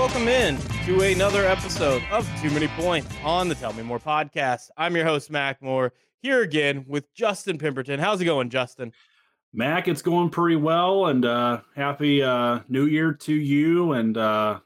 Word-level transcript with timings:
Welcome 0.00 0.28
in 0.28 0.56
to 0.86 1.02
another 1.02 1.44
episode 1.44 2.02
of 2.10 2.26
Too 2.40 2.50
Many 2.52 2.68
Points 2.68 3.14
on 3.22 3.50
the 3.50 3.54
Tell 3.54 3.74
Me 3.74 3.82
More 3.82 3.98
podcast. 3.98 4.70
I'm 4.78 4.96
your 4.96 5.04
host, 5.04 5.30
Mac 5.30 5.60
Moore, 5.60 5.92
here 6.22 6.40
again 6.40 6.86
with 6.88 7.12
Justin 7.12 7.58
Pemberton. 7.58 8.00
How's 8.00 8.18
it 8.18 8.24
going, 8.24 8.48
Justin? 8.48 8.94
Mac, 9.52 9.88
it's 9.88 10.00
going 10.00 10.30
pretty 10.30 10.56
well, 10.56 11.08
and 11.08 11.26
uh, 11.26 11.60
happy 11.76 12.22
uh, 12.22 12.60
New 12.66 12.86
Year 12.86 13.12
to 13.12 13.34
you. 13.34 13.92
And 13.92 14.16
uh, 14.16 14.60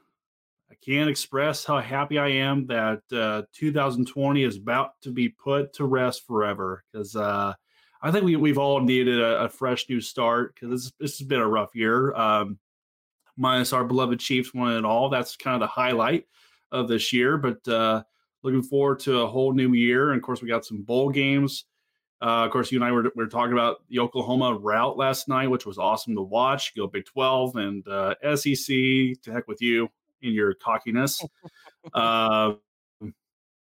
I 0.71 0.75
can't 0.75 1.09
express 1.09 1.65
how 1.65 1.81
happy 1.81 2.17
I 2.17 2.29
am 2.29 2.67
that 2.67 3.01
uh, 3.11 3.41
2020 3.55 4.41
is 4.41 4.55
about 4.55 4.91
to 5.01 5.11
be 5.11 5.27
put 5.27 5.73
to 5.73 5.83
rest 5.83 6.25
forever. 6.25 6.85
Because 6.89 7.13
uh, 7.13 7.53
I 8.01 8.09
think 8.09 8.23
we 8.23 8.37
we've 8.37 8.57
all 8.57 8.79
needed 8.79 9.19
a, 9.19 9.43
a 9.43 9.49
fresh 9.49 9.89
new 9.89 9.99
start. 9.99 10.55
Because 10.55 10.69
this 10.69 10.93
this 10.97 11.19
has 11.19 11.27
been 11.27 11.41
a 11.41 11.47
rough 11.47 11.75
year. 11.75 12.13
Um, 12.15 12.57
minus 13.37 13.73
our 13.73 13.83
beloved 13.83 14.19
Chiefs 14.19 14.53
won 14.53 14.75
it 14.77 14.85
all. 14.85 15.09
That's 15.09 15.35
kind 15.35 15.55
of 15.55 15.61
the 15.61 15.67
highlight 15.67 16.25
of 16.71 16.87
this 16.87 17.11
year. 17.13 17.37
But 17.37 17.67
uh, 17.67 18.03
looking 18.43 18.63
forward 18.63 18.99
to 18.99 19.21
a 19.21 19.27
whole 19.27 19.53
new 19.53 19.73
year. 19.73 20.11
And 20.11 20.17
of 20.17 20.23
course, 20.23 20.41
we 20.41 20.47
got 20.47 20.65
some 20.65 20.83
bowl 20.83 21.09
games. 21.09 21.65
Uh, 22.21 22.45
of 22.45 22.51
course, 22.51 22.71
you 22.71 22.77
and 22.77 22.85
I 22.85 22.91
were, 22.91 23.11
were 23.15 23.27
talking 23.27 23.53
about 23.53 23.87
the 23.89 23.99
Oklahoma 23.99 24.53
route 24.53 24.97
last 24.97 25.27
night, 25.27 25.49
which 25.49 25.65
was 25.65 25.77
awesome 25.77 26.15
to 26.15 26.21
watch. 26.21 26.75
Go 26.75 26.87
Big 26.87 27.05
12 27.05 27.55
and 27.57 27.87
uh, 27.87 28.15
SEC. 28.35 28.67
To 28.67 29.31
heck 29.31 29.47
with 29.47 29.61
you 29.61 29.89
in 30.21 30.33
your 30.33 30.53
cockiness. 30.53 31.23
uh, 31.93 32.53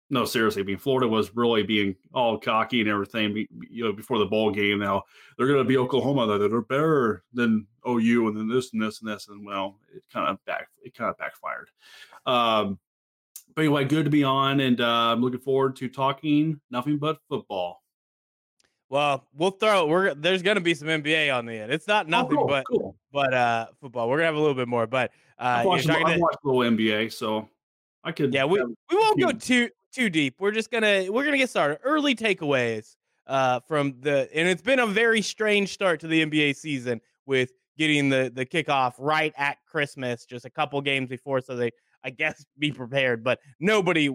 no, 0.10 0.26
seriously. 0.26 0.64
I 0.64 0.66
mean, 0.66 0.78
Florida 0.78 1.08
was 1.08 1.36
really 1.36 1.62
being 1.62 1.96
all 2.14 2.38
cocky 2.38 2.82
and 2.82 2.90
everything. 2.90 3.46
You 3.70 3.84
know, 3.86 3.94
before 3.94 4.18
the 4.18 4.26
bowl 4.26 4.50
game, 4.50 4.80
now 4.80 5.04
they're 5.38 5.48
going 5.48 5.60
to 5.60 5.64
be 5.64 5.78
Oklahoma. 5.78 6.26
That 6.26 6.50
they're 6.50 6.62
better 6.62 7.24
than 7.32 7.68
OU, 7.88 8.28
and 8.28 8.38
then 8.38 8.48
this 8.48 8.74
and 8.74 8.82
this 8.82 9.02
and 9.02 9.10
this, 9.10 9.28
and 9.28 9.46
well, 9.46 9.78
it 9.96 10.04
kind 10.12 10.28
of 10.28 10.44
back 10.46 10.68
it 10.84 10.96
kind 10.96 11.12
of 11.12 11.18
backfired. 11.18 11.70
Um, 12.26 12.80
but 13.56 13.62
anyway, 13.62 13.86
good 13.86 14.06
to 14.06 14.10
be 14.10 14.24
on, 14.24 14.60
and 14.62 14.82
uh, 14.82 15.12
I'm 15.12 15.22
looking 15.22 15.40
forward 15.40 15.76
to 15.78 15.90
talking 15.90 16.60
nothing 16.72 16.98
but 16.98 17.20
football. 17.30 17.84
Well, 18.90 19.28
we'll 19.36 19.52
throw. 19.52 19.86
We're 19.86 20.16
there's 20.16 20.42
going 20.42 20.56
to 20.56 20.62
be 20.62 20.74
some 20.74 20.88
NBA 20.88 21.36
on 21.36 21.46
the 21.46 21.54
end. 21.54 21.72
It's 21.72 21.88
not 21.88 22.08
nothing 22.08 22.38
oh, 22.38 22.42
cool, 22.42 22.48
but 22.48 22.66
cool. 22.66 22.96
but 23.14 23.34
uh, 23.34 23.68
football. 23.80 24.10
We're 24.10 24.18
gonna 24.18 24.26
have 24.26 24.36
a 24.36 24.40
little 24.40 24.56
bit 24.56 24.68
more, 24.68 24.88
but 24.88 25.12
uh, 25.38 25.44
I 25.44 25.66
watched, 25.66 25.88
a 25.88 25.92
little 26.44 26.62
NBA, 26.62 27.14
so 27.14 27.48
I 28.04 28.12
could. 28.12 28.34
Yeah, 28.34 28.46
we 28.46 28.64
we 28.64 28.74
won't 28.98 29.20
go 29.20 29.32
too 29.32 29.70
too 29.92 30.10
deep. 30.10 30.36
We're 30.40 30.52
just 30.52 30.72
gonna 30.72 31.06
we're 31.10 31.26
gonna 31.26 31.38
get 31.38 31.50
started. 31.50 31.80
Early 31.84 32.16
takeaways 32.16 32.96
uh, 33.28 33.60
from 33.68 33.96
the 34.02 34.30
and 34.34 34.48
it's 34.48 34.62
been 34.62 34.80
a 34.80 34.88
very 34.88 35.22
strange 35.22 35.74
start 35.74 36.00
to 36.02 36.08
the 36.08 36.26
NBA 36.26 36.56
season 36.56 37.02
with 37.26 37.52
getting 37.78 38.10
the 38.10 38.32
the 38.34 38.46
kickoff 38.46 38.94
right 38.98 39.34
at 39.38 39.58
Christmas, 39.68 40.26
just 40.26 40.46
a 40.46 40.50
couple 40.50 40.80
games 40.82 41.10
before, 41.10 41.42
so 41.42 41.56
they 41.56 41.72
I 42.04 42.10
guess 42.10 42.46
be 42.58 42.72
prepared. 42.72 43.24
But 43.24 43.40
nobody 43.60 44.10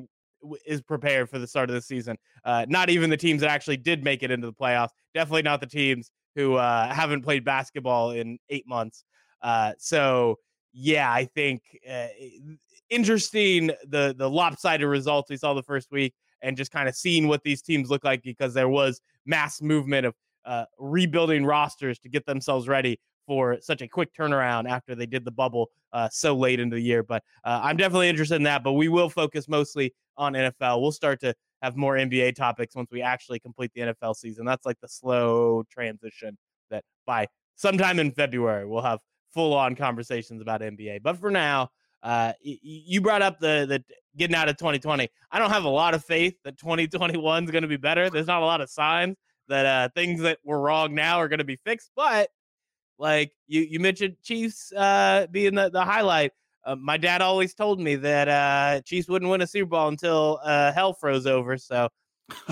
is 0.67 0.83
prepared 0.83 1.31
for 1.31 1.39
the 1.39 1.47
start 1.47 1.71
of 1.71 1.75
the 1.75 1.83
season. 1.83 2.19
Uh, 2.45 2.67
not 2.69 2.91
even 2.91 3.09
the 3.11 3.17
teams 3.17 3.41
that 3.41 3.51
actually 3.51 3.79
did 3.79 4.05
make 4.05 4.23
it 4.23 4.31
into 4.31 4.47
the 4.47 4.53
playoffs. 4.53 4.91
Definitely 5.15 5.43
not 5.43 5.61
the 5.61 5.67
teams 5.67 6.11
who 6.35 6.55
uh, 6.55 6.93
haven't 6.93 7.23
played 7.23 7.45
basketball 7.45 8.11
in 8.11 8.39
eight 8.51 8.67
months. 8.67 9.05
Uh, 9.41 9.73
so 9.79 10.39
yeah, 10.73 11.11
I 11.11 11.25
think 11.25 11.63
uh, 11.89 12.09
interesting 12.91 13.69
the 13.89 14.15
the 14.17 14.29
lopsided 14.29 14.87
results 14.87 15.31
we 15.31 15.37
saw 15.37 15.55
the 15.55 15.63
first 15.63 15.91
week, 15.91 16.15
and 16.43 16.57
just 16.57 16.71
kind 16.71 16.89
of 16.89 16.95
seeing 16.95 17.29
what 17.29 17.43
these 17.43 17.63
teams 17.63 17.91
look 17.91 18.05
like 18.05 18.23
because 18.23 18.55
there 18.55 18.69
was 18.69 19.01
mass 19.27 19.63
movement 19.63 20.07
of 20.07 20.15
uh, 20.45 20.65
rebuilding 20.79 21.45
rosters 21.45 21.99
to 22.01 22.09
get 22.09 22.27
themselves 22.27 22.69
ready 22.69 22.99
for 23.27 23.59
such 23.61 23.81
a 23.81 23.89
quick 23.89 24.13
turnaround 24.13 24.69
after 24.69 24.95
they 24.95 25.07
did 25.07 25.25
the 25.25 25.31
bubble 25.31 25.71
uh, 25.93 26.09
so 26.11 26.37
late 26.37 26.61
into 26.61 26.77
the 26.77 26.83
year. 26.83 27.03
But 27.03 27.23
uh, 27.45 27.61
I'm 27.63 27.77
definitely 27.77 28.09
interested 28.09 28.37
in 28.37 28.43
that. 28.43 28.63
But 28.63 28.73
we 28.73 28.89
will 28.89 29.09
focus 29.09 29.49
mostly 29.49 29.95
on 30.17 30.35
NFL. 30.35 30.83
We'll 30.83 30.93
start 30.93 31.21
to 31.21 31.35
have 31.63 31.77
more 31.77 31.95
NBA 31.95 32.35
topics 32.35 32.75
once 32.77 32.91
we 32.93 33.01
actually 33.01 33.39
complete 33.39 33.71
the 33.75 33.81
NFL 33.81 34.17
season. 34.17 34.45
That's 34.45 34.67
like 34.67 34.79
the 34.81 34.89
slow 34.89 35.65
transition 35.71 36.37
that 36.71 36.85
by 37.07 37.27
sometime 37.57 37.99
in 37.99 38.11
February 38.11 38.67
we'll 38.67 38.83
have 38.83 38.99
full 39.33 39.55
on 39.55 39.75
conversations 39.75 40.43
about 40.43 40.61
NBA. 40.61 41.03
But 41.03 41.19
for 41.19 41.31
now, 41.31 41.71
uh, 42.05 42.35
you 42.43 43.01
brought 43.01 43.23
up 43.23 43.41
the 43.41 43.65
the 43.67 43.83
getting 44.17 44.37
out 44.37 44.49
of 44.49 44.59
2020. 44.59 45.09
I 45.33 45.39
don't 45.39 45.51
have 45.51 45.65
a 45.65 45.69
lot 45.69 45.95
of 45.95 46.05
faith 46.05 46.35
that 46.45 46.59
2021 46.59 47.45
is 47.45 47.51
going 47.51 47.63
to 47.63 47.69
be 47.69 47.79
better. 47.79 48.11
There's 48.11 48.27
not 48.27 48.43
a 48.43 48.45
lot 48.45 48.61
of 48.61 48.71
signs 48.71 49.17
that 49.49 49.67
uh, 49.67 49.89
things 49.95 50.21
that 50.21 50.39
were 50.45 50.61
wrong 50.61 50.95
now 50.95 51.19
are 51.19 51.29
going 51.29 51.39
to 51.39 51.45
be 51.45 51.57
fixed. 51.57 51.91
But 51.97 52.29
like 52.99 53.33
you 53.47 53.63
you 53.63 53.81
mentioned 53.81 54.17
Chiefs 54.23 54.71
uh, 54.73 55.27
being 55.31 55.55
the, 55.55 55.71
the 55.71 55.83
highlight. 55.83 56.33
Uh, 56.67 56.77
my 56.77 56.97
dad 56.97 57.21
always 57.21 57.55
told 57.55 57.81
me 57.81 57.95
that 57.95 58.29
uh, 58.29 58.81
Chiefs 58.83 59.09
wouldn't 59.09 59.31
win 59.31 59.41
a 59.41 59.47
Super 59.47 59.71
Bowl 59.71 59.89
until 59.89 60.41
uh, 60.45 60.73
hell 60.73 60.93
froze 60.93 61.27
over. 61.27 61.57
So 61.59 61.89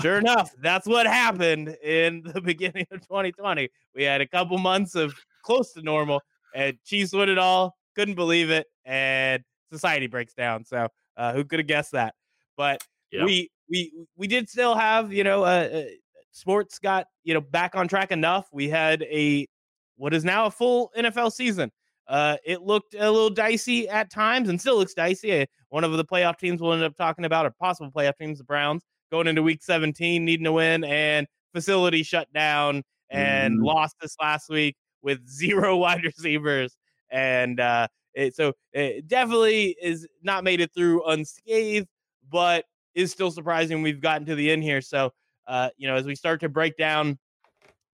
sure 0.01 0.17
enough, 0.17 0.51
that's 0.61 0.87
what 0.87 1.05
happened 1.05 1.69
in 1.83 2.23
the 2.23 2.41
beginning 2.45 2.87
of 2.91 3.01
2020. 3.01 3.69
We 3.95 4.03
had 4.03 4.21
a 4.21 4.27
couple 4.27 4.57
months 4.57 4.95
of 4.95 5.13
close 5.43 5.73
to 5.73 5.83
normal, 5.83 6.21
and 6.55 6.77
Chiefs 6.85 7.13
win 7.13 7.29
it 7.29 7.37
all 7.37 7.75
couldn't 7.95 8.15
believe 8.15 8.49
it, 8.49 8.67
and 8.85 9.43
society 9.71 10.07
breaks 10.07 10.33
down. 10.33 10.65
So 10.65 10.87
uh, 11.17 11.33
who 11.33 11.43
could 11.43 11.59
have 11.59 11.67
guessed 11.67 11.91
that? 11.93 12.15
But 12.57 12.81
yeah. 13.11 13.25
we 13.25 13.49
we 13.69 13.91
we 14.15 14.27
did 14.27 14.49
still 14.49 14.75
have 14.75 15.13
you 15.13 15.23
know 15.23 15.43
uh, 15.43 15.69
uh, 15.73 15.83
sports 16.31 16.79
got 16.79 17.07
you 17.23 17.33
know 17.33 17.41
back 17.41 17.75
on 17.75 17.87
track 17.87 18.11
enough. 18.11 18.47
We 18.51 18.69
had 18.69 19.03
a 19.03 19.47
what 19.95 20.13
is 20.13 20.23
now 20.23 20.45
a 20.47 20.51
full 20.51 20.91
NFL 20.97 21.31
season. 21.31 21.71
Uh, 22.07 22.35
it 22.45 22.61
looked 22.61 22.95
a 22.95 23.09
little 23.09 23.29
dicey 23.29 23.87
at 23.87 24.11
times 24.11 24.49
and 24.49 24.59
still 24.59 24.77
looks 24.77 24.93
dicey. 24.93 25.41
Uh, 25.41 25.45
one 25.69 25.83
of 25.83 25.93
the 25.93 26.03
playoff 26.03 26.37
teams 26.37 26.61
we'll 26.61 26.73
end 26.73 26.83
up 26.83 26.97
talking 26.97 27.25
about, 27.25 27.45
or 27.45 27.51
possible 27.51 27.89
playoff 27.91 28.17
teams, 28.17 28.39
the 28.39 28.43
Browns, 28.43 28.83
going 29.09 29.27
into 29.27 29.41
week 29.41 29.63
17, 29.63 30.23
needing 30.23 30.43
to 30.43 30.51
win, 30.51 30.83
and 30.83 31.25
facility 31.53 32.03
shut 32.03 32.31
down 32.33 32.83
and 33.09 33.59
mm. 33.59 33.65
lost 33.65 33.95
this 34.01 34.15
last 34.21 34.49
week 34.49 34.75
with 35.01 35.25
zero 35.29 35.77
wide 35.77 36.03
receivers 36.03 36.75
and 37.13 37.59
uh, 37.59 37.87
it, 38.13 38.35
so 38.35 38.53
it 38.73 39.07
definitely 39.07 39.77
is 39.81 40.05
not 40.21 40.43
made 40.43 40.59
it 40.59 40.73
through 40.73 41.05
unscathed, 41.05 41.87
but 42.29 42.65
is 42.95 43.11
still 43.11 43.31
surprising 43.31 43.81
we've 43.81 44.01
gotten 44.01 44.25
to 44.25 44.35
the 44.35 44.51
end 44.51 44.63
here. 44.63 44.81
So 44.81 45.13
uh, 45.47 45.69
you 45.77 45.87
know, 45.87 45.95
as 45.95 46.05
we 46.05 46.15
start 46.15 46.41
to 46.41 46.49
break 46.49 46.75
down 46.75 47.17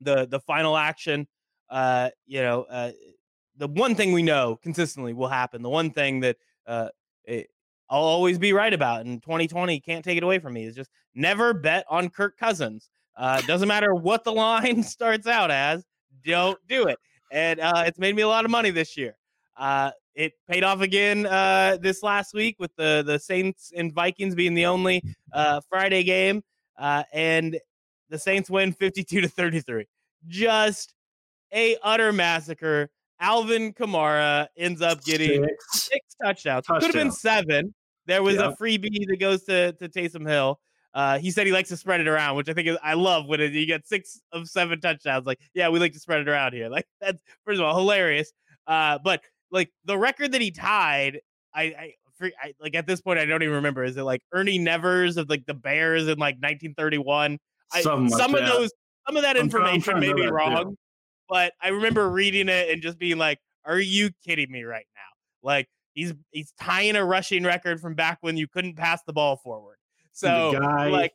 the 0.00 0.26
the 0.26 0.40
final 0.40 0.76
action, 0.76 1.26
uh, 1.68 2.10
you 2.26 2.40
know, 2.40 2.62
uh, 2.62 2.92
the 3.56 3.68
one 3.68 3.94
thing 3.94 4.12
we 4.12 4.22
know 4.22 4.58
consistently 4.62 5.12
will 5.12 5.28
happen. 5.28 5.62
The 5.62 5.68
one 5.68 5.90
thing 5.90 6.20
that 6.20 6.36
uh, 6.66 6.88
it, 7.24 7.48
I'll 7.90 8.02
always 8.02 8.38
be 8.38 8.52
right 8.52 8.72
about, 8.72 9.04
and 9.06 9.22
2020 9.22 9.80
can't 9.80 10.04
take 10.04 10.16
it 10.16 10.22
away 10.22 10.38
from 10.38 10.52
me, 10.52 10.64
is 10.64 10.76
just 10.76 10.90
never 11.14 11.52
bet 11.54 11.84
on 11.90 12.10
Kirk 12.10 12.36
Cousins. 12.38 12.88
Uh, 13.16 13.40
doesn't 13.42 13.66
matter 13.66 13.94
what 13.94 14.22
the 14.22 14.32
line 14.32 14.82
starts 14.82 15.26
out 15.26 15.50
as, 15.50 15.84
don't 16.24 16.58
do 16.68 16.86
it 16.86 16.98
and 17.30 17.60
uh, 17.60 17.84
it's 17.86 17.98
made 17.98 18.16
me 18.16 18.22
a 18.22 18.28
lot 18.28 18.44
of 18.44 18.50
money 18.50 18.70
this 18.70 18.96
year. 18.96 19.16
Uh, 19.56 19.90
it 20.14 20.32
paid 20.48 20.64
off 20.64 20.80
again 20.80 21.26
uh, 21.26 21.78
this 21.80 22.02
last 22.02 22.34
week 22.34 22.56
with 22.58 22.74
the 22.76 23.02
the 23.06 23.18
Saints 23.18 23.72
and 23.76 23.92
Vikings 23.92 24.34
being 24.34 24.54
the 24.54 24.66
only 24.66 25.02
uh, 25.32 25.60
Friday 25.68 26.02
game, 26.02 26.42
uh, 26.78 27.04
and 27.12 27.58
the 28.08 28.18
Saints 28.18 28.50
win 28.50 28.72
fifty 28.72 29.04
two 29.04 29.20
to 29.20 29.28
thirty 29.28 29.60
three. 29.60 29.86
Just 30.26 30.94
a 31.52 31.76
utter 31.82 32.12
massacre. 32.12 32.90
Alvin 33.20 33.72
Kamara 33.72 34.46
ends 34.56 34.80
up 34.80 35.02
getting 35.02 35.42
six, 35.42 35.84
six 35.84 36.14
touchdowns. 36.22 36.66
Touchdown. 36.66 36.80
Could 36.80 36.94
have 36.94 37.04
been 37.04 37.12
seven. 37.12 37.74
There 38.06 38.22
was 38.22 38.36
a 38.36 38.56
freebie 38.60 39.06
that 39.08 39.18
goes 39.20 39.44
to 39.44 39.72
to 39.72 39.88
Taysom 39.88 40.28
Hill. 40.28 40.60
Uh, 40.94 41.18
he 41.18 41.30
said 41.30 41.46
he 41.46 41.52
likes 41.52 41.68
to 41.68 41.76
spread 41.76 42.00
it 42.00 42.08
around, 42.08 42.36
which 42.36 42.48
I 42.48 42.54
think 42.54 42.68
is, 42.68 42.78
I 42.82 42.94
love 42.94 43.26
when 43.26 43.40
it, 43.40 43.52
you 43.52 43.66
get 43.66 43.86
six 43.86 44.20
of 44.32 44.48
seven 44.48 44.80
touchdowns. 44.80 45.26
Like, 45.26 45.38
yeah, 45.54 45.68
we 45.68 45.78
like 45.78 45.92
to 45.92 46.00
spread 46.00 46.20
it 46.20 46.28
around 46.28 46.54
here. 46.54 46.68
Like, 46.68 46.86
that's 47.00 47.22
first 47.44 47.60
of 47.60 47.66
all 47.66 47.76
hilarious. 47.76 48.32
Uh, 48.66 48.98
but 49.02 49.22
like 49.50 49.70
the 49.84 49.96
record 49.96 50.32
that 50.32 50.40
he 50.40 50.50
tied, 50.50 51.20
I, 51.54 51.62
I, 51.62 52.30
I, 52.42 52.52
like 52.60 52.74
at 52.74 52.86
this 52.86 53.00
point 53.00 53.18
I 53.18 53.24
don't 53.24 53.42
even 53.42 53.56
remember. 53.56 53.84
Is 53.84 53.96
it 53.96 54.02
like 54.02 54.22
Ernie 54.32 54.58
Nevers 54.58 55.16
of 55.16 55.28
like 55.28 55.46
the 55.46 55.54
Bears 55.54 56.02
in 56.02 56.18
like 56.18 56.36
1931? 56.36 57.38
I, 57.72 57.80
some 57.82 58.06
of 58.06 58.10
that. 58.10 58.46
those, 58.46 58.70
some 59.06 59.16
of 59.16 59.22
that 59.22 59.36
information 59.36 60.00
may 60.00 60.12
be 60.12 60.26
wrong, 60.26 60.76
but 61.28 61.52
I 61.62 61.68
remember 61.68 62.10
reading 62.10 62.48
it 62.48 62.70
and 62.70 62.82
just 62.82 62.98
being 62.98 63.18
like, 63.18 63.38
"Are 63.64 63.78
you 63.78 64.10
kidding 64.26 64.50
me 64.50 64.64
right 64.64 64.86
now?" 64.94 65.48
Like 65.48 65.68
he's 65.94 66.12
he's 66.30 66.52
tying 66.60 66.96
a 66.96 67.04
rushing 67.04 67.44
record 67.44 67.80
from 67.80 67.94
back 67.94 68.18
when 68.20 68.36
you 68.36 68.46
couldn't 68.48 68.76
pass 68.76 69.02
the 69.06 69.12
ball 69.12 69.36
forward. 69.36 69.77
So 70.12 70.58
guy, 70.58 70.88
like 70.88 71.12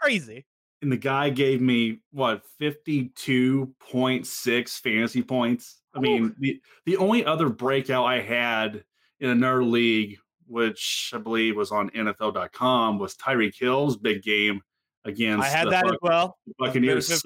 crazy. 0.00 0.46
And 0.82 0.92
the 0.92 0.96
guy 0.96 1.30
gave 1.30 1.60
me 1.60 1.98
what 2.12 2.42
52.6 2.60 4.80
fantasy 4.80 5.22
points. 5.22 5.80
I 5.94 6.00
mean, 6.00 6.34
the 6.38 6.60
the 6.84 6.98
only 6.98 7.24
other 7.24 7.48
breakout 7.48 8.04
I 8.04 8.20
had 8.20 8.84
in 9.20 9.30
another 9.30 9.64
league, 9.64 10.18
which 10.46 11.12
I 11.14 11.18
believe 11.18 11.56
was 11.56 11.72
on 11.72 11.88
NFL.com, 11.90 12.98
was 12.98 13.16
Tyreek 13.16 13.54
Hill's 13.58 13.96
big 13.96 14.22
game 14.22 14.60
against. 15.06 15.44
I 15.44 15.48
had 15.48 15.70
that 15.70 15.86
Buc- 15.86 15.92
as 15.92 15.98
well. 16.02 16.38
Buccaneers 16.58 17.22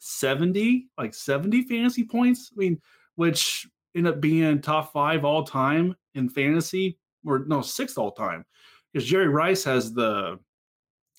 70, 0.00 0.88
like 0.98 1.14
70 1.14 1.62
fantasy 1.62 2.04
points. 2.04 2.50
I 2.54 2.58
mean, 2.58 2.80
which 3.14 3.66
end 3.94 4.08
up 4.08 4.20
being 4.20 4.60
top 4.60 4.92
five 4.92 5.24
all 5.24 5.44
time 5.44 5.94
in 6.14 6.28
fantasy, 6.28 6.98
or 7.24 7.44
no, 7.46 7.62
sixth 7.62 7.96
all 7.96 8.12
time, 8.12 8.44
because 8.94 9.08
Jerry 9.08 9.28
Rice 9.28 9.64
has 9.64 9.92
the 9.92 10.38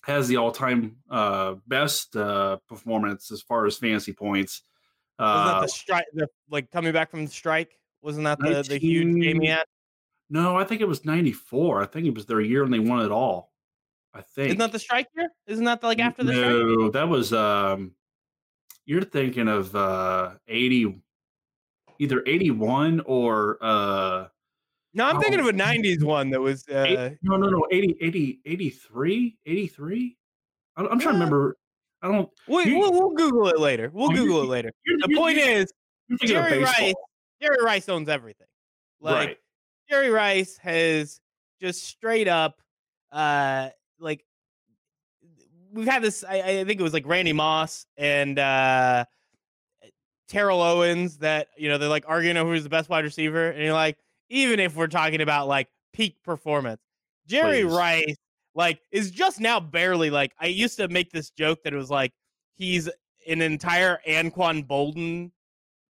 has 0.04 0.28
the 0.28 0.38
all 0.38 0.50
time 0.50 0.96
uh, 1.10 1.56
best 1.66 2.16
uh, 2.16 2.56
performance 2.68 3.30
as 3.30 3.42
far 3.42 3.66
as 3.66 3.76
fantasy 3.76 4.14
points. 4.14 4.62
That 5.18 5.60
the 5.60 5.68
strike? 5.68 6.06
The, 6.14 6.28
like 6.50 6.70
coming 6.70 6.92
back 6.92 7.10
from 7.10 7.26
the 7.26 7.30
strike? 7.30 7.78
Wasn't 8.02 8.24
that 8.24 8.38
the, 8.38 8.50
19, 8.50 8.70
the 8.70 8.78
huge 8.78 9.22
game 9.22 9.40
he 9.40 9.48
had? 9.48 9.64
No, 10.30 10.56
I 10.56 10.64
think 10.64 10.80
it 10.80 10.88
was 10.88 11.04
'94. 11.04 11.82
I 11.82 11.86
think 11.86 12.06
it 12.06 12.14
was 12.14 12.26
their 12.26 12.40
year 12.40 12.64
and 12.64 12.72
they 12.72 12.78
won 12.78 13.04
it 13.04 13.12
all. 13.12 13.52
I 14.14 14.22
think. 14.22 14.48
Isn't 14.48 14.58
that 14.58 14.72
the 14.72 14.78
strike 14.78 15.08
year? 15.14 15.28
Isn't 15.46 15.64
that 15.66 15.82
the, 15.82 15.86
like 15.86 15.98
after 15.98 16.24
the 16.24 16.32
no, 16.32 16.38
strike? 16.38 16.78
No, 16.78 16.90
that 16.90 17.08
was 17.08 17.32
um 17.32 17.92
you're 18.86 19.02
thinking 19.02 19.48
of 19.48 19.74
uh 19.76 20.34
80 20.48 21.02
either 21.98 22.22
81 22.26 23.02
or 23.04 23.58
uh 23.60 24.26
no, 24.96 25.04
I'm 25.06 25.16
oh, 25.16 25.20
thinking 25.20 25.40
of 25.40 25.46
a 25.46 25.52
90s 25.52 26.02
one 26.02 26.30
that 26.30 26.40
was 26.40 26.64
uh 26.68 26.84
80, 26.86 27.18
no 27.22 27.36
no 27.36 27.48
no 27.48 27.66
80 27.70 27.96
80 28.00 28.40
83 28.44 29.36
83 29.46 30.16
I'm, 30.76 30.86
I'm 30.86 30.98
trying 30.98 31.14
to 31.14 31.18
remember 31.18 31.56
I 32.02 32.08
don't 32.08 32.28
we, 32.48 32.64
you, 32.64 32.78
we'll, 32.78 32.92
we'll 32.92 33.14
Google 33.14 33.48
it 33.48 33.58
later. 33.58 33.90
We'll 33.92 34.10
Google 34.10 34.42
it 34.42 34.46
later. 34.46 34.70
The 34.86 35.14
point 35.16 35.38
is 35.38 35.72
Jerry 36.24 36.62
Rice 36.62 36.94
Jerry 37.40 37.62
Rice 37.62 37.88
owns 37.88 38.08
everything. 38.08 38.46
Like 39.00 39.28
right. 39.28 39.38
Jerry 39.88 40.10
Rice 40.10 40.56
has 40.58 41.20
just 41.60 41.84
straight 41.84 42.28
up 42.28 42.60
uh 43.12 43.70
like 43.98 44.24
we've 45.76 45.86
had 45.86 46.02
this. 46.02 46.24
I, 46.24 46.40
I, 46.40 46.64
think 46.64 46.80
it 46.80 46.82
was 46.82 46.92
like 46.92 47.06
Randy 47.06 47.32
Moss 47.32 47.86
and 47.96 48.38
uh, 48.38 49.04
Terrell 50.28 50.60
Owens 50.60 51.18
that 51.18 51.48
you 51.56 51.68
know 51.68 51.78
they're 51.78 51.88
like 51.88 52.04
arguing 52.08 52.36
over 52.36 52.52
who's 52.52 52.64
the 52.64 52.68
best 52.68 52.88
wide 52.88 53.04
receiver, 53.04 53.50
and 53.50 53.62
you're 53.62 53.72
like, 53.72 53.98
even 54.28 54.60
if 54.60 54.76
we're 54.76 54.86
talking 54.86 55.20
about 55.20 55.48
like 55.48 55.68
peak 55.92 56.22
performance, 56.22 56.80
Jerry 57.26 57.62
Please. 57.62 57.72
Rice 57.72 58.16
like 58.54 58.80
is 58.90 59.10
just 59.10 59.40
now 59.40 59.60
barely 59.60 60.10
like. 60.10 60.32
I 60.40 60.46
used 60.46 60.76
to 60.78 60.88
make 60.88 61.10
this 61.10 61.30
joke 61.30 61.62
that 61.64 61.72
it 61.72 61.76
was 61.76 61.90
like 61.90 62.12
he's 62.54 62.88
an 63.28 63.42
entire 63.42 64.00
Anquan 64.08 64.66
Boldin 64.66 65.30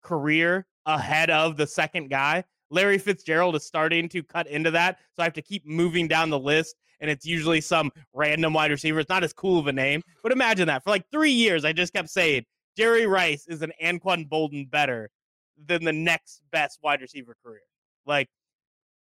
career 0.03 0.67
ahead 0.87 1.31
of 1.31 1.56
the 1.56 1.67
second 1.67 2.09
guy. 2.09 2.44
Larry 2.71 2.99
Fitzgerald 2.99 3.55
is 3.55 3.65
starting 3.65 4.09
to 4.09 4.23
cut 4.23 4.47
into 4.49 4.71
that, 4.73 4.99
so 5.15 5.23
I 5.23 5.25
have 5.25 5.32
to 5.35 5.43
keep 5.43 5.65
moving 5.67 6.09
down 6.09 6.31
the 6.31 6.39
list 6.39 6.77
and 7.00 7.11
it's 7.11 7.27
usually 7.27 7.61
some 7.61 7.93
random 8.15 8.53
wide 8.53 8.71
receiver. 8.71 9.00
It's 9.00 9.09
not 9.09 9.25
as 9.25 9.32
cool 9.32 9.59
of 9.59 9.67
a 9.67 9.73
name, 9.73 10.03
but 10.23 10.32
imagine 10.32 10.67
that. 10.69 10.82
For 10.82 10.91
like 10.91 11.05
three 11.11 11.31
years, 11.31 11.65
I 11.65 11.73
just 11.73 11.93
kept 11.93 12.09
saying 12.09 12.44
Jerry 12.77 13.06
Rice 13.06 13.47
is 13.49 13.62
an 13.62 13.73
Anquan 13.82 14.29
Boldin 14.29 14.71
better 14.71 15.11
than 15.67 15.85
the 15.85 15.93
next 15.93 16.43
best 16.50 16.81
wide 16.82 17.00
receiver 17.00 17.37
career. 17.43 17.61
Like 18.06 18.29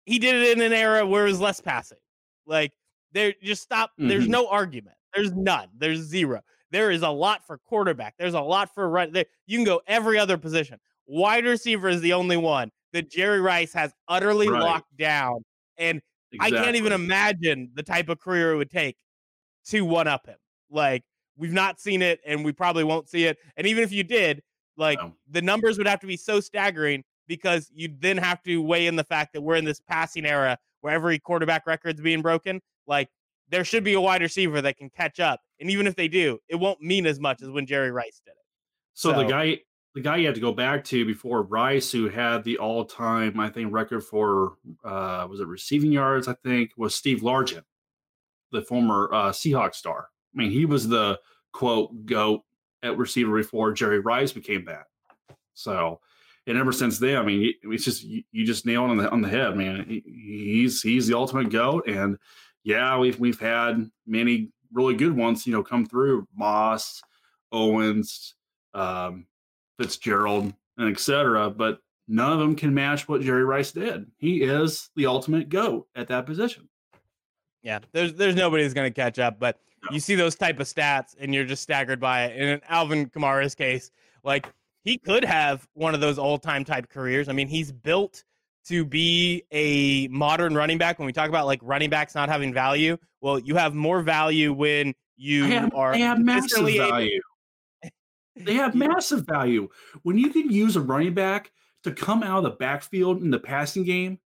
he 0.06 0.20
did 0.20 0.36
it 0.36 0.58
in 0.58 0.62
an 0.64 0.74
era 0.74 1.06
where 1.06 1.26
it 1.26 1.30
was 1.30 1.42
less 1.42 1.62
passing. 1.62 1.98
Like 2.46 2.72
there, 3.12 3.34
just 3.42 3.64
stop. 3.64 3.92
Mm-hmm. 3.92 4.10
There's 4.10 4.28
no 4.28 4.48
argument. 4.48 4.96
There's 5.14 5.32
none. 5.34 5.68
There's 5.78 6.00
zero. 6.00 6.42
There 6.72 6.92
is 6.92 7.02
a 7.02 7.10
lot 7.10 7.46
for 7.46 7.58
quarterback. 7.58 8.16
There's 8.18 8.34
a 8.34 8.42
lot 8.42 8.74
for 8.74 8.90
right 8.90 9.12
there. 9.12 9.26
You 9.46 9.58
can 9.58 9.66
go 9.66 9.82
every 9.88 10.18
other 10.18 10.38
position. 10.38 10.80
Wide 11.06 11.46
receiver 11.46 11.90
is 11.90 12.00
the 12.02 12.14
only 12.14 12.38
one 12.38 12.72
that 12.94 13.10
Jerry 13.10 13.42
Rice 13.42 13.74
has 13.74 13.94
utterly 14.08 14.48
right. 14.48 14.62
locked 14.62 14.96
down. 14.98 15.44
And 15.78 16.02
Exactly. 16.32 16.58
I 16.58 16.64
can't 16.64 16.76
even 16.78 16.94
imagine 16.94 17.72
the 17.74 17.84
type 17.84 18.10
of 18.10 18.20
career 18.20 18.54
it 18.54 18.58
would 18.58 18.72
take 18.72 18.96
to 19.66 19.82
one 19.82 20.08
up 20.08 20.26
him. 20.28 20.38
Like 20.70 21.04
we've 21.38 21.52
not 21.52 21.80
seen 21.80 22.02
it 22.02 22.20
and 22.26 22.46
we 22.46 22.54
probably 22.54 22.84
won't 22.84 23.10
see 23.10 23.26
it. 23.26 23.38
And 23.58 23.68
even 23.68 23.84
if 23.84 23.92
you 23.92 24.04
did, 24.04 24.42
like 24.78 25.00
no. 25.00 25.14
the 25.30 25.42
numbers 25.42 25.78
would 25.78 25.88
have 25.88 26.00
to 26.00 26.08
be 26.08 26.16
so 26.16 26.40
staggering 26.40 27.04
because 27.32 27.72
you'd 27.74 28.02
then 28.02 28.18
have 28.18 28.44
to 28.44 28.62
weigh 28.62 28.88
in 28.88 28.98
the 28.98 29.06
fact 29.06 29.32
that 29.32 29.40
we're 29.40 29.56
in 29.56 29.64
this 29.64 29.80
passing 29.80 30.26
era 30.26 30.58
where 30.82 30.94
every 30.94 31.18
quarterback 31.18 31.66
record's 31.66 32.02
being 32.02 32.22
broken. 32.22 32.60
Like 32.88 33.08
there 33.50 33.64
should 33.64 33.86
be 33.86 33.94
a 33.94 34.02
wide 34.02 34.22
receiver 34.22 34.62
that 34.62 34.76
can 34.76 34.90
catch 34.90 35.22
up. 35.22 35.40
And 35.62 35.70
even 35.70 35.88
if 35.88 35.96
they 35.96 36.10
do, 36.10 36.40
it 36.50 36.58
won't 36.58 36.82
mean 36.82 37.06
as 37.06 37.22
much 37.22 37.42
as 37.42 37.48
when 37.48 37.66
Jerry 37.66 37.90
Rice 37.90 38.22
did 38.26 38.32
it. 38.32 38.38
So, 38.96 39.14
so 39.14 39.20
the 39.20 39.30
guy 39.30 39.60
the 39.96 40.02
guy 40.02 40.18
you 40.18 40.26
had 40.26 40.36
to 40.36 40.42
go 40.42 40.52
back 40.52 40.84
to 40.86 41.06
before 41.06 41.44
Rice, 41.44 41.90
who 41.90 42.10
had 42.10 42.44
the 42.44 42.58
all-time, 42.58 43.40
I 43.40 43.48
think, 43.48 43.72
record 43.72 44.04
for 44.04 44.56
uh, 44.84 45.26
was 45.30 45.40
it 45.40 45.48
receiving 45.48 45.94
yards? 45.94 46.28
I 46.28 46.34
think 46.34 46.72
was 46.76 46.94
Steve 46.94 47.22
Largent, 47.22 47.64
the 48.52 48.62
former 48.62 49.10
uh, 49.14 49.30
Seahawks 49.30 49.76
star. 49.76 50.10
I 50.36 50.38
mean, 50.38 50.52
he 50.52 50.66
was 50.66 50.86
the 50.86 51.18
quote 51.54 52.06
goat 52.06 52.42
at 52.84 52.98
receiver 52.98 53.38
before 53.38 53.72
Jerry 53.72 54.02
Rice 54.02 54.34
became 54.34 54.66
that. 54.66 54.88
So, 55.54 56.02
and 56.48 56.58
ever 56.58 56.72
since 56.72 57.00
then, 57.00 57.18
I 57.18 57.24
mean, 57.24 57.54
it's 57.64 57.86
just 57.86 58.04
you, 58.04 58.24
you 58.32 58.46
just 58.46 58.66
nailed 58.66 58.90
on 58.90 58.98
the 58.98 59.10
on 59.10 59.22
the 59.22 59.30
head, 59.30 59.56
man. 59.56 59.86
He, 59.88 60.04
he's 60.06 60.82
he's 60.82 61.08
the 61.08 61.16
ultimate 61.16 61.50
goat, 61.50 61.88
and 61.88 62.18
yeah, 62.64 62.98
we've 62.98 63.20
we've 63.20 63.40
had 63.40 63.90
many 64.06 64.50
really 64.74 64.96
good 64.96 65.16
ones, 65.16 65.46
you 65.46 65.54
know, 65.54 65.64
come 65.64 65.86
through 65.86 66.28
Moss, 66.36 67.02
Owens. 67.52 68.36
Um, 68.74 69.26
Fitzgerald, 69.82 70.54
and 70.78 70.90
etc. 70.90 71.50
But 71.50 71.80
none 72.08 72.34
of 72.34 72.40
them 72.40 72.56
can 72.56 72.74
match 72.74 73.08
what 73.08 73.22
Jerry 73.22 73.44
Rice 73.44 73.72
did. 73.72 74.06
He 74.18 74.44
is 74.44 74.90
the 74.96 75.08
ultimate 75.08 75.50
goat 75.50 75.88
at 75.96 76.08
that 76.08 76.26
position. 76.26 76.70
Yeah, 77.64 77.80
there's 77.92 78.14
there's 78.14 78.36
nobody 78.36 78.64
who's 78.64 78.74
going 78.74 78.92
to 78.92 78.96
catch 78.96 79.20
up, 79.20 79.40
but 79.40 79.60
no. 79.84 79.94
you 79.94 80.00
see 80.00 80.16
those 80.16 80.36
type 80.36 80.60
of 80.60 80.68
stats 80.68 81.16
and 81.20 81.34
you're 81.34 81.46
just 81.46 81.64
staggered 81.64 82.00
by 82.00 82.26
it. 82.26 82.38
In 82.38 82.62
Alvin 82.68 83.08
Kamara's 83.10 83.56
case, 83.56 83.92
like 84.24 84.48
he 84.84 84.98
could 84.98 85.24
have 85.24 85.68
one 85.74 85.94
of 85.94 86.02
those 86.02 86.18
all-time 86.18 86.66
type 86.66 86.90
careers. 86.90 87.30
I 87.30 87.34
mean, 87.34 87.48
he's 87.48 87.72
built 87.72 88.24
to 88.68 88.86
be 88.86 89.44
a 89.52 90.08
modern 90.10 90.56
running 90.56 90.78
back. 90.78 91.00
When 91.00 91.06
we 91.06 91.14
talk 91.14 91.30
about 91.30 91.46
like 91.46 91.60
running 91.62 91.90
backs 91.90 92.16
not 92.16 92.30
having 92.30 92.54
value, 92.54 92.98
well, 93.22 93.40
you 93.40 93.56
have 93.56 93.74
more 93.74 94.02
value 94.02 94.54
when 94.54 94.94
you 95.18 95.46
have, 95.46 95.74
are 95.76 95.94
they 95.94 96.02
have 96.02 96.20
massive 96.20 96.66
value. 96.66 97.20
They 98.38 98.54
have 98.56 98.74
massive 98.74 99.26
value. 99.26 99.68
When 100.04 100.18
you 100.18 100.30
can 100.30 100.50
use 100.50 100.78
a 100.78 100.82
running 100.82 101.14
back 101.14 101.52
to 101.84 101.92
come 101.92 102.24
out 102.24 102.38
of 102.38 102.44
the 102.44 102.52
backfield 102.52 103.22
in 103.22 103.30
the 103.30 103.38
passing 103.38 103.84
game, 103.84 104.20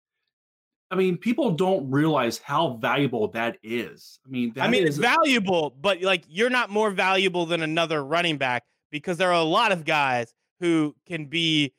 I 0.91 0.95
mean, 0.95 1.17
people 1.17 1.51
don't 1.51 1.89
realize 1.89 2.37
how 2.37 2.77
valuable 2.79 3.29
that 3.29 3.57
is. 3.63 4.19
I 4.23 4.29
mean, 4.29 4.53
I 4.57 4.67
mean, 4.67 4.83
is, 4.83 4.89
it's 4.89 4.97
valuable, 4.99 5.75
but 5.81 6.01
like 6.03 6.23
you're 6.29 6.51
not 6.51 6.69
more 6.69 6.91
valuable 6.91 7.47
than 7.47 7.63
another 7.63 8.05
running 8.05 8.37
back 8.37 8.63
because 8.91 9.17
there 9.17 9.29
are 9.29 9.41
a 9.41 9.43
lot 9.43 9.71
of 9.71 9.83
guys 9.85 10.34
who 10.59 10.95
can 11.07 11.25
be, 11.25 11.73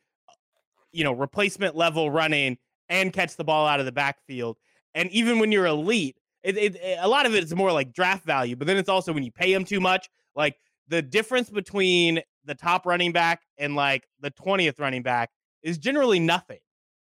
you 0.92 1.04
know, 1.04 1.12
replacement 1.12 1.76
level 1.76 2.10
running 2.10 2.58
and 2.88 3.12
catch 3.12 3.36
the 3.36 3.44
ball 3.44 3.66
out 3.66 3.80
of 3.80 3.86
the 3.86 3.92
backfield. 3.92 4.56
And 4.94 5.10
even 5.10 5.38
when 5.38 5.52
you're 5.52 5.66
elite, 5.66 6.16
it, 6.42 6.56
it, 6.56 6.76
it, 6.76 6.98
a 7.00 7.08
lot 7.08 7.26
of 7.26 7.34
it 7.34 7.44
is 7.44 7.54
more 7.54 7.72
like 7.72 7.92
draft 7.92 8.24
value, 8.24 8.56
but 8.56 8.66
then 8.66 8.76
it's 8.76 8.88
also 8.88 9.12
when 9.12 9.22
you 9.22 9.32
pay 9.32 9.52
them 9.52 9.64
too 9.64 9.80
much. 9.80 10.08
Like 10.34 10.56
the 10.88 11.02
difference 11.02 11.50
between 11.50 12.22
the 12.44 12.54
top 12.54 12.86
running 12.86 13.12
back 13.12 13.42
and 13.58 13.74
like 13.74 14.06
the 14.20 14.30
20th 14.30 14.78
running 14.78 15.02
back 15.02 15.30
is 15.62 15.78
generally 15.78 16.20
nothing. 16.20 16.58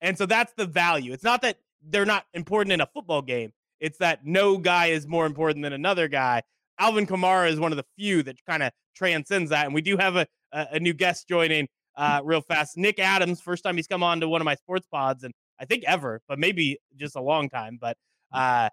And 0.01 0.19
so 0.19 0.27
that's 0.27 0.53
the 0.55 0.67
value. 0.67 1.13
It's 1.13 1.25
not 1.25 1.43
that 1.43 1.59
they're 1.83 2.07
not 2.07 2.27
important 2.35 2.73
in 2.73 2.81
a 2.81 2.87
football 2.87 3.23
game. 3.23 3.53
It's 3.81 3.99
that 3.99 4.27
no 4.27 4.59
guy 4.59 4.87
is 4.87 5.07
more 5.07 5.27
important 5.27 5.63
than 5.63 5.73
another 5.73 6.09
guy. 6.09 6.43
Alvin 6.79 7.07
Kamara 7.07 7.51
is 7.51 7.61
one 7.61 7.73
of 7.73 7.77
the 7.77 7.87
few 7.97 8.23
that 8.25 8.45
kind 8.45 8.63
of 8.63 8.73
transcends 8.95 9.51
that. 9.51 9.67
And 9.67 9.75
we 9.75 9.81
do 9.81 9.97
have 9.97 10.17
a, 10.17 10.27
a, 10.53 10.67
a 10.73 10.81
new 10.81 10.93
guest 10.93 11.29
joining 11.29 11.69
uh, 11.97 12.21
real 12.25 12.41
fast. 12.41 12.77
Nick 12.77 12.99
Adams, 12.99 13.41
first 13.41 13.65
time 13.65 13.77
he's 13.77 13.87
come 13.87 14.03
on 14.03 14.21
to 14.21 14.29
one 14.29 14.41
of 14.41 14.45
my 14.45 14.55
sports 14.55 14.87
pods, 14.87 15.25
and 15.25 15.35
I 15.61 15.65
think 15.65 15.85
ever, 15.85 16.21
but 16.29 16.39
maybe 16.39 16.79
just 16.97 17.17
a 17.17 17.21
long 17.21 17.49
time. 17.49 17.79
But 17.81 17.97
uh, 18.33 18.71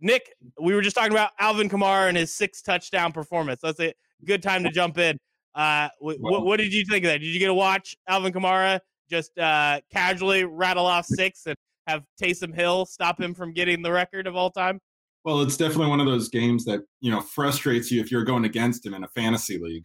Nick, 0.00 0.32
we 0.60 0.74
were 0.74 0.82
just 0.82 0.94
talking 0.94 1.12
about 1.12 1.30
Alvin 1.40 1.68
Kamara 1.68 2.08
and 2.08 2.16
his 2.16 2.34
six 2.34 2.60
touchdown 2.62 3.12
performance. 3.12 3.60
That's 3.62 3.80
a 3.80 3.94
good 4.24 4.42
time 4.42 4.62
to 4.64 4.70
jump 4.70 4.98
in. 4.98 5.18
Uh, 5.54 5.88
well, 6.00 6.44
what 6.44 6.58
did 6.58 6.72
you 6.72 6.84
think 6.84 7.04
of 7.04 7.10
that? 7.10 7.18
Did 7.18 7.28
you 7.28 7.38
get 7.40 7.46
to 7.46 7.54
watch 7.54 7.96
Alvin 8.06 8.32
Kamara 8.32 8.80
just 9.08 9.36
uh, 9.38 9.80
casually 9.90 10.44
rattle 10.44 10.84
off 10.84 11.06
six 11.06 11.46
and 11.46 11.56
have 11.86 12.02
Taysom 12.20 12.54
Hill 12.54 12.84
stop 12.84 13.18
him 13.18 13.32
from 13.32 13.52
getting 13.52 13.80
the 13.80 13.90
record 13.90 14.26
of 14.26 14.36
all 14.36 14.50
time? 14.50 14.80
Well, 15.24 15.40
it's 15.40 15.56
definitely 15.56 15.88
one 15.88 16.00
of 16.00 16.06
those 16.06 16.28
games 16.28 16.64
that 16.66 16.80
you 17.00 17.10
know 17.10 17.20
frustrates 17.20 17.90
you 17.90 18.00
if 18.00 18.12
you're 18.12 18.24
going 18.24 18.44
against 18.44 18.84
him 18.84 18.94
in 18.94 19.02
a 19.02 19.08
fantasy 19.08 19.58
league, 19.58 19.84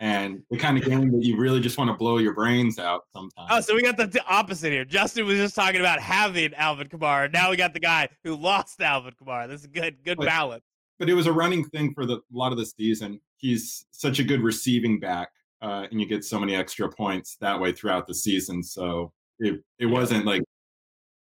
and 0.00 0.42
the 0.50 0.58
kind 0.58 0.76
of 0.76 0.84
game 0.84 1.10
that 1.12 1.24
you 1.24 1.38
really 1.38 1.60
just 1.60 1.78
want 1.78 1.88
to 1.88 1.94
blow 1.94 2.18
your 2.18 2.34
brains 2.34 2.78
out 2.78 3.02
sometimes. 3.14 3.48
Oh, 3.50 3.60
so 3.60 3.74
we 3.74 3.82
got 3.82 3.96
the 3.96 4.06
t- 4.06 4.20
opposite 4.28 4.70
here. 4.70 4.84
Justin 4.84 5.26
was 5.26 5.38
just 5.38 5.54
talking 5.54 5.80
about 5.80 6.00
having 6.00 6.52
Alvin 6.54 6.88
Kamara. 6.88 7.32
Now 7.32 7.50
we 7.50 7.56
got 7.56 7.72
the 7.72 7.80
guy 7.80 8.08
who 8.24 8.36
lost 8.36 8.80
Alvin 8.80 9.14
Kamara. 9.20 9.48
This 9.48 9.62
is 9.62 9.66
good, 9.68 9.96
good 10.04 10.18
but, 10.18 10.26
balance 10.26 10.64
but 10.98 11.08
it 11.08 11.14
was 11.14 11.26
a 11.26 11.32
running 11.32 11.64
thing 11.64 11.92
for 11.94 12.06
the, 12.06 12.16
a 12.16 12.20
lot 12.32 12.52
of 12.52 12.58
the 12.58 12.66
season. 12.66 13.20
He's 13.36 13.86
such 13.90 14.18
a 14.18 14.24
good 14.24 14.42
receiving 14.42 14.98
back, 14.98 15.28
uh, 15.60 15.86
and 15.90 16.00
you 16.00 16.06
get 16.06 16.24
so 16.24 16.38
many 16.38 16.54
extra 16.54 16.88
points 16.88 17.36
that 17.40 17.60
way 17.60 17.72
throughout 17.72 18.06
the 18.06 18.14
season. 18.14 18.62
So 18.62 19.12
it 19.38 19.60
it 19.78 19.86
wasn't 19.86 20.24
like, 20.24 20.42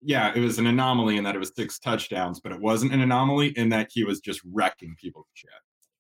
yeah, 0.01 0.33
it 0.35 0.39
was 0.39 0.59
an 0.59 0.67
anomaly 0.67 1.17
in 1.17 1.23
that 1.23 1.35
it 1.35 1.39
was 1.39 1.53
six 1.55 1.79
touchdowns, 1.79 2.39
but 2.41 2.51
it 2.51 2.59
wasn't 2.59 2.93
an 2.93 3.01
anomaly 3.01 3.49
in 3.57 3.69
that 3.69 3.89
he 3.91 4.03
was 4.03 4.19
just 4.19 4.41
wrecking 4.51 4.95
people's 4.99 5.27
shit. 5.33 5.51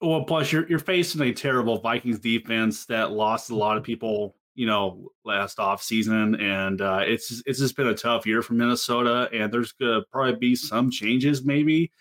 Well, 0.01 0.23
plus 0.23 0.51
you're 0.51 0.67
you're 0.67 0.79
facing 0.79 1.21
a 1.21 1.33
terrible 1.33 1.79
Vikings 1.79 2.19
defense 2.19 2.85
that 2.87 3.11
lost 3.11 3.49
a 3.51 3.55
lot 3.55 3.77
of 3.77 3.83
people 3.83 4.35
you 4.55 4.65
know, 4.65 5.11
last 5.23 5.59
off 5.59 5.81
season, 5.81 6.35
and 6.35 6.81
uh, 6.81 7.01
it's 7.05 7.41
it's 7.45 7.59
just 7.59 7.75
been 7.77 7.87
a 7.87 7.95
tough 7.95 8.25
year 8.25 8.41
for 8.41 8.53
Minnesota, 8.53 9.29
and 9.33 9.51
there's 9.51 9.71
gonna 9.71 10.01
probably 10.11 10.35
be 10.35 10.55
some 10.55 10.91
changes 10.91 11.45
maybe 11.45 11.91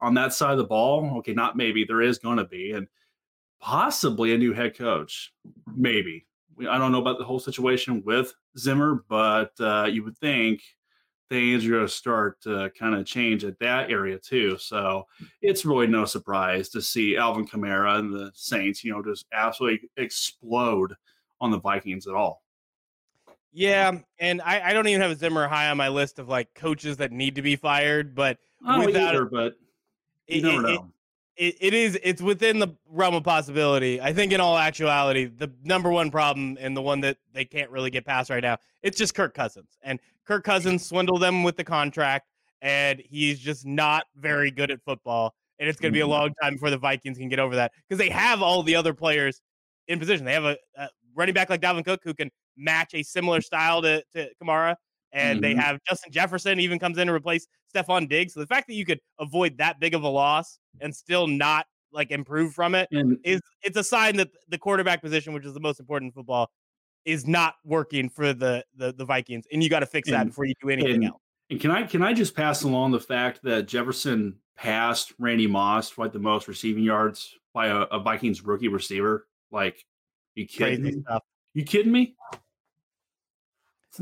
on 0.00 0.14
that 0.14 0.32
side 0.32 0.52
of 0.52 0.58
the 0.58 0.64
ball. 0.64 1.18
Okay, 1.18 1.32
not 1.32 1.56
maybe 1.56 1.84
there 1.84 2.02
is 2.02 2.18
to 2.18 2.44
be, 2.44 2.72
and 2.72 2.86
possibly 3.60 4.34
a 4.34 4.38
new 4.38 4.52
head 4.52 4.76
coach, 4.76 5.32
maybe. 5.74 6.26
I 6.70 6.78
don't 6.78 6.92
know 6.92 7.00
about 7.00 7.18
the 7.18 7.24
whole 7.24 7.38
situation 7.38 8.02
with 8.04 8.34
Zimmer, 8.58 9.04
but 9.08 9.52
uh, 9.60 9.88
you 9.90 10.04
would 10.04 10.16
think 10.18 10.62
things 11.28 11.66
are 11.66 11.70
going 11.70 11.86
to 11.86 11.92
start 11.92 12.40
to 12.42 12.70
kind 12.78 12.94
of 12.94 13.06
change 13.06 13.44
at 13.44 13.58
that 13.58 13.90
area 13.90 14.18
too. 14.18 14.56
So 14.58 15.06
it's 15.42 15.64
really 15.64 15.86
no 15.86 16.04
surprise 16.04 16.68
to 16.70 16.82
see 16.82 17.16
Alvin 17.16 17.46
Kamara 17.46 17.98
and 17.98 18.12
the 18.12 18.30
Saints, 18.34 18.84
you 18.84 18.92
know, 18.92 19.02
just 19.02 19.26
absolutely 19.32 19.88
explode 19.96 20.94
on 21.40 21.50
the 21.50 21.60
Vikings 21.60 22.06
at 22.06 22.14
all. 22.14 22.42
Yeah, 23.52 23.98
and 24.18 24.42
I, 24.42 24.60
I 24.68 24.72
don't 24.74 24.86
even 24.86 25.00
have 25.00 25.16
Zimmer 25.16 25.48
high 25.48 25.70
on 25.70 25.78
my 25.78 25.88
list 25.88 26.18
of 26.18 26.28
like 26.28 26.52
coaches 26.54 26.98
that 26.98 27.10
need 27.10 27.36
to 27.36 27.42
be 27.42 27.56
fired, 27.56 28.14
but 28.14 28.38
oh, 28.66 28.84
without 28.84 29.14
either, 29.14 29.24
but 29.24 29.54
you 30.26 30.40
it, 30.40 30.42
never 30.42 30.62
know 30.62 30.90
it, 31.36 31.56
it 31.60 31.74
is 31.74 31.98
it's 32.02 32.22
within 32.22 32.58
the 32.58 32.68
realm 32.88 33.14
of 33.14 33.22
possibility. 33.22 34.00
I 34.00 34.12
think 34.12 34.32
in 34.32 34.40
all 34.40 34.56
actuality, 34.56 35.26
the 35.26 35.52
number 35.64 35.90
one 35.90 36.10
problem 36.10 36.56
and 36.60 36.76
the 36.76 36.82
one 36.82 37.00
that 37.02 37.18
they 37.32 37.44
can't 37.44 37.70
really 37.70 37.90
get 37.90 38.04
past 38.04 38.30
right 38.30 38.42
now, 38.42 38.58
it's 38.82 38.96
just 38.96 39.14
Kirk 39.14 39.34
Cousins. 39.34 39.78
And 39.82 40.00
Kirk 40.24 40.44
Cousins 40.44 40.84
swindled 40.84 41.22
them 41.22 41.42
with 41.42 41.56
the 41.56 41.64
contract, 41.64 42.28
and 42.62 43.02
he's 43.04 43.38
just 43.38 43.66
not 43.66 44.06
very 44.16 44.50
good 44.50 44.70
at 44.70 44.82
football. 44.84 45.34
And 45.58 45.68
it's 45.68 45.80
going 45.80 45.92
to 45.92 45.96
be 45.96 46.00
a 46.00 46.04
mm-hmm. 46.04 46.10
long 46.10 46.34
time 46.42 46.54
before 46.54 46.70
the 46.70 46.78
Vikings 46.78 47.18
can 47.18 47.28
get 47.28 47.38
over 47.38 47.56
that 47.56 47.72
because 47.88 47.98
they 47.98 48.10
have 48.10 48.42
all 48.42 48.62
the 48.62 48.76
other 48.76 48.92
players 48.92 49.40
in 49.88 49.98
position. 49.98 50.24
They 50.24 50.34
have 50.34 50.44
a, 50.44 50.56
a, 50.76 50.88
running 51.14 51.34
back 51.34 51.48
like 51.48 51.60
Dalvin 51.60 51.84
Cook 51.84 52.00
who 52.04 52.12
can 52.12 52.30
match 52.56 52.94
a 52.94 53.02
similar 53.02 53.40
style 53.40 53.80
to, 53.82 54.02
to 54.14 54.28
Kamara. 54.42 54.76
And 55.12 55.40
mm-hmm. 55.40 55.42
they 55.42 55.54
have 55.54 55.78
Justin 55.88 56.12
Jefferson 56.12 56.60
even 56.60 56.78
comes 56.78 56.98
in 56.98 57.06
to 57.06 57.12
replace 57.12 57.46
Stefon 57.76 58.08
Diggs. 58.08 58.34
So 58.34 58.40
the 58.40 58.46
fact 58.46 58.66
that 58.68 58.74
you 58.74 58.84
could 58.84 59.00
avoid 59.18 59.58
that 59.58 59.80
big 59.80 59.94
of 59.94 60.02
a 60.02 60.08
loss 60.08 60.58
and 60.80 60.94
still 60.94 61.26
not 61.26 61.66
like 61.92 62.10
improve 62.10 62.52
from 62.52 62.74
it 62.74 62.88
and, 62.92 63.18
is 63.24 63.40
it's 63.62 63.76
a 63.76 63.84
sign 63.84 64.16
that 64.16 64.28
the 64.48 64.58
quarterback 64.58 65.02
position, 65.02 65.32
which 65.32 65.44
is 65.44 65.54
the 65.54 65.60
most 65.60 65.80
important 65.80 66.10
in 66.10 66.12
football, 66.12 66.50
is 67.04 67.26
not 67.26 67.54
working 67.64 68.08
for 68.08 68.32
the 68.32 68.64
the, 68.76 68.92
the 68.92 69.04
Vikings, 69.04 69.46
and 69.52 69.62
you 69.62 69.70
got 69.70 69.80
to 69.80 69.86
fix 69.86 70.10
that 70.10 70.22
and, 70.22 70.30
before 70.30 70.44
you 70.44 70.54
do 70.60 70.68
anything 70.68 70.94
and, 70.96 71.04
else. 71.06 71.20
And 71.50 71.60
can 71.60 71.70
I 71.70 71.84
can 71.84 72.02
I 72.02 72.12
just 72.12 72.34
pass 72.34 72.64
along 72.64 72.90
the 72.92 73.00
fact 73.00 73.40
that 73.44 73.66
Jefferson 73.66 74.36
passed 74.56 75.12
Randy 75.18 75.46
Moss 75.46 75.90
for 75.90 76.04
like 76.04 76.12
the 76.12 76.18
most 76.18 76.48
receiving 76.48 76.82
yards 76.82 77.34
by 77.54 77.68
a, 77.68 77.82
a 77.82 78.00
Vikings 78.00 78.42
rookie 78.42 78.68
receiver? 78.68 79.26
Like, 79.50 79.84
you 80.34 80.46
kidding 80.46 80.82
Crazy 80.82 80.96
me? 80.96 81.02
Stuff. 81.02 81.22
You 81.54 81.64
kidding 81.64 81.92
me? 81.92 82.16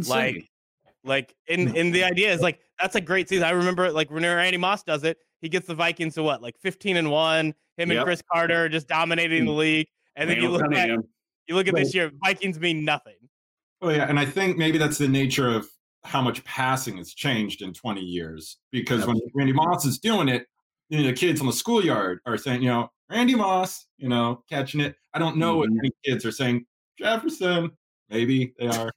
Like, 0.09 0.50
like, 1.04 1.37
and 1.49 1.76
and 1.76 1.95
the 1.95 2.02
idea 2.02 2.33
is 2.33 2.40
like 2.40 2.59
that's 2.85 2.97
a 2.97 3.00
great 3.00 3.31
season. 3.31 3.45
I 3.45 3.53
remember 3.53 3.91
like 3.91 4.11
when 4.11 4.25
Randy 4.25 4.59
Moss 4.59 4.83
does 4.83 5.05
it, 5.05 5.17
he 5.41 5.49
gets 5.49 5.67
the 5.67 5.75
Vikings 5.75 6.17
to 6.17 6.23
what, 6.23 6.43
like 6.43 6.55
15 6.61 6.99
and 6.99 7.11
one. 7.11 7.55
Him 7.79 7.91
yep. 7.91 7.97
and 7.97 8.05
Cris 8.05 8.23
Carter 8.31 8.69
just 8.69 8.88
dominating 8.88 9.47
the 9.47 9.53
mm. 9.53 9.57
league. 9.57 9.87
And 10.17 10.29
then 10.29 10.37
you 10.37 10.50
look 10.50 10.71
at 10.71 10.91
you 11.49 11.55
look 11.55 11.67
at 11.67 11.75
this 11.75 11.95
year, 11.95 12.12
Vikings 12.23 12.61
mean 12.61 12.85
nothing. 12.85 13.17
Oh 13.81 13.88
yeah, 13.88 14.07
and 14.07 14.21
I 14.21 14.26
think 14.26 14.59
maybe 14.59 14.76
that's 14.76 14.99
the 14.99 15.09
nature 15.09 15.49
of 15.49 15.67
how 16.05 16.21
much 16.21 16.45
passing 16.45 16.99
has 16.99 17.14
changed 17.14 17.62
in 17.62 17.73
20 17.73 18.03
years. 18.03 18.59
Because 18.71 19.00
yep. 19.00 19.09
when 19.09 19.21
Randy 19.35 19.55
Moss 19.55 19.87
is 19.87 19.99
doing 19.99 20.29
it, 20.29 20.47
you 20.91 20.99
know, 20.99 21.05
the 21.07 21.14
kids 21.14 21.41
on 21.41 21.47
the 21.47 21.55
schoolyard 21.55 22.21
are 22.26 22.37
saying, 22.37 22.61
you 22.62 22.69
know, 22.69 22.91
Randy 23.09 23.35
Moss, 23.35 23.87
you 23.97 24.11
know, 24.11 24.45
catching 24.50 24.81
it. 24.81 24.95
I 25.14 25.19
don't 25.19 25.38
know 25.38 25.61
mm-hmm. 25.61 25.75
what 25.75 25.93
kids 26.05 26.26
are 26.26 26.33
saying. 26.33 26.67
Jefferson, 26.99 27.71
maybe 28.11 28.53
they 28.59 28.67
are. 28.67 28.93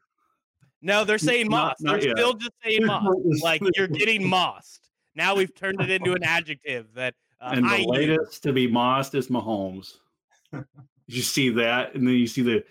No, 0.81 1.03
they're 1.03 1.17
saying 1.17 1.49
Moss. 1.49 1.75
Not, 1.79 1.93
not 1.93 1.99
they're 1.99 2.09
yet. 2.09 2.17
still 2.17 2.33
just 2.33 2.51
saying 2.63 2.85
Moss. 2.85 3.15
like 3.41 3.61
you're 3.75 3.87
getting 3.87 4.27
mossed. 4.27 4.89
Now 5.15 5.35
we've 5.35 5.53
turned 5.53 5.81
it 5.81 5.89
into 5.89 6.13
an 6.13 6.23
adjective 6.23 6.93
that. 6.95 7.15
Uh, 7.39 7.51
and 7.53 7.65
the 7.65 7.69
I 7.69 7.85
latest 7.87 8.19
use. 8.19 8.39
to 8.41 8.53
be 8.53 8.67
mossed 8.67 9.13
is 9.13 9.27
Mahomes. 9.27 9.97
you 11.07 11.21
see 11.21 11.49
that, 11.49 11.93
and 11.93 12.07
then 12.07 12.15
you 12.15 12.25
see 12.25 12.41
the 12.41 12.63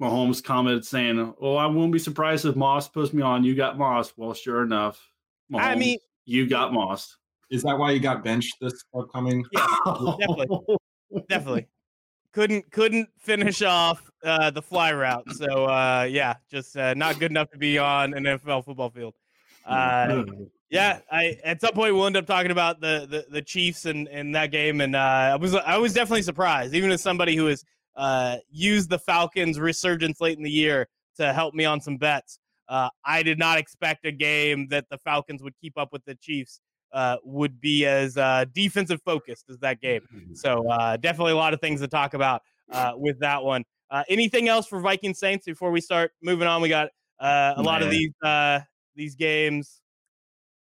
Mahomes 0.00 0.42
comment 0.42 0.86
saying, 0.86 1.34
"Oh, 1.40 1.56
I 1.56 1.66
won't 1.66 1.92
be 1.92 1.98
surprised 1.98 2.46
if 2.46 2.56
Moss 2.56 2.88
puts 2.88 3.12
me 3.12 3.22
on. 3.22 3.44
You 3.44 3.54
got 3.54 3.76
Moss." 3.76 4.14
Well, 4.16 4.32
sure 4.32 4.62
enough, 4.62 5.06
Mahomes, 5.52 5.60
I 5.60 5.74
mean, 5.74 5.98
you 6.24 6.46
got 6.48 6.72
Moss. 6.72 7.16
Is 7.50 7.62
that 7.62 7.78
why 7.78 7.90
you 7.92 8.00
got 8.00 8.24
benched 8.24 8.56
this 8.60 8.82
upcoming? 8.98 9.44
Yeah, 9.52 9.66
definitely, 10.18 10.76
definitely. 11.28 11.66
Couldn't 12.36 12.70
couldn't 12.70 13.08
finish 13.18 13.62
off 13.62 14.10
uh, 14.22 14.50
the 14.50 14.60
fly 14.60 14.92
route. 14.92 15.24
So 15.32 15.64
uh, 15.64 16.06
yeah, 16.06 16.34
just 16.50 16.76
uh, 16.76 16.92
not 16.92 17.18
good 17.18 17.30
enough 17.30 17.50
to 17.52 17.56
be 17.56 17.78
on 17.78 18.12
an 18.12 18.24
NFL 18.24 18.66
football 18.66 18.90
field. 18.90 19.14
Uh, 19.64 20.22
yeah, 20.68 20.98
I 21.10 21.38
at 21.44 21.62
some 21.62 21.72
point 21.72 21.94
we'll 21.94 22.04
end 22.04 22.18
up 22.18 22.26
talking 22.26 22.50
about 22.50 22.82
the 22.82 23.06
the, 23.08 23.24
the 23.30 23.40
Chiefs 23.40 23.86
and, 23.86 24.06
and 24.08 24.34
that 24.34 24.50
game, 24.50 24.82
and 24.82 24.94
uh, 24.94 24.98
I 25.32 25.36
was 25.36 25.54
I 25.54 25.78
was 25.78 25.94
definitely 25.94 26.20
surprised, 26.20 26.74
even 26.74 26.90
as 26.90 27.00
somebody 27.00 27.36
who 27.36 27.46
has 27.46 27.64
uh, 27.96 28.36
used 28.50 28.90
the 28.90 28.98
Falcons' 28.98 29.58
resurgence 29.58 30.20
late 30.20 30.36
in 30.36 30.44
the 30.44 30.50
year 30.50 30.88
to 31.16 31.32
help 31.32 31.54
me 31.54 31.64
on 31.64 31.80
some 31.80 31.96
bets. 31.96 32.38
Uh, 32.68 32.90
I 33.02 33.22
did 33.22 33.38
not 33.38 33.56
expect 33.56 34.04
a 34.04 34.12
game 34.12 34.68
that 34.68 34.84
the 34.90 34.98
Falcons 34.98 35.42
would 35.42 35.54
keep 35.58 35.78
up 35.78 35.90
with 35.90 36.04
the 36.04 36.16
Chiefs 36.16 36.60
uh, 36.92 37.16
would 37.24 37.60
be 37.60 37.86
as 37.86 38.16
uh, 38.16 38.44
defensive 38.54 39.00
focused 39.04 39.50
as 39.50 39.58
that 39.58 39.80
game. 39.80 40.02
Mm-hmm. 40.14 40.34
So 40.34 40.68
uh, 40.68 40.96
definitely 40.96 41.32
a 41.32 41.36
lot 41.36 41.54
of 41.54 41.60
things 41.60 41.80
to 41.80 41.88
talk 41.88 42.14
about 42.14 42.42
uh, 42.70 42.92
with 42.96 43.20
that 43.20 43.42
one. 43.42 43.64
Uh, 43.90 44.02
anything 44.08 44.48
else 44.48 44.66
for 44.66 44.80
Viking 44.80 45.14
Saints 45.14 45.46
before 45.46 45.70
we 45.70 45.80
start 45.80 46.12
moving 46.22 46.48
on? 46.48 46.60
We 46.60 46.68
got 46.68 46.88
uh, 47.20 47.54
a 47.56 47.62
lot 47.62 47.82
of 47.82 47.90
these 47.90 48.12
uh, 48.22 48.60
these 48.94 49.14
games 49.14 49.80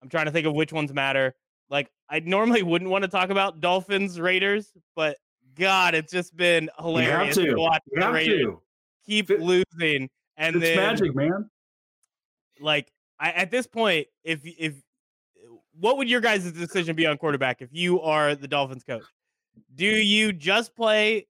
I'm 0.03 0.09
trying 0.09 0.27
to 0.27 0.31
think 0.31 0.47
of 0.47 0.55
which 0.55 0.73
ones 0.73 0.93
matter. 0.93 1.35
Like 1.69 1.91
I 2.09 2.21
normally 2.21 2.63
wouldn't 2.63 2.91
want 2.91 3.03
to 3.03 3.09
talk 3.09 3.31
about 3.31 3.61
Dolphins 3.61 4.21
Raiders, 4.21 4.71
but 4.95 5.17
God, 5.59 5.95
it's 5.95 6.13
just 6.13 6.37
been 6.37 6.71
hilarious 6.79 7.35
to. 7.37 7.47
to 7.47 7.55
watch 7.57 7.83
the 7.91 8.13
Raiders 8.13 8.45
to. 8.45 8.63
keep 9.05 9.31
it, 9.31 9.41
losing. 9.41 10.09
And 10.37 10.57
it's 10.57 10.65
then 10.65 10.77
magic, 10.77 11.15
man. 11.15 11.51
Like 12.61 12.93
I, 13.19 13.33
at 13.33 13.51
this 13.51 13.67
point, 13.67 14.07
if 14.23 14.43
if 14.45 14.75
what 15.79 15.97
would 15.99 16.09
your 16.09 16.21
guys' 16.21 16.51
decision 16.53 16.97
be 16.97 17.07
on 17.07 17.19
quarterback 17.19 17.63
if 17.63 17.69
you 17.73 18.01
are 18.01 18.35
the 18.35 18.49
Dolphins 18.49 18.85
coach? 18.85 19.05
Do 19.75 19.87
you 19.87 20.33
just 20.33 20.75
play 20.75 21.27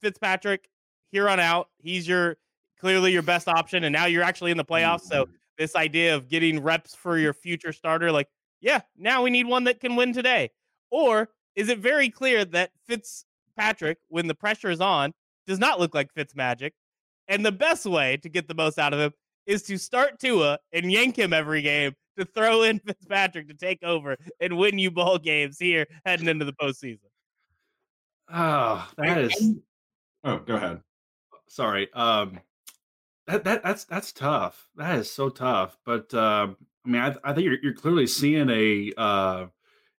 Fitzpatrick 0.00 0.68
here 1.10 1.28
on 1.28 1.40
out? 1.40 1.68
He's 1.78 2.06
your 2.06 2.36
clearly 2.80 3.12
your 3.12 3.22
best 3.22 3.48
option, 3.48 3.84
and 3.84 3.92
now 3.92 4.06
you're 4.06 4.22
actually 4.22 4.50
in 4.50 4.56
the 4.56 4.64
playoffs. 4.64 5.02
So 5.02 5.24
mm-hmm 5.24 5.32
this 5.56 5.74
idea 5.76 6.14
of 6.14 6.28
getting 6.28 6.62
reps 6.62 6.94
for 6.94 7.18
your 7.18 7.32
future 7.32 7.72
starter, 7.72 8.12
like, 8.12 8.28
yeah, 8.60 8.80
now 8.96 9.22
we 9.22 9.30
need 9.30 9.46
one 9.46 9.64
that 9.64 9.80
can 9.80 9.96
win 9.96 10.12
today? 10.12 10.50
Or 10.90 11.28
is 11.54 11.68
it 11.68 11.78
very 11.78 12.10
clear 12.10 12.44
that 12.46 12.70
Fitzpatrick, 12.86 13.98
when 14.08 14.26
the 14.26 14.34
pressure 14.34 14.70
is 14.70 14.80
on, 14.80 15.12
does 15.46 15.58
not 15.58 15.80
look 15.80 15.94
like 15.94 16.12
Fitz 16.12 16.34
magic? 16.34 16.74
And 17.28 17.44
the 17.44 17.52
best 17.52 17.86
way 17.86 18.16
to 18.18 18.28
get 18.28 18.48
the 18.48 18.54
most 18.54 18.78
out 18.78 18.92
of 18.92 19.00
him 19.00 19.12
is 19.46 19.62
to 19.64 19.78
start 19.78 20.18
Tua 20.18 20.58
and 20.72 20.90
yank 20.90 21.18
him 21.18 21.32
every 21.32 21.62
game 21.62 21.94
to 22.18 22.24
throw 22.24 22.62
in 22.62 22.78
Fitzpatrick 22.86 23.48
to 23.48 23.54
take 23.54 23.82
over 23.82 24.16
and 24.40 24.56
win 24.56 24.78
you 24.78 24.90
ball 24.90 25.18
games 25.18 25.58
here 25.58 25.86
heading 26.04 26.28
into 26.28 26.44
the 26.44 26.52
postseason. 26.52 26.98
Oh, 28.32 28.88
that 28.96 29.18
is. 29.18 29.54
Oh, 30.24 30.38
go 30.38 30.56
ahead. 30.56 30.80
Sorry. 31.48 31.92
Um, 31.92 32.40
that, 33.26 33.44
that 33.44 33.62
that's 33.62 33.84
that's 33.84 34.12
tough. 34.12 34.68
That 34.76 34.98
is 34.98 35.10
so 35.10 35.28
tough. 35.28 35.76
But 35.84 36.12
uh, 36.12 36.48
I 36.84 36.88
mean, 36.88 37.02
I, 37.02 37.14
I 37.24 37.32
think 37.32 37.44
you're, 37.44 37.58
you're 37.62 37.74
clearly 37.74 38.06
seeing 38.06 38.50
a. 38.50 38.92
Uh, 38.96 39.46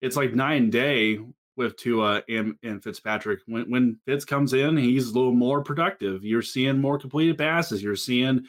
it's 0.02 0.16
like 0.16 0.34
nine 0.34 0.70
day 0.70 1.20
with 1.56 1.76
Tua 1.76 2.22
and, 2.28 2.54
and 2.62 2.82
Fitzpatrick. 2.82 3.40
When 3.46 3.70
when 3.70 3.98
Fitz 4.04 4.24
comes 4.24 4.52
in, 4.52 4.76
he's 4.76 5.08
a 5.08 5.14
little 5.14 5.32
more 5.32 5.62
productive. 5.62 6.24
You're 6.24 6.42
seeing 6.42 6.80
more 6.80 6.98
completed 6.98 7.38
passes. 7.38 7.82
You're 7.82 7.96
seeing 7.96 8.46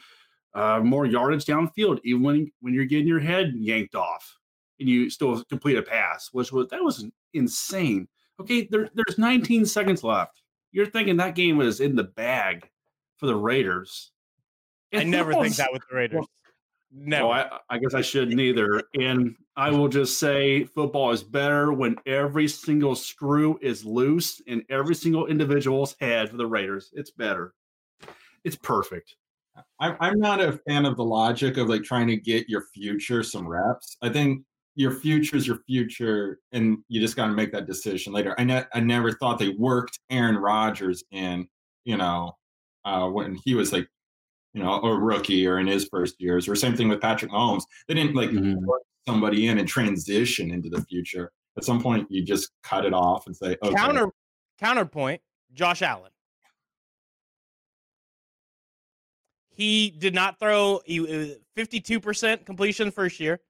uh, 0.54 0.80
more 0.80 1.06
yardage 1.06 1.44
downfield, 1.44 2.00
even 2.04 2.22
when 2.22 2.52
when 2.60 2.74
you're 2.74 2.84
getting 2.84 3.06
your 3.06 3.20
head 3.20 3.52
yanked 3.56 3.94
off 3.94 4.36
and 4.80 4.88
you 4.88 5.10
still 5.10 5.42
complete 5.44 5.76
a 5.76 5.82
pass, 5.82 6.28
which 6.32 6.52
was 6.52 6.68
that 6.68 6.82
was 6.82 7.06
insane. 7.34 8.08
Okay, 8.40 8.68
there, 8.70 8.88
there's 8.94 9.18
19 9.18 9.66
seconds 9.66 10.04
left. 10.04 10.42
You're 10.70 10.86
thinking 10.86 11.16
that 11.16 11.34
game 11.34 11.56
was 11.56 11.80
in 11.80 11.96
the 11.96 12.04
bag 12.04 12.68
for 13.16 13.26
the 13.26 13.34
Raiders 13.34 14.12
I 14.94 15.04
never 15.04 15.34
think 15.34 15.56
that 15.56 15.72
with 15.72 15.82
the 15.88 15.96
Raiders. 15.96 16.26
No, 16.90 17.28
well, 17.28 17.50
I, 17.68 17.74
I, 17.74 17.78
guess 17.78 17.92
I 17.92 18.00
shouldn't 18.00 18.40
either. 18.40 18.82
And 18.98 19.36
I 19.54 19.68
will 19.68 19.88
just 19.88 20.18
say 20.18 20.64
football 20.64 21.10
is 21.10 21.22
better 21.22 21.70
when 21.70 21.96
every 22.06 22.48
single 22.48 22.94
screw 22.94 23.58
is 23.60 23.84
loose 23.84 24.40
in 24.46 24.64
every 24.70 24.94
single 24.94 25.26
individual's 25.26 25.94
head 26.00 26.30
for 26.30 26.38
the 26.38 26.46
Raiders. 26.46 26.88
It's 26.94 27.10
better. 27.10 27.52
It's 28.42 28.56
perfect. 28.56 29.16
I, 29.80 29.96
I'm 30.00 30.18
not 30.18 30.40
a 30.40 30.52
fan 30.68 30.84
of 30.86 30.96
the 30.96 31.04
logic 31.04 31.56
of 31.56 31.68
like 31.68 31.82
trying 31.82 32.06
to 32.08 32.16
get 32.16 32.48
your 32.48 32.64
future 32.74 33.22
some 33.22 33.46
reps. 33.46 33.96
I 34.02 34.08
think 34.08 34.44
your 34.74 34.92
future 34.92 35.36
is 35.36 35.46
your 35.46 35.58
future, 35.66 36.38
and 36.52 36.78
you 36.88 37.00
just 37.00 37.16
got 37.16 37.26
to 37.26 37.32
make 37.32 37.52
that 37.52 37.66
decision 37.66 38.12
later. 38.12 38.34
I, 38.38 38.44
ne- 38.44 38.64
I 38.72 38.80
never 38.80 39.12
thought 39.12 39.38
they 39.38 39.48
worked 39.50 39.98
Aaron 40.10 40.36
Rodgers 40.36 41.02
in, 41.10 41.48
you 41.84 41.96
know, 41.96 42.36
uh, 42.84 43.08
when 43.08 43.34
he 43.44 43.54
was 43.54 43.72
like, 43.72 43.88
you 44.54 44.62
know, 44.62 44.80
a 44.82 44.98
rookie 44.98 45.46
or 45.46 45.58
in 45.58 45.66
his 45.66 45.88
first 45.90 46.20
years, 46.20 46.48
or 46.48 46.54
same 46.54 46.76
thing 46.76 46.88
with 46.88 47.00
Patrick 47.00 47.30
Mahomes. 47.30 47.64
They 47.86 47.94
didn't 47.94 48.14
like 48.14 48.30
Mhm. 48.30 48.56
work 48.62 48.82
somebody 49.06 49.46
in 49.48 49.58
and 49.58 49.68
transition 49.68 50.50
into 50.52 50.68
the 50.68 50.82
future. 50.82 51.32
At 51.56 51.64
some 51.64 51.82
point, 51.82 52.06
you 52.10 52.22
just 52.24 52.50
cut 52.62 52.84
it 52.84 52.92
off 52.94 53.26
and 53.26 53.36
say, 53.36 53.56
okay, 53.62 53.74
Counter 53.74 54.12
counterpoint, 54.58 55.20
Josh 55.52 55.82
Allen. 55.82 56.10
He 59.58 59.90
did 59.90 60.14
not 60.14 60.38
throw 60.38 60.80
he 60.86 61.00
uh, 61.00 61.34
52% 61.60 62.46
completion 62.46 62.92
first 62.92 63.18
year, 63.18 63.40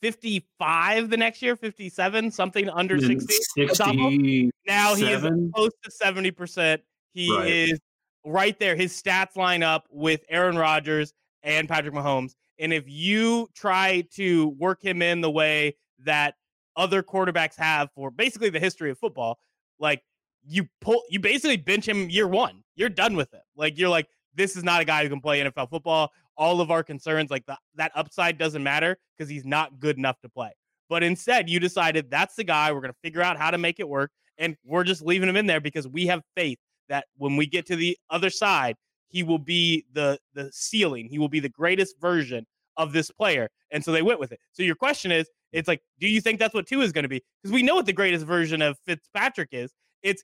55 0.00 1.10
the 1.10 1.16
next 1.16 1.42
year, 1.42 1.56
57, 1.56 2.30
something 2.30 2.68
under 2.70 2.98
60. 2.98 3.34
on 3.60 3.68
top 3.68 3.88
of- 3.90 4.12
60, 4.12 4.50
Now 4.66 4.94
he 4.94 5.04
is 5.12 5.22
close 5.54 5.70
to 5.84 5.90
70%. 5.90 6.80
He 7.12 7.30
Right. 7.36 7.46
is 7.48 7.78
right 8.24 8.58
there. 8.58 8.76
His 8.76 9.00
stats 9.00 9.36
line 9.36 9.62
up 9.62 9.86
with 9.90 10.24
Aaron 10.30 10.56
Rodgers 10.56 11.12
and 11.42 11.68
Patrick 11.68 11.94
Mahomes. 11.94 12.32
And 12.58 12.72
if 12.72 12.84
you 12.88 13.48
try 13.54 14.04
to 14.14 14.48
work 14.58 14.82
him 14.82 15.02
in 15.02 15.20
the 15.20 15.30
way 15.30 15.76
that 16.00 16.34
other 16.76 17.02
quarterbacks 17.02 17.56
have 17.56 17.90
for 17.94 18.10
basically 18.10 18.48
the 18.50 18.60
history 18.60 18.90
of 18.90 18.98
football, 18.98 19.38
like 19.78 20.02
you 20.46 20.66
pull 20.80 21.02
you 21.10 21.20
basically 21.20 21.58
bench 21.58 21.86
him 21.86 22.08
year 22.08 22.26
one. 22.26 22.62
You're 22.74 22.88
done 22.88 23.16
with 23.16 23.32
him. 23.34 23.42
Like 23.54 23.76
you're 23.78 23.88
like, 23.90 24.08
this 24.34 24.56
is 24.56 24.64
not 24.64 24.80
a 24.80 24.84
guy 24.84 25.02
who 25.02 25.08
can 25.08 25.20
play 25.20 25.40
NFL 25.40 25.70
football. 25.70 26.12
All 26.36 26.60
of 26.60 26.70
our 26.70 26.82
concerns, 26.82 27.30
like 27.30 27.44
the, 27.46 27.56
that 27.74 27.92
upside 27.94 28.38
doesn't 28.38 28.62
matter 28.62 28.96
because 29.16 29.28
he's 29.28 29.44
not 29.44 29.80
good 29.80 29.98
enough 29.98 30.20
to 30.20 30.28
play. 30.28 30.50
But 30.88 31.02
instead, 31.02 31.50
you 31.50 31.60
decided 31.60 32.10
that's 32.10 32.36
the 32.36 32.44
guy. 32.44 32.72
We're 32.72 32.80
going 32.80 32.92
to 32.92 32.98
figure 33.02 33.22
out 33.22 33.36
how 33.36 33.50
to 33.50 33.58
make 33.58 33.80
it 33.80 33.88
work. 33.88 34.10
And 34.38 34.56
we're 34.64 34.84
just 34.84 35.02
leaving 35.02 35.28
him 35.28 35.36
in 35.36 35.46
there 35.46 35.60
because 35.60 35.86
we 35.88 36.06
have 36.06 36.22
faith 36.36 36.58
that 36.88 37.06
when 37.16 37.36
we 37.36 37.46
get 37.46 37.66
to 37.66 37.76
the 37.76 37.98
other 38.08 38.30
side, 38.30 38.76
he 39.08 39.22
will 39.22 39.38
be 39.38 39.84
the 39.92 40.18
the 40.34 40.50
ceiling. 40.52 41.08
He 41.08 41.18
will 41.18 41.28
be 41.28 41.40
the 41.40 41.48
greatest 41.48 41.98
version 42.00 42.46
of 42.76 42.92
this 42.92 43.10
player. 43.10 43.48
And 43.70 43.84
so 43.84 43.92
they 43.92 44.02
went 44.02 44.20
with 44.20 44.32
it. 44.32 44.38
So 44.52 44.62
your 44.62 44.76
question 44.76 45.10
is, 45.10 45.28
it's 45.52 45.68
like, 45.68 45.82
do 45.98 46.08
you 46.08 46.20
think 46.20 46.38
that's 46.38 46.54
what 46.54 46.66
Tua 46.66 46.84
is 46.84 46.92
going 46.92 47.02
to 47.02 47.08
be? 47.08 47.22
Because 47.42 47.52
we 47.52 47.62
know 47.62 47.74
what 47.74 47.86
the 47.86 47.92
greatest 47.92 48.24
version 48.24 48.62
of 48.62 48.78
Fitzpatrick 48.86 49.48
is. 49.52 49.72
It's 50.02 50.22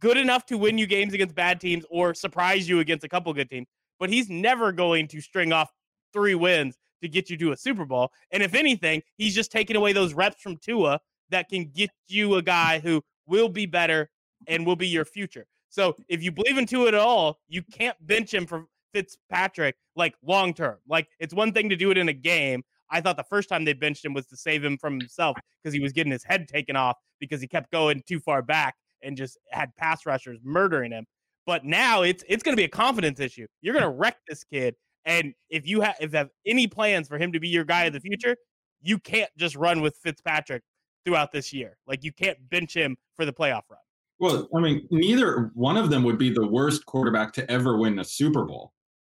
good 0.00 0.16
enough 0.16 0.46
to 0.46 0.58
win 0.58 0.78
you 0.78 0.86
games 0.86 1.14
against 1.14 1.34
bad 1.34 1.60
teams 1.60 1.84
or 1.90 2.14
surprise 2.14 2.68
you 2.68 2.80
against 2.80 3.04
a 3.04 3.08
couple 3.08 3.32
good 3.32 3.50
teams, 3.50 3.66
but 3.98 4.10
he's 4.10 4.28
never 4.28 4.72
going 4.72 5.08
to 5.08 5.20
string 5.20 5.52
off 5.52 5.70
three 6.12 6.34
wins 6.34 6.76
to 7.02 7.08
get 7.08 7.30
you 7.30 7.36
to 7.36 7.52
a 7.52 7.56
Super 7.56 7.84
Bowl. 7.84 8.10
And 8.30 8.42
if 8.42 8.54
anything, 8.54 9.02
he's 9.16 9.34
just 9.34 9.52
taking 9.52 9.76
away 9.76 9.92
those 9.92 10.14
reps 10.14 10.42
from 10.42 10.56
Tua 10.56 11.00
that 11.30 11.48
can 11.48 11.66
get 11.66 11.90
you 12.08 12.36
a 12.36 12.42
guy 12.42 12.78
who 12.78 13.02
will 13.26 13.48
be 13.48 13.66
better 13.66 14.10
and 14.46 14.66
will 14.66 14.76
be 14.76 14.88
your 14.88 15.04
future. 15.04 15.46
So 15.68 15.94
if 16.08 16.22
you 16.22 16.32
believe 16.32 16.58
in 16.58 16.66
Tua 16.66 16.88
at 16.88 16.94
all, 16.94 17.38
you 17.48 17.62
can't 17.62 17.96
bench 18.06 18.32
him 18.32 18.46
for 18.46 18.66
Fitzpatrick 18.92 19.76
like 19.96 20.14
long 20.22 20.54
term. 20.54 20.78
Like 20.88 21.08
it's 21.18 21.34
one 21.34 21.52
thing 21.52 21.68
to 21.68 21.76
do 21.76 21.90
it 21.90 21.98
in 21.98 22.08
a 22.08 22.14
game. 22.14 22.62
I 22.90 23.02
thought 23.02 23.18
the 23.18 23.24
first 23.24 23.50
time 23.50 23.64
they 23.64 23.74
benched 23.74 24.04
him 24.04 24.14
was 24.14 24.26
to 24.28 24.36
save 24.36 24.64
him 24.64 24.78
from 24.78 24.98
himself 24.98 25.36
because 25.62 25.74
he 25.74 25.80
was 25.80 25.92
getting 25.92 26.10
his 26.10 26.24
head 26.24 26.48
taken 26.48 26.74
off 26.74 26.96
because 27.20 27.40
he 27.40 27.46
kept 27.46 27.70
going 27.70 28.02
too 28.08 28.18
far 28.18 28.40
back 28.40 28.76
and 29.02 29.16
just 29.16 29.38
had 29.50 29.74
pass 29.76 30.06
rushers 30.06 30.38
murdering 30.42 30.92
him. 30.92 31.06
But 31.46 31.64
now 31.64 32.02
it's 32.02 32.24
it's 32.28 32.42
going 32.42 32.52
to 32.52 32.60
be 32.60 32.64
a 32.64 32.68
confidence 32.68 33.20
issue. 33.20 33.46
You're 33.62 33.74
going 33.74 33.84
to 33.84 33.90
wreck 33.90 34.16
this 34.28 34.44
kid, 34.44 34.74
and 35.04 35.32
if 35.48 35.66
you 35.66 35.80
have 35.80 35.96
if 36.00 36.12
you 36.12 36.18
have 36.18 36.30
any 36.46 36.66
plans 36.66 37.08
for 37.08 37.18
him 37.18 37.32
to 37.32 37.40
be 37.40 37.48
your 37.48 37.64
guy 37.64 37.84
of 37.84 37.92
the 37.92 37.98
mm-hmm. 37.98 38.08
future, 38.08 38.36
you 38.82 38.98
can't 38.98 39.30
just 39.36 39.56
run 39.56 39.80
with 39.80 39.96
Fitzpatrick 39.96 40.62
throughout 41.04 41.32
this 41.32 41.52
year. 41.52 41.76
Like 41.86 42.04
you 42.04 42.12
can't 42.12 42.38
bench 42.50 42.76
him 42.76 42.96
for 43.16 43.24
the 43.24 43.32
playoff 43.32 43.62
run. 43.70 43.80
Well, 44.20 44.48
I 44.54 44.60
mean, 44.60 44.86
neither 44.90 45.50
one 45.54 45.76
of 45.76 45.90
them 45.90 46.02
would 46.02 46.18
be 46.18 46.30
the 46.30 46.46
worst 46.46 46.84
quarterback 46.86 47.32
to 47.34 47.50
ever 47.50 47.78
win 47.78 47.98
a 47.98 48.04
Super 48.04 48.44
Bowl. 48.44 48.72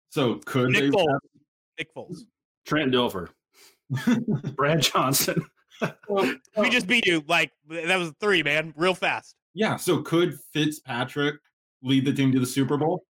So 0.10 0.36
could 0.46 0.70
Nick 0.70 0.84
they? 0.84 0.90
Foles. 0.90 1.20
Nick 1.78 1.94
Foles. 1.94 2.20
Trent 2.66 2.94
Dilfer, 2.94 3.30
Brad 4.56 4.82
Johnson. 4.82 5.46
Well, 6.08 6.34
We 6.58 6.70
just 6.70 6.88
beat 6.88 7.06
you. 7.06 7.24
Like 7.28 7.52
that 7.70 7.98
was 7.98 8.14
three, 8.20 8.44
man, 8.44 8.74
real 8.78 8.94
fast. 8.94 9.36
Yeah. 9.54 9.76
So 9.76 10.02
could 10.02 10.40
Fitzpatrick 10.54 11.36
lead 11.82 12.06
the 12.06 12.14
team 12.14 12.32
to 12.32 12.40
the 12.40 12.46
Super 12.46 12.78
Bowl? 12.78 13.06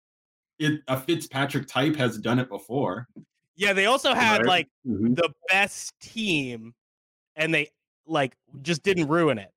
It, 0.60 0.82
a 0.88 1.00
Fitzpatrick 1.00 1.68
type 1.68 1.96
has 1.96 2.18
done 2.18 2.40
it 2.40 2.50
before. 2.50 3.08
Yeah, 3.56 3.74
they 3.74 3.86
also 3.88 4.14
had 4.14 4.40
Right. 4.40 4.48
like 4.48 4.68
Mhm. 4.88 5.16
the 5.16 5.30
best 5.50 5.94
team, 6.00 6.74
and 7.36 7.54
they 7.54 7.70
like 8.06 8.36
just 8.62 8.84
didn't 8.84 9.08
ruin 9.08 9.38
it. 9.38 9.52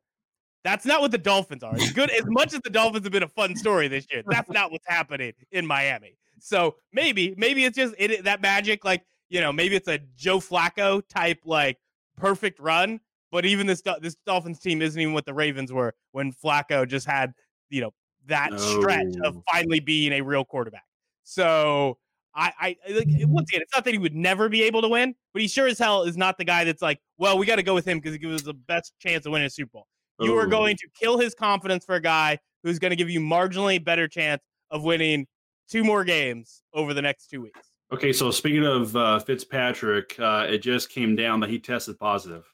That's 0.65 0.87
not 0.87 1.01
what 1.03 1.11
the 1.11 1.19
Dolphins 1.19 1.63
are. 1.63 1.75
As 1.75 1.93
good 1.93 2.11
as 2.11 2.25
much 2.27 2.55
as 2.55 2.61
the 2.65 2.71
Dolphins 2.71 3.05
have 3.05 3.13
been 3.13 3.23
a 3.23 3.29
fun 3.29 3.55
story 3.57 3.87
this 3.89 4.07
year, 4.11 4.23
that's 4.27 4.51
not 4.51 4.73
what's 4.73 4.87
happening 4.89 5.33
in 5.53 5.67
Miami. 5.67 6.17
So 6.41 6.77
maybe, 6.93 7.35
maybe 7.37 7.65
it's 7.65 7.77
just 7.77 7.95
it, 7.99 8.25
that 8.25 8.41
magic. 8.41 8.85
Like 8.85 9.05
you 9.29 9.41
know, 9.41 9.53
maybe 9.53 9.77
it's 9.77 9.89
a 9.89 9.99
Joe 10.17 10.39
Flacco 10.39 11.03
type 11.09 11.41
like 11.45 11.79
perfect 12.17 12.59
run. 12.61 13.01
But 13.35 13.47
even 13.47 13.67
this 13.67 13.83
this 14.01 14.15
Dolphins 14.25 14.61
team 14.61 14.81
isn't 14.81 15.01
even 15.01 15.13
what 15.13 15.27
the 15.27 15.35
Ravens 15.35 15.73
were 15.73 15.93
when 16.13 16.33
Flacco 16.33 16.87
just 16.87 17.05
had 17.05 17.33
you 17.69 17.81
know 17.81 17.91
that 18.27 18.61
stretch 18.61 19.13
of 19.25 19.43
finally 19.53 19.81
being 19.81 20.13
a 20.13 20.21
real 20.21 20.45
quarterback. 20.45 20.85
So 21.25 21.99
I, 22.33 22.53
I 22.61 22.77
like 22.91 23.09
once 23.23 23.51
again, 23.51 23.63
it's 23.63 23.75
not 23.75 23.85
that 23.87 23.91
he 23.91 23.99
would 23.99 24.15
never 24.15 24.49
be 24.49 24.63
able 24.63 24.83
to 24.83 24.89
win, 24.89 25.17
but 25.33 25.43
he 25.43 25.49
sure 25.49 25.67
as 25.67 25.81
hell 25.81 26.05
is 26.05 26.17
not 26.17 26.39
the 26.39 26.45
guy 26.45 26.63
that's 26.63 26.81
like, 26.81 27.01
well, 27.19 27.37
we 27.37 27.45
got 27.45 27.57
to 27.57 27.65
go 27.65 27.75
with 27.75 27.85
him 27.85 27.99
because 27.99 28.13
he 28.13 28.21
gives 28.21 28.35
us 28.35 28.43
the 28.43 28.55
best 28.55 28.93
chance 29.01 29.27
of 29.27 29.33
winning 29.33 29.47
a 29.47 29.51
Super 29.51 29.73
Bowl. 29.73 29.89
You 30.21 30.39
are 30.39 30.47
going 30.47 30.77
to 30.77 30.87
kill 30.97 31.19
his 31.19 31.35
confidence 31.35 31.85
for 31.85 31.97
a 31.97 32.01
guy 32.01 32.39
who's 32.63 32.79
going 32.79 32.91
to 32.91 32.97
give 32.97 33.11
you 33.11 33.19
marginally 33.19 33.85
better 33.85 34.07
chance 34.07 34.43
of 34.71 34.85
winning 34.85 35.27
two 35.69 35.83
more 35.83 36.05
games 36.05 36.63
over 36.73 36.95
the 36.95 37.03
next 37.03 37.31
two 37.31 37.43
weeks. 37.43 37.73
Okay, 37.93 38.13
so 38.13 38.31
speaking 38.31 38.65
of 38.65 38.95
uh, 38.95 39.19
Fitzpatrick, 39.19 40.15
uh, 40.21 40.47
it 40.49 40.59
just 40.59 40.89
came 40.89 41.17
down 41.17 41.41
that 41.41 41.51
he 41.51 41.59
tested 41.59 41.99
positive. 41.99 42.47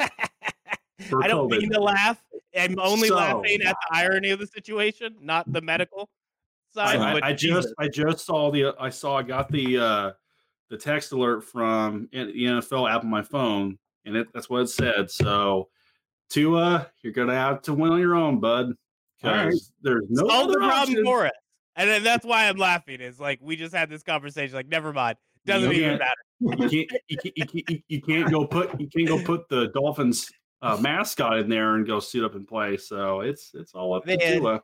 I 0.00 1.26
don't 1.28 1.48
COVID. 1.50 1.58
mean 1.58 1.70
to 1.72 1.80
laugh. 1.80 2.22
I'm 2.56 2.78
only 2.78 3.08
So- 3.08 3.16
laughing 3.16 3.62
at 3.62 3.76
the 3.90 3.96
irony 3.96 4.30
of 4.30 4.38
the 4.38 4.46
situation, 4.46 5.16
not 5.20 5.50
the 5.52 5.60
medical 5.60 6.08
side. 6.72 6.98
I- 6.98 7.28
I 7.28 7.32
just 7.32 7.68
I 7.78 7.88
just 7.88 8.24
saw 8.24 8.50
the 8.50 8.74
I 8.78 8.90
saw 8.90 9.16
I 9.18 9.22
got 9.22 9.50
the 9.50 9.78
uh, 9.78 10.12
the 10.70 10.76
text 10.76 11.12
alert 11.12 11.44
from 11.44 12.08
the 12.12 12.18
NFL 12.18 12.90
app 12.90 13.04
on 13.04 13.10
my 13.10 13.22
phone, 13.22 13.78
and 14.04 14.16
it, 14.16 14.28
that's 14.34 14.50
what 14.50 14.62
it 14.62 14.68
said. 14.68 15.10
So, 15.10 15.68
Tua, 16.30 16.90
you're 17.02 17.12
gonna 17.12 17.34
have 17.34 17.62
to 17.62 17.74
win 17.74 17.92
on 17.92 18.00
your 18.00 18.14
own, 18.16 18.38
bud, 18.40 18.74
All 19.24 19.30
right. 19.30 19.46
because 19.46 19.72
there's 19.82 20.04
no 20.08 20.28
solve 20.28 20.52
the 20.52 20.58
problem 20.58 21.04
for 21.04 21.26
us. 21.26 21.32
And 21.76 21.88
then 21.88 22.02
that's 22.02 22.26
why 22.26 22.48
I'm 22.48 22.56
laughing. 22.56 23.00
Is 23.00 23.20
like 23.20 23.38
we 23.40 23.54
just 23.56 23.74
had 23.74 23.88
this 23.88 24.02
conversation. 24.02 24.54
Like, 24.54 24.68
never 24.68 24.92
mind. 24.92 25.16
Doesn't 25.48 25.70
You 25.72 25.76
even 25.78 25.98
can't- 25.98 26.00
matter. 26.00 26.14
You 26.40 26.68
can't, 26.68 27.02
you, 27.08 27.16
can't, 27.16 27.36
you, 27.36 27.46
can't, 27.64 27.82
you 27.88 28.00
can't 28.02 28.30
go 28.30 28.46
put 28.46 28.80
you 28.80 28.86
can't 28.94 29.08
go 29.08 29.20
put 29.22 29.48
the 29.48 29.68
Dolphins 29.74 30.30
uh, 30.62 30.76
mascot 30.80 31.38
in 31.38 31.48
there 31.48 31.74
and 31.74 31.84
go 31.86 31.98
suit 31.98 32.24
up 32.24 32.36
and 32.36 32.46
play. 32.46 32.76
So 32.76 33.20
it's 33.22 33.50
it's 33.54 33.74
all 33.74 33.94
up 33.94 34.04
to. 34.04 34.16
Tua. 34.38 34.62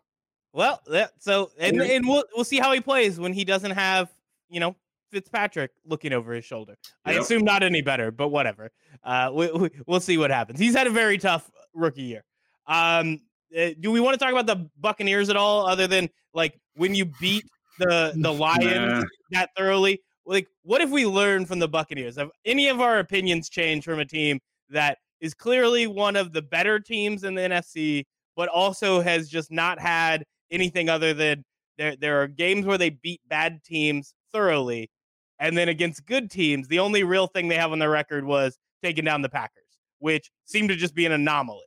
Well, 0.52 0.80
yeah, 0.88 1.08
so 1.18 1.50
and 1.58 1.82
and 1.82 2.06
we'll 2.06 2.22
we'll 2.36 2.44
see 2.44 2.60
how 2.60 2.72
he 2.72 2.80
plays 2.80 3.18
when 3.18 3.32
he 3.32 3.44
doesn't 3.44 3.72
have 3.72 4.08
you 4.48 4.60
know 4.60 4.76
Fitzpatrick 5.10 5.72
looking 5.84 6.12
over 6.12 6.32
his 6.32 6.44
shoulder. 6.44 6.76
I 7.04 7.14
assume 7.14 7.42
not 7.44 7.64
any 7.64 7.82
better, 7.82 8.12
but 8.12 8.28
whatever. 8.28 8.70
Uh, 9.02 9.30
we, 9.34 9.50
we, 9.50 9.70
we'll 9.88 9.98
see 10.00 10.16
what 10.16 10.30
happens. 10.30 10.60
He's 10.60 10.74
had 10.76 10.86
a 10.86 10.90
very 10.90 11.18
tough 11.18 11.50
rookie 11.74 12.02
year. 12.02 12.22
Um, 12.68 13.20
uh, 13.56 13.70
do 13.80 13.90
we 13.90 13.98
want 13.98 14.14
to 14.14 14.18
talk 14.24 14.30
about 14.32 14.46
the 14.46 14.70
Buccaneers 14.80 15.28
at 15.28 15.36
all, 15.36 15.66
other 15.66 15.88
than 15.88 16.08
like 16.34 16.56
when 16.76 16.94
you 16.94 17.06
beat 17.20 17.44
the 17.80 18.12
the 18.16 18.32
Lions 18.44 19.02
Nah. 19.02 19.04
that 19.32 19.50
thoroughly? 19.56 20.00
Like, 20.26 20.48
what 20.62 20.80
if 20.80 20.90
we 20.90 21.06
learn 21.06 21.44
from 21.46 21.58
the 21.58 21.68
Buccaneers? 21.68 22.16
Have 22.16 22.30
any 22.44 22.68
of 22.68 22.80
our 22.80 22.98
opinions 22.98 23.48
changed 23.48 23.84
from 23.84 23.98
a 23.98 24.04
team 24.04 24.40
that 24.70 24.98
is 25.20 25.34
clearly 25.34 25.86
one 25.86 26.16
of 26.16 26.32
the 26.32 26.42
better 26.42 26.80
teams 26.80 27.24
in 27.24 27.34
the 27.34 27.42
NFC, 27.42 28.04
but 28.36 28.48
also 28.48 29.00
has 29.00 29.28
just 29.28 29.50
not 29.50 29.78
had 29.78 30.24
anything 30.50 30.88
other 30.88 31.14
than 31.14 31.44
there 31.78 31.96
there 31.96 32.22
are 32.22 32.28
games 32.28 32.66
where 32.66 32.78
they 32.78 32.90
beat 32.90 33.20
bad 33.28 33.62
teams 33.64 34.14
thoroughly, 34.32 34.90
and 35.38 35.56
then 35.56 35.68
against 35.68 36.06
good 36.06 36.30
teams, 36.30 36.68
the 36.68 36.78
only 36.78 37.04
real 37.04 37.26
thing 37.26 37.48
they 37.48 37.56
have 37.56 37.72
on 37.72 37.78
their 37.78 37.90
record 37.90 38.24
was 38.24 38.58
taking 38.82 39.04
down 39.04 39.22
the 39.22 39.28
Packers, 39.28 39.78
which 39.98 40.30
seemed 40.44 40.68
to 40.68 40.76
just 40.76 40.94
be 40.94 41.06
an 41.06 41.12
anomaly. 41.12 41.64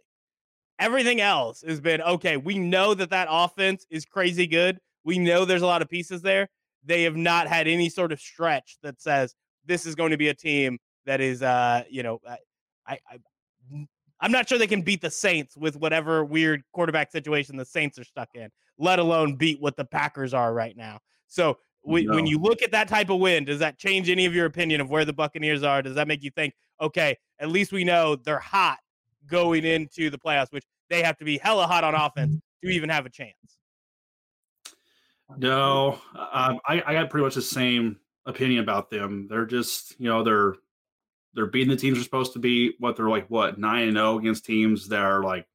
Everything 0.79 1.19
else 1.19 1.63
has 1.67 1.81
been 1.81 2.01
okay. 2.01 2.37
We 2.37 2.57
know 2.57 2.93
that 2.93 3.09
that 3.09 3.27
offense 3.29 3.85
is 3.89 4.05
crazy 4.05 4.47
good. 4.47 4.77
We 5.03 5.17
know 5.17 5.43
there's 5.43 5.63
a 5.63 5.67
lot 5.67 5.81
of 5.81 5.89
pieces 5.89 6.21
there. 6.21 6.47
They 6.87 7.03
have 7.03 7.15
not 7.15 7.47
had 7.47 7.67
any 7.67 7.89
sort 7.89 8.11
of 8.11 8.19
stretch 8.19 8.77
that 8.81 9.01
says 9.01 9.35
this 9.65 9.85
is 9.85 9.93
going 9.93 10.11
to 10.11 10.17
be 10.17 10.29
a 10.29 10.33
team 10.33 10.79
that 11.05 11.21
is, 11.21 11.43
uh, 11.43 11.83
you 11.89 12.01
know, 12.01 12.19
I, 12.27 12.37
I, 12.87 12.99
I'm 14.19 14.31
not 14.31 14.49
sure 14.49 14.57
they 14.57 14.67
can 14.67 14.81
beat 14.81 15.01
the 15.01 15.11
Saints 15.11 15.55
with 15.55 15.75
whatever 15.75 16.23
weird 16.25 16.63
quarterback 16.73 17.11
situation 17.11 17.57
the 17.57 17.65
Saints 17.65 17.99
are 17.99 18.03
stuck 18.03 18.29
in, 18.33 18.49
let 18.77 18.99
alone 18.99 19.35
beat 19.35 19.61
what 19.61 19.75
the 19.75 19.85
Packers 19.85 20.33
are 20.33 20.53
right 20.53 20.75
now. 20.75 20.99
So 21.27 21.57
when, 21.81 22.09
when 22.09 22.25
you 22.25 22.39
look 22.39 22.61
at 22.61 22.71
that 22.71 22.87
type 22.87 23.09
of 23.09 23.19
win, 23.19 23.45
does 23.45 23.59
that 23.59 23.77
change 23.77 24.09
any 24.09 24.25
of 24.25 24.33
your 24.33 24.45
opinion 24.45 24.81
of 24.81 24.89
where 24.89 25.05
the 25.05 25.13
Buccaneers 25.13 25.63
are? 25.63 25.81
Does 25.81 25.95
that 25.95 26.07
make 26.07 26.23
you 26.23 26.31
think, 26.31 26.53
okay, 26.81 27.17
at 27.39 27.49
least 27.49 27.71
we 27.71 27.83
know 27.83 28.15
they're 28.15 28.39
hot 28.39 28.79
going 29.27 29.65
into 29.65 30.09
the 30.09 30.17
playoffs, 30.17 30.51
which 30.51 30.65
they 30.89 31.03
have 31.03 31.17
to 31.17 31.25
be 31.25 31.37
hella 31.37 31.67
hot 31.67 31.83
on 31.83 31.93
offense 31.93 32.39
to 32.63 32.69
even 32.69 32.89
have 32.89 33.05
a 33.05 33.09
chance? 33.09 33.56
No, 35.35 35.99
um, 36.15 36.59
I, 36.65 36.81
I 36.85 36.93
got 36.93 37.09
pretty 37.09 37.25
much 37.25 37.35
the 37.35 37.41
same 37.41 37.97
opinion 38.25 38.61
about 38.61 38.89
them. 38.89 39.27
They're 39.29 39.45
just, 39.45 39.99
you 39.99 40.07
know, 40.07 40.23
they're 40.23 40.55
they're 41.33 41.47
beating 41.47 41.69
the 41.69 41.75
teams 41.75 41.97
they're 41.97 42.03
supposed 42.03 42.33
to 42.33 42.39
be. 42.39 42.75
What 42.79 42.95
they're 42.95 43.09
like, 43.09 43.27
what 43.29 43.59
nine 43.59 43.89
and 43.89 43.97
zero 43.97 44.13
oh 44.13 44.19
against 44.19 44.45
teams 44.45 44.87
that 44.87 45.01
are 45.01 45.23
like 45.23 45.45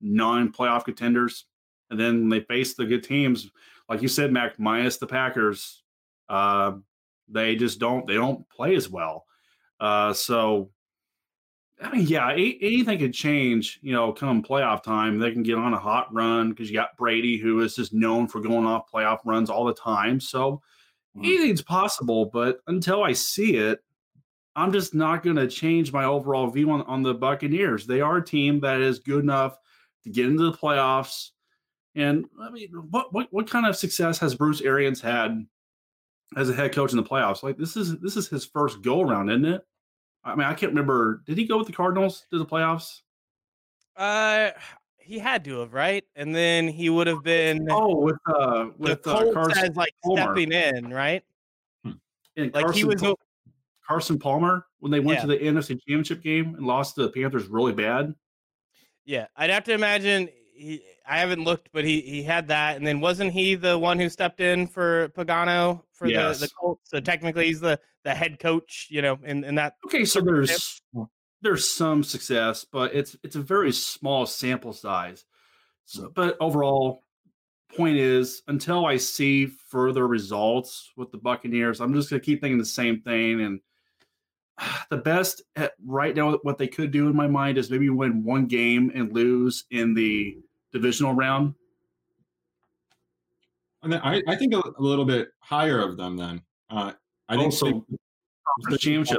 non-playoff 0.00 0.84
contenders, 0.84 1.44
and 1.90 2.00
then 2.00 2.28
they 2.28 2.40
face 2.40 2.74
the 2.74 2.86
good 2.86 3.04
teams, 3.04 3.50
like 3.88 4.02
you 4.02 4.08
said, 4.08 4.32
Mac, 4.32 4.58
minus 4.58 4.96
the 4.96 5.06
Packers. 5.06 5.82
Uh, 6.28 6.72
they 7.28 7.54
just 7.54 7.78
don't 7.78 8.06
they 8.06 8.14
don't 8.14 8.48
play 8.48 8.74
as 8.74 8.88
well. 8.88 9.26
Uh, 9.78 10.12
so 10.12 10.70
I 11.80 11.92
mean, 11.92 12.06
yeah, 12.06 12.32
anything 12.32 12.98
could 12.98 13.14
change, 13.14 13.78
you 13.82 13.92
know, 13.92 14.12
come 14.12 14.42
playoff 14.42 14.82
time. 14.82 15.18
They 15.18 15.30
can 15.30 15.44
get 15.44 15.56
on 15.56 15.74
a 15.74 15.78
hot 15.78 16.12
run 16.12 16.50
because 16.50 16.68
you 16.68 16.74
got 16.74 16.96
Brady, 16.96 17.38
who 17.38 17.60
is 17.60 17.76
just 17.76 17.92
known 17.92 18.26
for 18.26 18.40
going 18.40 18.66
off 18.66 18.90
playoff 18.92 19.18
runs 19.24 19.48
all 19.48 19.64
the 19.64 19.74
time. 19.74 20.18
So 20.18 20.60
mm-hmm. 21.16 21.24
anything's 21.24 21.62
possible. 21.62 22.26
But 22.26 22.58
until 22.66 23.04
I 23.04 23.12
see 23.12 23.56
it, 23.56 23.78
I'm 24.56 24.72
just 24.72 24.92
not 24.92 25.22
going 25.22 25.36
to 25.36 25.46
change 25.46 25.92
my 25.92 26.04
overall 26.04 26.48
view 26.48 26.70
on, 26.72 26.82
on 26.82 27.04
the 27.04 27.14
Buccaneers. 27.14 27.86
They 27.86 28.00
are 28.00 28.16
a 28.16 28.24
team 28.24 28.58
that 28.60 28.80
is 28.80 28.98
good 28.98 29.22
enough 29.22 29.56
to 30.02 30.10
get 30.10 30.26
into 30.26 30.50
the 30.50 30.56
playoffs. 30.56 31.30
And 31.94 32.26
I 32.40 32.50
mean, 32.50 32.70
what 32.90 33.12
what 33.12 33.28
what 33.30 33.48
kind 33.48 33.66
of 33.66 33.76
success 33.76 34.18
has 34.18 34.34
Bruce 34.34 34.60
Arians 34.60 35.00
had 35.00 35.46
as 36.36 36.50
a 36.50 36.54
head 36.54 36.72
coach 36.72 36.90
in 36.90 36.96
the 36.96 37.04
playoffs? 37.04 37.44
Like 37.44 37.56
this 37.56 37.76
is 37.76 37.98
this 38.00 38.16
is 38.16 38.28
his 38.28 38.44
first 38.44 38.82
go 38.82 39.00
around, 39.00 39.30
isn't 39.30 39.44
it? 39.44 39.62
I 40.28 40.34
mean, 40.34 40.46
I 40.46 40.54
can't 40.54 40.70
remember. 40.70 41.22
Did 41.26 41.38
he 41.38 41.46
go 41.46 41.58
with 41.58 41.66
the 41.66 41.72
Cardinals 41.72 42.26
to 42.30 42.38
the 42.38 42.46
playoffs? 42.46 43.00
Uh, 43.96 44.50
he 44.98 45.18
had 45.18 45.42
to 45.44 45.60
have, 45.60 45.72
right? 45.72 46.04
And 46.14 46.34
then 46.34 46.68
he 46.68 46.90
would 46.90 47.06
have 47.06 47.22
been. 47.22 47.66
Oh, 47.70 47.96
with 47.96 48.16
uh, 48.26 48.66
with 48.76 49.02
the 49.02 49.10
Colts 49.10 49.30
uh, 49.30 49.32
Carson 49.32 49.70
as 49.70 49.76
like 49.76 49.94
Palmer. 50.04 50.22
stepping 50.22 50.52
in, 50.52 50.90
right? 50.90 51.24
And 51.84 52.54
like 52.54 52.66
Carson, 52.66 52.74
he 52.74 52.84
was 52.84 53.14
Carson 53.86 54.18
Palmer 54.18 54.66
when 54.80 54.92
they 54.92 55.00
went 55.00 55.18
yeah. 55.18 55.22
to 55.22 55.26
the 55.28 55.38
NFC 55.38 55.68
Championship 55.68 56.22
game 56.22 56.54
and 56.54 56.66
lost 56.66 56.94
to 56.96 57.02
the 57.02 57.08
Panthers 57.08 57.46
really 57.46 57.72
bad. 57.72 58.14
Yeah, 59.06 59.26
I'd 59.34 59.50
have 59.50 59.64
to 59.64 59.72
imagine 59.72 60.28
he. 60.58 60.82
I 61.06 61.18
haven't 61.18 61.44
looked, 61.44 61.70
but 61.72 61.84
he 61.84 62.00
he 62.00 62.22
had 62.22 62.48
that, 62.48 62.76
and 62.76 62.86
then 62.86 63.00
wasn't 63.00 63.32
he 63.32 63.54
the 63.54 63.78
one 63.78 63.98
who 63.98 64.08
stepped 64.08 64.40
in 64.40 64.66
for 64.66 65.08
Pagano 65.10 65.82
for 65.92 66.06
yes. 66.06 66.40
the 66.40 66.46
the 66.46 66.52
Colts? 66.52 66.90
So 66.90 67.00
technically, 67.00 67.46
he's 67.46 67.60
the 67.60 67.80
the 68.04 68.14
head 68.14 68.38
coach, 68.38 68.88
you 68.90 69.02
know, 69.02 69.18
in, 69.24 69.44
in 69.44 69.54
that. 69.56 69.74
Okay, 69.86 70.04
so 70.04 70.20
there's 70.20 70.80
there's 71.42 71.70
some 71.70 72.02
success, 72.02 72.66
but 72.70 72.94
it's 72.94 73.16
it's 73.22 73.36
a 73.36 73.42
very 73.42 73.72
small 73.72 74.26
sample 74.26 74.72
size. 74.72 75.24
So, 75.84 76.04
mm. 76.04 76.14
but 76.14 76.36
overall, 76.40 77.04
point 77.76 77.96
is, 77.96 78.42
until 78.48 78.86
I 78.86 78.96
see 78.96 79.46
further 79.46 80.06
results 80.06 80.90
with 80.96 81.10
the 81.10 81.18
Buccaneers, 81.18 81.80
I'm 81.80 81.94
just 81.94 82.10
gonna 82.10 82.20
keep 82.20 82.40
thinking 82.40 82.58
the 82.58 82.64
same 82.64 83.00
thing. 83.02 83.40
And 83.40 83.60
the 84.90 84.98
best 84.98 85.42
at 85.56 85.72
right 85.84 86.14
now, 86.14 86.38
what 86.42 86.58
they 86.58 86.68
could 86.68 86.90
do 86.90 87.08
in 87.08 87.16
my 87.16 87.26
mind 87.26 87.58
is 87.58 87.70
maybe 87.70 87.90
win 87.90 88.24
one 88.24 88.46
game 88.46 88.90
and 88.94 89.12
lose 89.12 89.64
in 89.70 89.94
the 89.94 90.38
divisional 90.78 91.14
round. 91.14 91.54
And 93.82 93.94
I, 93.94 94.22
I 94.26 94.36
think 94.36 94.54
a, 94.54 94.58
a 94.58 94.82
little 94.82 95.04
bit 95.04 95.28
higher 95.40 95.80
of 95.80 95.96
them 95.96 96.16
then. 96.16 96.42
Uh, 96.70 96.92
I 97.28 97.34
think 97.34 97.44
also 97.44 97.84
the 98.70 98.78
championship 98.78 99.18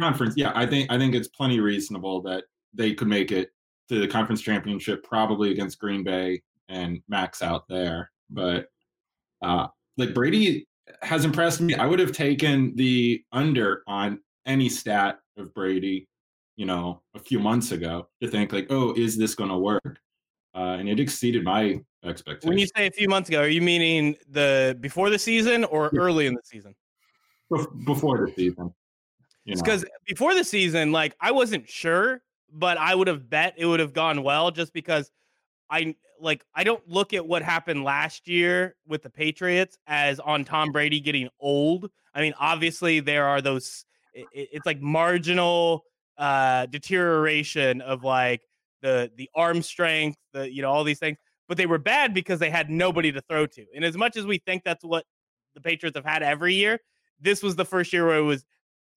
conference. 0.00 0.34
Yeah, 0.36 0.52
I 0.54 0.66
think 0.66 0.90
I 0.90 0.98
think 0.98 1.14
it's 1.14 1.28
plenty 1.28 1.60
reasonable 1.60 2.22
that 2.22 2.44
they 2.72 2.94
could 2.94 3.08
make 3.08 3.32
it 3.32 3.50
to 3.88 4.00
the 4.00 4.08
conference 4.08 4.40
championship, 4.40 5.02
probably 5.04 5.50
against 5.50 5.78
Green 5.78 6.04
Bay 6.04 6.42
and 6.68 7.00
max 7.08 7.42
out 7.42 7.68
there. 7.68 8.10
But 8.30 8.68
uh, 9.42 9.68
like 9.96 10.14
Brady 10.14 10.66
has 11.02 11.24
impressed 11.24 11.60
me. 11.60 11.74
I 11.74 11.86
would 11.86 11.98
have 11.98 12.12
taken 12.12 12.74
the 12.76 13.22
under 13.32 13.82
on 13.86 14.20
any 14.46 14.68
stat 14.68 15.18
of 15.36 15.52
Brady, 15.54 16.08
you 16.56 16.66
know, 16.66 17.02
a 17.14 17.18
few 17.18 17.38
months 17.38 17.72
ago 17.72 18.08
to 18.22 18.28
think 18.28 18.52
like, 18.52 18.66
oh, 18.70 18.92
is 18.94 19.16
this 19.16 19.34
going 19.34 19.50
to 19.50 19.58
work? 19.58 19.98
Uh, 20.56 20.78
and 20.78 20.88
it 20.88 20.98
exceeded 20.98 21.44
my 21.44 21.78
expectations. 22.02 22.48
When 22.48 22.58
you 22.58 22.66
say 22.74 22.86
a 22.86 22.90
few 22.90 23.08
months 23.08 23.28
ago, 23.28 23.42
are 23.42 23.48
you 23.48 23.60
meaning 23.60 24.16
the 24.30 24.76
before 24.80 25.10
the 25.10 25.18
season 25.18 25.64
or 25.64 25.90
early 25.94 26.26
in 26.26 26.34
the 26.34 26.42
season? 26.44 26.74
before 27.84 28.26
the 28.26 28.32
season. 28.32 28.74
Because 29.44 29.84
before 30.06 30.34
the 30.34 30.42
season, 30.42 30.90
like 30.90 31.14
I 31.20 31.30
wasn't 31.30 31.68
sure, 31.68 32.22
but 32.52 32.78
I 32.78 32.94
would 32.94 33.06
have 33.06 33.30
bet 33.30 33.54
it 33.56 33.66
would 33.66 33.80
have 33.80 33.92
gone 33.92 34.22
well 34.22 34.50
just 34.50 34.72
because 34.72 35.10
I 35.70 35.94
like 36.20 36.44
I 36.54 36.64
don't 36.64 36.86
look 36.88 37.12
at 37.12 37.26
what 37.26 37.42
happened 37.42 37.84
last 37.84 38.26
year 38.26 38.74
with 38.88 39.02
the 39.02 39.10
Patriots 39.10 39.78
as 39.86 40.18
on 40.18 40.44
Tom 40.44 40.72
Brady 40.72 41.00
getting 41.00 41.28
old. 41.38 41.90
I 42.14 42.22
mean, 42.22 42.34
obviously 42.40 43.00
there 43.00 43.26
are 43.26 43.40
those 43.40 43.84
it, 44.12 44.26
it's 44.32 44.66
like 44.66 44.80
marginal 44.80 45.84
uh 46.18 46.66
deterioration 46.66 47.82
of 47.82 48.02
like 48.02 48.40
the 48.82 49.10
the 49.16 49.28
arm 49.34 49.62
strength, 49.62 50.18
the 50.32 50.52
you 50.52 50.62
know 50.62 50.70
all 50.70 50.84
these 50.84 50.98
things, 50.98 51.18
but 51.48 51.56
they 51.56 51.66
were 51.66 51.78
bad 51.78 52.14
because 52.14 52.38
they 52.38 52.50
had 52.50 52.70
nobody 52.70 53.12
to 53.12 53.20
throw 53.22 53.46
to. 53.46 53.64
And 53.74 53.84
as 53.84 53.96
much 53.96 54.16
as 54.16 54.26
we 54.26 54.38
think 54.38 54.62
that's 54.64 54.84
what 54.84 55.04
the 55.54 55.60
Patriots 55.60 55.96
have 55.96 56.04
had 56.04 56.22
every 56.22 56.54
year, 56.54 56.80
this 57.20 57.42
was 57.42 57.56
the 57.56 57.64
first 57.64 57.92
year 57.92 58.06
where 58.06 58.18
it 58.18 58.22
was 58.22 58.44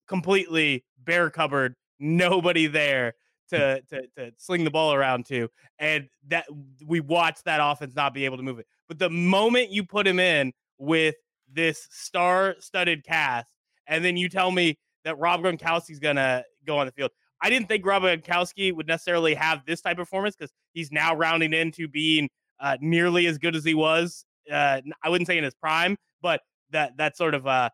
completely 0.06 0.84
bare 1.04 1.30
cupboard, 1.30 1.74
nobody 1.98 2.66
there 2.66 3.14
to, 3.50 3.82
to 3.88 4.06
to 4.16 4.32
sling 4.36 4.64
the 4.64 4.70
ball 4.70 4.94
around 4.94 5.26
to, 5.26 5.48
and 5.78 6.08
that 6.28 6.46
we 6.86 7.00
watched 7.00 7.44
that 7.44 7.60
offense 7.62 7.94
not 7.94 8.14
be 8.14 8.24
able 8.24 8.36
to 8.36 8.42
move 8.42 8.58
it. 8.58 8.66
But 8.88 8.98
the 8.98 9.10
moment 9.10 9.70
you 9.70 9.84
put 9.84 10.06
him 10.06 10.18
in 10.18 10.52
with 10.78 11.16
this 11.52 11.88
star-studded 11.90 13.04
cast, 13.04 13.46
and 13.86 14.04
then 14.04 14.16
you 14.16 14.28
tell 14.28 14.50
me 14.50 14.78
that 15.04 15.18
Rob 15.18 15.42
Gronkowski's 15.42 15.98
gonna 15.98 16.44
go 16.66 16.78
on 16.78 16.86
the 16.86 16.92
field, 16.92 17.10
I 17.42 17.50
didn't 17.50 17.68
think 17.68 17.86
Rob 17.86 18.02
Gronkowski 18.02 18.74
would 18.74 18.86
necessarily 18.86 19.34
have 19.34 19.64
this 19.66 19.80
type 19.80 19.98
of 19.98 20.06
performance 20.06 20.36
because 20.36 20.52
he's 20.72 20.92
now 20.92 21.14
rounding 21.14 21.52
into 21.52 21.88
being 21.88 22.28
uh, 22.60 22.76
nearly 22.80 23.26
as 23.26 23.38
good 23.38 23.56
as 23.56 23.64
he 23.64 23.74
was. 23.74 24.24
Uh, 24.50 24.80
I 25.02 25.08
wouldn't 25.08 25.26
say 25.26 25.38
in 25.38 25.44
his 25.44 25.54
prime, 25.54 25.96
but 26.22 26.40
that 26.70 26.96
that 26.96 27.16
sort 27.16 27.34
of 27.34 27.46
uh, 27.46 27.70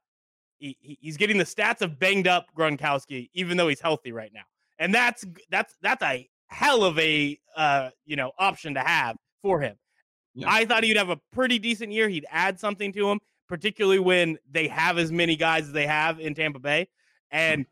he, 0.59 0.77
he's 0.81 1.17
getting 1.17 1.39
the 1.39 1.45
stats 1.45 1.83
of 1.83 1.99
banged 1.99 2.29
up 2.29 2.47
Gronkowski, 2.57 3.31
even 3.35 3.57
though 3.57 3.69
he's 3.69 3.81
healthy 3.81 4.13
right 4.13 4.31
now, 4.33 4.45
and 4.79 4.95
that's 4.95 5.25
that's 5.51 5.75
that's 5.83 6.03
a 6.03 6.29
hell 6.49 6.85
of 6.85 6.99
a 6.99 7.39
uh, 7.57 7.91
you 8.05 8.17
know 8.17 8.33
option 8.39 8.75
to 8.75 8.81
have 8.81 9.17
for 9.43 9.61
him. 9.61 9.77
Yeah. 10.35 10.49
I 10.51 10.65
thought 10.67 10.85
he'd 10.85 10.99
have 10.99 11.11
a 11.11 11.19
pretty 11.33 11.59
decent 11.59 11.93
year. 11.93 12.09
He'd 12.09 12.27
add 12.31 12.61
something 12.61 12.93
to 12.93 13.11
him, 13.11 13.21
particularly 13.49 13.99
when 13.99 14.39
they 14.51 14.69
have 14.69 14.99
as 14.99 15.11
many 15.11 15.35
guys 15.35 15.65
as 15.65 15.73
they 15.73 15.87
have 15.87 16.21
in 16.21 16.35
Tampa 16.35 16.59
Bay. 16.59 16.89
And 17.31 17.67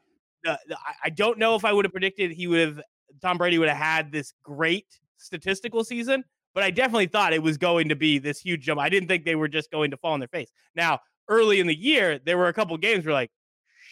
uh, 0.46 0.56
I 1.02 1.10
don't 1.10 1.38
know 1.38 1.54
if 1.54 1.64
I 1.64 1.72
would 1.72 1.84
have 1.84 1.92
predicted 1.92 2.30
he 2.32 2.46
would 2.46 2.60
have 2.60 2.80
Tom 3.20 3.38
Brady 3.38 3.58
would 3.58 3.68
have 3.68 3.78
had 3.78 4.12
this 4.12 4.32
great 4.42 4.86
statistical 5.16 5.84
season, 5.84 6.24
but 6.54 6.62
I 6.62 6.70
definitely 6.70 7.06
thought 7.06 7.32
it 7.32 7.42
was 7.42 7.56
going 7.56 7.88
to 7.88 7.96
be 7.96 8.18
this 8.18 8.40
huge 8.40 8.62
jump. 8.62 8.80
I 8.80 8.88
didn't 8.88 9.08
think 9.08 9.24
they 9.24 9.34
were 9.34 9.48
just 9.48 9.70
going 9.70 9.90
to 9.90 9.96
fall 9.96 10.12
on 10.12 10.20
their 10.20 10.28
face. 10.28 10.50
Now, 10.74 11.00
early 11.28 11.60
in 11.60 11.66
the 11.66 11.74
year, 11.74 12.18
there 12.18 12.38
were 12.38 12.48
a 12.48 12.52
couple 12.52 12.76
games 12.76 13.06
where 13.06 13.14
like, 13.14 13.30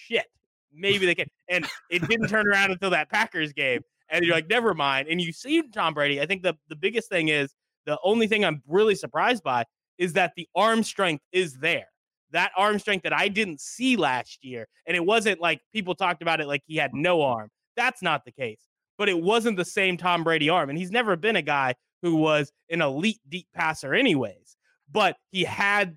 shit, 0.07 0.27
maybe 0.73 1.07
they 1.07 1.15
can. 1.15 1.29
And 1.49 1.67
it 1.91 2.07
didn't 2.09 2.29
turn 2.29 2.47
around 2.47 2.71
until 2.73 2.91
that 2.91 3.11
Packers 3.11 3.53
game. 3.53 3.83
And 4.11 4.25
you're 4.25 4.35
like, 4.35 4.49
never 4.49 4.75
mind. 4.75 5.09
And 5.09 5.21
you 5.21 5.33
see 5.33 5.63
Tom 5.73 5.95
Brady. 5.95 6.21
I 6.21 6.27
think 6.27 6.43
the, 6.43 6.55
the 6.69 6.77
biggest 6.77 7.09
thing 7.09 7.29
is 7.29 7.55
the 7.87 7.99
only 8.05 8.27
thing 8.27 8.45
I'm 8.45 8.63
really 8.67 8.95
surprised 8.95 9.43
by 9.43 9.65
is 9.99 10.13
that 10.15 10.33
the 10.37 10.49
arm 10.55 10.83
strength 10.83 11.25
is 11.33 11.55
there. 11.55 11.87
That 12.33 12.53
arm 12.57 12.79
strength 12.79 13.03
that 13.05 13.13
I 13.13 13.29
didn't 13.29 13.61
see 13.61 13.97
last 13.97 14.45
year. 14.45 14.67
And 14.87 14.97
it 14.97 15.05
wasn't 15.05 15.41
like 15.41 15.61
people 15.73 15.95
talked 15.95 16.23
about 16.23 16.41
it 16.41 16.47
like 16.47 16.63
he 16.67 16.77
had 16.77 16.95
no 16.95 17.23
arm. 17.23 17.51
That's 17.77 18.03
not 18.03 18.25
the 18.25 18.33
case. 18.33 18.61
But 18.99 19.09
it 19.09 19.21
wasn't 19.21 19.57
the 19.57 19.65
same 19.65 19.97
Tom 19.97 20.25
Brady 20.25 20.49
arm. 20.49 20.69
And 20.69 20.79
he's 20.79 20.91
never 20.91 21.17
been 21.17 21.37
a 21.37 21.43
guy 21.43 21.75
who 22.03 22.17
was 22.17 22.53
an 22.71 22.83
elite 22.83 23.21
deep 23.29 23.47
passer, 23.55 23.95
anyways. 23.95 24.57
But 24.91 25.17
he 25.31 25.45
had 25.45 25.97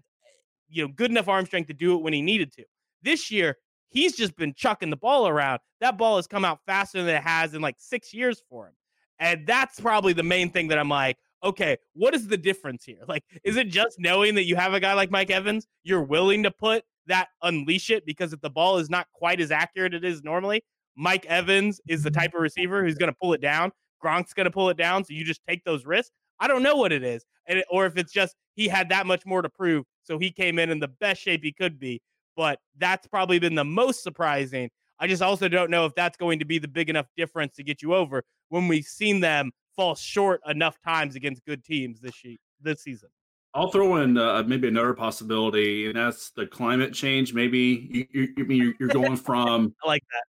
you 0.70 0.84
know, 0.84 0.94
good 0.94 1.12
enough 1.12 1.28
arm 1.28 1.46
strength 1.46 1.68
to 1.68 1.74
do 1.74 1.96
it 1.96 2.02
when 2.02 2.14
he 2.14 2.22
needed 2.22 2.52
to. 2.54 2.64
This 3.02 3.32
year, 3.32 3.58
he's 3.90 4.16
just 4.16 4.36
been 4.36 4.54
chucking 4.54 4.90
the 4.90 4.98
ball 4.98 5.28
around. 5.28 5.60
That 5.82 5.98
ball 5.98 6.18
has 6.18 6.28
come 6.28 6.46
out 6.46 6.60
faster 6.66 7.04
than 7.04 7.16
it 7.16 7.24
has 7.24 7.54
in 7.54 7.62
like 7.62 7.76
six 7.78 8.14
years 8.14 8.42
for 8.50 8.68
him. 8.68 8.74
And 9.20 9.48
that's 9.48 9.80
probably 9.80 10.14
the 10.14 10.24
main 10.24 10.50
thing 10.50 10.68
that 10.70 10.78
I'm 10.78 10.90
like, 10.90 11.18
okay, 11.46 11.78
what 11.94 12.14
is 12.14 12.28
the 12.28 12.38
difference 12.38 12.84
here? 12.84 13.00
Like, 13.08 13.24
is 13.44 13.56
it 13.56 13.70
just 13.70 14.00
knowing 14.00 14.36
that 14.36 14.46
you 14.46 14.56
have 14.56 14.74
a 14.74 14.80
guy 14.80 14.94
like 14.94 15.12
Mike 15.12 15.30
Evans? 15.30 15.68
You're 15.84 16.04
willing 16.04 16.44
to 16.44 16.52
put 16.52 16.84
that 17.08 17.30
unleash 17.44 17.92
it 17.92 18.06
because 18.06 18.34
if 18.34 18.42
the 18.42 18.50
ball 18.50 18.78
is 18.78 18.90
not 18.90 19.08
quite 19.14 19.40
as 19.40 19.52
accurate 19.52 19.94
as 19.94 20.00
it 20.00 20.06
is 20.06 20.24
normally, 20.24 20.64
Mike 20.98 21.26
Evans 21.28 21.80
is 21.88 22.04
the 22.04 22.10
mm-hmm. 22.10 22.20
type 22.20 22.34
of 22.34 22.42
receiver 22.42 22.84
who's 22.84 22.96
going 22.96 23.12
to 23.12 23.18
pull 23.22 23.34
it 23.34 23.42
down. 23.42 23.72
Gronk's 24.04 24.34
going 24.34 24.46
to 24.46 24.52
pull 24.52 24.70
it 24.70 24.78
down. 24.78 25.04
So 25.04 25.14
you 25.14 25.24
just 25.24 25.42
take 25.48 25.64
those 25.64 25.86
risks. 25.86 26.12
I 26.40 26.48
don't 26.48 26.64
know 26.64 26.76
what 26.76 26.92
it 26.92 27.04
is. 27.04 27.24
And, 27.48 27.64
or 27.70 27.86
if 27.86 27.96
it's 27.96 28.12
just 28.12 28.36
he 28.56 28.68
had 28.68 28.90
that 28.90 29.06
much 29.06 29.26
more 29.26 29.42
to 29.42 29.50
prove 29.50 29.86
so 30.04 30.18
he 30.18 30.32
came 30.32 30.60
in 30.60 30.70
in 30.70 30.80
the 30.80 30.88
best 30.88 31.22
shape 31.22 31.44
he 31.44 31.52
could 31.52 31.80
be. 31.80 32.02
But 32.36 32.60
that's 32.78 33.08
probably 33.08 33.40
been 33.40 33.56
the 33.56 33.64
most 33.64 34.04
surprising. 34.04 34.70
I 35.00 35.08
just 35.08 35.22
also 35.22 35.48
don't 35.48 35.70
know 35.70 35.86
if 35.86 35.96
that's 35.96 36.18
going 36.18 36.40
to 36.40 36.46
be 36.46 36.58
the 36.58 36.68
big 36.68 36.90
enough 36.90 37.08
difference 37.16 37.56
to 37.56 37.64
get 37.64 37.82
you 37.82 37.94
over 37.94 38.24
when 38.50 38.68
we've 38.68 38.86
seen 38.86 39.20
them 39.20 39.52
fall 39.76 39.96
short 39.96 40.42
enough 40.48 40.78
times 40.82 41.16
against 41.16 41.46
good 41.46 41.64
teams 41.64 42.00
this 42.00 42.14
this 42.62 42.82
season. 42.82 43.10
I'll 43.54 43.72
throw 43.72 43.98
in 43.98 44.18
uh, 44.18 44.24
uh, 44.24 44.44
maybe 44.46 44.68
another 44.68 44.94
possibility, 44.94 45.88
and 45.88 45.96
that's 45.96 46.32
the 46.32 46.46
climate 46.46 46.94
change. 46.94 47.34
Maybe 47.34 47.88
you, 47.90 48.08
you, 48.12 48.34
you 48.38 48.46
mean 48.46 48.76
you're 48.80 48.90
going 48.90 49.16
from. 49.16 49.74
I 49.84 49.88
like 49.88 50.04
that. 50.12 50.24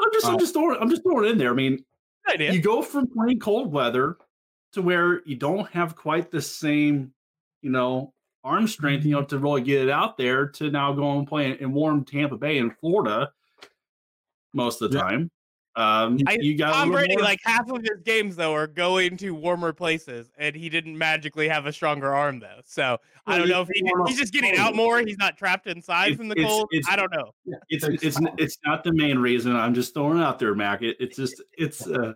I'm 0.00 0.12
just, 0.12 0.26
I'm 0.26 0.34
um 0.34 0.38
just 0.38 0.54
throwing, 0.54 0.80
I'm 0.80 0.88
just 0.88 1.02
throwing 1.02 1.24
it 1.24 1.32
in 1.32 1.38
there. 1.38 1.50
I 1.50 1.54
mean, 1.54 1.84
you 2.38 2.62
go 2.62 2.80
from 2.80 3.08
playing 3.08 3.40
cold 3.40 3.72
weather 3.72 4.16
to 4.72 4.80
where 4.80 5.22
you 5.26 5.36
don't 5.36 5.68
have 5.70 5.96
quite 5.96 6.30
the 6.30 6.40
same, 6.40 7.12
you 7.62 7.70
know, 7.70 8.14
arm 8.44 8.66
strength, 8.66 9.04
you 9.04 9.16
mm-hmm. 9.16 9.20
know, 9.22 9.26
to 9.26 9.38
really 9.38 9.62
get 9.62 9.82
it 9.82 9.90
out 9.90 10.16
there 10.16 10.46
to 10.46 10.70
now 10.70 10.92
go 10.92 11.18
and 11.18 11.26
play 11.26 11.58
in 11.58 11.72
warm 11.72 12.04
Tampa 12.04 12.36
Bay 12.36 12.58
in 12.58 12.70
Florida 12.70 13.30
most 14.54 14.82
of 14.82 14.90
the 14.90 14.98
Yeah. 14.98 15.02
time. 15.02 15.30
Um, 15.74 16.18
I, 16.26 16.36
you 16.40 16.56
got 16.56 16.72
Tom 16.74 16.90
Brady, 16.92 17.16
more- 17.16 17.24
like 17.24 17.40
half 17.44 17.70
of 17.70 17.78
his 17.80 18.00
games 18.04 18.36
though, 18.36 18.52
are 18.52 18.66
going 18.66 19.16
to 19.18 19.30
warmer 19.30 19.72
places, 19.72 20.30
and 20.36 20.54
he 20.54 20.68
didn't 20.68 20.96
magically 20.98 21.48
have 21.48 21.64
a 21.66 21.72
stronger 21.72 22.12
arm 22.14 22.40
though. 22.40 22.60
So 22.64 22.98
I 23.26 23.38
don't 23.38 23.48
know 23.48 23.62
if 23.62 23.68
he, 23.72 23.82
he's 24.06 24.18
just 24.18 24.32
getting 24.34 24.56
out 24.58 24.74
more. 24.74 24.98
He's 25.00 25.16
not 25.16 25.38
trapped 25.38 25.66
inside 25.66 26.06
It's- 26.12 26.18
from 26.18 26.28
the 26.28 26.34
it's- 26.38 26.50
cold. 26.50 26.68
it's- 26.72 26.92
I 26.92 26.96
don't 26.96 27.10
know. 27.12 27.30
Yeah, 27.46 27.56
it's 27.70 27.84
it's 28.04 28.18
it's 28.38 28.58
not 28.66 28.84
the 28.84 28.92
main 28.92 29.18
reason. 29.18 29.56
I'm 29.56 29.72
just 29.74 29.94
throwing 29.94 30.18
it 30.18 30.22
out 30.22 30.38
there, 30.38 30.54
Mac. 30.54 30.82
It, 30.82 30.96
it's 31.00 31.16
just 31.16 31.42
it's 31.56 31.86
uh, 31.86 32.12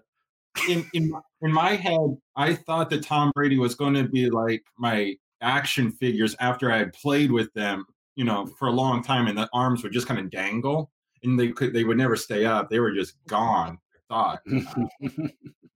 in 0.69 0.85
in 0.93 1.11
my- 1.11 1.21
in 1.43 1.53
my 1.53 1.77
head, 1.77 1.99
I 2.37 2.55
thought 2.55 2.91
that 2.91 3.03
Tom 3.05 3.31
Brady 3.35 3.59
was 3.59 3.75
going 3.75 3.95
to 3.95 4.05
be 4.05 4.29
like 4.31 4.65
my 4.79 5.15
action 5.43 5.93
figures 5.93 6.35
after 6.41 6.73
I 6.73 6.79
had 6.79 6.93
played 6.95 7.31
with 7.31 7.53
them, 7.55 7.85
you 8.17 8.25
know, 8.25 8.47
for 8.59 8.69
a 8.69 8.73
long 8.73 9.03
time, 9.03 9.27
and 9.29 9.37
the 9.39 9.49
arms 9.53 9.83
would 9.83 9.93
just 9.93 10.07
kind 10.07 10.19
of 10.19 10.31
dangle, 10.31 10.91
and 11.27 11.39
they 11.39 11.49
could 11.49 11.73
they 11.73 11.85
would 11.85 11.99
never 11.99 12.17
stay 12.17 12.45
up. 12.45 12.71
They 12.71 12.81
were 12.81 12.93
just 12.93 13.15
gone. 13.27 13.79
Thought. 14.09 14.41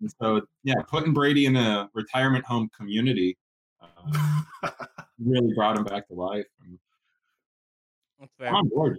And 0.01 0.11
so 0.21 0.41
yeah, 0.65 0.77
putting 0.89 1.13
Brady 1.13 1.47
in 1.47 1.57
a 1.57 1.91
retirement 1.93 2.45
home 2.45 2.71
community 2.77 3.37
uh, 3.83 4.71
really 5.23 5.53
brought 5.55 5.77
him 5.77 5.85
back 5.85 6.09
to 6.09 6.15
life. 6.15 6.47
And 6.65 6.79
That's 8.19 8.33
fair. 8.39 8.49
I'm 8.49 8.55
on 8.55 8.69
board. 8.69 8.99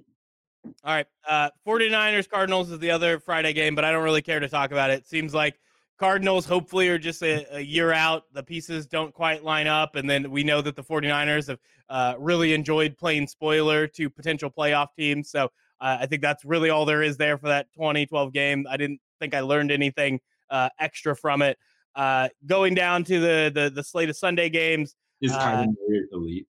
All 0.84 0.94
right. 0.94 1.08
Uh 1.28 1.50
49ers 1.68 2.30
Cardinals 2.30 2.70
is 2.70 2.80
the 2.80 2.92
other 2.92 3.20
Friday 3.20 3.54
game, 3.54 3.74
but 3.74 3.84
I 3.84 3.92
don't 3.92 4.04
really 4.04 4.22
care 4.22 4.40
to 4.40 4.48
talk 4.48 4.72
about 4.72 4.92
it. 4.92 5.08
Seems 5.08 5.34
like 5.34 5.60
Cardinals 5.98 6.46
hopefully 6.46 6.88
are 6.90 6.98
just 6.98 7.22
a, 7.22 7.46
a 7.56 7.60
year 7.60 7.92
out. 7.94 8.24
The 8.34 8.42
pieces 8.44 8.88
don't 8.88 9.14
quite 9.14 9.44
line 9.44 9.68
up. 9.68 9.96
And 9.96 10.10
then 10.10 10.32
we 10.32 10.44
know 10.44 10.62
that 10.62 10.76
the 10.76 10.84
49ers 10.84 11.48
have 11.48 11.60
uh, 11.90 12.16
really 12.18 12.54
enjoyed 12.54 12.98
playing 12.98 13.28
spoiler 13.28 13.86
to 13.86 14.10
potential 14.10 14.50
playoff 14.50 14.88
teams. 14.98 15.30
So 15.30 15.52
uh, 15.82 15.98
I 16.02 16.06
think 16.06 16.22
that's 16.22 16.46
really 16.46 16.70
all 16.70 16.86
there 16.86 17.02
is 17.02 17.18
there 17.18 17.38
for 17.38 17.48
that 17.48 17.68
2012 17.74 18.32
game. 18.32 18.66
I 18.70 18.78
didn't 18.78 19.02
think 19.20 19.34
I 19.34 19.42
learned 19.42 19.72
anything 19.72 20.20
uh, 20.50 20.70
extra 20.80 21.16
from 21.16 21.42
it. 21.42 21.58
Uh, 21.96 22.30
going 22.46 22.74
down 22.76 23.04
to 23.04 23.20
the, 23.20 23.52
the 23.54 23.70
the 23.70 23.84
slate 23.84 24.10
of 24.10 24.16
Sunday 24.16 24.48
games. 24.50 24.96
Is 25.20 25.32
Uh, 25.34 25.40
Kyler 25.40 25.66
Murray 25.88 26.08
elite? 26.14 26.48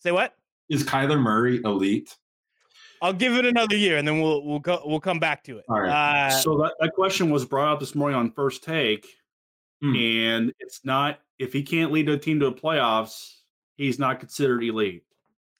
Say 0.00 0.12
what? 0.12 0.34
Is 0.68 0.84
Kyler 0.84 1.18
Murray 1.20 1.60
elite? 1.64 2.14
I'll 3.00 3.12
give 3.12 3.34
it 3.34 3.46
another 3.46 3.76
year, 3.76 3.96
and 3.96 4.06
then 4.06 4.20
we'll 4.20 4.44
we'll 4.44 4.58
go 4.58 4.82
we'll 4.84 5.00
come 5.00 5.18
back 5.20 5.44
to 5.44 5.58
it. 5.58 5.64
All 5.68 5.80
right. 5.80 6.26
Uh, 6.26 6.30
so 6.30 6.58
that, 6.58 6.74
that 6.80 6.92
question 6.94 7.30
was 7.30 7.44
brought 7.44 7.72
up 7.72 7.80
this 7.80 7.94
morning 7.94 8.18
on 8.18 8.32
first 8.32 8.64
take, 8.64 9.06
Hmm. 9.80 9.94
and 9.94 10.52
it's 10.58 10.80
not 10.84 11.20
if 11.38 11.52
he 11.52 11.62
can't 11.62 11.92
lead 11.92 12.08
a 12.08 12.18
team 12.18 12.40
to 12.40 12.46
the 12.50 12.52
playoffs, 12.56 13.32
he's 13.76 13.98
not 13.98 14.18
considered 14.20 14.62
elite. 14.64 15.04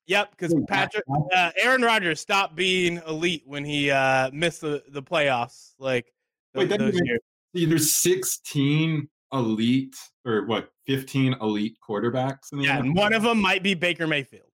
Yep, 0.08 0.30
because 0.32 0.54
Patrick, 0.68 1.04
uh, 1.34 1.50
Aaron 1.56 1.82
Rodgers 1.82 2.18
stopped 2.18 2.56
being 2.56 3.00
elite 3.06 3.42
when 3.46 3.64
he 3.64 3.90
uh, 3.90 4.30
missed 4.32 4.62
the, 4.62 4.82
the 4.88 5.02
playoffs. 5.02 5.74
Like 5.78 6.06
th- 6.54 6.62
Wait, 6.62 6.68
that 6.70 6.78
those 6.78 6.98
years. 7.04 7.20
See, 7.54 7.66
there's 7.66 8.00
16 8.00 9.08
elite 9.32 9.96
or 10.24 10.46
what 10.46 10.70
15 10.86 11.34
elite 11.40 11.76
quarterbacks 11.86 12.52
in 12.52 12.58
the 12.58 12.64
Yeah, 12.64 12.78
and 12.78 12.96
one 12.96 13.12
of 13.12 13.22
them 13.22 13.40
might 13.40 13.62
be 13.62 13.74
Baker 13.74 14.06
Mayfield. 14.06 14.44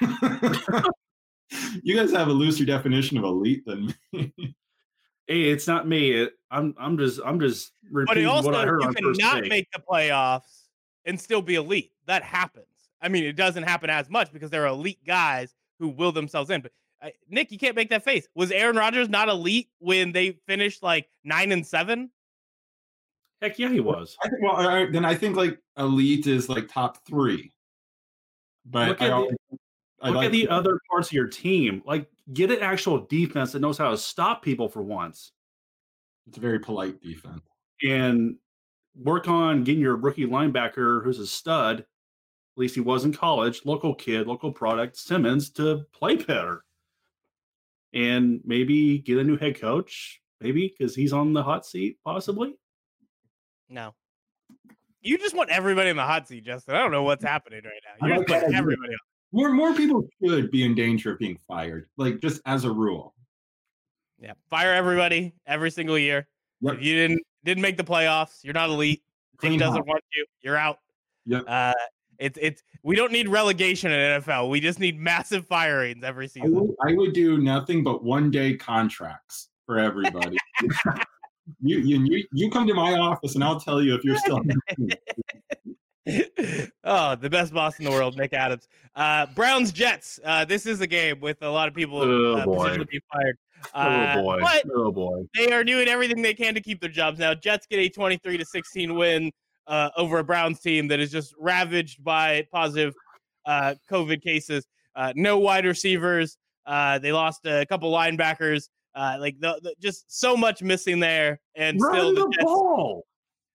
You 1.82 1.96
guys 1.96 2.12
have 2.12 2.28
a 2.28 2.32
looser 2.32 2.64
definition 2.64 3.18
of 3.18 3.24
elite 3.24 3.64
than 3.66 3.92
me. 4.12 4.32
Hey, 5.26 5.42
it's 5.42 5.68
not 5.68 5.86
me. 5.86 6.10
It, 6.10 6.32
I'm 6.50 6.74
I'm 6.76 6.98
just 6.98 7.20
I'm 7.24 7.38
just 7.38 7.70
repeating 7.88 8.24
it 8.24 8.26
also, 8.26 8.50
what 8.50 8.56
I 8.56 8.66
heard 8.66 8.82
you 8.82 8.88
on 8.88 8.94
first 8.94 9.20
cannot 9.20 9.42
take. 9.42 9.48
make 9.48 9.68
the 9.70 9.78
playoffs 9.78 10.64
and 11.04 11.20
still 11.20 11.40
be 11.40 11.54
elite. 11.54 11.92
That 12.06 12.24
happens. 12.24 12.66
I 13.02 13.08
mean, 13.08 13.24
it 13.24 13.36
doesn't 13.36 13.62
happen 13.62 13.90
as 13.90 14.10
much 14.10 14.32
because 14.32 14.50
there 14.50 14.64
are 14.64 14.68
elite 14.68 15.04
guys 15.06 15.54
who 15.78 15.88
will 15.88 16.12
themselves 16.12 16.50
in. 16.50 16.60
But 16.60 16.72
uh, 17.02 17.08
Nick, 17.28 17.50
you 17.50 17.58
can't 17.58 17.76
make 17.76 17.90
that 17.90 18.04
face. 18.04 18.28
Was 18.34 18.50
Aaron 18.50 18.76
Rodgers 18.76 19.08
not 19.08 19.28
elite 19.28 19.68
when 19.78 20.12
they 20.12 20.38
finished 20.46 20.82
like 20.82 21.08
nine 21.24 21.52
and 21.52 21.66
seven? 21.66 22.10
Heck 23.40 23.58
yeah, 23.58 23.70
he 23.70 23.80
was. 23.80 24.16
I 24.22 24.28
think, 24.28 24.42
well, 24.42 24.52
all 24.56 24.68
right, 24.68 24.92
then 24.92 25.04
I 25.04 25.14
think 25.14 25.36
like 25.36 25.58
elite 25.78 26.26
is 26.26 26.48
like 26.48 26.68
top 26.68 26.98
three. 27.06 27.52
But 28.66 28.88
Look 28.88 29.02
I, 29.02 29.06
at 29.06 29.28
the- 29.28 29.58
I 30.02 30.08
Look 30.08 30.16
like 30.16 30.26
at 30.26 30.32
the 30.32 30.48
other 30.48 30.78
parts 30.90 31.08
of 31.08 31.12
your 31.12 31.26
team. 31.26 31.82
Like, 31.84 32.08
get 32.32 32.50
an 32.50 32.60
actual 32.60 33.00
defense 33.06 33.52
that 33.52 33.60
knows 33.60 33.76
how 33.76 33.90
to 33.90 33.98
stop 33.98 34.42
people 34.42 34.68
for 34.68 34.82
once, 34.82 35.32
it's 36.26 36.38
a 36.38 36.40
very 36.40 36.58
polite 36.58 37.02
defense. 37.02 37.42
and 37.82 38.36
work 38.94 39.28
on 39.28 39.62
getting 39.62 39.80
your 39.80 39.96
rookie 39.96 40.26
linebacker, 40.26 41.04
who's 41.04 41.18
a 41.18 41.26
stud. 41.26 41.84
At 42.56 42.60
least 42.60 42.74
he 42.74 42.80
was 42.80 43.04
in 43.04 43.12
college, 43.12 43.62
local 43.64 43.94
kid, 43.94 44.26
local 44.26 44.52
product, 44.52 44.96
Simmons, 44.96 45.50
to 45.50 45.86
play 45.92 46.16
better, 46.16 46.64
and 47.94 48.40
maybe 48.44 48.98
get 48.98 49.18
a 49.18 49.24
new 49.24 49.36
head 49.36 49.60
coach. 49.60 50.20
Maybe 50.40 50.74
because 50.76 50.94
he's 50.94 51.12
on 51.12 51.32
the 51.32 51.42
hot 51.42 51.66
seat, 51.66 51.98
possibly. 52.04 52.54
No. 53.68 53.94
You 55.02 55.16
just 55.18 55.34
want 55.34 55.50
everybody 55.50 55.90
in 55.90 55.96
the 55.96 56.04
hot 56.04 56.28
seat, 56.28 56.44
Justin. 56.44 56.74
I 56.74 56.78
don't 56.78 56.90
know 56.90 57.02
what's 57.02 57.24
happening 57.24 57.62
right 57.64 57.72
now. 58.00 58.06
You're 58.06 58.16
just 58.16 58.28
putting 58.28 58.54
everybody 58.54 58.92
on. 58.92 58.98
More 59.32 59.52
more 59.52 59.74
people 59.74 60.08
should 60.22 60.50
be 60.50 60.64
in 60.64 60.74
danger 60.74 61.12
of 61.12 61.18
being 61.18 61.38
fired, 61.46 61.88
like 61.96 62.20
just 62.20 62.40
as 62.46 62.64
a 62.64 62.70
rule. 62.70 63.14
Yeah. 64.18 64.32
Fire 64.48 64.74
everybody 64.74 65.34
every 65.46 65.70
single 65.70 65.98
year. 65.98 66.26
Yep. 66.62 66.74
If 66.74 66.82
you 66.82 66.94
didn't 66.94 67.20
didn't 67.44 67.62
make 67.62 67.76
the 67.76 67.84
playoffs, 67.84 68.42
you're 68.42 68.54
not 68.54 68.70
elite. 68.70 69.02
Team 69.40 69.50
Clean 69.50 69.58
doesn't 69.60 69.76
house. 69.76 69.86
want 69.86 70.04
you, 70.14 70.26
you're 70.42 70.56
out. 70.56 70.78
Yep. 71.26 71.44
Uh 71.46 71.72
it's 72.20 72.38
it's 72.40 72.62
we 72.82 72.94
don't 72.94 73.10
need 73.12 73.28
relegation 73.28 73.90
in 73.90 74.22
NFL. 74.22 74.50
We 74.50 74.60
just 74.60 74.78
need 74.78 74.98
massive 74.98 75.46
firings 75.46 76.04
every 76.04 76.26
I 76.26 76.28
season. 76.28 76.54
would, 76.54 76.70
I 76.86 76.92
would 76.94 77.12
do 77.14 77.38
nothing 77.38 77.82
but 77.82 78.04
one 78.04 78.30
day 78.30 78.54
contracts 78.56 79.48
for 79.66 79.78
everybody. 79.78 80.36
you, 81.62 81.78
you 81.78 82.04
you 82.04 82.24
you 82.32 82.50
come 82.50 82.66
to 82.66 82.74
my 82.74 82.92
office 82.94 83.34
and 83.34 83.42
I'll 83.42 83.58
tell 83.58 83.82
you 83.82 83.94
if 83.94 84.04
you're 84.04 84.16
still. 84.18 84.36
on 84.36 84.46
the 84.46 84.96
team. 86.06 86.66
oh, 86.84 87.14
the 87.16 87.30
best 87.30 87.52
boss 87.52 87.78
in 87.78 87.84
the 87.84 87.90
world, 87.90 88.16
Nick 88.16 88.32
Adams. 88.32 88.68
Uh, 88.94 89.26
Browns 89.34 89.72
Jets. 89.72 90.18
Uh, 90.24 90.44
this 90.44 90.66
is 90.66 90.80
a 90.80 90.86
game 90.86 91.20
with 91.20 91.42
a 91.42 91.48
lot 91.48 91.68
of 91.68 91.74
people 91.74 91.98
Oh, 92.02 92.36
uh, 92.36 92.44
boy. 92.44 92.56
potentially 92.64 92.86
being 92.90 93.02
fired. 93.12 93.36
Uh, 93.74 94.14
oh 94.16 94.22
boy! 94.22 94.40
Oh 94.74 94.90
boy! 94.92 95.22
they 95.36 95.52
are 95.52 95.62
doing 95.62 95.86
everything 95.86 96.22
they 96.22 96.32
can 96.34 96.54
to 96.54 96.60
keep 96.62 96.80
their 96.80 96.90
jobs. 96.90 97.18
Now, 97.18 97.34
Jets 97.34 97.66
get 97.66 97.78
a 97.78 97.88
23 97.90 98.38
to 98.38 98.44
16 98.44 98.94
win 98.94 99.30
uh, 99.70 99.90
over 99.96 100.18
a 100.18 100.24
Browns 100.24 100.60
team 100.60 100.88
that 100.88 101.00
is 101.00 101.10
just 101.10 101.32
ravaged 101.38 102.02
by 102.02 102.44
positive 102.52 102.92
uh, 103.46 103.74
COVID 103.90 104.20
cases. 104.20 104.66
Uh, 104.96 105.12
no 105.14 105.38
wide 105.38 105.64
receivers. 105.64 106.36
Uh, 106.66 106.98
they 106.98 107.12
lost 107.12 107.46
a 107.46 107.64
couple 107.66 107.90
linebackers. 107.90 108.68
Uh, 108.96 109.16
like 109.20 109.38
the, 109.38 109.58
the, 109.62 109.74
just 109.80 110.04
so 110.08 110.36
much 110.36 110.62
missing 110.62 110.98
there, 110.98 111.38
and 111.54 111.80
still 111.80 112.12
the 112.12 112.22
the 112.22 112.38
ball. 112.42 113.06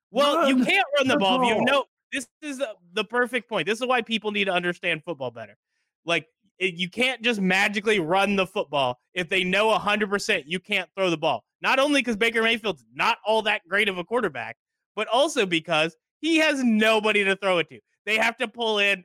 well, 0.09 0.47
you 0.47 0.63
can't 0.63 0.87
run 0.97 1.09
the 1.09 1.17
ball 1.17 1.43
if 1.43 1.49
you 1.49 1.65
know. 1.65 1.83
This 2.13 2.27
is 2.41 2.61
the, 2.93 3.03
perfect 3.03 3.49
point. 3.49 3.67
This 3.67 3.81
is 3.81 3.85
why 3.85 4.01
people 4.01 4.31
need 4.31 4.45
to 4.45 4.53
understand 4.53 5.03
football 5.03 5.31
better. 5.31 5.57
Like 6.05 6.27
it, 6.57 6.75
you 6.75 6.89
can't 6.89 7.21
just 7.21 7.41
magically 7.41 7.99
run 7.99 8.37
the 8.37 8.47
football 8.47 8.97
if 9.13 9.27
they 9.27 9.43
know 9.43 9.77
100% 9.77 10.43
you 10.47 10.61
can't 10.61 10.89
throw 10.95 11.09
the 11.09 11.17
ball. 11.17 11.43
Not 11.61 11.79
only 11.79 11.99
because 11.99 12.15
Baker 12.15 12.41
Mayfield's 12.41 12.85
not 12.93 13.17
all 13.25 13.41
that 13.41 13.67
great 13.67 13.89
of 13.89 13.97
a 13.97 14.05
quarterback, 14.05 14.55
but 14.95 15.09
also 15.09 15.45
because 15.45 15.97
he 16.25 16.37
has 16.37 16.63
nobody 16.63 17.23
to 17.23 17.35
throw 17.35 17.59
it 17.59 17.69
to. 17.69 17.79
They 18.07 18.17
have 18.17 18.35
to 18.37 18.47
pull 18.47 18.79
in 18.79 19.03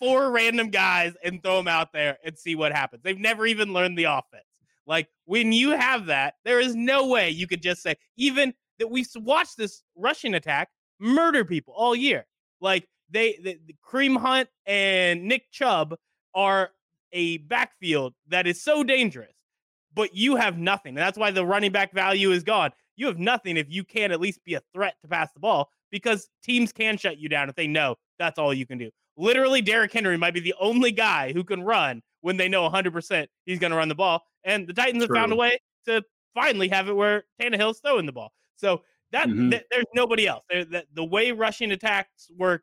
four 0.00 0.32
random 0.32 0.70
guys 0.70 1.14
and 1.22 1.40
throw 1.40 1.58
them 1.58 1.68
out 1.68 1.92
there 1.92 2.18
and 2.24 2.36
see 2.36 2.56
what 2.56 2.72
happens. 2.72 3.04
They've 3.04 3.16
never 3.16 3.46
even 3.46 3.72
learned 3.72 3.96
the 3.96 4.04
offense. 4.04 4.44
Like 4.84 5.08
when 5.26 5.52
you 5.52 5.70
have 5.70 6.06
that, 6.06 6.34
there 6.44 6.58
is 6.58 6.74
no 6.74 7.06
way 7.06 7.30
you 7.30 7.46
could 7.46 7.62
just 7.62 7.82
say, 7.82 7.94
even 8.16 8.52
that 8.80 8.90
we've 8.90 9.06
watched 9.14 9.56
this 9.56 9.84
rushing 9.96 10.34
attack 10.34 10.68
murder 10.98 11.44
people 11.44 11.72
all 11.72 11.94
year. 11.94 12.26
Like 12.60 12.88
they, 13.10 13.38
the, 13.42 13.58
the 13.64 13.74
Kareem 13.88 14.16
Hunt 14.16 14.48
and 14.66 15.22
Nick 15.22 15.52
Chubb 15.52 15.94
are 16.34 16.70
a 17.12 17.38
backfield 17.38 18.14
that 18.26 18.48
is 18.48 18.60
so 18.60 18.82
dangerous, 18.82 19.36
but 19.94 20.16
you 20.16 20.34
have 20.34 20.58
nothing. 20.58 20.90
And 20.90 20.98
that's 20.98 21.16
why 21.16 21.30
the 21.30 21.46
running 21.46 21.70
back 21.70 21.92
value 21.92 22.32
is 22.32 22.42
gone. 22.42 22.72
You 22.96 23.06
have 23.06 23.18
nothing 23.20 23.56
if 23.56 23.70
you 23.70 23.84
can't 23.84 24.12
at 24.12 24.20
least 24.20 24.42
be 24.44 24.54
a 24.54 24.62
threat 24.74 24.96
to 25.02 25.08
pass 25.08 25.32
the 25.32 25.40
ball 25.40 25.70
because 25.96 26.28
teams 26.42 26.72
can 26.72 26.98
shut 26.98 27.18
you 27.18 27.28
down 27.28 27.48
if 27.48 27.54
they 27.54 27.66
know 27.66 27.96
that's 28.18 28.38
all 28.38 28.52
you 28.52 28.66
can 28.66 28.76
do. 28.76 28.90
Literally, 29.16 29.62
Derrick 29.62 29.92
Henry 29.94 30.18
might 30.18 30.34
be 30.34 30.40
the 30.40 30.54
only 30.60 30.92
guy 30.92 31.32
who 31.32 31.42
can 31.42 31.62
run 31.62 32.02
when 32.20 32.36
they 32.36 32.48
know 32.48 32.68
100% 32.68 33.26
he's 33.46 33.58
going 33.58 33.70
to 33.70 33.76
run 33.76 33.88
the 33.88 33.94
ball. 33.94 34.22
And 34.44 34.66
the 34.66 34.74
Titans 34.74 35.02
have 35.04 35.10
found 35.10 35.32
a 35.32 35.36
way 35.36 35.58
to 35.86 36.02
finally 36.34 36.68
have 36.68 36.88
it 36.88 36.92
where 36.94 37.24
Tannehill's 37.40 37.80
throwing 37.80 38.04
the 38.04 38.12
ball. 38.12 38.30
So 38.56 38.82
that 39.12 39.26
Mhm. 39.28 39.50
th- 39.52 39.64
there's 39.70 39.86
nobody 39.94 40.26
else. 40.26 40.44
There, 40.50 40.64
the, 40.66 40.86
the 40.92 41.04
way 41.04 41.32
rushing 41.32 41.72
attacks 41.72 42.30
work 42.36 42.62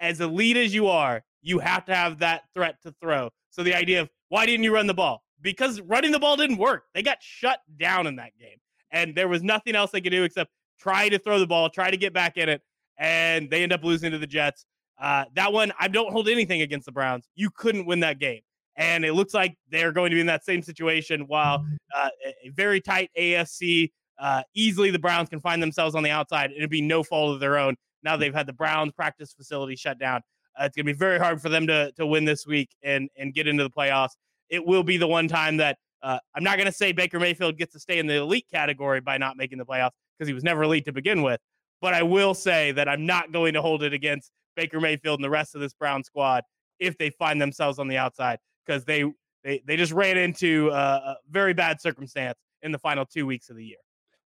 as 0.00 0.20
elite 0.20 0.56
as 0.56 0.74
you 0.74 0.88
are, 0.88 1.22
you 1.40 1.60
have 1.60 1.84
to 1.84 1.94
have 1.94 2.18
that 2.18 2.44
threat 2.52 2.82
to 2.82 2.92
throw. 3.00 3.30
So 3.50 3.62
the 3.62 3.74
idea 3.74 4.00
of 4.00 4.10
why 4.28 4.44
didn't 4.46 4.64
you 4.64 4.74
run 4.74 4.88
the 4.88 4.94
ball? 4.94 5.22
Because 5.40 5.80
running 5.82 6.10
the 6.10 6.18
ball 6.18 6.36
didn't 6.36 6.58
work. 6.58 6.84
They 6.94 7.02
got 7.02 7.22
shut 7.22 7.60
down 7.76 8.08
in 8.08 8.16
that 8.16 8.36
game. 8.38 8.58
And 8.90 9.14
there 9.14 9.28
was 9.28 9.42
nothing 9.42 9.76
else 9.76 9.90
they 9.92 10.00
could 10.00 10.10
do 10.12 10.24
except 10.24 10.50
try 10.80 11.08
to 11.08 11.18
throw 11.18 11.38
the 11.38 11.46
ball, 11.46 11.70
try 11.70 11.90
to 11.90 11.96
get 11.96 12.12
back 12.12 12.36
in 12.36 12.48
it. 12.48 12.62
And 13.02 13.50
they 13.50 13.64
end 13.64 13.72
up 13.72 13.82
losing 13.82 14.12
to 14.12 14.18
the 14.18 14.28
Jets. 14.28 14.64
Uh, 15.00 15.24
that 15.34 15.52
one, 15.52 15.72
I 15.80 15.88
don't 15.88 16.12
hold 16.12 16.28
anything 16.28 16.62
against 16.62 16.86
the 16.86 16.92
Browns. 16.92 17.26
You 17.34 17.50
couldn't 17.50 17.84
win 17.84 17.98
that 18.00 18.20
game. 18.20 18.42
And 18.76 19.04
it 19.04 19.14
looks 19.14 19.34
like 19.34 19.56
they're 19.68 19.90
going 19.90 20.10
to 20.10 20.14
be 20.14 20.20
in 20.20 20.28
that 20.28 20.44
same 20.44 20.62
situation 20.62 21.22
while 21.26 21.66
uh, 21.94 22.08
a 22.44 22.48
very 22.50 22.80
tight 22.80 23.10
AFC. 23.18 23.90
Uh, 24.18 24.42
easily 24.54 24.92
the 24.92 25.00
Browns 25.00 25.28
can 25.28 25.40
find 25.40 25.60
themselves 25.60 25.96
on 25.96 26.04
the 26.04 26.10
outside. 26.10 26.52
It'd 26.56 26.70
be 26.70 26.80
no 26.80 27.02
fault 27.02 27.34
of 27.34 27.40
their 27.40 27.58
own. 27.58 27.74
Now 28.04 28.16
they've 28.16 28.32
had 28.32 28.46
the 28.46 28.52
Browns 28.52 28.92
practice 28.92 29.32
facility 29.32 29.74
shut 29.74 29.98
down. 29.98 30.22
Uh, 30.58 30.64
it's 30.64 30.76
going 30.76 30.86
to 30.86 30.92
be 30.92 30.96
very 30.96 31.18
hard 31.18 31.42
for 31.42 31.48
them 31.48 31.66
to 31.66 31.90
to 31.92 32.06
win 32.06 32.24
this 32.24 32.46
week 32.46 32.70
and 32.82 33.08
and 33.16 33.34
get 33.34 33.48
into 33.48 33.64
the 33.64 33.70
playoffs. 33.70 34.12
It 34.48 34.64
will 34.64 34.82
be 34.82 34.96
the 34.96 35.08
one 35.08 35.28
time 35.28 35.56
that 35.56 35.78
uh, 36.02 36.18
I'm 36.34 36.44
not 36.44 36.56
going 36.56 36.66
to 36.66 36.72
say 36.72 36.92
Baker 36.92 37.18
Mayfield 37.18 37.56
gets 37.58 37.72
to 37.72 37.80
stay 37.80 37.98
in 37.98 38.06
the 38.06 38.16
elite 38.16 38.46
category 38.52 39.00
by 39.00 39.18
not 39.18 39.36
making 39.36 39.58
the 39.58 39.64
playoffs 39.64 39.92
because 40.18 40.28
he 40.28 40.34
was 40.34 40.44
never 40.44 40.62
elite 40.62 40.84
to 40.86 40.92
begin 40.92 41.22
with. 41.22 41.40
But 41.82 41.92
I 41.92 42.02
will 42.02 42.32
say 42.32 42.72
that 42.72 42.88
I'm 42.88 43.04
not 43.04 43.32
going 43.32 43.52
to 43.52 43.60
hold 43.60 43.82
it 43.82 43.92
against 43.92 44.30
Baker 44.56 44.80
Mayfield 44.80 45.18
and 45.18 45.24
the 45.24 45.30
rest 45.30 45.54
of 45.54 45.60
this 45.60 45.74
Brown 45.74 46.02
squad 46.02 46.44
if 46.78 46.96
they 46.96 47.10
find 47.10 47.42
themselves 47.42 47.78
on 47.78 47.88
the 47.88 47.98
outside 47.98 48.38
because 48.64 48.84
they, 48.84 49.04
they 49.44 49.62
they 49.66 49.76
just 49.76 49.92
ran 49.92 50.16
into 50.16 50.70
a 50.70 51.16
very 51.30 51.52
bad 51.52 51.80
circumstance 51.80 52.38
in 52.62 52.72
the 52.72 52.78
final 52.78 53.04
two 53.04 53.26
weeks 53.26 53.50
of 53.50 53.56
the 53.56 53.64
year. 53.64 53.78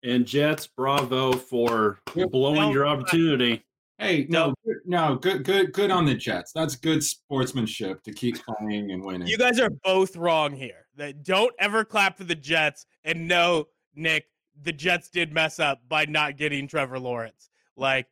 And 0.02 0.24
Jets, 0.24 0.66
bravo 0.66 1.32
for 1.32 1.98
blowing 2.30 2.70
your 2.70 2.86
uh, 2.86 2.92
opportunity. 2.92 3.62
Hey, 3.98 4.26
no, 4.30 4.54
no, 4.86 5.16
good, 5.16 5.44
good, 5.44 5.74
good 5.74 5.90
on 5.90 6.06
the 6.06 6.14
Jets. 6.14 6.52
That's 6.52 6.74
good 6.74 7.04
sportsmanship 7.04 8.02
to 8.04 8.12
keep 8.12 8.38
playing 8.42 8.92
and 8.92 9.04
winning. 9.04 9.28
You 9.28 9.36
guys 9.36 9.60
are 9.60 9.68
both 9.84 10.16
wrong 10.16 10.54
here. 10.54 10.86
That 10.96 11.22
don't 11.22 11.52
ever 11.58 11.84
clap 11.84 12.16
for 12.16 12.24
the 12.24 12.34
Jets. 12.34 12.86
And 13.04 13.28
no, 13.28 13.66
Nick, 13.94 14.24
the 14.62 14.72
Jets 14.72 15.08
did 15.08 15.32
mess 15.32 15.58
up 15.58 15.80
by 15.88 16.04
not 16.04 16.36
getting 16.36 16.68
Trevor 16.68 16.98
Lawrence. 16.98 17.50
Like 17.76 18.06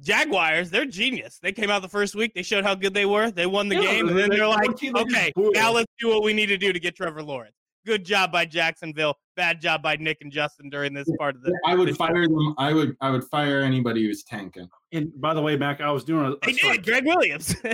Jaguars, 0.00 0.70
they're 0.70 0.86
genius. 0.86 1.38
They 1.42 1.52
came 1.52 1.70
out 1.70 1.82
the 1.82 1.88
first 1.88 2.14
week. 2.14 2.34
They 2.34 2.42
showed 2.42 2.64
how 2.64 2.74
good 2.74 2.94
they 2.94 3.06
were. 3.06 3.30
They 3.30 3.46
won 3.46 3.68
the 3.68 3.76
yeah, 3.76 3.92
game, 3.92 4.08
and 4.08 4.18
then 4.18 4.30
they're 4.30 4.46
like, 4.46 4.68
okay, 4.68 5.32
now 5.36 5.72
let's 5.72 5.92
do 5.98 6.08
what 6.08 6.22
we 6.22 6.32
need 6.32 6.46
to 6.46 6.58
do 6.58 6.72
to 6.72 6.80
get 6.80 6.96
Trevor 6.96 7.22
Lawrence. 7.22 7.54
Good 7.86 8.04
job 8.04 8.32
by 8.32 8.44
Jacksonville. 8.44 9.14
Bad 9.36 9.60
job 9.60 9.80
by 9.80 9.94
Nick 9.96 10.18
and 10.20 10.32
Justin 10.32 10.68
during 10.68 10.92
this 10.92 11.08
part 11.18 11.36
of 11.36 11.42
the. 11.42 11.56
I 11.64 11.76
would 11.76 11.96
fire 11.96 12.24
show. 12.24 12.28
them. 12.28 12.54
I 12.58 12.72
would. 12.72 12.96
I 13.00 13.10
would 13.10 13.22
fire 13.24 13.60
anybody 13.60 14.04
who's 14.04 14.24
tanking. 14.24 14.68
And 14.92 15.12
by 15.20 15.34
the 15.34 15.40
way, 15.40 15.56
Mac, 15.56 15.80
I 15.80 15.92
was 15.92 16.02
doing 16.02 16.26
a. 16.26 16.30
a 16.32 16.36
they 16.44 16.52
did. 16.52 16.84
Gregg 16.84 17.06
Williams. 17.06 17.54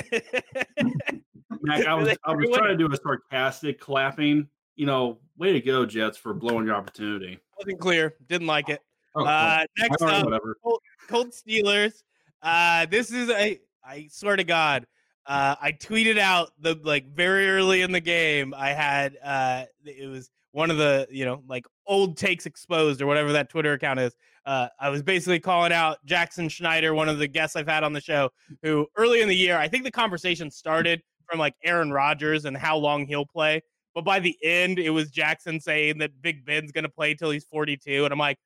Mac, 1.63 1.87
I 1.87 1.95
was. 1.95 2.15
I 2.25 2.35
was 2.35 2.51
trying 2.53 2.77
to 2.77 2.77
do 2.77 2.93
a 2.93 2.97
sarcastic 2.97 3.81
clapping. 3.81 4.49
You 4.77 4.85
know, 4.85 5.19
way 5.39 5.55
to 5.55 5.61
go, 5.61 5.87
Jets, 5.87 6.19
for 6.19 6.35
blowing 6.35 6.67
your 6.67 6.75
opportunity. 6.75 7.39
Wasn't 7.65 7.81
clear. 7.81 8.15
Didn't 8.29 8.47
like 8.47 8.69
it. 8.69 8.81
Oh, 9.15 9.25
uh, 9.25 9.65
next 9.79 10.03
up, 10.03 10.27
Colt, 10.63 10.83
Colt 11.09 11.29
Steelers. 11.33 12.03
Uh, 12.43 12.87
this 12.87 13.13
is 13.13 13.31
a. 13.31 13.61
I 13.85 14.09
swear 14.11 14.37
to 14.37 14.45
God, 14.45 14.87
uh, 15.27 15.57
I 15.61 15.73
tweeted 15.73 16.19
out 16.19 16.53
the 16.61 16.79
like 16.83 17.09
very 17.09 17.49
early 17.49 17.83
in 17.83 17.93
the 17.93 18.01
game. 18.01 18.55
I 18.57 18.71
had 18.71 19.19
uh, 19.23 19.65
it 19.85 20.09
was 20.09 20.31
one 20.53 20.71
of 20.71 20.79
the 20.79 21.07
you 21.11 21.25
know 21.25 21.43
like 21.49 21.67
old 21.87 22.17
takes 22.17 22.47
exposed 22.47 23.03
or 23.03 23.07
whatever 23.07 23.33
that 23.33 23.49
Twitter 23.49 23.73
account 23.75 24.01
is. 24.01 24.17
Uh, 24.47 24.69
I 24.81 24.89
was 24.89 25.03
basically 25.03 25.39
calling 25.39 25.73
out 25.73 26.05
Jackson 26.05 26.49
Schneider, 26.49 26.95
one 26.95 27.09
of 27.09 27.19
the 27.19 27.29
guests 27.29 27.55
I've 27.55 27.69
had 27.69 27.85
on 27.85 27.93
the 27.93 28.01
show, 28.01 28.31
who 28.63 28.87
early 28.97 29.21
in 29.21 29.29
the 29.29 29.37
year 29.37 29.57
I 29.57 29.69
think 29.69 29.85
the 29.85 29.91
conversation 29.91 30.51
started 30.51 31.03
from 31.29 31.39
like 31.39 31.55
Aaron 31.65 31.93
Rodgers 31.93 32.45
and 32.45 32.57
how 32.57 32.77
long 32.77 33.07
he'll 33.07 33.27
play, 33.27 33.63
but 33.95 34.05
by 34.05 34.19
the 34.21 34.37
end 34.43 34.79
it 34.79 34.91
was 34.91 35.11
Jackson 35.11 35.61
saying 35.61 35.99
that 35.99 36.11
Big 36.23 36.45
Ben's 36.45 36.73
going 36.73 36.85
to 36.85 36.91
play 36.91 37.15
till 37.15 37.31
he's 37.31 37.45
42, 37.45 38.05
and 38.05 38.13
I'm 38.13 38.19
like, 38.19 38.39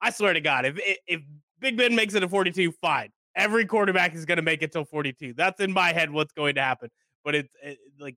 I 0.00 0.10
swear 0.10 0.32
to 0.32 0.40
God, 0.40 0.64
if 0.64 0.78
if 1.06 1.22
Big 1.60 1.76
Ben 1.76 1.94
makes 1.94 2.14
it 2.14 2.20
to 2.20 2.28
42, 2.28 2.72
fine 2.72 3.10
every 3.38 3.64
quarterback 3.64 4.14
is 4.14 4.26
going 4.26 4.36
to 4.36 4.42
make 4.42 4.62
it 4.62 4.72
till 4.72 4.84
42. 4.84 5.32
That's 5.32 5.60
in 5.60 5.72
my 5.72 5.92
head 5.92 6.10
what's 6.10 6.32
going 6.32 6.56
to 6.56 6.62
happen. 6.62 6.90
But 7.24 7.36
it's 7.36 7.54
it, 7.62 7.78
like 7.98 8.16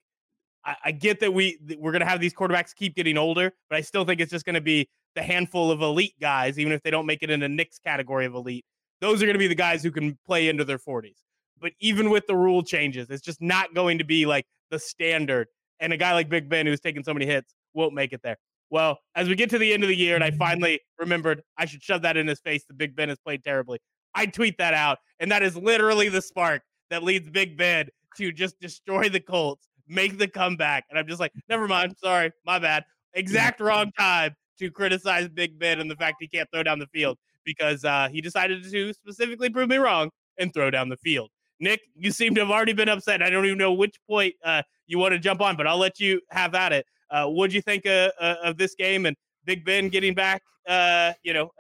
I, 0.66 0.76
I, 0.86 0.92
get 0.92 1.20
that 1.22 1.34
we 1.34 1.58
we're 1.80 1.92
going 1.92 2.02
to 2.02 2.08
have 2.08 2.20
these 2.20 2.34
quarterbacks 2.34 2.76
keep 2.76 2.96
getting 2.96 3.18
older, 3.18 3.54
but 3.70 3.78
I 3.78 3.82
still 3.82 4.04
think 4.04 4.20
it's 4.20 4.32
just 4.32 4.46
going 4.46 4.56
to 4.56 4.62
be 4.62 4.90
the 5.16 5.22
handful 5.22 5.72
of 5.72 5.82
elite 5.82 6.16
guys, 6.20 6.60
even 6.60 6.74
if 6.74 6.82
they 6.82 6.92
don't 6.92 7.06
make 7.06 7.22
it 7.22 7.30
in 7.30 7.40
the 7.40 7.50
Nick's 7.50 7.80
category 7.80 8.26
of 8.26 8.34
elite. 8.34 8.66
Those 9.00 9.22
are 9.22 9.26
going 9.26 9.36
to 9.36 9.40
be 9.40 9.48
the 9.48 9.56
guys 9.56 9.84
who 9.84 9.92
can 9.92 10.18
play 10.26 10.50
into 10.50 10.66
their 10.66 10.78
40s. 10.78 11.18
But 11.60 11.74
even 11.80 12.10
with 12.10 12.26
the 12.28 12.36
rule 12.36 12.64
changes, 12.64 13.10
it's 13.10 13.22
just 13.22 13.42
not 13.42 13.74
going 13.74 13.98
to 14.00 14.04
be 14.04 14.26
like 14.26 14.46
the 14.72 14.80
standard. 14.80 15.48
And 15.82 15.92
a 15.92 15.98
guy 15.98 16.14
like 16.14 16.30
Big 16.30 16.48
Ben, 16.48 16.66
who's 16.66 16.80
taken 16.80 17.04
so 17.04 17.14
many 17.14 17.26
hits, 17.26 17.54
won't 17.74 17.94
make 17.94 18.14
it 18.14 18.22
there. 18.24 18.38
Well, 18.70 19.00
as 19.16 19.28
we 19.28 19.36
get 19.36 19.50
to 19.50 19.58
the 19.58 19.74
end 19.74 19.84
of 19.84 19.90
the 19.90 19.96
year, 19.96 20.16
and 20.16 20.24
I 20.24 20.32
finally 20.32 20.80
remembered 20.98 21.42
I 21.58 21.66
should 21.66 21.84
shove 21.84 22.04
that 22.04 22.16
in 22.16 22.26
his 22.26 22.40
face 22.40 22.64
that 22.66 22.78
Big 22.78 22.96
Ben 22.96 23.10
has 23.10 23.20
played 23.20 23.44
terribly. 23.44 23.80
I 24.16 24.28
tweet 24.28 24.58
that 24.60 24.74
out, 24.74 25.00
and 25.20 25.30
that 25.32 25.44
is 25.44 25.58
literally 25.58 26.08
the 26.08 26.22
spark 26.22 26.62
that 26.90 27.04
leads 27.04 27.30
Big 27.30 27.58
Ben 27.58 27.88
to 28.18 28.32
just 28.32 28.60
destroy 28.60 29.10
the 29.10 29.20
Colts, 29.20 29.68
make 29.88 30.18
the 30.18 30.28
comeback. 30.28 30.86
And 30.90 30.98
I'm 30.98 31.08
just 31.08 31.20
like, 31.20 31.34
never 31.50 31.68
mind, 31.68 31.96
sorry, 31.98 32.32
my 32.46 32.60
bad. 32.60 32.86
Exact 33.14 33.60
wrong 33.60 33.92
time 33.98 34.36
to 34.60 34.72
criticize 34.72 35.28
Big 35.28 35.60
Ben 35.60 35.82
and 35.82 35.92
the 35.92 35.96
fact 35.96 36.18
he 36.20 36.28
can't 36.28 36.48
throw 36.54 36.64
down 36.64 36.80
the 36.80 36.88
field 36.88 37.18
because 37.44 37.84
uh, 37.84 38.08
he 38.12 38.22
decided 38.22 38.64
to 38.64 38.94
specifically 38.94 39.50
prove 39.50 39.70
me 39.70 39.78
wrong 39.78 40.10
and 40.38 40.54
throw 40.54 40.70
down 40.70 40.88
the 40.88 40.98
field. 40.98 41.30
Nick, 41.62 41.82
you 41.96 42.12
seem 42.12 42.36
to 42.36 42.42
have 42.42 42.50
already 42.50 42.74
been 42.74 42.90
upset. 42.90 43.22
I 43.22 43.30
don't 43.30 43.46
even 43.46 43.58
know 43.58 43.72
which 43.72 43.96
point 44.10 44.34
uh, 44.44 44.64
you 44.88 44.98
want 44.98 45.14
to 45.14 45.20
jump 45.20 45.42
on, 45.42 45.56
but 45.56 45.68
I'll 45.68 45.78
let 45.78 46.00
you 46.00 46.20
have 46.32 46.56
at 46.56 46.74
it. 46.74 46.86
Uh, 47.10 47.28
what 47.28 47.52
do 47.52 47.56
you 47.56 47.62
think 47.62 47.86
uh, 47.86 48.12
uh, 48.20 48.36
of 48.44 48.58
this 48.58 48.76
game 48.76 49.06
and 49.06 49.16
Big 49.46 49.64
Ben 49.64 49.88
getting 49.88 50.16
back, 50.16 50.42
uh, 50.68 51.14
you 51.24 51.34
know, 51.34 51.52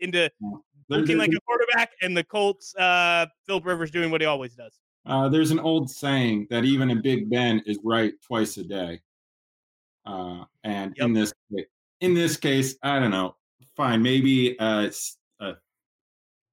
into 0.00 0.30
looking 0.88 1.18
like 1.18 1.30
a 1.30 1.40
quarterback, 1.46 1.90
and 2.02 2.16
the 2.16 2.24
Colts, 2.24 2.74
uh, 2.76 3.26
Philip 3.46 3.66
Rivers 3.66 3.90
doing 3.90 4.10
what 4.10 4.20
he 4.20 4.26
always 4.26 4.54
does. 4.54 4.80
Uh, 5.06 5.28
there's 5.28 5.50
an 5.50 5.60
old 5.60 5.90
saying 5.90 6.46
that 6.50 6.64
even 6.64 6.90
a 6.90 6.96
Big 6.96 7.30
Ben 7.30 7.62
is 7.66 7.78
right 7.84 8.12
twice 8.26 8.56
a 8.56 8.64
day. 8.64 9.00
Uh, 10.06 10.44
and 10.64 10.94
yep. 10.96 11.06
in 11.06 11.12
this 11.12 11.32
in 12.00 12.14
this 12.14 12.36
case, 12.36 12.76
I 12.82 12.98
don't 12.98 13.10
know. 13.10 13.36
Fine, 13.76 14.02
maybe 14.02 14.56
a, 14.58 14.90
a 15.40 15.52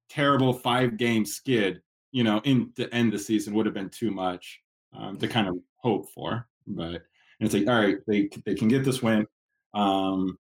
terrible 0.08 0.52
five 0.52 0.96
game 0.96 1.24
skid, 1.24 1.80
you 2.12 2.24
know, 2.24 2.40
in 2.44 2.72
to 2.76 2.92
end 2.94 3.12
the 3.12 3.18
season 3.18 3.54
would 3.54 3.66
have 3.66 3.74
been 3.74 3.90
too 3.90 4.10
much 4.10 4.60
um, 4.96 5.16
to 5.18 5.28
kind 5.28 5.48
of 5.48 5.56
hope 5.76 6.08
for. 6.10 6.46
But 6.66 7.02
it's 7.40 7.54
like, 7.54 7.68
all 7.68 7.80
right, 7.80 7.98
they 8.06 8.28
they 8.44 8.54
can 8.54 8.68
get 8.68 8.84
this 8.84 9.02
win. 9.02 9.26
Um, 9.74 10.38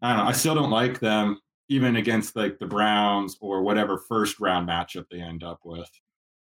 I 0.00 0.10
don't 0.10 0.24
know. 0.24 0.28
I 0.28 0.32
still 0.32 0.54
don't 0.54 0.70
like 0.70 0.98
them 1.00 1.38
even 1.68 1.96
against 1.96 2.36
like 2.36 2.58
the 2.58 2.66
Browns 2.66 3.36
or 3.40 3.62
whatever 3.62 3.96
first 3.96 4.40
round 4.40 4.68
matchup 4.68 5.06
they 5.10 5.20
end 5.20 5.42
up 5.42 5.60
with 5.64 5.88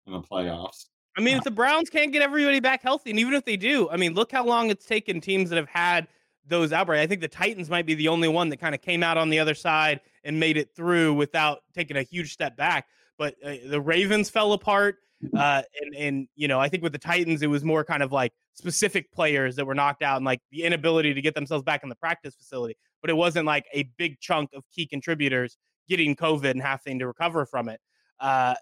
in 0.06 0.14
the 0.14 0.22
playoffs. 0.22 0.86
I 1.18 1.22
mean, 1.22 1.38
if 1.38 1.44
the 1.44 1.52
Browns 1.52 1.90
can't 1.90 2.12
get 2.12 2.22
everybody 2.22 2.60
back 2.60 2.82
healthy, 2.82 3.10
and 3.10 3.20
even 3.20 3.34
if 3.34 3.46
they 3.46 3.56
do, 3.56 3.90
I 3.90 3.96
mean, 3.96 4.14
look 4.14 4.32
how 4.32 4.46
long 4.46 4.70
it's 4.70 4.86
taken 4.86 5.22
teams 5.22 5.50
that 5.50 5.56
have 5.56 5.70
had 5.70 6.08
those 6.46 6.74
outbreaks. 6.74 7.02
I 7.02 7.08
think 7.08 7.22
the 7.22 7.28
Titans 7.28 7.70
might 7.70 7.86
be 7.86 7.96
the 7.96 8.10
only 8.10 8.28
one 8.28 8.50
that 8.50 8.58
kind 8.58 8.76
of 8.76 8.82
came 8.82 9.02
out 9.02 9.18
on 9.18 9.30
the 9.30 9.40
other 9.40 9.56
side 9.56 10.02
and 10.24 10.40
made 10.40 10.58
it 10.58 10.76
through 10.76 11.14
without 11.14 11.64
taking 11.74 11.98
a 11.98 12.04
huge 12.04 12.34
step 12.34 12.58
back. 12.58 12.88
But 13.18 13.36
uh, 13.44 13.56
the 13.68 13.82
Ravens 13.82 14.30
fell 14.30 14.54
apart. 14.54 14.98
Uh, 15.36 15.62
and 15.82 15.96
and 15.96 16.28
you 16.36 16.48
know, 16.48 16.60
I 16.60 16.70
think 16.70 16.84
with 16.84 16.92
the 16.92 17.00
Titans, 17.00 17.42
it 17.42 17.48
was 17.48 17.64
more 17.64 17.84
kind 17.84 18.04
of 18.04 18.12
like 18.12 18.34
specific 18.54 19.12
players 19.12 19.56
that 19.56 19.66
were 19.66 19.74
knocked 19.74 20.04
out 20.04 20.18
and 20.18 20.26
like 20.26 20.42
the 20.52 20.64
inability 20.64 21.14
to 21.14 21.22
get 21.22 21.36
themselves 21.36 21.64
back 21.64 21.84
in 21.84 21.90
the 21.90 21.96
practice 21.96 22.36
facility. 22.36 22.76
But 23.02 23.10
it 23.10 23.16
wasn't 23.16 23.46
like 23.46 23.66
a 23.74 23.84
big 23.98 24.20
chunk 24.20 24.50
of 24.54 24.64
key 24.74 24.86
contributors 24.86 25.58
getting 25.88 26.16
COVID 26.16 26.52
and 26.52 26.62
having 26.62 27.00
to 27.00 27.08
recover 27.08 27.46
from 27.46 27.70
it. 27.70 27.80
Uh, 28.20 28.56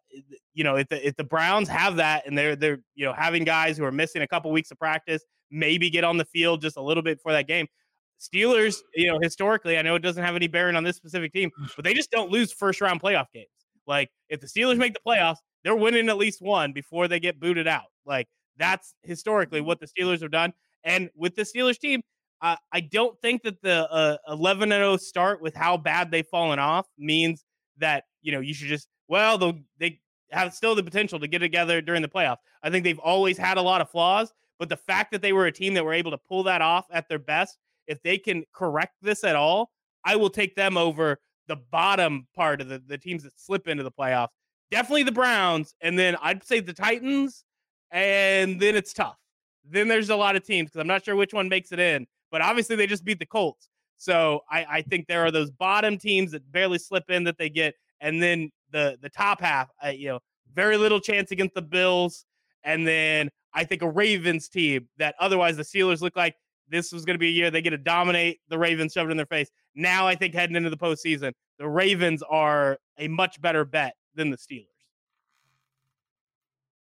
you 0.53 0.63
know, 0.63 0.75
if 0.75 0.89
the 0.89 1.05
if 1.05 1.15
the 1.15 1.23
Browns 1.23 1.67
have 1.69 1.97
that 1.97 2.25
and 2.25 2.37
they're 2.37 2.55
they're 2.55 2.79
you 2.95 3.05
know 3.05 3.13
having 3.13 3.43
guys 3.43 3.77
who 3.77 3.83
are 3.83 3.91
missing 3.91 4.21
a 4.21 4.27
couple 4.27 4.51
weeks 4.51 4.71
of 4.71 4.79
practice, 4.79 5.23
maybe 5.51 5.89
get 5.89 6.03
on 6.03 6.17
the 6.17 6.25
field 6.25 6.61
just 6.61 6.77
a 6.77 6.81
little 6.81 7.03
bit 7.03 7.19
for 7.21 7.31
that 7.31 7.47
game. 7.47 7.67
Steelers, 8.19 8.77
you 8.95 9.07
know, 9.07 9.19
historically, 9.21 9.77
I 9.77 9.81
know 9.81 9.95
it 9.95 10.01
doesn't 10.01 10.23
have 10.23 10.35
any 10.35 10.47
bearing 10.47 10.75
on 10.75 10.83
this 10.83 10.95
specific 10.95 11.33
team, 11.33 11.51
but 11.75 11.83
they 11.83 11.93
just 11.93 12.09
don't 12.09 12.31
lose 12.31 12.51
first 12.53 12.79
round 12.81 13.01
playoff 13.01 13.25
games. 13.33 13.47
Like 13.87 14.09
if 14.29 14.41
the 14.41 14.47
Steelers 14.47 14.77
make 14.77 14.93
the 14.93 14.99
playoffs, 15.05 15.37
they're 15.63 15.75
winning 15.75 16.09
at 16.09 16.17
least 16.17 16.41
one 16.41 16.73
before 16.73 17.07
they 17.07 17.19
get 17.19 17.39
booted 17.39 17.67
out. 17.67 17.85
Like 18.05 18.27
that's 18.57 18.93
historically 19.03 19.61
what 19.61 19.79
the 19.79 19.87
Steelers 19.87 20.21
have 20.21 20.31
done. 20.31 20.53
And 20.83 21.09
with 21.15 21.35
the 21.35 21.43
Steelers 21.43 21.77
team, 21.77 22.01
uh, 22.41 22.57
I 22.73 22.81
don't 22.81 23.17
think 23.21 23.43
that 23.43 23.61
the 23.61 23.89
uh, 23.89 24.17
11 24.27 24.69
0 24.69 24.97
start 24.97 25.41
with 25.41 25.55
how 25.55 25.77
bad 25.77 26.11
they've 26.11 26.27
fallen 26.27 26.59
off 26.59 26.87
means 26.97 27.45
that, 27.77 28.03
you 28.21 28.33
know, 28.33 28.41
you 28.41 28.53
should 28.53 28.67
just, 28.67 28.89
well, 29.07 29.37
they 29.79 30.01
have 30.31 30.53
still 30.53 30.75
the 30.75 30.83
potential 30.83 31.19
to 31.19 31.27
get 31.27 31.39
together 31.39 31.81
during 31.81 32.01
the 32.01 32.09
playoffs. 32.09 32.39
I 32.61 32.69
think 32.69 32.83
they've 32.83 32.99
always 32.99 33.37
had 33.37 33.57
a 33.57 33.61
lot 33.61 33.79
of 33.79 33.89
flaws, 33.89 34.33
but 34.59 34.67
the 34.67 34.77
fact 34.77 35.11
that 35.13 35.21
they 35.21 35.31
were 35.31 35.45
a 35.45 35.51
team 35.51 35.73
that 35.75 35.85
were 35.85 35.93
able 35.93 36.11
to 36.11 36.17
pull 36.17 36.43
that 36.43 36.61
off 36.61 36.85
at 36.91 37.07
their 37.07 37.19
best, 37.19 37.57
if 37.87 38.01
they 38.03 38.17
can 38.17 38.43
correct 38.53 38.95
this 39.01 39.23
at 39.23 39.35
all, 39.37 39.71
I 40.03 40.17
will 40.17 40.29
take 40.29 40.55
them 40.55 40.77
over 40.77 41.19
the 41.47 41.57
bottom 41.71 42.27
part 42.35 42.61
of 42.61 42.69
the, 42.69 42.81
the 42.87 42.97
teams 42.97 43.23
that 43.23 43.39
slip 43.39 43.67
into 43.67 43.83
the 43.83 43.91
playoffs 43.91 44.29
definitely 44.73 45.03
the 45.03 45.11
Browns, 45.11 45.75
and 45.81 45.99
then 45.99 46.17
I'd 46.19 46.43
say 46.43 46.59
the 46.59 46.73
Titans, 46.73 47.43
and 47.91 48.59
then 48.59 48.75
it's 48.75 48.91
tough. 48.91 49.17
Then 49.63 49.87
there's 49.87 50.09
a 50.09 50.15
lot 50.15 50.35
of 50.35 50.43
teams 50.43 50.69
because 50.69 50.81
I'm 50.81 50.87
not 50.87 51.05
sure 51.05 51.15
which 51.15 51.31
one 51.31 51.47
makes 51.47 51.71
it 51.71 51.79
in, 51.79 52.07
but 52.31 52.41
obviously 52.41 52.75
they 52.75 52.87
just 52.87 53.05
beat 53.05 53.19
the 53.19 53.25
Colts. 53.25 53.69
So 53.97 54.41
I, 54.49 54.65
I 54.67 54.81
think 54.81 55.05
there 55.05 55.23
are 55.23 55.29
those 55.29 55.51
bottom 55.51 55.99
teams 55.99 56.31
that 56.31 56.51
barely 56.51 56.79
slip 56.79 57.09
in 57.09 57.23
that 57.25 57.37
they 57.37 57.49
get, 57.49 57.75
and 58.01 58.21
then 58.21 58.49
the 58.71 58.97
the 58.99 59.09
top 59.09 59.41
half, 59.41 59.69
uh, 59.85 59.89
you 59.89 60.07
know, 60.07 60.19
very 60.55 60.75
little 60.75 60.99
chance 60.99 61.29
against 61.29 61.53
the 61.53 61.61
Bills, 61.61 62.25
and 62.63 62.87
then 62.87 63.29
I 63.53 63.65
think 63.65 63.83
a 63.83 63.89
Ravens 63.89 64.49
team 64.49 64.89
that 64.97 65.13
otherwise 65.19 65.55
the 65.55 65.63
Steelers 65.63 66.01
look 66.01 66.15
like 66.15 66.35
this 66.69 66.91
was 66.91 67.05
going 67.05 67.15
to 67.15 67.19
be 67.19 67.27
a 67.27 67.31
year 67.31 67.51
they 67.51 67.61
get 67.61 67.71
to 67.71 67.77
dominate 67.77 68.39
the 68.49 68.57
Ravens, 68.57 68.93
shoved 68.93 69.11
in 69.11 69.17
their 69.17 69.25
face. 69.25 69.49
Now 69.75 70.07
I 70.07 70.15
think 70.15 70.33
heading 70.33 70.55
into 70.55 70.69
the 70.69 70.77
postseason, 70.77 71.33
the 71.59 71.67
Ravens 71.67 72.23
are 72.23 72.79
a 72.97 73.07
much 73.07 73.41
better 73.41 73.65
bet 73.65 73.95
than 74.15 74.29
the 74.29 74.37
Steelers. 74.37 74.67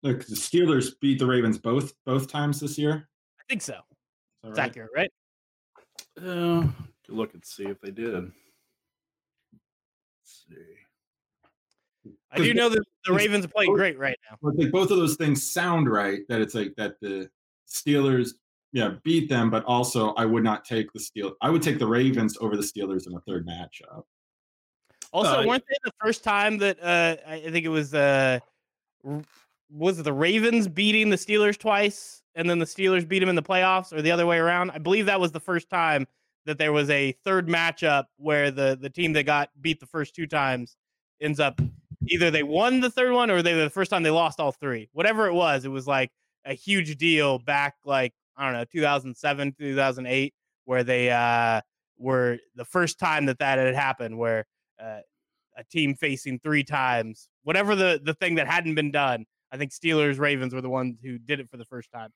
Look, 0.02 0.26
the 0.26 0.34
Steelers 0.34 0.92
beat 1.00 1.18
the 1.18 1.26
Ravens 1.26 1.58
both 1.58 1.92
both 2.06 2.28
times 2.28 2.60
this 2.60 2.78
year. 2.78 3.08
I 3.38 3.42
think 3.48 3.62
so. 3.62 3.74
Is 3.74 4.50
It's 4.50 4.56
that 4.56 4.62
right? 4.62 4.68
accurate, 4.70 4.90
right? 4.96 5.10
Uh, 6.18 6.66
could 7.04 7.14
look 7.14 7.34
and 7.34 7.44
see 7.44 7.64
if 7.64 7.80
they 7.80 7.90
did. 7.90 8.14
Let's 8.14 8.32
see. 10.48 10.54
I 12.32 12.38
do 12.38 12.54
know 12.54 12.68
that 12.68 12.82
the 13.06 13.12
Ravens 13.12 13.44
are 13.44 13.48
playing 13.48 13.74
great 13.74 13.98
right 13.98 14.16
now. 14.30 14.38
But 14.40 14.56
like 14.56 14.70
both 14.72 14.90
of 14.90 14.96
those 14.96 15.16
things 15.16 15.50
sound 15.50 15.90
right. 15.90 16.20
That 16.28 16.40
it's 16.40 16.54
like 16.54 16.74
that 16.76 16.94
the 17.00 17.28
Steelers, 17.68 18.30
yeah, 18.72 18.94
beat 19.02 19.28
them, 19.28 19.50
but 19.50 19.64
also 19.64 20.10
I 20.14 20.24
would 20.24 20.44
not 20.44 20.64
take 20.64 20.92
the 20.92 21.00
Steel. 21.00 21.34
I 21.40 21.50
would 21.50 21.62
take 21.62 21.78
the 21.78 21.86
Ravens 21.86 22.36
over 22.40 22.56
the 22.56 22.62
Steelers 22.62 23.06
in 23.06 23.14
a 23.16 23.20
third 23.20 23.46
matchup. 23.46 24.04
Also, 25.12 25.40
Uh, 25.40 25.46
weren't 25.46 25.64
they 25.68 25.76
the 25.84 25.92
first 26.00 26.22
time 26.22 26.58
that 26.58 26.80
uh, 26.82 27.16
I 27.26 27.34
I 27.34 27.50
think 27.50 27.64
it 27.64 27.70
was 27.70 27.94
uh, 27.94 28.38
was 29.70 29.98
it 29.98 30.02
the 30.04 30.12
Ravens 30.12 30.68
beating 30.68 31.10
the 31.10 31.16
Steelers 31.16 31.58
twice, 31.58 32.22
and 32.34 32.48
then 32.48 32.58
the 32.58 32.64
Steelers 32.64 33.06
beat 33.06 33.18
them 33.18 33.28
in 33.28 33.34
the 33.34 33.42
playoffs, 33.42 33.92
or 33.92 34.02
the 34.02 34.10
other 34.12 34.26
way 34.26 34.38
around? 34.38 34.70
I 34.70 34.78
believe 34.78 35.06
that 35.06 35.20
was 35.20 35.32
the 35.32 35.40
first 35.40 35.68
time 35.68 36.06
that 36.46 36.58
there 36.58 36.72
was 36.72 36.88
a 36.90 37.12
third 37.24 37.48
matchup 37.48 38.04
where 38.16 38.50
the 38.50 38.78
the 38.80 38.90
team 38.90 39.12
that 39.14 39.24
got 39.24 39.50
beat 39.60 39.80
the 39.80 39.86
first 39.86 40.14
two 40.14 40.26
times 40.26 40.76
ends 41.20 41.40
up 41.40 41.60
either 42.06 42.30
they 42.30 42.42
won 42.42 42.80
the 42.80 42.90
third 42.90 43.12
one 43.12 43.30
or 43.30 43.42
they 43.42 43.52
the 43.52 43.68
first 43.68 43.90
time 43.90 44.02
they 44.02 44.10
lost 44.10 44.38
all 44.38 44.52
three. 44.52 44.88
Whatever 44.92 45.26
it 45.26 45.34
was, 45.34 45.64
it 45.64 45.70
was 45.70 45.86
like 45.86 46.10
a 46.44 46.54
huge 46.54 46.96
deal 46.96 47.38
back 47.38 47.74
like 47.84 48.14
I 48.40 48.46
don't 48.46 48.54
know 48.54 48.64
2007 48.72 49.54
2008 49.58 50.34
where 50.64 50.82
they 50.82 51.10
uh 51.10 51.60
were 51.98 52.38
the 52.56 52.64
first 52.64 52.98
time 52.98 53.26
that 53.26 53.38
that 53.38 53.58
had 53.58 53.74
happened 53.74 54.18
where 54.18 54.46
uh, 54.82 55.00
a 55.56 55.64
team 55.70 55.94
facing 55.94 56.38
three 56.38 56.64
times 56.64 57.28
whatever 57.44 57.76
the 57.76 58.00
the 58.02 58.14
thing 58.14 58.36
that 58.36 58.48
hadn't 58.48 58.74
been 58.74 58.90
done 58.90 59.26
I 59.52 59.56
think 59.56 59.72
Steelers 59.72 60.18
Ravens 60.18 60.54
were 60.54 60.60
the 60.60 60.70
ones 60.70 60.98
who 61.02 61.18
did 61.18 61.40
it 61.40 61.50
for 61.50 61.56
the 61.56 61.64
first 61.64 61.90
time. 61.92 62.10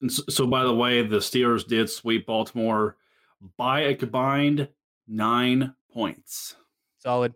And 0.00 0.12
so, 0.12 0.22
so, 0.28 0.46
by 0.46 0.64
the 0.64 0.74
way, 0.74 1.02
the 1.02 1.18
Steelers 1.18 1.66
did 1.66 1.88
sweep 1.88 2.26
Baltimore 2.26 2.96
by 3.56 3.80
a 3.80 3.94
combined 3.94 4.68
nine 5.06 5.74
points. 5.92 6.56
Solid. 6.98 7.34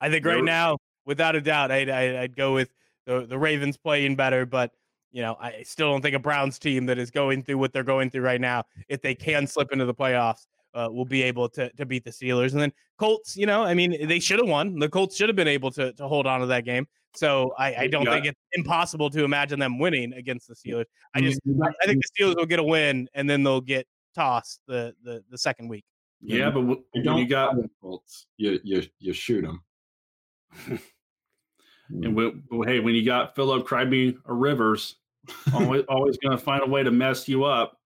I 0.00 0.08
think 0.08 0.24
right 0.24 0.42
now, 0.42 0.78
without 1.04 1.36
a 1.36 1.40
doubt, 1.42 1.70
I'd, 1.70 1.90
I'd, 1.90 2.16
I'd 2.16 2.36
go 2.36 2.54
with 2.54 2.70
the, 3.06 3.26
the 3.26 3.38
Ravens 3.38 3.76
playing 3.76 4.16
better, 4.16 4.46
but 4.46 4.70
you 5.12 5.22
know, 5.22 5.36
I 5.40 5.62
still 5.64 5.90
don't 5.90 6.02
think 6.02 6.14
a 6.14 6.20
Browns 6.20 6.58
team 6.58 6.86
that 6.86 6.98
is 6.98 7.10
going 7.10 7.42
through 7.42 7.58
what 7.58 7.72
they're 7.72 7.82
going 7.84 8.10
through 8.10 8.22
right 8.22 8.40
now, 8.40 8.64
if 8.88 9.02
they 9.02 9.14
can 9.14 9.46
slip 9.46 9.72
into 9.72 9.84
the 9.84 9.94
playoffs, 9.94 10.46
uh, 10.74 10.88
will 10.90 11.04
be 11.04 11.22
able 11.22 11.48
to 11.50 11.70
to 11.72 11.84
beat 11.86 12.04
the 12.04 12.10
Steelers. 12.10 12.52
And 12.52 12.60
then 12.60 12.72
Colts, 12.98 13.36
you 13.36 13.46
know, 13.46 13.62
I 13.62 13.74
mean, 13.74 14.06
they 14.06 14.20
should 14.20 14.38
have 14.38 14.48
won. 14.48 14.78
The 14.78 14.88
Colts 14.88 15.16
should 15.16 15.28
have 15.28 15.36
been 15.36 15.48
able 15.48 15.70
to 15.72 15.92
to 15.94 16.06
hold 16.06 16.26
on 16.26 16.40
to 16.40 16.46
that 16.46 16.64
game. 16.64 16.86
So 17.14 17.52
I, 17.58 17.74
I 17.74 17.86
don't 17.88 18.04
Yeah. 18.04 18.12
think 18.12 18.26
it's 18.26 18.40
impossible 18.52 19.10
to 19.10 19.24
imagine 19.24 19.58
them 19.58 19.80
winning 19.80 20.12
against 20.12 20.46
the 20.46 20.54
Steelers. 20.54 20.84
I 21.14 21.20
just 21.20 21.40
I 21.82 21.86
think 21.86 22.02
the 22.04 22.24
Steelers 22.24 22.36
will 22.36 22.46
get 22.46 22.60
a 22.60 22.64
win 22.64 23.08
and 23.14 23.28
then 23.28 23.42
they'll 23.42 23.60
get 23.60 23.86
tossed 24.14 24.60
the 24.68 24.94
the, 25.02 25.24
the 25.28 25.38
second 25.38 25.68
week. 25.68 25.84
Yeah, 26.20 26.36
Yeah, 26.36 26.50
but 26.50 26.60
you 26.60 26.84
when 26.92 27.02
don't 27.04 27.18
you 27.18 27.26
got 27.26 27.56
the 27.56 27.68
Colts. 27.80 28.26
You 28.36 28.60
you 28.62 28.82
you 29.00 29.12
shoot 29.12 29.42
them. 29.42 29.64
and 31.88 32.14
when, 32.14 32.44
well, 32.50 32.68
hey, 32.68 32.78
when 32.78 32.94
you 32.94 33.04
got 33.04 33.34
Philip 33.34 33.66
Crybe 33.66 34.16
or 34.24 34.36
Rivers, 34.36 34.96
always 35.54 35.84
always 35.88 36.18
going 36.18 36.36
to 36.36 36.42
find 36.42 36.62
a 36.62 36.66
way 36.66 36.82
to 36.82 36.90
mess 36.90 37.28
you 37.28 37.44
up. 37.44 37.78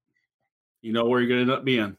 You 0.83 0.93
know 0.93 1.05
where 1.07 1.21
you're 1.21 1.29
going 1.29 1.47
to 1.47 1.53
end 1.53 1.59
up 1.59 1.65
being. 1.65 1.97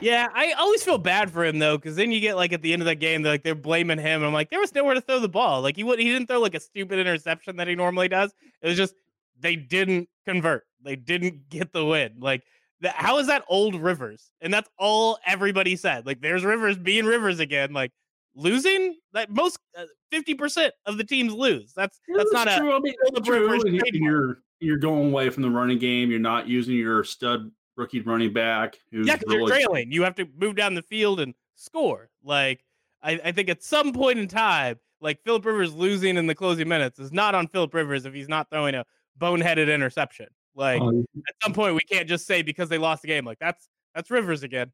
Yeah, 0.00 0.28
I 0.34 0.52
always 0.52 0.82
feel 0.82 0.98
bad 0.98 1.30
for 1.30 1.44
him 1.44 1.58
though, 1.58 1.76
because 1.76 1.96
then 1.96 2.12
you 2.12 2.20
get 2.20 2.36
like 2.36 2.52
at 2.52 2.62
the 2.62 2.72
end 2.72 2.80
of 2.80 2.86
that 2.86 2.96
game, 2.96 3.22
they're 3.22 3.32
like 3.32 3.42
they're 3.42 3.54
blaming 3.54 3.98
him. 3.98 4.22
I'm 4.22 4.32
like, 4.32 4.50
there 4.50 4.60
was 4.60 4.74
nowhere 4.74 4.94
to 4.94 5.00
throw 5.00 5.18
the 5.18 5.28
ball. 5.28 5.60
Like 5.62 5.76
he 5.76 5.84
would, 5.84 5.98
he 5.98 6.10
didn't 6.10 6.28
throw 6.28 6.40
like 6.40 6.54
a 6.54 6.60
stupid 6.60 6.98
interception 6.98 7.56
that 7.56 7.68
he 7.68 7.74
normally 7.74 8.08
does. 8.08 8.32
It 8.62 8.68
was 8.68 8.76
just 8.76 8.94
they 9.40 9.56
didn't 9.56 10.08
convert. 10.24 10.64
They 10.82 10.96
didn't 10.96 11.48
get 11.48 11.72
the 11.72 11.84
win. 11.84 12.14
Like, 12.18 12.44
that, 12.80 12.94
how 12.94 13.18
is 13.18 13.26
that 13.26 13.44
old 13.48 13.74
Rivers? 13.74 14.32
And 14.40 14.52
that's 14.52 14.70
all 14.78 15.18
everybody 15.26 15.76
said. 15.76 16.06
Like, 16.06 16.20
there's 16.20 16.44
Rivers 16.44 16.78
being 16.78 17.04
Rivers 17.04 17.40
again. 17.40 17.72
Like 17.72 17.92
losing. 18.34 18.96
that 19.12 19.30
most 19.30 19.58
uh, 19.76 19.84
fifty 20.10 20.34
percent 20.34 20.72
of 20.86 20.98
the 20.98 21.04
teams 21.04 21.32
lose. 21.32 21.72
That's 21.74 22.00
that's 22.16 22.32
not 22.32 22.48
true. 22.56 22.72
I 22.74 22.78
mean, 22.80 22.94
that's 23.12 23.26
true. 23.26 23.40
Rivers 23.50 23.62
you- 23.66 23.78
trademark. 23.80 23.94
you're 24.12 24.38
you're 24.60 24.78
going 24.78 25.08
away 25.08 25.30
from 25.30 25.42
the 25.42 25.50
running 25.50 25.78
game. 25.78 26.10
You're 26.10 26.20
not 26.20 26.46
using 26.46 26.76
your 26.76 27.02
stud 27.04 27.50
rookie 27.76 28.00
running 28.00 28.32
back. 28.32 28.78
Who's 28.92 29.06
Yeah, 29.06 29.16
because 29.16 29.32
you're 29.32 29.48
trailing. 29.48 29.90
You 29.90 30.02
have 30.02 30.14
to 30.16 30.28
move 30.36 30.54
down 30.56 30.74
the 30.74 30.82
field 30.82 31.18
and 31.20 31.34
score. 31.54 32.10
Like, 32.22 32.62
I, 33.02 33.12
I 33.24 33.32
think 33.32 33.48
at 33.48 33.62
some 33.62 33.92
point 33.94 34.18
in 34.18 34.28
time, 34.28 34.78
like 35.00 35.22
Philip 35.24 35.46
Rivers 35.46 35.72
losing 35.72 36.18
in 36.18 36.26
the 36.26 36.34
closing 36.34 36.68
minutes 36.68 36.98
is 36.98 37.10
not 37.10 37.34
on 37.34 37.46
Philip 37.48 37.72
Rivers 37.72 38.04
if 38.04 38.12
he's 38.12 38.28
not 38.28 38.50
throwing 38.50 38.74
a 38.74 38.84
boneheaded 39.18 39.72
interception. 39.72 40.26
Like 40.54 40.82
Oh, 40.82 41.04
at 41.26 41.34
some 41.42 41.54
point, 41.54 41.74
we 41.74 41.80
can't 41.90 42.06
just 42.08 42.26
say 42.26 42.42
because 42.42 42.68
they 42.68 42.76
lost 42.76 43.00
the 43.00 43.08
game, 43.08 43.24
like 43.24 43.38
that's 43.38 43.66
that's 43.94 44.10
Rivers 44.10 44.42
again. 44.42 44.70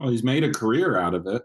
well, 0.00 0.08
he's 0.10 0.24
made 0.24 0.42
a 0.42 0.50
career 0.52 0.98
out 0.98 1.14
of 1.14 1.26
it. 1.28 1.42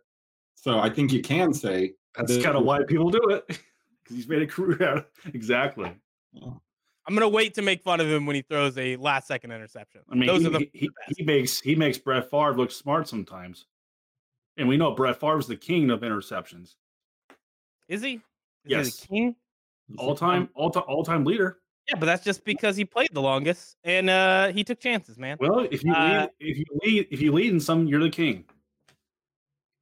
So 0.64 0.80
I 0.80 0.90
think 0.90 1.12
you 1.12 1.22
can 1.22 1.54
say 1.54 1.94
That's 2.16 2.38
the- 2.38 2.42
kind 2.42 2.56
of 2.56 2.64
why 2.64 2.84
people 2.88 3.10
do 3.12 3.20
it 3.32 3.46
because 3.48 4.16
he's 4.16 4.30
made 4.30 4.42
a 4.42 4.48
career 4.48 4.82
out. 4.82 4.98
Of, 5.00 5.06
exactly. 5.36 5.92
I'm 6.42 7.14
gonna 7.14 7.28
wait 7.28 7.54
to 7.56 7.62
make 7.62 7.84
fun 7.84 8.00
of 8.00 8.08
him 8.10 8.26
when 8.26 8.38
he 8.38 8.44
throws 8.44 8.78
a 8.78 8.96
last 8.96 9.28
second 9.28 9.52
interception. 9.52 10.02
I 10.10 10.16
mean, 10.16 10.28
those 10.28 10.40
he, 10.44 10.48
are 10.48 10.52
the, 10.52 10.70
he, 10.72 10.90
he 11.18 11.24
makes 11.26 11.60
he 11.60 11.76
makes 11.76 11.98
Brett 11.98 12.32
Favre 12.32 12.56
look 12.56 12.72
smart 12.72 13.10
sometimes, 13.10 13.66
and 14.56 14.66
we 14.70 14.78
know 14.78 14.92
Brett 14.96 15.20
Favre's 15.20 15.48
the 15.48 15.58
king 15.58 15.90
of 15.90 16.00
interceptions, 16.00 16.76
Is 17.90 18.02
he? 18.02 18.14
Is 18.14 18.22
Yes. 18.66 18.86
he 18.86 19.02
the 19.02 19.08
king? 19.08 19.36
all 19.98 20.16
time 20.16 20.48
all 20.56 20.70
time 20.72 20.84
all 20.88 21.04
time 21.04 21.26
leader. 21.26 21.60
Yeah, 21.90 21.96
but 22.00 22.06
that's 22.06 22.24
just 22.24 22.46
because 22.46 22.78
he 22.78 22.86
played 22.86 23.10
the 23.12 23.22
longest 23.22 23.76
and 23.84 24.10
uh 24.10 24.48
he 24.54 24.64
took 24.64 24.80
chances, 24.80 25.18
man. 25.18 25.36
Well, 25.42 25.68
if 25.70 25.84
you 25.84 25.94
Uh, 25.94 26.22
lead, 26.22 26.30
if 26.40 26.58
you 26.58 26.66
lead 26.86 27.08
if 27.12 27.22
you 27.22 27.34
lead 27.34 27.52
in 27.52 27.60
some, 27.60 27.86
you're 27.86 28.00
the 28.02 28.10
king. 28.10 28.46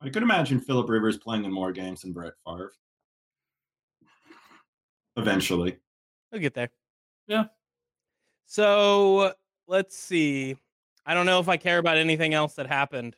I 0.01 0.09
could 0.09 0.23
imagine 0.23 0.59
Philip 0.59 0.89
Rivers 0.89 1.17
playing 1.17 1.45
in 1.45 1.51
more 1.51 1.71
games 1.71 2.01
than 2.01 2.11
Brett 2.11 2.33
Favre. 2.45 2.73
Eventually. 5.15 5.77
We'll 6.31 6.41
get 6.41 6.53
there. 6.53 6.69
Yeah. 7.27 7.45
So 8.47 9.33
let's 9.67 9.95
see. 9.95 10.57
I 11.05 11.13
don't 11.13 11.25
know 11.25 11.39
if 11.39 11.49
I 11.49 11.57
care 11.57 11.77
about 11.77 11.97
anything 11.97 12.33
else 12.33 12.55
that 12.55 12.67
happened 12.67 13.15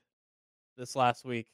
this 0.77 0.95
last 0.95 1.23
week. 1.23 1.47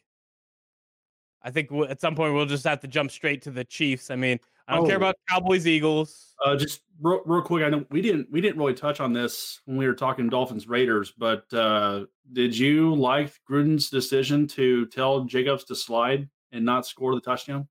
I 1.41 1.51
think 1.51 1.71
at 1.88 2.01
some 2.01 2.15
point 2.15 2.34
we'll 2.34 2.45
just 2.45 2.65
have 2.65 2.82
to 2.82 2.88
jump 2.88 3.11
straight 3.11 3.41
to 3.43 3.51
the 3.51 3.63
Chiefs. 3.63 4.11
I 4.11 4.15
mean, 4.15 4.39
I 4.70 4.76
don't 4.76 4.86
care 4.86 4.95
Oh. 4.95 4.97
about 4.97 5.15
Cowboys 5.28 5.65
Eagles. 5.67 6.36
Uh, 6.45 6.55
just 6.55 6.82
real, 7.01 7.22
real 7.26 7.41
quick, 7.41 7.63
I 7.65 7.70
know 7.70 7.84
we 7.89 8.01
didn't 8.01 8.32
we 8.32 8.39
didn't 8.39 8.57
really 8.59 8.74
touch 8.76 8.99
on 8.99 9.11
this 9.13 9.59
when 9.65 9.78
we 9.78 9.88
were 9.88 9.93
talking 9.95 10.30
Dolphins 10.30 10.67
Raiders, 10.67 11.11
but 11.17 11.51
uh, 11.53 12.05
did 12.32 12.55
you 12.57 12.93
like 12.93 13.34
Gruden's 13.49 13.89
decision 13.89 14.47
to 14.49 14.86
tell 14.88 15.26
Jacobs 15.26 15.63
to 15.65 15.76
slide 15.76 16.30
and 16.51 16.63
not 16.63 16.86
score 16.86 17.15
the 17.15 17.22
touchdown? 17.22 17.67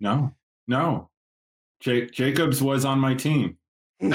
No. 0.00 0.34
No. 0.66 1.10
Ja- 1.84 2.06
Jacobs 2.12 2.60
was 2.62 2.84
on 2.84 2.98
my 2.98 3.14
team. 3.14 3.56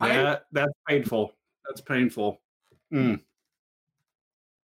That 0.00 0.44
that's 0.52 0.72
painful. 0.88 1.32
That's 1.66 1.80
painful. 1.80 2.40
Mm. 2.92 3.20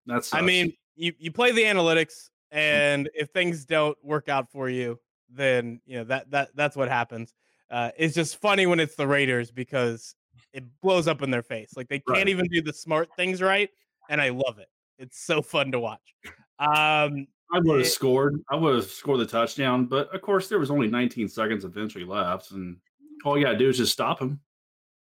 That's 0.05 0.33
I 0.33 0.41
mean, 0.41 0.73
you, 0.99 1.13
you 1.17 1.31
play 1.31 1.51
the 1.51 1.63
analytics, 1.63 2.29
and 2.51 3.09
if 3.13 3.29
things 3.29 3.65
don't 3.65 3.97
work 4.03 4.27
out 4.29 4.51
for 4.51 4.69
you, 4.69 4.99
then 5.31 5.79
you 5.85 5.97
know 5.97 6.03
that 6.03 6.29
that 6.31 6.49
that's 6.55 6.75
what 6.75 6.89
happens. 6.89 7.33
Uh, 7.71 7.91
it's 7.97 8.15
just 8.15 8.41
funny 8.41 8.65
when 8.65 8.79
it's 8.79 8.95
the 8.95 9.07
Raiders 9.07 9.51
because 9.51 10.15
it 10.53 10.63
blows 10.81 11.07
up 11.07 11.21
in 11.21 11.29
their 11.31 11.43
face. 11.43 11.71
Like 11.77 11.87
they 11.87 11.99
can't 11.99 12.17
Right. 12.19 12.29
even 12.29 12.47
do 12.47 12.61
the 12.61 12.73
smart 12.73 13.09
things 13.15 13.41
right, 13.41 13.69
and 14.09 14.19
I 14.21 14.29
love 14.29 14.59
it. 14.59 14.67
It's 14.97 15.19
so 15.23 15.41
fun 15.41 15.71
to 15.71 15.79
watch. 15.79 16.13
Um, 16.59 17.27
I 17.51 17.59
would 17.63 17.75
it- 17.79 17.83
have 17.83 17.87
scored. 17.87 18.41
I 18.49 18.55
would 18.55 18.75
have 18.75 18.85
scored 18.85 19.19
the 19.21 19.25
touchdown, 19.25 19.85
but 19.85 20.13
of 20.13 20.21
course 20.21 20.49
there 20.49 20.59
was 20.59 20.69
only 20.71 20.87
19 20.87 21.29
seconds 21.29 21.63
eventually 21.63 22.03
left, 22.05 22.51
and 22.51 22.77
all 23.23 23.37
you 23.37 23.45
gotta 23.45 23.57
do 23.57 23.69
is 23.69 23.77
just 23.77 23.93
stop 23.93 24.19
him. 24.19 24.39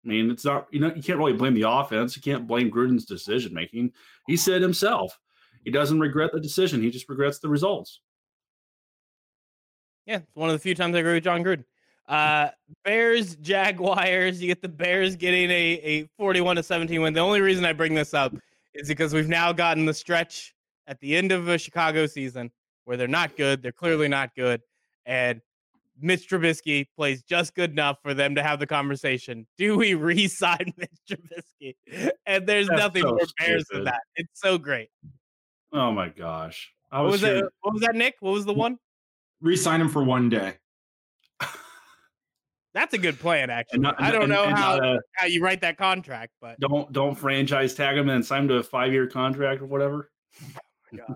I 0.06 0.08
mean, 0.10 0.30
it's 0.30 0.46
not 0.46 0.68
you 0.72 0.80
know 0.80 0.94
you 0.94 1.02
can't 1.02 1.18
really 1.18 1.34
blame 1.34 1.54
the 1.54 1.68
offense. 1.70 2.16
You 2.16 2.22
can't 2.22 2.46
blame 2.48 2.70
Gruden's 2.70 3.06
decision 3.06 3.54
making. 3.54 3.92
He 4.28 4.38
said 4.38 4.62
himself, 4.62 5.18
he 5.64 5.72
doesn't 5.72 6.00
regret 6.00 6.32
the 6.34 6.40
decision. 6.40 6.82
He 6.82 6.90
just 6.90 7.10
regrets 7.10 7.40
the 7.40 7.50
results. 7.50 8.02
Yeah, 10.06 10.18
it's 10.18 10.36
one 10.36 10.50
of 10.50 10.54
the 10.54 10.60
few 10.60 10.76
times 10.76 10.96
I 10.96 11.00
agree 11.00 11.14
with 11.14 11.24
Jon 11.24 11.44
Gruden. 11.44 11.64
Uh, 12.08 12.50
Bears, 12.84 13.36
Jaguars. 13.36 14.42
You 14.42 14.48
get 14.48 14.62
the 14.62 14.70
Bears 14.70 15.16
getting 15.16 15.52
a, 15.52 15.80
a 15.84 16.10
41 16.18 16.56
to 16.56 16.64
17 16.64 17.02
win. 17.02 17.14
The 17.14 17.20
only 17.20 17.42
reason 17.42 17.64
I 17.64 17.74
bring 17.74 17.94
this 17.94 18.16
up 18.16 18.36
is 18.74 18.88
because 18.88 19.14
we've 19.14 19.28
now 19.28 19.54
gotten 19.54 19.86
the 19.86 19.94
stretch 19.94 20.56
at 20.88 21.00
the 21.00 21.16
end 21.16 21.32
of 21.32 21.48
a 21.48 21.58
Chicago 21.58 22.08
season 22.08 22.50
where 22.86 22.98
they're 22.98 23.08
not 23.08 23.38
good. 23.38 23.62
They're 23.62 23.72
clearly 23.72 24.08
not 24.08 24.34
good. 24.36 24.62
And 25.06 25.42
Mitch 26.02 26.28
Trubisky 26.28 26.88
plays 26.96 27.22
just 27.22 27.54
good 27.54 27.72
enough 27.72 27.98
for 28.02 28.16
them 28.16 28.34
to 28.36 28.42
have 28.44 28.60
the 28.60 28.68
conversation. 28.68 29.46
Do 29.58 29.78
we 29.78 29.94
re-sign 29.96 30.74
Mitch 30.78 30.90
Trubisky? 31.08 31.76
And 32.26 32.48
there's 32.48 32.68
That's 32.68 32.80
nothing 32.80 33.04
so 33.04 33.10
more 33.10 33.20
Bears 33.38 33.66
than 33.72 33.84
that. 33.84 34.02
It's 34.16 34.42
so 34.42 34.58
great. 34.58 34.90
Oh 35.72 35.92
my 35.92 36.10
gosh. 36.10 36.74
I 36.92 37.02
What 37.02 37.12
was 37.12 37.22
that? 37.22 37.50
What 37.62 37.74
was 37.74 37.82
that, 37.82 37.96
Nick? 37.96 38.16
What 38.20 38.32
was 38.34 38.46
the 38.46 38.54
one? 38.54 38.78
Resign 39.42 39.80
him 39.82 39.90
for 39.90 40.04
one 40.04 40.30
day. 40.30 40.56
That's 42.74 42.94
a 42.94 42.98
good 43.00 43.20
plan, 43.20 43.50
actually. 43.50 43.80
not- 43.80 44.00
I 44.00 44.12
don't 44.12 44.24
and- 44.24 44.32
know 44.32 44.44
and 44.44 44.56
how, 44.56 44.78
uh, 44.78 44.98
how 45.16 45.26
you 45.26 45.42
write 45.42 45.62
that 45.62 45.78
contract, 45.78 46.34
but 46.40 46.60
don't 46.60 46.92
don't 46.94 47.16
franchise 47.16 47.74
tag 47.74 47.98
him 47.98 48.10
and 48.10 48.24
sign 48.24 48.44
him 48.44 48.48
to 48.50 48.56
a 48.58 48.64
five 48.64 48.92
year 48.94 49.08
contract 49.08 49.62
or 49.62 49.66
whatever. 49.66 50.12
God. 50.96 51.16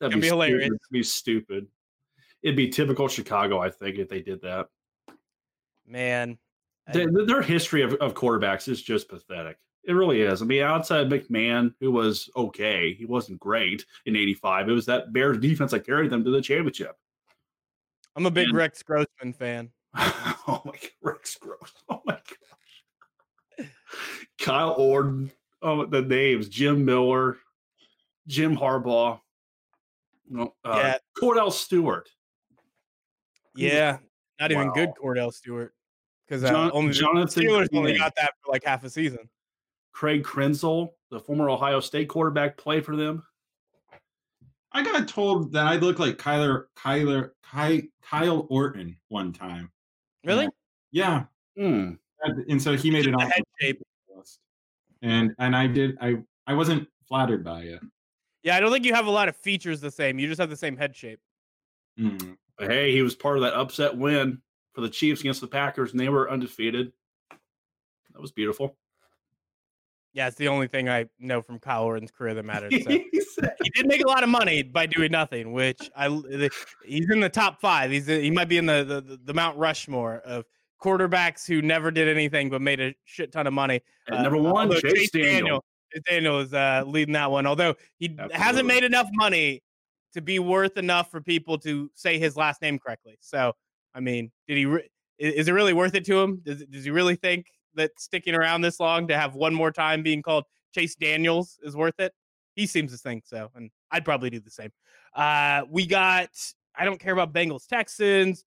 That'd 0.00 0.12
It'd 0.12 0.20
be 0.20 0.26
hilarious. 0.26 0.66
Stupid. 0.66 0.72
It'd 0.72 0.92
be 0.92 1.02
stupid. 1.02 1.66
It'd 2.42 2.56
be 2.56 2.68
typical 2.68 3.08
Chicago, 3.08 3.58
I 3.58 3.70
think, 3.70 3.98
if 3.98 4.08
they 4.08 4.20
did 4.20 4.42
that. 4.42 4.66
man, 5.86 6.38
I- 6.86 6.92
Their, 6.92 7.06
their 7.26 7.42
history 7.42 7.82
of, 7.82 7.94
of 7.94 8.14
quarterbacks 8.14 8.68
is 8.68 8.82
just 8.82 9.08
pathetic. 9.08 9.56
It 9.86 9.92
really 9.92 10.20
is. 10.22 10.42
I 10.42 10.44
mean, 10.44 10.62
outside 10.62 11.08
McMahon, 11.08 11.72
who 11.80 11.92
was 11.92 12.28
okay, 12.36 12.92
he 12.94 13.04
wasn't 13.04 13.38
great 13.38 13.86
in 14.06 14.16
'85. 14.16 14.68
It 14.68 14.72
was 14.72 14.86
that 14.86 15.12
Bears 15.12 15.38
defense 15.38 15.70
that 15.70 15.86
carried 15.86 16.10
them 16.10 16.24
to 16.24 16.30
the 16.30 16.40
championship. 16.42 16.96
I'm 18.16 18.26
a 18.26 18.30
big 18.30 18.48
and- 18.48 18.56
Rex 18.56 18.82
Grossman 18.82 19.32
fan. 19.32 19.70
oh 19.96 20.62
my 20.64 20.72
god, 20.72 20.90
Rex 21.02 21.36
Gross. 21.40 21.72
Oh 21.88 22.02
my 22.04 22.18
gosh. 23.58 23.68
Kyle 24.38 24.74
Orton. 24.76 25.30
Oh, 25.62 25.86
the 25.86 26.02
names: 26.02 26.48
Jim 26.48 26.84
Miller, 26.84 27.38
Jim 28.26 28.56
Harbaugh. 28.56 29.20
No, 30.28 30.54
uh, 30.64 30.80
Yeah. 30.82 30.98
Kordell 31.16 31.52
Stewart. 31.52 32.08
Yeah, 33.54 33.98
not 34.40 34.50
even 34.50 34.72
good 34.72 34.90
Kordell 35.02 35.32
Stewart 35.32 35.72
because 36.26 36.42
uh, 36.44 36.50
Jon- 36.50 36.70
only 36.74 36.88
the 36.88 36.94
Jonathan 36.98 37.42
Steelers 37.44 37.68
only 37.72 37.96
got 37.96 38.14
that 38.16 38.32
for 38.44 38.52
like 38.52 38.64
half 38.64 38.84
a 38.84 38.90
season. 38.90 39.28
Craig 39.96 40.24
Krenzel, 40.24 40.90
the 41.10 41.18
former 41.18 41.48
Ohio 41.48 41.80
State 41.80 42.08
quarterback, 42.10 42.58
played 42.58 42.84
for 42.84 42.96
them. 42.96 43.22
I 44.70 44.82
got 44.84 45.08
told 45.08 45.52
that 45.54 45.66
I 45.66 45.76
look 45.76 45.98
like 45.98 46.18
Kyler, 46.18 46.64
Kyler, 46.76 47.30
Ky, 47.50 47.88
Kyle 48.02 48.46
Orton 48.50 48.98
one 49.08 49.32
time. 49.32 49.70
Really? 50.22 50.48
Yeah, 50.92 51.24
Hmm. 51.56 51.92
and 52.48 52.60
so 52.62 52.76
he 52.76 52.90
made 52.90 53.06
it 53.06 53.14
on 53.14 53.22
head 53.22 53.42
shape. 53.60 53.80
and 55.00 55.34
and 55.38 55.56
I 55.56 55.66
did. 55.66 55.96
I 56.02 56.16
I 56.46 56.52
wasn't 56.52 56.86
flattered 57.08 57.42
by 57.42 57.62
it. 57.62 57.80
Yeah, 58.42 58.54
I 58.56 58.60
don't 58.60 58.70
think 58.70 58.84
you 58.84 58.92
have 58.92 59.06
a 59.06 59.10
lot 59.10 59.30
of 59.30 59.36
features 59.36 59.80
the 59.80 59.90
same. 59.90 60.18
You 60.18 60.28
just 60.28 60.40
have 60.40 60.50
the 60.50 60.56
same 60.56 60.76
head 60.76 60.94
shape. 60.94 61.20
Mm. 61.98 62.36
But 62.58 62.70
hey, 62.70 62.92
he 62.92 63.00
was 63.00 63.14
part 63.14 63.38
of 63.38 63.42
that 63.44 63.54
upset 63.54 63.96
win 63.96 64.42
for 64.74 64.82
the 64.82 64.90
Chiefs 64.90 65.20
against 65.22 65.40
the 65.40 65.46
Packers, 65.48 65.92
and 65.92 66.00
they 66.00 66.10
were 66.10 66.30
undefeated. 66.30 66.92
That 67.30 68.20
was 68.20 68.30
beautiful. 68.30 68.76
Yeah, 70.16 70.28
it's 70.28 70.36
the 70.38 70.48
only 70.48 70.66
thing 70.66 70.88
I 70.88 71.04
know 71.18 71.42
from 71.42 71.58
Kyle 71.58 71.84
Orton's 71.84 72.10
career 72.10 72.32
that 72.32 72.44
matters. 72.46 72.72
So. 72.82 72.90
He 72.90 73.70
did 73.74 73.86
make 73.86 74.02
a 74.02 74.08
lot 74.08 74.22
of 74.22 74.30
money 74.30 74.62
by 74.62 74.86
doing 74.86 75.12
nothing, 75.12 75.52
which 75.52 75.90
I 75.94 76.08
he's 76.86 77.10
in 77.10 77.20
the 77.20 77.28
top 77.28 77.60
five. 77.60 77.90
He's 77.90 78.06
he 78.06 78.30
might 78.30 78.48
be 78.48 78.56
in 78.56 78.64
the 78.64 78.82
the, 78.82 79.20
the 79.22 79.34
Mount 79.34 79.58
Rushmore 79.58 80.22
of 80.24 80.46
quarterbacks 80.82 81.46
who 81.46 81.60
never 81.60 81.90
did 81.90 82.08
anything 82.08 82.48
but 82.48 82.62
made 82.62 82.80
a 82.80 82.94
shit 83.04 83.30
ton 83.30 83.46
of 83.46 83.52
money. 83.52 83.82
Uh, 84.10 84.22
number 84.22 84.38
one, 84.38 84.68
although 84.68 84.80
Chase, 84.80 85.10
Daniel. 85.10 85.62
Chase 85.92 86.02
Daniel 86.08 86.40
is 86.40 86.54
uh, 86.54 86.82
leading 86.86 87.12
that 87.12 87.30
one. 87.30 87.46
Although 87.46 87.74
he 87.98 88.16
hasn't 88.32 88.66
made 88.66 88.84
enough 88.84 89.08
money 89.12 89.62
to 90.14 90.22
be 90.22 90.38
worth 90.38 90.78
enough 90.78 91.10
for 91.10 91.20
people 91.20 91.58
to 91.58 91.90
say 91.94 92.18
his 92.18 92.38
last 92.38 92.62
name 92.62 92.78
correctly. 92.78 93.18
So, 93.20 93.52
I 93.94 94.00
mean, 94.00 94.32
did 94.48 94.56
he? 94.56 94.64
Re- 94.64 94.88
is 95.18 95.46
it 95.46 95.52
really 95.52 95.74
worth 95.74 95.94
it 95.94 96.06
to 96.06 96.18
him? 96.18 96.40
Does 96.42 96.64
does 96.64 96.84
he 96.84 96.90
really 96.90 97.16
think 97.16 97.48
that 97.76 97.92
sticking 97.98 98.34
around 98.34 98.62
this 98.62 98.80
long 98.80 99.08
to 99.08 99.16
have 99.16 99.34
one 99.34 99.54
more 99.54 99.70
time 99.70 100.02
being 100.02 100.22
called 100.22 100.44
Chase 100.74 100.94
Daniels 100.94 101.58
is 101.62 101.76
worth 101.76 102.00
it? 102.00 102.12
He 102.54 102.66
seems 102.66 102.92
to 102.92 102.98
think 102.98 103.24
so, 103.26 103.50
and 103.54 103.70
I'd 103.90 104.04
probably 104.04 104.30
do 104.30 104.40
the 104.40 104.50
same. 104.50 104.70
Uh, 105.14 105.62
we 105.70 105.86
got. 105.86 106.30
I 106.78 106.84
don't 106.84 107.00
care 107.00 107.12
about 107.12 107.32
Bengals 107.32 107.66
Texans. 107.66 108.44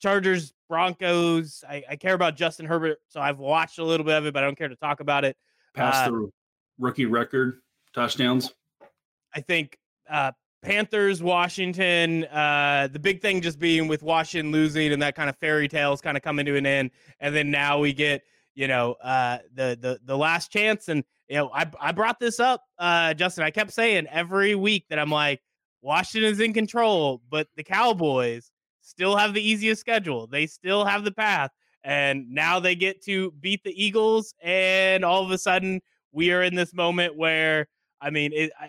Chargers, 0.00 0.52
Broncos. 0.68 1.64
I, 1.68 1.82
I 1.90 1.96
care 1.96 2.14
about 2.14 2.36
Justin 2.36 2.66
Herbert, 2.66 2.98
so 3.08 3.20
I've 3.20 3.38
watched 3.38 3.78
a 3.78 3.84
little 3.84 4.04
bit 4.04 4.16
of 4.16 4.26
it, 4.26 4.34
but 4.34 4.42
I 4.42 4.46
don't 4.46 4.56
care 4.56 4.68
to 4.68 4.76
talk 4.76 5.00
about 5.00 5.24
it. 5.24 5.36
Pass 5.74 6.06
Uh, 6.06 6.10
the 6.10 6.30
rookie 6.78 7.06
record 7.06 7.60
touchdowns. 7.94 8.52
I 9.34 9.40
think 9.40 9.78
uh, 10.08 10.32
Panthers, 10.62 11.22
Washington. 11.22 12.24
Uh, 12.24 12.88
the 12.92 12.98
big 12.98 13.22
thing 13.22 13.40
just 13.40 13.58
being 13.58 13.88
with 13.88 14.02
Washington 14.02 14.52
losing 14.52 14.92
and 14.92 15.00
that 15.00 15.14
kind 15.14 15.30
of 15.30 15.36
fairy 15.36 15.68
tales 15.68 16.00
kind 16.00 16.16
of 16.16 16.22
coming 16.22 16.44
to 16.46 16.56
an 16.56 16.66
end, 16.66 16.90
and 17.20 17.34
then 17.34 17.50
now 17.50 17.78
we 17.78 17.92
get 17.92 18.22
you 18.56 18.66
know 18.66 18.96
uh, 19.02 19.38
the 19.54 19.78
the 19.80 20.00
the 20.04 20.16
last 20.16 20.50
chance. 20.50 20.88
And 20.88 21.04
you 21.28 21.36
know 21.36 21.50
I 21.54 21.70
I 21.80 21.92
brought 21.92 22.18
this 22.18 22.40
up, 22.40 22.64
uh, 22.78 23.14
Justin. 23.14 23.44
I 23.44 23.50
kept 23.50 23.72
saying 23.72 24.06
every 24.10 24.56
week 24.56 24.86
that 24.90 24.98
I'm 24.98 25.10
like 25.10 25.40
Washington's 25.82 26.40
in 26.40 26.52
control, 26.52 27.22
but 27.30 27.46
the 27.56 27.62
Cowboys 27.62 28.50
still 28.80 29.16
have 29.16 29.34
the 29.34 29.48
easiest 29.48 29.80
schedule. 29.80 30.26
They 30.26 30.46
still 30.46 30.84
have 30.84 31.04
the 31.04 31.12
path, 31.12 31.52
and 31.84 32.28
now 32.28 32.58
they 32.58 32.74
get 32.74 33.02
to 33.04 33.30
beat 33.40 33.62
the 33.62 33.80
Eagles, 33.80 34.34
and 34.42 35.04
all 35.04 35.24
of 35.24 35.30
a 35.30 35.38
sudden 35.38 35.80
we 36.10 36.32
are 36.32 36.42
in 36.42 36.56
this 36.56 36.74
moment 36.74 37.16
where. 37.16 37.68
I 37.98 38.10
mean, 38.10 38.34
it, 38.34 38.52
I, 38.60 38.68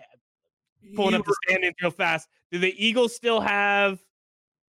pulling 0.94 1.12
You 1.12 1.20
up 1.20 1.26
the 1.26 1.36
standings 1.46 1.74
real 1.82 1.90
fast. 1.90 2.28
Do 2.50 2.58
the 2.58 2.74
Eagles 2.82 3.14
still 3.14 3.40
have? 3.40 3.98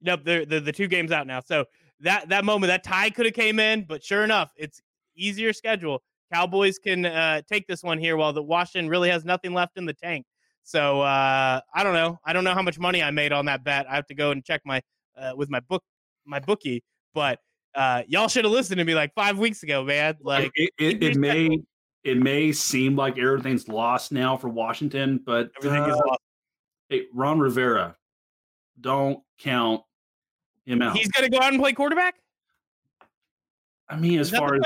Nope, 0.02 0.24
the 0.24 0.44
the 0.44 0.60
the 0.60 0.72
two 0.72 0.88
games 0.88 1.12
out 1.12 1.26
now. 1.26 1.40
So 1.40 1.64
that 2.00 2.28
that 2.28 2.44
moment, 2.44 2.68
that 2.68 2.84
tie 2.84 3.10
could 3.10 3.26
have 3.26 3.34
came 3.34 3.58
in, 3.58 3.84
but 3.84 4.04
sure 4.04 4.24
enough, 4.24 4.52
it's 4.56 4.82
easier 5.16 5.52
schedule. 5.52 6.02
Cowboys 6.32 6.78
can 6.78 7.04
uh, 7.04 7.42
take 7.48 7.66
this 7.66 7.82
one 7.82 7.98
here, 7.98 8.16
while 8.16 8.32
the 8.32 8.42
Washington 8.42 8.88
really 8.88 9.10
has 9.10 9.24
nothing 9.24 9.52
left 9.52 9.76
in 9.76 9.84
the 9.84 9.92
tank. 9.92 10.24
So 10.64 11.00
uh, 11.02 11.60
I 11.74 11.82
don't 11.82 11.94
know. 11.94 12.18
I 12.24 12.32
don't 12.32 12.44
know 12.44 12.54
how 12.54 12.62
much 12.62 12.78
money 12.78 13.02
I 13.02 13.10
made 13.10 13.32
on 13.32 13.46
that 13.46 13.64
bet. 13.64 13.86
I 13.90 13.94
have 13.96 14.06
to 14.06 14.14
go 14.14 14.30
and 14.30 14.44
check 14.44 14.62
my 14.64 14.80
uh, 15.16 15.32
with 15.36 15.50
my 15.50 15.60
book 15.60 15.82
my 16.24 16.38
bookie. 16.38 16.82
But 17.14 17.40
uh, 17.74 18.02
y'all 18.06 18.28
should 18.28 18.44
have 18.44 18.52
listened 18.52 18.78
to 18.78 18.84
me 18.84 18.94
like 18.94 19.12
five 19.14 19.38
weeks 19.38 19.62
ago, 19.62 19.84
man. 19.84 20.16
Like 20.22 20.50
it, 20.54 20.70
it, 20.78 21.02
it 21.02 21.16
may 21.16 21.58
it 22.04 22.18
may 22.18 22.52
seem 22.52 22.96
like 22.96 23.18
everything's 23.18 23.68
lost 23.68 24.12
now 24.12 24.36
for 24.36 24.48
Washington, 24.48 25.20
but 25.24 25.50
everything 25.58 25.84
is 25.84 25.96
uh, 25.96 26.06
lost. 26.06 26.20
hey, 26.88 27.06
Ron 27.12 27.38
Rivera, 27.38 27.96
don't 28.80 29.20
count 29.38 29.82
him 30.64 30.82
out. 30.82 30.96
He's 30.96 31.08
gonna 31.08 31.28
go 31.28 31.38
out 31.38 31.52
and 31.52 31.60
play 31.60 31.72
quarterback. 31.72 32.14
I 33.88 33.96
mean, 33.96 34.18
as 34.18 34.30
far 34.30 34.54
as? 34.54 34.62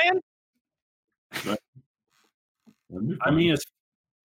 I 1.34 3.30
mean, 3.30 3.52
it's 3.52 3.64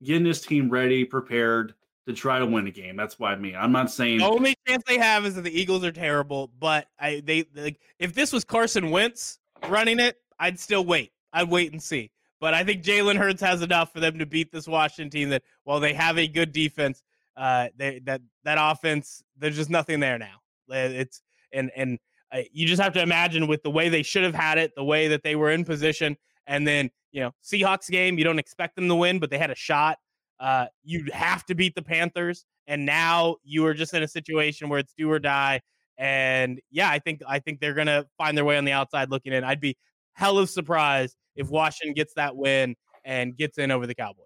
getting 0.04 0.24
this 0.24 0.42
team 0.42 0.70
ready, 0.70 1.06
prepared 1.06 1.74
to 2.08 2.14
try 2.14 2.40
to 2.40 2.46
win 2.46 2.68
a 2.68 2.72
game. 2.72 2.96
That's 2.96 3.20
why 3.20 3.34
I 3.34 3.36
mean. 3.36 3.56
I'm 3.56 3.72
not 3.72 3.92
saying 3.92 4.20
The 4.20 4.26
only 4.26 4.56
chance 4.68 4.84
they 4.88 4.98
have 4.98 5.26
is 5.26 5.36
that 5.36 5.44
the 5.44 5.60
Eagles 5.60 5.84
are 5.84 5.92
terrible. 5.92 6.52
But 6.60 6.88
I 7.00 7.22
they 7.26 7.46
like 7.56 7.80
if 8.00 8.14
this 8.14 8.32
was 8.34 8.44
Carson 8.44 8.92
Wentz 8.92 9.40
running 9.68 10.00
it, 10.00 10.18
I'd 10.40 10.60
still 10.60 10.86
wait. 10.86 11.12
I'd 11.34 11.50
wait 11.50 11.72
and 11.72 11.82
see. 11.82 12.12
But 12.40 12.56
I 12.56 12.64
think 12.64 12.84
Jalen 12.84 13.18
Hurts 13.18 13.42
has 13.42 13.62
enough 13.62 13.94
for 13.94 14.00
them 14.00 14.18
to 14.18 14.26
beat 14.26 14.52
this 14.52 14.68
Washington 14.68 15.12
team. 15.12 15.30
That 15.30 15.44
while 15.64 15.80
they 15.80 15.94
have 15.94 16.18
a 16.18 16.28
good 16.28 16.52
defense, 16.52 17.04
uh, 17.38 17.70
they 17.78 18.00
that 18.06 18.22
that 18.44 18.58
offense, 18.60 19.24
there's 19.38 19.56
just 19.56 19.70
nothing 19.70 20.00
there 20.00 20.18
now. 20.18 20.42
Uh, 20.70 20.90
It's 20.90 21.22
and 21.54 21.72
and 21.76 22.00
uh, 22.32 22.42
you 22.52 22.66
just 22.66 22.82
have 22.82 22.94
to 22.94 23.02
imagine 23.02 23.46
with 23.48 23.62
the 23.62 23.70
way 23.70 23.90
they 23.90 24.04
should 24.04 24.24
have 24.24 24.34
had 24.34 24.58
it, 24.58 24.72
the 24.76 24.84
way 24.84 25.08
that 25.10 25.22
they 25.22 25.36
were 25.36 25.52
in 25.52 25.64
position, 25.64 26.18
and 26.52 26.68
then 26.68 26.92
you 27.12 27.22
know 27.22 27.32
Seahawks 27.44 27.90
game, 27.90 28.18
you 28.18 28.24
don't 28.24 28.38
expect 28.38 28.76
them 28.76 28.88
to 28.90 28.96
win, 28.96 29.20
but 29.20 29.30
they 29.30 29.38
had 29.38 29.50
a 29.50 29.56
shot. 29.56 29.98
Uh, 30.40 30.66
you 30.84 31.06
have 31.14 31.46
to 31.46 31.56
beat 31.56 31.74
the 31.76 31.82
Panthers, 31.82 32.46
and 32.68 32.86
now 32.86 33.38
you 33.44 33.66
are 33.66 33.74
just 33.74 33.94
in 33.94 34.04
a 34.04 34.08
situation 34.08 34.68
where 34.70 34.80
it's 34.80 34.94
do 34.98 35.10
or 35.10 35.18
die. 35.18 35.62
And 35.98 36.60
yeah, 36.70 36.90
I 36.90 37.00
think 37.00 37.22
I 37.28 37.40
think 37.40 37.62
they're 37.62 37.74
gonna 37.74 38.06
find 38.18 38.38
their 38.38 38.46
way 38.46 38.58
on 38.58 38.66
the 38.66 38.74
outside 38.74 39.10
looking 39.10 39.34
in. 39.34 39.44
I'd 39.44 39.62
be 39.62 39.78
hell 40.14 40.38
of 40.38 40.50
surprised 40.50 41.16
if 41.36 41.50
Washington 41.50 41.94
gets 41.94 42.14
that 42.16 42.36
win 42.36 42.76
and 43.06 43.36
gets 43.36 43.58
in 43.58 43.72
over 43.72 43.88
the 43.88 43.96
Cowboys. 43.96 44.26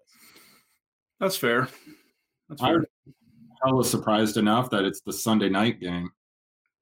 that's 1.20 1.36
fair. 1.36 1.68
That's 2.48 2.60
fair. 2.60 2.76
I'm 2.76 2.86
hella 3.64 3.84
surprised 3.84 4.36
enough 4.36 4.68
that 4.70 4.84
it's 4.84 5.00
the 5.00 5.12
Sunday 5.12 5.48
night 5.48 5.80
game. 5.80 6.10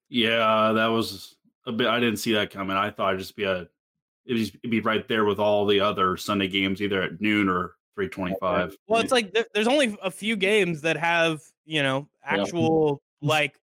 Yeah, 0.09 0.72
that 0.74 0.86
was 0.86 1.36
a 1.66 1.72
bit. 1.72 1.86
I 1.86 2.01
didn't 2.01 2.18
see 2.18 2.32
that 2.32 2.51
coming. 2.51 2.76
I 2.76 2.90
thought 2.90 3.11
it'd 3.11 3.20
just 3.20 3.36
be 3.36 3.45
a, 3.45 3.68
it'd, 4.27 4.59
be 4.70 4.81
right 4.81 5.07
there 5.09 5.25
with 5.25 5.39
all 5.39 5.66
the 5.66 5.81
other 5.81 6.16
Sunday 6.16 6.49
games, 6.49 6.81
either 6.81 7.03
at 7.03 7.20
noon 7.20 7.49
or 7.49 7.75
325. 7.95 8.77
Well, 8.87 9.01
it's 9.01 9.12
like 9.12 9.37
there's 9.55 9.68
only 9.68 9.97
a 10.03 10.11
few 10.11 10.37
games 10.37 10.81
that 10.83 10.97
have 10.97 11.43
you 11.64 11.83
know 11.83 12.09
actual 12.25 13.03
yeah. 13.20 13.29
like 13.29 13.59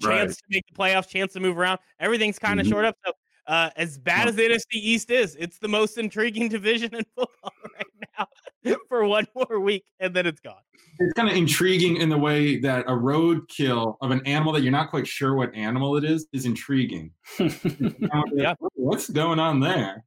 chance 0.00 0.30
right. 0.30 0.36
to 0.36 0.44
make 0.50 0.64
the 0.66 0.74
playoffs, 0.74 1.08
chance 1.08 1.32
to 1.34 1.40
move 1.40 1.58
around. 1.58 1.78
Everything's 2.00 2.38
kind 2.38 2.60
of 2.60 2.66
mm-hmm. 2.66 2.72
short 2.72 2.84
up. 2.84 2.96
So 3.04 3.12
uh, 3.46 3.70
as 3.76 3.98
bad 3.98 4.28
as 4.28 4.36
the 4.36 4.42
NFC 4.42 4.74
East 4.74 5.10
is, 5.10 5.36
it's 5.36 5.58
the 5.58 5.68
most 5.68 5.98
intriguing 5.98 6.48
division 6.50 6.94
in 6.94 7.04
football 7.16 7.52
right 7.74 8.08
now 8.18 8.76
for 8.88 9.06
one 9.06 9.26
more 9.34 9.60
week, 9.60 9.84
and 10.00 10.14
then 10.14 10.26
it's 10.26 10.40
gone. 10.40 10.54
It's 10.98 11.12
kind 11.14 11.28
of 11.28 11.36
intriguing 11.36 11.96
in 11.96 12.08
the 12.08 12.18
way 12.18 12.60
that 12.60 12.84
a 12.86 12.92
roadkill 12.92 13.96
of 14.00 14.10
an 14.10 14.20
animal 14.26 14.52
that 14.52 14.62
you're 14.62 14.72
not 14.72 14.90
quite 14.90 15.06
sure 15.06 15.34
what 15.34 15.54
animal 15.54 15.96
it 15.96 16.04
is 16.04 16.26
is 16.32 16.44
intriguing. 16.44 17.10
yeah. 17.38 18.54
What's 18.74 19.08
going 19.08 19.38
on 19.38 19.60
there? 19.60 20.04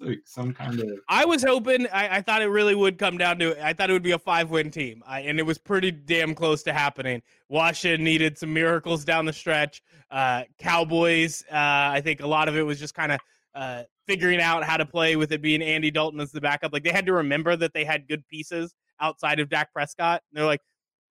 Like 0.00 0.20
some 0.24 0.52
kind 0.52 0.80
of. 0.80 0.98
I 1.08 1.24
was 1.24 1.42
hoping. 1.42 1.86
I, 1.88 2.16
I, 2.16 2.20
thought 2.22 2.42
it 2.42 2.48
really 2.48 2.74
would 2.74 2.98
come 2.98 3.18
down 3.18 3.38
to. 3.38 3.64
I 3.64 3.72
thought 3.72 3.90
it 3.90 3.92
would 3.92 4.02
be 4.02 4.12
a 4.12 4.18
five-win 4.18 4.70
team, 4.70 5.02
I, 5.06 5.20
and 5.20 5.38
it 5.38 5.44
was 5.44 5.58
pretty 5.58 5.90
damn 5.90 6.34
close 6.34 6.62
to 6.64 6.72
happening. 6.72 7.22
Washington 7.48 8.04
needed 8.04 8.38
some 8.38 8.52
miracles 8.52 9.04
down 9.04 9.24
the 9.24 9.32
stretch. 9.32 9.82
Uh, 10.10 10.44
Cowboys. 10.58 11.44
Uh, 11.50 11.56
I 11.56 12.00
think 12.02 12.20
a 12.20 12.26
lot 12.26 12.48
of 12.48 12.56
it 12.56 12.62
was 12.62 12.78
just 12.78 12.94
kind 12.94 13.12
of 13.12 13.20
uh, 13.54 13.82
figuring 14.06 14.40
out 14.40 14.64
how 14.64 14.76
to 14.76 14.86
play 14.86 15.16
with 15.16 15.32
it 15.32 15.42
being 15.42 15.62
Andy 15.62 15.90
Dalton 15.90 16.20
as 16.20 16.32
the 16.32 16.40
backup. 16.40 16.72
Like 16.72 16.84
they 16.84 16.92
had 16.92 17.06
to 17.06 17.12
remember 17.12 17.56
that 17.56 17.72
they 17.72 17.84
had 17.84 18.08
good 18.08 18.26
pieces 18.28 18.74
outside 19.00 19.40
of 19.40 19.48
Dak 19.48 19.72
Prescott. 19.72 20.22
And 20.30 20.38
they're 20.38 20.46
like, 20.46 20.60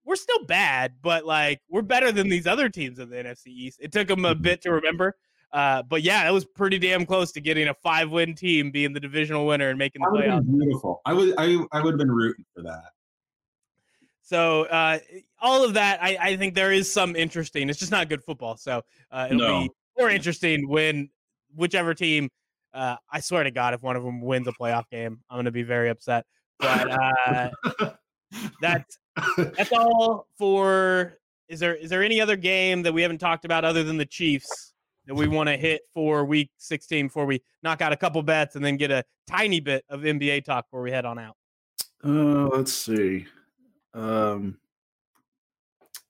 we're 0.05 0.15
still 0.15 0.45
bad, 0.45 0.93
but 1.01 1.25
like 1.25 1.61
we're 1.69 1.81
better 1.81 2.11
than 2.11 2.29
these 2.29 2.45
other 2.47 2.69
teams 2.69 2.99
in 2.99 3.09
the 3.09 3.15
NFC 3.15 3.47
East. 3.47 3.79
It 3.81 3.91
took 3.91 4.07
them 4.07 4.23
a 4.25 4.33
mm-hmm. 4.33 4.43
bit 4.43 4.61
to 4.61 4.71
remember. 4.71 5.15
Uh, 5.55 5.81
but 5.83 6.01
yeah, 6.01 6.27
it 6.27 6.33
was 6.33 6.43
pretty 6.43 6.77
damn 6.77 7.05
close 7.05 7.31
to 7.31 7.39
getting 7.39 7.69
a 7.69 7.73
five 7.75 8.11
win 8.11 8.35
team 8.35 8.71
being 8.71 8.91
the 8.91 8.99
divisional 8.99 9.45
winner 9.45 9.69
and 9.69 9.79
making 9.79 10.01
the 10.01 10.07
playoffs. 10.09 10.45
Beautiful. 10.45 11.01
I 11.05 11.13
would 11.13 11.33
I 11.37 11.57
I 11.71 11.81
would 11.81 11.93
have 11.93 11.97
been 11.97 12.11
rooting 12.11 12.43
for 12.53 12.61
that. 12.63 12.91
So 14.21 14.63
uh, 14.63 14.99
all 15.39 15.63
of 15.63 15.75
that, 15.75 16.03
I, 16.03 16.17
I 16.19 16.35
think 16.35 16.55
there 16.55 16.73
is 16.73 16.91
some 16.91 17.15
interesting. 17.15 17.69
It's 17.69 17.79
just 17.79 17.91
not 17.91 18.09
good 18.09 18.21
football. 18.21 18.57
So 18.57 18.81
uh, 19.11 19.27
it'll 19.29 19.39
no. 19.39 19.61
be 19.61 19.71
more 19.97 20.09
interesting 20.09 20.67
when 20.67 21.09
whichever 21.55 21.93
team. 21.93 22.29
Uh, 22.73 22.97
I 23.09 23.21
swear 23.21 23.45
to 23.45 23.51
God, 23.51 23.73
if 23.73 23.81
one 23.81 23.95
of 23.95 24.03
them 24.03 24.19
wins 24.19 24.49
a 24.49 24.51
playoff 24.51 24.89
game, 24.91 25.21
I'm 25.29 25.37
going 25.37 25.45
to 25.45 25.51
be 25.51 25.63
very 25.63 25.87
upset. 25.87 26.25
But 26.59 26.91
uh, 26.91 27.49
that's 28.59 28.97
that's 29.37 29.71
all 29.71 30.27
for. 30.37 31.17
Is 31.47 31.61
there 31.61 31.75
is 31.75 31.89
there 31.89 32.03
any 32.03 32.19
other 32.19 32.35
game 32.35 32.81
that 32.81 32.93
we 32.93 33.03
haven't 33.03 33.19
talked 33.19 33.45
about 33.45 33.63
other 33.63 33.85
than 33.85 33.95
the 33.95 34.05
Chiefs 34.05 34.73
that 35.07 35.15
we 35.15 35.27
want 35.27 35.49
to 35.49 35.57
hit 35.57 35.81
for 35.93 36.25
week 36.25 36.49
16 36.57 37.07
before 37.07 37.25
we 37.25 37.41
knock 37.63 37.81
out 37.81 37.93
a 37.93 37.97
couple 37.97 38.21
bets 38.23 38.55
and 38.55 38.65
then 38.65 38.77
get 38.77 38.91
a 38.91 39.03
tiny 39.27 39.59
bit 39.59 39.85
of 39.89 40.01
NBA 40.01 40.45
talk 40.45 40.65
before 40.67 40.81
we 40.81 40.91
head 40.91 41.05
on 41.05 41.19
out? 41.19 41.35
Uh, 42.03 42.47
let's 42.47 42.73
see. 42.73 43.25
Um, 43.93 44.57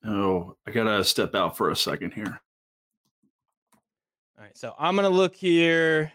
oh, 0.06 0.56
I 0.68 0.72
gotta 0.72 1.04
step 1.04 1.36
out 1.36 1.56
for 1.56 1.70
a 1.72 1.76
second 1.76 2.14
here. 2.14 2.42
All 4.38 4.44
right, 4.44 4.58
so 4.58 4.74
I'm 4.78 4.96
gonna 4.96 5.10
look 5.10 5.36
here. 5.36 6.12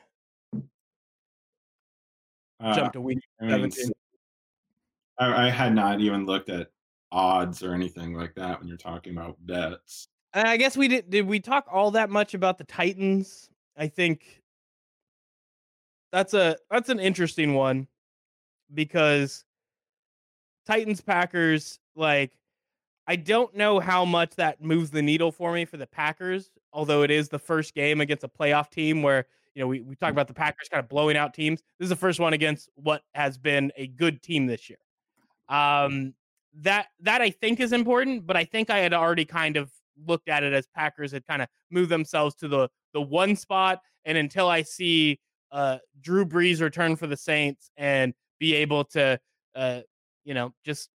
Uh, 2.58 2.74
Jump 2.74 2.92
to 2.92 3.00
week 3.00 3.20
17. 3.40 3.90
I, 5.18 5.46
I 5.46 5.50
had 5.50 5.74
not 5.74 6.00
even 6.00 6.26
looked 6.26 6.50
at 6.50 6.68
odds 7.12 7.62
or 7.62 7.74
anything 7.74 8.14
like 8.14 8.34
that 8.34 8.58
when 8.58 8.68
you're 8.68 8.76
talking 8.76 9.16
about 9.16 9.36
bets. 9.46 10.08
I 10.32 10.56
guess 10.56 10.76
we 10.76 10.88
did. 10.88 11.10
Did 11.10 11.26
we 11.26 11.40
talk 11.40 11.66
all 11.70 11.90
that 11.92 12.10
much 12.10 12.34
about 12.34 12.58
the 12.58 12.64
Titans? 12.64 13.50
I 13.76 13.88
think 13.88 14.42
that's 16.12 16.34
a 16.34 16.56
that's 16.70 16.88
an 16.88 17.00
interesting 17.00 17.54
one 17.54 17.88
because 18.72 19.44
Titans 20.66 21.00
Packers 21.00 21.78
like 21.96 22.32
I 23.06 23.16
don't 23.16 23.54
know 23.56 23.80
how 23.80 24.04
much 24.04 24.36
that 24.36 24.62
moves 24.62 24.90
the 24.90 25.02
needle 25.02 25.32
for 25.32 25.52
me 25.52 25.64
for 25.64 25.76
the 25.76 25.86
Packers, 25.86 26.50
although 26.72 27.02
it 27.02 27.10
is 27.10 27.28
the 27.28 27.38
first 27.38 27.74
game 27.74 28.00
against 28.00 28.22
a 28.22 28.28
playoff 28.28 28.70
team 28.70 29.02
where 29.02 29.26
you 29.54 29.60
know 29.60 29.66
we 29.66 29.80
we 29.80 29.96
talk 29.96 30.12
about 30.12 30.28
the 30.28 30.34
Packers 30.34 30.68
kind 30.68 30.82
of 30.82 30.88
blowing 30.88 31.16
out 31.16 31.34
teams. 31.34 31.60
This 31.78 31.86
is 31.86 31.90
the 31.90 31.96
first 31.96 32.20
one 32.20 32.34
against 32.34 32.68
what 32.76 33.02
has 33.14 33.36
been 33.36 33.72
a 33.76 33.88
good 33.88 34.22
team 34.22 34.46
this 34.46 34.70
year. 34.70 34.78
Um, 35.48 36.14
that 36.60 36.86
that 37.00 37.20
I 37.20 37.30
think 37.30 37.58
is 37.58 37.72
important, 37.72 38.26
but 38.26 38.36
I 38.36 38.44
think 38.44 38.70
I 38.70 38.78
had 38.78 38.92
already 38.92 39.24
kind 39.24 39.56
of 39.56 39.72
looked 40.06 40.28
at 40.28 40.42
it 40.42 40.52
as 40.52 40.66
Packers 40.74 41.12
had 41.12 41.26
kind 41.26 41.42
of 41.42 41.48
moved 41.70 41.90
themselves 41.90 42.34
to 42.36 42.48
the 42.48 42.68
the 42.92 43.00
one 43.00 43.36
spot. 43.36 43.80
And 44.04 44.16
until 44.16 44.48
I 44.48 44.62
see 44.62 45.20
uh, 45.52 45.78
Drew 46.00 46.24
Brees 46.24 46.60
return 46.60 46.96
for 46.96 47.06
the 47.06 47.16
Saints 47.16 47.70
and 47.76 48.14
be 48.38 48.54
able 48.54 48.84
to, 48.84 49.18
uh, 49.54 49.80
you 50.24 50.34
know, 50.34 50.54
just 50.64 50.88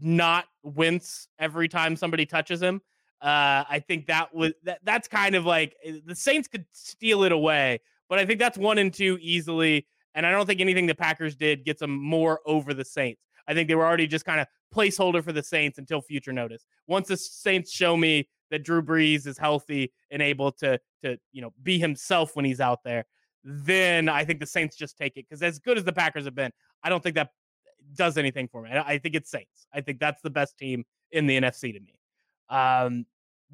not 0.00 0.46
wince 0.62 1.28
every 1.38 1.68
time 1.68 1.96
somebody 1.96 2.24
touches 2.24 2.62
him, 2.62 2.80
uh, 3.20 3.64
I 3.68 3.82
think 3.86 4.06
that 4.06 4.34
was 4.34 4.52
that, 4.64 4.80
that's 4.84 5.06
kind 5.06 5.34
of 5.34 5.44
like 5.44 5.76
eh, 5.84 5.98
the 6.06 6.14
Saints 6.14 6.48
could 6.48 6.64
steal 6.72 7.24
it 7.24 7.32
away, 7.32 7.80
but 8.08 8.18
I 8.18 8.24
think 8.24 8.38
that's 8.38 8.56
one 8.56 8.78
and 8.78 8.92
two 8.92 9.18
easily. 9.20 9.86
And 10.14 10.26
I 10.26 10.32
don't 10.32 10.46
think 10.46 10.60
anything 10.60 10.86
the 10.86 10.94
Packers 10.94 11.36
did 11.36 11.64
gets 11.64 11.80
them 11.80 11.96
more 12.02 12.40
over 12.46 12.74
the 12.74 12.84
Saints. 12.84 13.20
I 13.50 13.54
think 13.54 13.68
they 13.68 13.74
were 13.74 13.84
already 13.84 14.06
just 14.06 14.24
kind 14.24 14.40
of 14.40 14.46
placeholder 14.72 15.22
for 15.24 15.32
the 15.32 15.42
Saints 15.42 15.78
until 15.78 16.00
future 16.00 16.32
notice. 16.32 16.64
Once 16.86 17.08
the 17.08 17.16
Saints 17.16 17.72
show 17.72 17.96
me 17.96 18.28
that 18.52 18.62
Drew 18.62 18.80
Brees 18.80 19.26
is 19.26 19.36
healthy 19.36 19.92
and 20.10 20.22
able 20.22 20.52
to 20.52 20.80
to 21.02 21.18
you 21.32 21.42
know 21.42 21.52
be 21.62 21.78
himself 21.78 22.36
when 22.36 22.44
he's 22.44 22.60
out 22.60 22.78
there, 22.84 23.04
then 23.42 24.08
I 24.08 24.24
think 24.24 24.38
the 24.38 24.46
Saints 24.46 24.76
just 24.76 24.96
take 24.96 25.16
it 25.16 25.26
because 25.28 25.42
as 25.42 25.58
good 25.58 25.76
as 25.76 25.84
the 25.84 25.92
Packers 25.92 26.24
have 26.26 26.34
been, 26.36 26.52
I 26.84 26.88
don't 26.88 27.02
think 27.02 27.16
that 27.16 27.30
does 27.96 28.16
anything 28.16 28.46
for 28.46 28.62
me. 28.62 28.70
I 28.72 28.98
think 28.98 29.16
it's 29.16 29.30
Saints. 29.30 29.66
I 29.74 29.80
think 29.80 29.98
that's 29.98 30.22
the 30.22 30.30
best 30.30 30.56
team 30.56 30.84
in 31.10 31.26
the 31.26 31.40
NFC 31.40 31.72
to 31.72 31.80
me. 31.80 31.98
Um, 32.48 33.04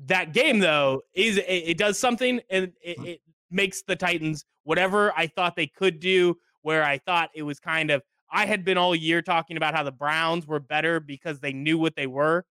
that 0.05 0.35
game 0.35 0.59
though 0.59 1.03
is 1.15 1.39
it, 1.39 1.43
it 1.47 1.79
does 1.79 1.99
something 1.99 2.41
and 2.51 2.73
it, 2.83 2.99
it 3.03 3.21
makes 3.51 3.83
the 3.83 3.97
Titans 3.97 4.45
whatever 4.65 5.11
I 5.17 5.27
thought 5.27 5.57
they 5.57 5.69
could 5.69 6.01
do. 6.01 6.37
Where 6.63 6.83
I 6.83 6.99
thought 6.99 7.31
it 7.33 7.45
was 7.45 7.61
kind 7.61 7.93
of 7.93 8.03
I 8.37 8.45
had 8.45 8.67
been 8.67 8.77
all 8.77 8.95
year 8.95 9.23
talking 9.23 9.57
about 9.57 9.75
how 9.75 9.83
the 9.83 9.91
Browns 9.91 10.47
were 10.47 10.61
better 10.61 11.01
because 11.01 11.41
they 11.41 11.55
knew 11.55 11.79
what 11.79 11.97
they 11.97 12.07
were. 12.07 12.45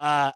Uh, 0.00 0.32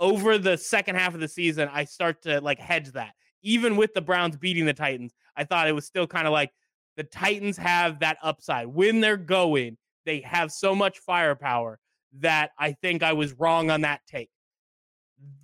over 0.00 0.38
the 0.38 0.58
second 0.58 0.96
half 0.96 1.14
of 1.14 1.20
the 1.20 1.28
season, 1.28 1.70
I 1.72 1.84
start 1.84 2.22
to 2.22 2.40
like 2.40 2.58
hedge 2.58 2.90
that. 2.92 3.12
Even 3.42 3.76
with 3.76 3.94
the 3.94 4.00
Browns 4.00 4.36
beating 4.36 4.66
the 4.66 4.74
Titans, 4.74 5.14
I 5.36 5.44
thought 5.44 5.68
it 5.68 5.72
was 5.72 5.86
still 5.86 6.08
kind 6.08 6.26
of 6.26 6.32
like 6.32 6.50
the 6.96 7.04
Titans 7.04 7.56
have 7.58 8.00
that 8.00 8.18
upside. 8.24 8.66
When 8.66 9.00
they're 9.00 9.16
going, 9.16 9.76
they 10.04 10.20
have 10.22 10.50
so 10.50 10.74
much 10.74 10.98
firepower 10.98 11.78
that 12.18 12.50
I 12.58 12.72
think 12.72 13.04
I 13.04 13.12
was 13.12 13.34
wrong 13.34 13.70
on 13.70 13.82
that 13.82 14.00
take. 14.08 14.30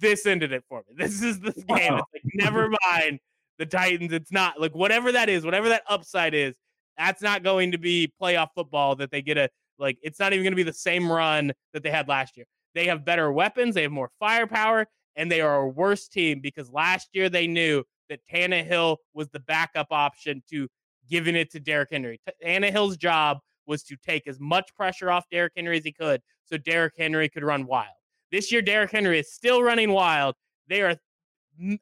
This 0.01 0.27
ended 0.27 0.53
it 0.53 0.65
for 0.69 0.83
me. 0.89 0.97
This 1.07 1.23
is 1.23 1.39
the 1.39 1.53
game. 1.53 1.93
Wow. 1.93 2.03
It's 2.13 2.25
like, 2.25 2.35
never 2.35 2.69
mind 2.91 3.21
the 3.59 3.67
Titans. 3.67 4.13
It's 4.13 4.33
not 4.33 4.61
like 4.61 4.75
whatever 4.75 5.13
that 5.13 5.29
is, 5.29 5.45
whatever 5.45 5.69
that 5.69 5.85
upside 5.89 6.35
is, 6.35 6.57
that's 6.99 7.23
not 7.23 7.43
going 7.43 7.73
to 7.73 7.79
be 7.79 8.13
playoff 8.21 8.49
football 8.55 8.97
that 8.97 9.11
they 9.11 9.23
get 9.23 9.39
a 9.39 9.49
like 9.79 9.99
it's 10.03 10.19
not 10.19 10.33
even 10.33 10.43
going 10.43 10.53
to 10.53 10.57
be 10.57 10.63
the 10.63 10.73
same 10.73 11.11
run 11.11 11.53
that 11.73 11.83
they 11.83 11.91
had 11.91 12.09
last 12.09 12.37
year. 12.37 12.47
They 12.75 12.87
have 12.87 13.05
better 13.05 13.31
weapons, 13.33 13.75
they 13.75 13.83
have 13.83 13.93
more 13.93 14.11
firepower, 14.19 14.87
and 15.17 15.31
they 15.31 15.41
are 15.41 15.63
a 15.63 15.69
worse 15.69 16.09
team 16.09 16.41
because 16.41 16.71
last 16.71 17.09
year 17.13 17.29
they 17.29 17.47
knew 17.47 17.83
that 18.09 18.21
Tannehill 18.33 18.97
was 19.15 19.29
the 19.29 19.41
backup 19.41 19.89
option 19.91 20.43
to 20.51 20.69
giving 21.09 21.37
it 21.37 21.51
to 21.53 21.61
Derrick 21.61 21.91
Henry. 21.91 22.21
Tannehill's 22.45 22.97
job 22.97 23.39
was 23.67 23.83
to 23.85 23.97
take 23.97 24.27
as 24.27 24.39
much 24.41 24.75
pressure 24.77 25.11
off 25.11 25.25
Derrick 25.31 25.53
Henry 25.57 25.79
as 25.79 25.85
he 25.85 25.93
could 25.93 26.21
so 26.45 26.57
Derrick 26.57 26.95
Henry 26.97 27.29
could 27.29 27.43
run 27.43 27.67
wild. 27.67 27.89
This 28.31 28.51
year, 28.53 28.63
Derrick 28.63 28.91
Henry 28.91 29.19
is 29.19 29.33
still 29.33 29.63
running 29.63 29.91
wild. 29.91 30.35
They 30.69 30.83
are 30.83 30.97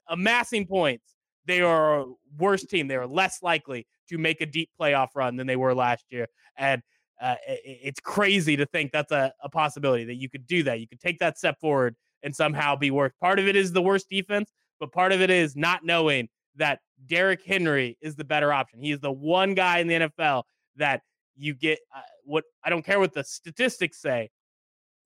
amassing 0.09 0.67
points. 0.67 1.14
They 1.47 1.61
are 1.61 2.01
a 2.01 2.07
worse 2.39 2.65
team. 2.65 2.89
They 2.89 2.97
are 2.97 3.07
less 3.07 3.43
likely 3.43 3.87
to 4.09 4.19
make 4.19 4.41
a 4.41 4.47
deep 4.47 4.71
playoff 4.81 5.09
run 5.15 5.37
than 5.37 5.47
they 5.47 5.57
were 5.57 5.75
last 5.75 6.05
year. 6.11 6.27
And 6.57 6.83
uh, 7.21 7.37
it's 7.47 8.01
crazy 8.01 8.57
to 8.57 8.67
think 8.67 8.93
that's 8.93 9.13
a, 9.13 9.33
a 9.43 9.49
possibility 9.49 10.05
that 10.05 10.17
you 10.17 10.29
could 10.29 10.47
do 10.47 10.63
that. 10.65 10.81
You 10.81 10.89
could 10.89 11.01
take 11.01 11.19
that 11.21 11.39
step 11.39 11.59
forward 11.61 11.97
and 12.23 12.35
somehow 12.35 12.77
be 12.77 12.91
worse. 12.91 13.13
Part 13.21 13.39
of 13.39 13.47
it 13.47 13.57
is 13.57 13.73
the 13.73 13.83
worst 13.83 14.09
defense, 14.09 14.51
but 14.81 14.93
part 14.93 15.13
of 15.13 15.21
it 15.21 15.31
is 15.31 15.57
not 15.57 15.85
knowing 15.85 16.29
that 16.57 16.81
Derrick 17.07 17.45
Henry 17.45 17.97
is 18.01 18.17
the 18.17 18.25
better 18.25 18.53
option. 18.53 18.81
He 18.81 18.91
is 18.91 19.01
the 19.01 19.13
one 19.13 19.55
guy 19.55 19.79
in 19.79 19.89
the 19.89 19.95
NFL 19.95 20.45
that 20.77 21.03
you 21.37 21.55
get 21.55 21.79
uh, 21.95 22.01
what 22.25 22.45
I 22.65 22.71
don't 22.71 22.85
care 22.85 23.01
what 23.01 23.13
the 23.13 23.25
statistics 23.25 24.01
say. 24.01 24.31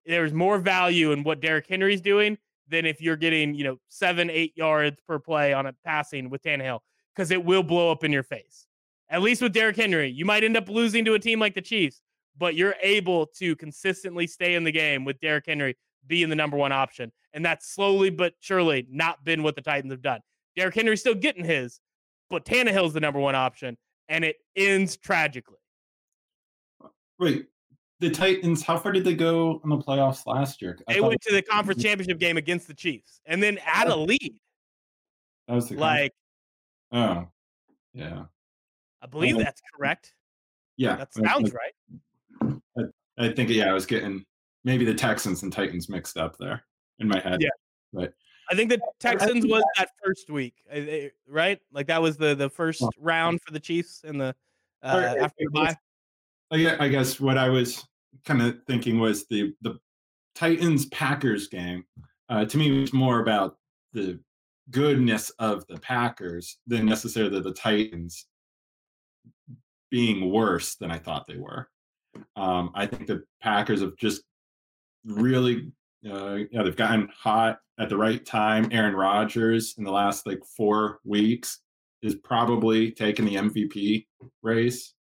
There's 0.07 0.33
more 0.33 0.59
value 0.59 1.13
in 1.13 1.23
what 1.23 1.41
Derrick 1.41 1.67
Henry's 1.69 2.01
doing 2.01 2.39
than 2.69 2.87
if 2.87 3.01
you're 3.01 3.17
getting, 3.17 3.55
you 3.55 3.65
know, 3.65 3.77
seven, 3.89 4.31
eight 4.31 4.53
yards 4.57 4.99
per 5.07 5.19
play 5.19 5.53
on 5.53 5.67
a 5.67 5.73
passing 5.85 6.31
with 6.31 6.43
Tannehill, 6.43 6.81
because 7.15 7.31
it 7.31 7.45
will 7.45 7.63
blow 7.63 7.91
up 7.91 8.05
in 8.05 8.13
your 8.13 8.23
face 8.23 8.69
at 9.11 9.23
least 9.23 9.43
with 9.43 9.53
Derrick 9.53 9.77
Henry, 9.77 10.11
you 10.11 10.25
might 10.25 10.45
end 10.45 10.57
up 10.57 10.69
losing 10.69 11.05
to 11.05 11.15
a 11.15 11.19
team 11.19 11.41
like 11.41 11.55
the 11.55 11.63
Chiefs, 11.63 12.03
but 12.37 12.55
you're 12.55 12.75
able 12.83 13.27
to 13.39 13.57
consistently 13.57 14.27
stay 14.27 14.55
in 14.55 14.65
the 14.65 14.73
game 14.73 15.05
with 15.05 15.21
Derrick 15.21 15.47
Henry 15.47 15.77
being 16.07 16.29
the 16.29 16.37
number 16.37 16.57
one 16.57 16.73
option. 16.73 17.13
And 17.33 17.45
that's 17.45 17.69
slowly 17.75 18.11
but 18.11 18.35
surely 18.41 18.87
not 18.91 19.25
been 19.25 19.43
what 19.43 19.55
the 19.55 19.63
Titans 19.63 19.93
have 19.93 20.03
done. 20.03 20.21
Derrick 20.57 20.75
Henry's 20.75 21.01
still 21.01 21.15
getting 21.15 21.45
his, 21.45 21.81
but 22.31 22.45
Tannehill's 22.45 22.95
the 22.95 23.01
number 23.01 23.21
one 23.21 23.35
option, 23.35 23.77
and 24.09 24.25
it 24.25 24.37
ends 24.57 24.97
tragically. 24.97 25.57
Wait, 27.19 27.47
the 28.01 28.11
Titans, 28.11 28.63
how 28.63 28.79
far 28.79 28.93
did 28.93 29.05
they 29.05 29.15
go 29.15 29.61
in 29.65 29.71
the 29.71 29.79
playoffs 29.79 30.27
last 30.27 30.63
year? 30.63 30.79
I 30.89 30.95
they 30.95 31.01
went 31.01 31.21
to 31.23 31.33
the 31.33 31.43
conference 31.43 31.83
championship 31.83 32.19
game 32.19 32.37
against 32.37 32.69
the 32.69 32.75
Chiefs 32.75 33.21
and 33.27 33.43
then 33.43 33.59
at 33.67 33.89
a 33.89 33.97
lead. 33.97 34.39
That 35.49 35.55
was 35.55 35.69
the 35.69 35.77
like 35.77 36.13
Oh. 36.93 37.27
Yeah. 37.93 38.25
I 39.03 39.07
believe 39.07 39.37
oh. 39.37 39.39
that's 39.39 39.61
correct. 39.75 40.15
Yeah. 40.77 40.97
That 40.97 41.13
sounds 41.13 41.53
right. 41.53 42.61
I, 42.79 42.83
I 43.27 43.33
think 43.33 43.51
yeah, 43.51 43.71
I 43.71 43.73
was 43.73 43.87
getting 43.87 44.25
maybe 44.65 44.85
the 44.85 44.95
Texans 44.95 45.43
and 45.43 45.53
Titans 45.53 45.89
mixed 45.89 46.17
up 46.17 46.37
there 46.39 46.63
in 46.99 47.09
my 47.09 47.21
head. 47.21 47.39
Yeah. 47.41 47.49
But 47.93 48.15
I 48.51 48.55
think 48.55 48.71
the 48.71 48.81
Texans 49.01 49.47
was 49.47 49.63
that 49.77 49.89
first 50.05 50.31
week, 50.31 50.55
right? 51.27 51.59
Like 51.73 51.87
that 51.89 52.01
was 52.01 52.17
the 52.17 52.35
the 52.35 52.49
first 52.49 52.83
round 52.99 53.41
for 53.43 53.53
the 53.53 53.61
Chiefs 53.61 54.03
and 54.05 54.21
the 54.21 54.35
uh, 54.83 55.15
after 55.21 55.35
the 55.39 55.51
bye. 55.53 55.77
I 56.51 56.89
guess 56.89 57.21
what 57.21 57.39
I 57.39 57.49
was 57.49 57.85
kind 58.25 58.43
of 58.43 58.59
thinking 58.67 58.99
was 58.99 59.27
the 59.29 59.55
the 59.63 59.79
Titans 60.35 60.87
Packers 60.87 61.49
game. 61.49 61.85
Uh, 62.29 62.45
to 62.45 62.59
me, 62.59 62.81
was 62.81 62.93
more 62.93 63.21
about 63.21 63.57
the 63.93 64.21
goodness 64.71 65.31
of 65.39 65.67
the 65.67 65.79
Packers 65.79 66.59
than 66.67 66.87
necessarily 66.87 67.41
the 67.41 67.53
Titans 67.53 68.27
being 69.91 70.31
worse 70.31 70.75
than 70.77 70.91
I 70.91 70.99
thought 70.99 71.27
they 71.27 71.39
were. 71.39 71.69
Um, 72.37 72.71
I 72.75 72.87
think 72.87 73.07
the 73.07 73.25
Packers 73.43 73.81
have 73.81 73.97
just 73.97 74.23
really, 75.05 75.73
uh, 76.09 76.39
yeah, 76.51 76.63
they've 76.63 76.77
gotten 76.77 77.09
hot 77.17 77.59
at 77.79 77.89
the 77.89 77.97
right 77.97 78.25
time. 78.25 78.69
Aaron 78.73 78.95
Rodgers 78.95 79.75
in 79.79 79.85
the 79.85 79.91
last 79.91 80.27
like 80.27 80.41
four 80.57 81.01
weeks 81.05 81.61
is 82.03 82.15
probably 82.15 82.91
taking 82.93 83.25
the 83.25 83.37
MVP 83.37 84.07
race. 84.43 84.95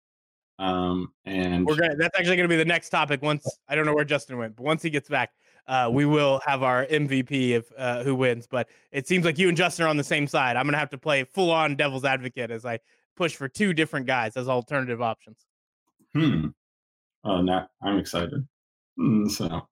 Um, 0.59 1.13
and 1.27 1.67
we're 1.67 1.77
gonna 1.77 1.97
that's 1.97 2.19
actually 2.19 2.37
gonna 2.37 2.49
be 2.49 2.57
the 2.57 2.65
next 2.65 2.89
topic 2.89 3.21
once 3.23 3.47
I 3.69 3.75
don't 3.75 3.85
know 3.85 3.95
where 3.95 4.05
Justin 4.05 4.39
went, 4.39 4.57
but 4.57 4.63
once 4.65 4.83
he 4.83 4.89
gets 4.89 5.09
back, 5.09 5.33
uh, 5.69 5.91
we 5.93 6.07
will 6.07 6.41
have 6.47 6.63
our 6.63 6.87
MVP 6.87 7.57
of 7.57 7.67
uh, 7.77 8.03
who 8.03 8.15
wins. 8.15 8.47
But 8.47 8.69
it 8.91 9.07
seems 9.07 9.25
like 9.25 9.39
you 9.39 9.49
and 9.49 9.57
Justin 9.57 9.85
are 9.85 9.89
on 9.89 9.97
the 9.97 10.05
same 10.05 10.27
side. 10.27 10.57
I'm 10.57 10.65
gonna 10.65 10.79
have 10.79 10.91
to 10.91 10.99
play 10.99 11.25
full 11.25 11.51
on 11.51 11.77
devil's 11.77 12.05
advocate 12.05 12.51
as 12.51 12.65
I 12.65 12.79
push 13.17 13.35
for 13.35 13.49
two 13.49 13.75
different 13.75 14.07
guys 14.07 14.37
as 14.37 14.49
alternative 14.49 15.03
options. 15.03 15.39
Hmm. 16.15 16.49
Oh, 17.25 17.43
now 17.43 17.69
I'm 17.83 17.99
excited. 17.99 18.47
Mm, 18.99 19.31
so, 19.31 19.69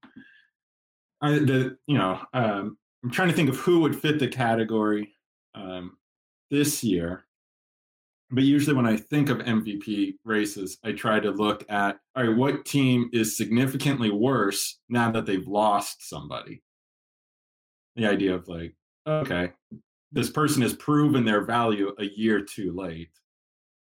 I 1.22 1.30
the 1.30 1.78
you 1.86 1.96
know 1.96 2.20
um, 2.34 2.76
I'm 3.02 3.10
trying 3.10 3.28
to 3.28 3.34
think 3.34 3.48
of 3.48 3.56
who 3.56 3.80
would 3.80 3.98
fit 3.98 4.18
the 4.18 4.28
category 4.28 5.14
um, 5.54 5.96
this 6.50 6.84
year 6.84 7.24
but 8.34 8.44
usually 8.44 8.74
when 8.74 8.86
I 8.86 8.96
think 8.96 9.28
of 9.28 9.38
MVP 9.38 10.14
races, 10.24 10.78
I 10.84 10.92
try 10.92 11.20
to 11.20 11.30
look 11.30 11.64
at 11.68 11.98
all 12.16 12.24
right, 12.24 12.36
what 12.36 12.64
team 12.64 13.10
is 13.12 13.36
significantly 13.36 14.10
worse 14.10 14.78
now 14.88 15.10
that 15.12 15.26
they've 15.26 15.46
lost 15.46 16.08
somebody? 16.08 16.62
The 17.96 18.06
idea 18.06 18.34
of 18.34 18.48
like, 18.48 18.74
okay, 19.06 19.52
this 20.10 20.30
person 20.30 20.62
has 20.62 20.74
proven 20.74 21.24
their 21.24 21.44
value 21.44 21.94
a 21.98 22.04
year 22.04 22.40
too 22.40 22.72
late 22.72 23.10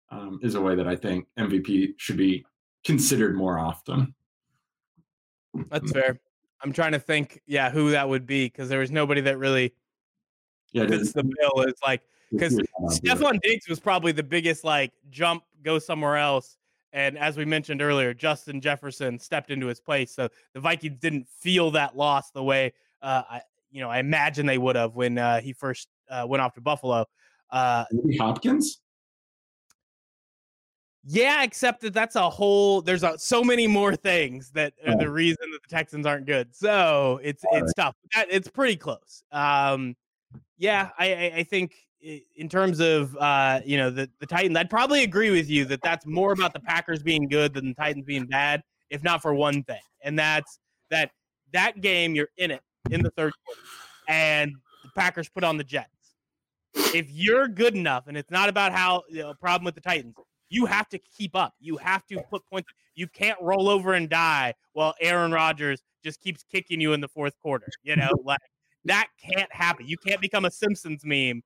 um, 0.10 0.40
is 0.42 0.56
a 0.56 0.62
way 0.62 0.76
that 0.76 0.88
I 0.88 0.96
think 0.96 1.28
MVP 1.38 1.94
should 1.98 2.18
be 2.18 2.46
considered 2.84 3.36
more 3.36 3.60
often. 3.60 4.16
That's 5.70 5.92
fair. 5.92 6.20
I'm 6.64 6.74
trying 6.74 6.94
to 6.94 7.00
think, 7.00 7.42
yeah, 7.46 7.70
who 7.70 7.92
that 7.92 8.08
would 8.08 8.26
be 8.26 8.46
because 8.46 8.70
there 8.70 8.80
was 8.80 8.92
nobody 8.92 9.22
that 9.22 9.38
really 9.38 9.74
yeah, 10.72 10.88
fits 10.88 11.12
the 11.12 11.24
bill. 11.24 11.62
It's 11.68 11.82
like 11.84 12.02
because 12.32 12.56
Stefon 12.90 13.40
Diggs 13.42 13.68
was 13.68 13.80
probably 13.80 14.12
the 14.12 14.24
biggest 14.24 14.64
like 14.64 14.92
jump, 15.10 15.44
go 15.64 15.80
somewhere 15.80 16.18
else. 16.18 16.58
And 16.94 17.18
as 17.18 17.38
we 17.38 17.46
mentioned 17.46 17.82
earlier, 17.82 18.14
Justin 18.14 18.60
Jefferson 18.60 19.18
stepped 19.18 19.50
into 19.50 19.68
his 19.68 19.80
place, 19.80 20.12
so 20.14 20.28
the 20.54 20.60
Vikings 20.60 21.00
didn't 21.00 21.28
feel 21.30 21.72
that 21.72 21.96
loss 21.96 22.32
the 22.32 22.44
way 22.44 22.74
uh, 23.02 23.24
I, 23.30 23.42
you 23.72 23.82
know, 23.82 23.90
I 23.90 24.00
imagine 24.00 24.46
they 24.46 24.58
would 24.58 24.76
have 24.76 24.96
when 24.96 25.18
uh, 25.18 25.42
he 25.42 25.54
first 25.54 25.88
uh, 26.10 26.26
went 26.28 26.42
off 26.42 26.54
to 26.56 26.62
Buffalo. 26.62 27.06
Uh, 27.50 27.86
Hopkins. 28.20 28.80
Yeah, 31.04 31.44
except 31.44 31.82
that 31.82 31.94
that's 31.94 32.16
a 32.16 32.30
whole. 32.30 32.82
There's 32.82 33.04
a, 33.04 33.18
so 33.18 33.44
many 33.44 33.66
more 33.66 33.96
things 33.96 34.52
that 34.52 34.74
are 34.86 34.96
the 34.96 35.10
reason 35.10 35.50
that 35.52 35.60
the 35.64 35.76
Texans 35.76 36.06
aren't 36.06 36.28
good. 36.28 36.56
So 36.56 37.20
it's 37.24 37.44
All 37.44 37.58
it's 37.58 37.74
right. 37.78 37.86
tough. 37.86 37.96
That, 38.14 38.28
it's 38.30 38.48
pretty 38.48 38.76
close. 38.76 39.24
Um, 39.32 39.96
yeah, 40.60 40.90
I, 41.00 41.34
I 41.38 41.44
think 41.44 41.74
in 42.02 42.50
terms 42.50 42.80
of 42.80 43.16
uh, 43.18 43.62
you 43.66 43.78
know 43.78 43.90
the 43.90 44.10
the 44.20 44.26
Titans, 44.26 44.58
I'd 44.58 44.70
probably 44.70 45.04
agree 45.04 45.32
with 45.32 45.50
you 45.50 45.66
that 45.66 45.82
that's 45.82 46.06
more 46.06 46.34
about 46.34 46.54
the 46.54 46.60
Packers 46.60 47.04
being 47.04 47.28
good 47.28 47.54
than 47.54 47.70
the 47.70 47.74
Titans 47.74 48.06
being 48.06 48.26
bad, 48.26 48.62
if 48.90 49.04
not 49.04 49.22
for 49.22 49.34
one 49.34 49.64
thing, 49.64 49.82
and 50.04 50.18
that's 50.18 50.60
that 50.90 51.12
that 51.54 51.82
game 51.82 52.16
you're 52.16 52.30
in 52.38 52.52
it 52.52 52.62
in 52.90 53.02
the 53.02 53.12
third 53.12 53.34
quarter, 53.46 53.62
and 54.08 54.54
the 54.84 54.90
Packers 54.96 55.30
put 55.30 55.44
on 55.44 55.58
the 55.58 55.64
Jets. 55.64 55.90
If 56.74 57.10
you're 57.12 57.48
good 57.48 57.76
enough, 57.76 58.08
and 58.08 58.18
it's 58.18 58.32
not 58.32 58.50
about 58.50 58.72
how 58.72 59.04
you 59.10 59.22
know, 59.22 59.34
problem 59.34 59.66
with 59.66 59.76
the 59.76 59.82
Titans, 59.82 60.16
you 60.50 60.66
have 60.66 60.90
to 60.90 61.00
keep 61.00 61.36
up. 61.36 61.54
You 61.60 61.78
have 61.78 62.06
to 62.08 62.22
put 62.30 62.42
points. 62.50 62.70
You 62.96 63.08
can't 63.08 63.40
roll 63.42 63.70
over 63.70 63.94
and 63.94 64.10
die 64.10 64.54
while 64.74 64.96
Aaron 65.02 65.32
Rodgers 65.32 65.82
just 66.04 66.20
keeps 66.20 66.44
kicking 66.44 66.82
you 66.82 66.94
in 66.94 67.02
the 67.02 67.08
fourth 67.08 67.38
quarter. 67.40 67.68
You 67.84 67.96
know, 67.96 68.10
like 68.24 68.40
that 68.86 69.08
can't 69.22 69.54
happen. 69.54 69.88
You 69.88 69.98
can't 69.98 70.22
become 70.22 70.46
a 70.46 70.52
Simpsons 70.52 71.04
meme 71.06 71.42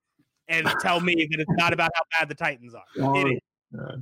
and 0.47 0.67
tell 0.81 0.99
me 0.99 1.27
that 1.31 1.39
it's 1.39 1.51
not 1.57 1.73
about 1.73 1.91
how 1.95 2.01
bad 2.19 2.29
the 2.29 2.35
Titans 2.35 2.75
are. 2.75 2.83
Oh, 3.77 3.97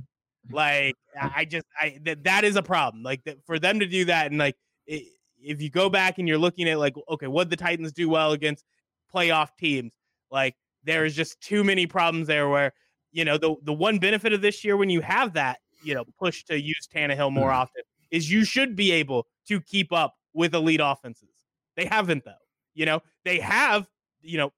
like 0.52 0.94
I 1.20 1.44
just 1.44 1.66
I 1.80 1.98
that 2.04 2.24
that 2.24 2.44
is 2.44 2.56
a 2.56 2.62
problem. 2.62 3.02
Like 3.02 3.24
that, 3.24 3.38
for 3.46 3.58
them 3.58 3.80
to 3.80 3.86
do 3.86 4.04
that 4.04 4.26
and 4.30 4.38
like 4.38 4.54
it, 4.86 5.04
if 5.42 5.60
you 5.60 5.70
go 5.70 5.88
back 5.88 6.18
and 6.18 6.28
you're 6.28 6.38
looking 6.38 6.68
at 6.68 6.78
like 6.78 6.94
okay, 7.08 7.26
what 7.26 7.50
the 7.50 7.56
Titans 7.56 7.92
do 7.92 8.08
well 8.08 8.32
against 8.32 8.64
playoff 9.12 9.48
teams, 9.58 9.92
like 10.30 10.54
there's 10.84 11.16
just 11.16 11.40
too 11.40 11.64
many 11.64 11.86
problems 11.86 12.26
there 12.26 12.48
where 12.48 12.72
you 13.12 13.24
know 13.24 13.38
the 13.38 13.54
the 13.62 13.72
one 13.72 13.98
benefit 13.98 14.32
of 14.32 14.42
this 14.42 14.64
year 14.64 14.76
when 14.76 14.90
you 14.90 15.00
have 15.00 15.32
that 15.32 15.58
you 15.82 15.94
know 15.94 16.04
push 16.18 16.44
to 16.44 16.60
use 16.60 16.88
Tannehill 16.94 17.32
more 17.32 17.50
mm. 17.50 17.54
often 17.54 17.82
is 18.10 18.30
you 18.30 18.44
should 18.44 18.76
be 18.76 18.92
able 18.92 19.26
to 19.48 19.60
keep 19.60 19.92
up 19.92 20.14
with 20.34 20.54
elite 20.54 20.80
offenses. 20.82 21.30
They 21.76 21.86
haven't 21.86 22.24
though. 22.24 22.32
You 22.74 22.86
know 22.86 23.00
they 23.24 23.40
have 23.40 23.88
you 24.20 24.38
know 24.38 24.52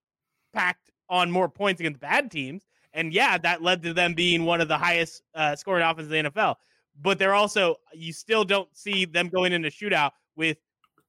packed 0.52 0.90
on 1.08 1.30
more 1.30 1.48
points 1.48 1.80
against 1.80 2.00
bad 2.00 2.30
teams. 2.30 2.64
And 2.92 3.12
yeah, 3.12 3.36
that 3.38 3.62
led 3.62 3.82
to 3.82 3.92
them 3.92 4.14
being 4.14 4.44
one 4.44 4.60
of 4.60 4.68
the 4.68 4.78
highest 4.78 5.22
uh, 5.34 5.54
scoring 5.54 5.82
offenses 5.82 6.12
in 6.12 6.24
the 6.24 6.30
NFL. 6.30 6.56
But 7.02 7.18
they're 7.18 7.34
also, 7.34 7.76
you 7.92 8.12
still 8.12 8.44
don't 8.44 8.68
see 8.74 9.04
them 9.04 9.28
going 9.28 9.52
into 9.52 9.68
shootout 9.68 10.12
with 10.34 10.56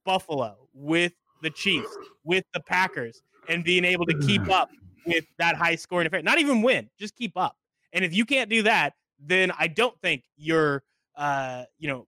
Buffalo, 0.06 0.58
with 0.74 1.14
the 1.42 1.50
Chiefs, 1.50 1.96
with 2.24 2.44
the 2.54 2.60
Packers, 2.60 3.22
and 3.48 3.64
being 3.64 3.86
able 3.86 4.06
to 4.06 4.18
keep 4.20 4.50
up 4.50 4.70
with 5.06 5.26
that 5.38 5.56
high 5.56 5.76
scoring 5.76 6.08
affair. 6.08 6.22
Not 6.22 6.40
even 6.40 6.62
win, 6.62 6.90
just 7.00 7.16
keep 7.16 7.38
up. 7.38 7.56
And 7.94 8.04
if 8.04 8.14
you 8.14 8.26
can't 8.26 8.50
do 8.50 8.64
that, 8.64 8.94
then 9.20 9.52
I 9.58 9.68
don't 9.68 10.00
think 10.02 10.24
your, 10.36 10.84
uh, 11.16 11.64
you 11.80 11.88
know, 11.88 12.06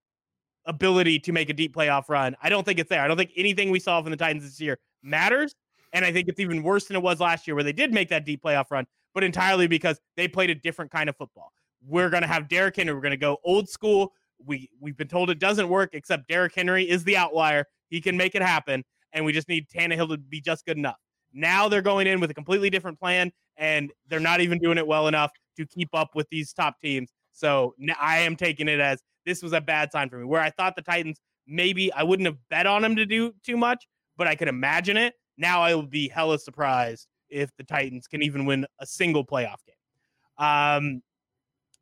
ability 0.65 1.19
to 1.19 1.31
make 1.31 1.49
a 1.49 1.53
deep 1.53 1.75
playoff 1.75 2.09
run, 2.09 2.35
I 2.41 2.49
don't 2.49 2.63
think 2.63 2.79
it's 2.79 2.89
there. 2.89 3.01
I 3.01 3.07
don't 3.07 3.17
think 3.17 3.31
anything 3.35 3.71
we 3.71 3.79
saw 3.79 4.01
from 4.01 4.11
the 4.11 4.17
Titans 4.17 4.43
this 4.43 4.61
year 4.61 4.77
matters. 5.03 5.55
And 5.93 6.05
I 6.05 6.11
think 6.11 6.27
it's 6.27 6.39
even 6.39 6.63
worse 6.63 6.85
than 6.85 6.95
it 6.95 7.03
was 7.03 7.19
last 7.19 7.47
year, 7.47 7.55
where 7.55 7.63
they 7.63 7.73
did 7.73 7.93
make 7.93 8.09
that 8.09 8.25
deep 8.25 8.43
playoff 8.43 8.71
run, 8.71 8.85
but 9.13 9.23
entirely 9.23 9.67
because 9.67 9.99
they 10.15 10.27
played 10.27 10.49
a 10.49 10.55
different 10.55 10.91
kind 10.91 11.09
of 11.09 11.17
football. 11.17 11.51
We're 11.85 12.09
going 12.09 12.21
to 12.21 12.27
have 12.27 12.47
Derrick 12.47 12.75
Henry. 12.75 12.93
We're 12.93 13.01
going 13.01 13.11
to 13.11 13.17
go 13.17 13.37
old 13.43 13.69
school. 13.69 14.13
We 14.45 14.69
we've 14.79 14.97
been 14.97 15.07
told 15.07 15.29
it 15.29 15.39
doesn't 15.39 15.67
work, 15.67 15.91
except 15.93 16.27
Derrick 16.27 16.53
Henry 16.55 16.89
is 16.89 17.03
the 17.03 17.17
outlier. 17.17 17.65
He 17.89 18.01
can 18.01 18.15
make 18.15 18.35
it 18.35 18.41
happen, 18.41 18.83
and 19.13 19.25
we 19.25 19.33
just 19.33 19.49
need 19.49 19.67
Tannehill 19.69 20.09
to 20.09 20.17
be 20.17 20.41
just 20.41 20.65
good 20.65 20.77
enough. 20.77 20.97
Now 21.33 21.67
they're 21.67 21.81
going 21.81 22.07
in 22.07 22.19
with 22.19 22.31
a 22.31 22.33
completely 22.33 22.69
different 22.69 22.99
plan, 22.99 23.31
and 23.57 23.91
they're 24.07 24.19
not 24.19 24.41
even 24.41 24.59
doing 24.59 24.77
it 24.77 24.87
well 24.87 25.07
enough 25.07 25.31
to 25.57 25.65
keep 25.65 25.89
up 25.93 26.15
with 26.15 26.27
these 26.29 26.53
top 26.53 26.79
teams. 26.81 27.11
So 27.33 27.75
I 27.99 28.19
am 28.19 28.35
taking 28.35 28.67
it 28.67 28.79
as 28.79 29.01
this 29.25 29.43
was 29.43 29.53
a 29.53 29.61
bad 29.61 29.91
sign 29.91 30.09
for 30.09 30.17
me. 30.17 30.25
Where 30.25 30.41
I 30.41 30.49
thought 30.49 30.75
the 30.75 30.81
Titans 30.81 31.19
maybe 31.47 31.91
I 31.93 32.03
wouldn't 32.03 32.27
have 32.27 32.37
bet 32.49 32.67
on 32.67 32.81
them 32.81 32.95
to 32.95 33.05
do 33.05 33.33
too 33.43 33.57
much, 33.57 33.87
but 34.17 34.27
I 34.27 34.35
could 34.35 34.47
imagine 34.47 34.97
it. 34.97 35.15
Now 35.39 35.61
I 35.61 35.73
will 35.73 35.83
be 35.83 36.09
hella 36.09 36.37
surprised 36.37 37.07
if 37.29 37.55
the 37.57 37.63
Titans 37.63 38.07
can 38.07 38.21
even 38.21 38.45
win 38.45 38.65
a 38.79 38.85
single 38.85 39.25
playoff 39.25 39.59
game. 39.65 40.45
Um, 40.45 41.01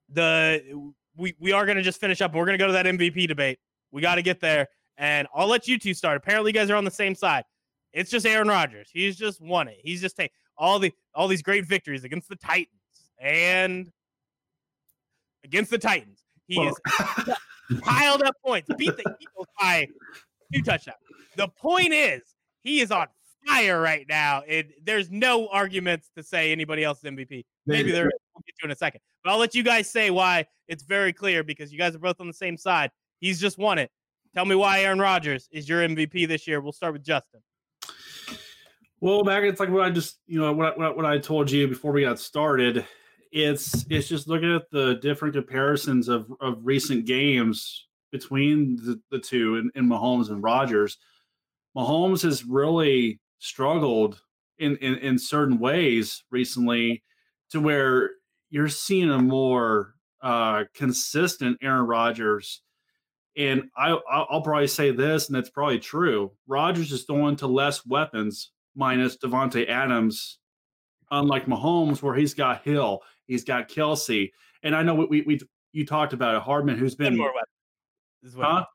the 0.10 0.94
we 1.18 1.36
we 1.40 1.52
are 1.52 1.66
going 1.66 1.78
to 1.78 1.84
just 1.84 2.00
finish 2.00 2.22
up. 2.22 2.34
We're 2.34 2.46
going 2.46 2.58
to 2.58 2.64
go 2.64 2.68
to 2.68 2.74
that 2.74 2.86
MVP 2.86 3.28
debate. 3.28 3.60
We 3.92 4.02
got 4.02 4.16
to 4.16 4.22
get 4.22 4.40
there, 4.40 4.68
and 4.98 5.28
I'll 5.34 5.48
let 5.48 5.68
you 5.68 5.80
two 5.80 5.94
start. 5.94 6.18
Apparently, 6.18 6.50
you 6.50 6.54
guys 6.54 6.70
are 6.70 6.76
on 6.76 6.86
the 6.86 6.92
same 6.92 7.16
side. 7.16 7.44
It's 7.94 8.12
just 8.12 8.26
Aaron 8.26 8.48
Rodgers. 8.48 8.90
He's 8.94 9.18
just 9.18 9.42
won 9.42 9.68
it. 9.68 9.78
He's 9.82 10.02
just 10.02 10.16
taken 10.16 10.34
all 10.58 10.80
the 10.80 10.94
all 11.16 11.28
these 11.28 11.42
great 11.42 11.66
victories 11.66 12.04
against 12.04 12.30
the 12.30 12.36
Titans 12.36 12.70
and 13.20 13.92
against 15.44 15.72
the 15.72 15.80
Titans. 15.80 16.24
He 16.48 16.62
is 16.62 16.76
piled 17.82 18.22
up 18.22 18.36
points, 18.46 18.70
beat 18.78 18.96
the 18.96 19.16
Eagles 19.20 19.48
by 19.60 19.88
two 20.54 20.62
touchdowns. 20.62 20.98
The 21.36 21.48
point 21.48 21.94
is, 21.94 22.22
he 22.62 22.82
is 22.82 22.92
on 22.92 23.08
fire 23.48 23.82
right 23.82 24.06
now. 24.08 24.44
It, 24.48 24.86
there's 24.86 25.10
no 25.10 25.48
arguments 25.48 26.10
to 26.16 26.24
say 26.24 26.52
anybody 26.52 26.84
else 26.84 27.00
is 27.00 27.04
MVP. 27.06 27.46
Maybe 27.66 27.92
there 27.92 28.06
we'll 28.06 28.44
get 28.46 28.58
to 28.60 28.66
in 28.66 28.72
a 28.72 28.76
second. 28.76 29.02
But 29.24 29.32
I'll 29.32 29.40
let 29.40 29.56
you 29.56 29.64
guys 29.64 29.90
say 29.90 30.10
why 30.10 30.46
it's 30.68 30.84
very 30.84 31.14
clear 31.14 31.44
because 31.44 31.72
you 31.72 31.78
guys 31.78 31.96
are 31.96 32.00
both 32.00 32.20
on 32.20 32.28
the 32.28 32.34
same 32.34 32.58
side. 32.58 32.92
He's 33.20 33.40
just 33.40 33.58
won 33.58 33.78
it. 33.78 33.90
Tell 34.34 34.46
me 34.46 34.56
why 34.56 34.82
Aaron 34.82 35.00
Rodgers 35.00 35.48
is 35.52 35.68
your 35.68 35.82
MVP 35.82 36.28
this 36.28 36.48
year. 36.48 36.62
We'll 36.62 36.72
start 36.72 36.94
with 36.94 37.04
Justin. 37.04 37.42
Well, 39.00 39.24
back 39.24 39.44
it's 39.44 39.60
like 39.60 39.70
what 39.70 39.84
I 39.84 39.90
just 39.90 40.20
you 40.28 40.40
know 40.40 40.54
what 40.54 40.78
what, 40.78 40.98
what 40.98 41.06
I 41.06 41.18
told 41.18 41.52
you 41.52 41.68
before 41.68 41.92
we 41.92 42.02
got 42.02 42.20
started. 42.20 42.86
It's 43.32 43.86
it's 43.90 44.08
just 44.08 44.28
looking 44.28 44.54
at 44.54 44.70
the 44.72 44.96
different 44.96 45.36
comparisons 45.36 46.08
of 46.08 46.32
of 46.40 46.60
recent 46.64 47.06
games 47.06 47.88
between 48.12 48.78
the, 48.78 49.00
the 49.12 49.20
two 49.20 49.58
in, 49.58 49.72
in 49.76 49.88
Mahomes 49.88 50.30
and 50.30 50.42
Rodgers. 50.42 50.98
Mahomes 51.76 52.24
has 52.24 52.44
really 52.44 53.20
struggled 53.40 54.22
in, 54.60 54.76
in 54.78 54.96
in 54.96 55.20
certain 55.20 55.60
ways 55.60 56.24
recently 56.32 57.04
to 57.52 57.60
where 57.60 58.12
you're 58.50 58.70
seeing 58.70 59.10
a 59.10 59.20
more 59.20 59.94
uh, 60.22 60.64
consistent 60.74 61.58
Aaron 61.62 61.86
Rodgers. 61.86 62.62
And 63.36 63.70
I, 63.78 63.96
I'll 64.10 64.42
probably 64.42 64.68
say 64.68 64.90
this, 64.90 65.28
and 65.28 65.38
it's 65.38 65.52
probably 65.52 65.78
true. 65.78 66.32
Rodgers 66.48 66.92
is 66.92 67.04
throwing 67.04 67.36
to 67.36 67.48
less 67.48 67.86
weapons 67.86 68.52
minus 68.76 69.16
Davante 69.18 69.70
Adams, 69.70 70.40
unlike 71.12 71.46
Mahomes, 71.46 72.02
where 72.02 72.16
he's 72.16 72.34
got 72.34 72.64
Hill, 72.64 73.04
he's 73.28 73.44
got 73.44 73.70
Kelce, 73.70 74.32
and 74.64 74.76
I 74.76 74.82
know 74.82 74.96
we 74.96 75.22
we 75.22 75.40
you 75.72 75.86
talked 75.86 76.14
about 76.14 76.36
it, 76.36 76.42
Hardman, 76.42 76.78
who's 76.78 76.96
been 76.96 77.14
one 77.14 77.18
more 77.18 77.34
weapon. 77.34 78.42
Huh? 78.42 78.66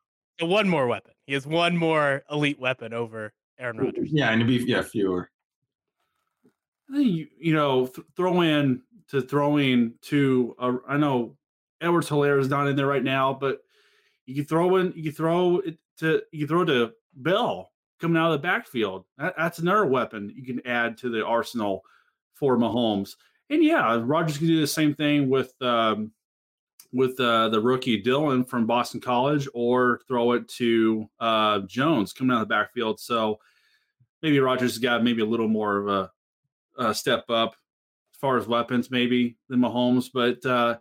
One 0.47 0.69
more 0.69 0.87
weapon. 0.87 1.13
He 1.27 1.35
has 1.35 1.47
one 1.47 1.77
more 1.77 2.23
elite 2.31 2.61
weapon 2.61 2.93
over 2.93 3.33
Aaron 3.59 3.79
Rodgers. 3.79 4.11
Yeah, 4.13 4.31
and 4.31 4.41
to 4.41 4.47
be 4.47 4.65
yeah 4.65 4.83
fewer. 4.83 5.31
I 6.91 6.97
think 6.97 7.09
you, 7.09 7.27
you 7.39 7.55
know, 7.55 7.87
th- 7.87 8.07
throw 8.17 8.41
in 8.43 8.83
to 9.09 9.23
throwing 9.23 9.95
to 10.03 10.55
uh, 10.59 10.73
I 10.89 10.97
know 10.97 11.37
Edwards 11.81 12.09
Helaire 12.09 12.41
is 12.41 12.49
not 12.49 12.67
in 12.69 12.77
there 12.77 12.87
right 12.87 13.05
now, 13.05 13.33
but 13.33 13.61
you 14.27 14.35
can 14.35 14.45
throw 14.45 14.77
in 14.77 14.93
you 14.97 15.05
can 15.05 15.13
throw 15.13 15.59
it 15.59 15.79
to 15.99 16.23
you 16.33 16.41
can 16.41 16.49
throw 16.49 16.65
to 16.65 16.93
Bell 17.15 17.71
coming 18.01 18.21
out 18.21 18.33
of 18.33 18.41
the 18.41 18.47
backfield. 18.47 19.05
That, 19.19 19.35
that's 19.37 19.59
another 19.59 19.87
weapon 19.87 20.33
you 20.35 20.45
can 20.45 20.67
add 20.67 20.99
to 20.99 21.11
the 21.11 21.25
arsenal 21.25 21.83
for 22.35 22.57
Mahomes. 22.57 23.15
And 23.51 23.63
yeah, 23.63 24.01
Rodgers 24.03 24.39
can 24.39 24.47
do 24.47 24.61
the 24.61 24.67
same 24.67 24.95
thing 24.95 25.29
with 25.29 25.53
um, 25.61 26.13
with 26.93 27.19
uh, 27.19 27.49
the 27.49 27.61
rookie 27.61 28.01
Dillon 28.01 28.45
from 28.45 28.67
Boston 28.67 29.01
College, 29.01 29.49
or 29.55 30.01
throw 30.07 30.33
it 30.33 30.49
to 30.49 31.09
uh, 31.21 31.61
Jones 31.61 32.13
coming 32.13 32.37
out 32.37 32.43
of 32.43 32.49
the 32.49 32.55
backfield. 32.55 33.01
So 33.01 33.39
maybe 34.23 34.41
Rodgers 34.41 34.73
has 34.73 34.79
got 34.79 35.03
maybe 35.03 35.23
a 35.23 35.27
little 35.27 35.49
more 35.49 35.79
of 35.79 35.89
a, 35.89 36.11
a 36.89 36.95
step 36.95 37.25
up 37.31 37.55
as 38.13 38.19
far 38.21 38.37
as 38.37 38.47
weapons, 38.47 38.91
maybe 38.91 39.37
than 39.49 39.61
Mahomes. 39.61 40.11
But 40.13 40.45
uh, 40.45 40.79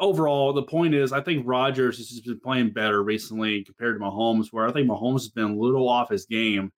overall, 0.00 0.52
the 0.52 0.62
point 0.62 0.94
is, 0.94 1.12
I 1.12 1.20
think 1.20 1.46
Rodgers 1.46 1.98
has 1.98 2.20
been 2.20 2.40
playing 2.40 2.70
better 2.70 3.02
recently 3.02 3.62
compared 3.62 3.98
to 3.98 4.04
Mahomes, 4.04 4.48
where 4.50 4.66
I 4.66 4.72
think 4.72 4.88
Mahomes 4.88 5.20
has 5.20 5.28
been 5.28 5.52
a 5.52 5.56
little 5.56 5.88
off 5.88 6.10
his 6.10 6.26
game. 6.26 6.72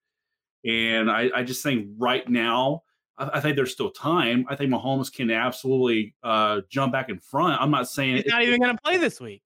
And 0.64 1.10
I, 1.10 1.30
I 1.34 1.42
just 1.42 1.62
think 1.62 1.88
right 1.96 2.28
now, 2.28 2.82
I, 3.18 3.30
I, 3.34 3.40
think 3.40 3.56
there's 3.56 3.72
still 3.72 3.90
time. 3.90 4.46
I 4.48 4.56
think 4.56 4.70
Mahomes 4.70 5.12
can 5.12 5.30
absolutely 5.30 6.14
uh, 6.22 6.62
jump 6.68 6.92
back 6.92 7.08
in 7.08 7.18
front. 7.18 7.60
I'm 7.60 7.70
not 7.70 7.88
saying 7.88 8.16
he's 8.16 8.26
not 8.26 8.42
even 8.42 8.60
going 8.60 8.76
to 8.76 8.82
play 8.82 8.96
this 8.96 9.20
week. 9.20 9.42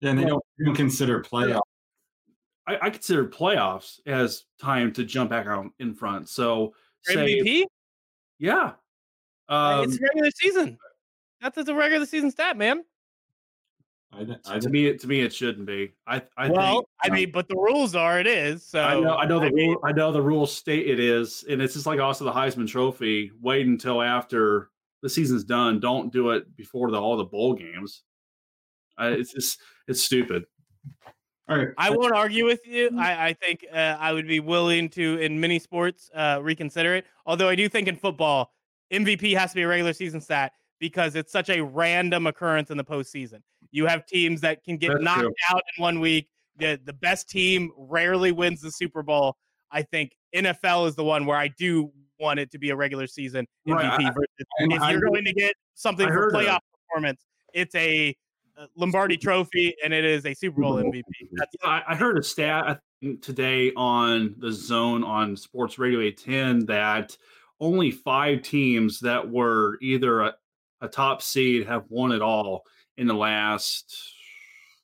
Yeah, 0.00 0.10
and 0.10 0.18
they 0.18 0.24
don't, 0.24 0.42
don't 0.64 0.74
consider 0.74 1.22
playoffs. 1.22 1.60
I, 2.66 2.78
I, 2.82 2.90
consider 2.90 3.26
playoffs 3.26 4.00
as 4.06 4.44
time 4.60 4.92
to 4.94 5.04
jump 5.04 5.30
back 5.30 5.46
out 5.46 5.66
in 5.78 5.94
front. 5.94 6.28
So 6.28 6.74
say, 7.02 7.40
MVP, 7.40 7.64
yeah, 8.38 8.72
um, 9.48 9.84
it's 9.84 10.00
regular 10.00 10.30
season. 10.32 10.78
That's 11.40 11.68
a 11.68 11.74
regular 11.74 12.06
season 12.06 12.30
stat, 12.30 12.56
man. 12.56 12.84
I, 14.16 14.54
I, 14.54 14.58
to 14.58 14.68
me, 14.70 14.96
to 14.96 15.06
me, 15.06 15.20
it 15.20 15.34
shouldn't 15.34 15.66
be. 15.66 15.92
I, 16.06 16.22
I 16.36 16.48
well, 16.48 16.74
think, 16.74 16.86
I 17.02 17.10
mean, 17.10 17.30
but 17.32 17.48
the 17.48 17.56
rules 17.56 17.94
are 17.94 18.18
it 18.18 18.26
is. 18.26 18.64
So 18.64 18.80
I 18.80 18.98
know, 18.98 19.16
I 19.16 19.26
know 19.26 19.38
the 19.38 19.46
I 19.46 19.50
rule, 19.50 19.80
I 19.84 19.92
know 19.92 20.12
the 20.12 20.22
rules 20.22 20.54
state 20.54 20.88
it 20.88 20.98
is, 20.98 21.44
and 21.48 21.60
it's 21.60 21.74
just 21.74 21.86
like 21.86 22.00
also 22.00 22.24
the 22.24 22.32
Heisman 22.32 22.66
Trophy. 22.66 23.30
Wait 23.40 23.66
until 23.66 24.00
after 24.00 24.70
the 25.02 25.10
season's 25.10 25.44
done. 25.44 25.80
Don't 25.80 26.12
do 26.12 26.30
it 26.30 26.56
before 26.56 26.90
the, 26.90 27.00
all 27.00 27.16
the 27.16 27.24
bowl 27.24 27.54
games. 27.54 28.02
I, 28.96 29.08
it's 29.08 29.32
just 29.32 29.60
it's 29.86 30.02
stupid. 30.02 30.44
All 31.48 31.56
right. 31.56 31.68
I 31.78 31.90
won't 31.90 32.12
argue 32.12 32.44
with 32.44 32.66
you. 32.66 32.90
I, 32.98 33.28
I 33.28 33.32
think 33.34 33.64
uh, 33.72 33.76
I 33.76 34.12
would 34.12 34.26
be 34.26 34.40
willing 34.40 34.88
to, 34.90 35.18
in 35.18 35.38
many 35.38 35.60
sports, 35.60 36.10
uh, 36.12 36.40
reconsider 36.42 36.96
it. 36.96 37.06
Although 37.24 37.48
I 37.48 37.54
do 37.54 37.68
think 37.68 37.86
in 37.86 37.96
football, 37.96 38.52
MVP 38.92 39.36
has 39.36 39.50
to 39.50 39.54
be 39.54 39.62
a 39.62 39.68
regular 39.68 39.92
season 39.92 40.20
stat 40.20 40.52
because 40.80 41.14
it's 41.14 41.30
such 41.30 41.48
a 41.48 41.60
random 41.60 42.26
occurrence 42.26 42.70
in 42.70 42.76
the 42.76 42.84
postseason. 42.84 43.42
You 43.76 43.84
have 43.86 44.06
teams 44.06 44.40
that 44.40 44.64
can 44.64 44.78
get 44.78 44.92
That's 44.92 45.04
knocked 45.04 45.20
true. 45.20 45.34
out 45.50 45.62
in 45.76 45.82
one 45.82 46.00
week. 46.00 46.28
The 46.56 46.80
the 46.82 46.94
best 46.94 47.28
team 47.28 47.70
rarely 47.76 48.32
wins 48.32 48.62
the 48.62 48.70
Super 48.70 49.02
Bowl. 49.02 49.36
I 49.70 49.82
think 49.82 50.12
NFL 50.34 50.88
is 50.88 50.94
the 50.94 51.04
one 51.04 51.26
where 51.26 51.36
I 51.36 51.48
do 51.48 51.92
want 52.18 52.40
it 52.40 52.50
to 52.52 52.58
be 52.58 52.70
a 52.70 52.76
regular 52.76 53.06
season 53.06 53.46
MVP. 53.68 53.74
Right, 53.74 53.84
I, 53.84 54.10
if 54.60 54.80
I, 54.80 54.92
you're 54.92 55.02
going 55.02 55.26
to 55.26 55.34
get 55.34 55.54
something 55.74 56.08
for 56.08 56.30
playoff 56.30 56.60
performance, 56.88 57.20
it's 57.52 57.74
a 57.74 58.16
uh, 58.56 58.66
Lombardi 58.76 59.18
Trophy 59.18 59.74
and 59.84 59.92
it 59.92 60.06
is 60.06 60.24
a 60.24 60.32
Super 60.32 60.62
Bowl 60.62 60.76
MVP. 60.76 61.02
That's 61.32 61.54
yeah, 61.62 61.82
I 61.86 61.94
heard 61.94 62.16
a 62.16 62.22
stat 62.22 62.80
today 63.20 63.72
on 63.76 64.36
the 64.38 64.52
Zone 64.52 65.04
on 65.04 65.36
Sports 65.36 65.78
Radio 65.78 66.00
810 66.00 66.66
that 66.66 67.14
only 67.60 67.90
five 67.90 68.40
teams 68.40 69.00
that 69.00 69.30
were 69.30 69.76
either 69.82 70.20
a, 70.22 70.34
a 70.80 70.88
top 70.88 71.20
seed 71.20 71.66
have 71.66 71.84
won 71.90 72.12
it 72.12 72.22
all 72.22 72.64
in 72.98 73.06
the 73.06 73.14
last 73.14 74.14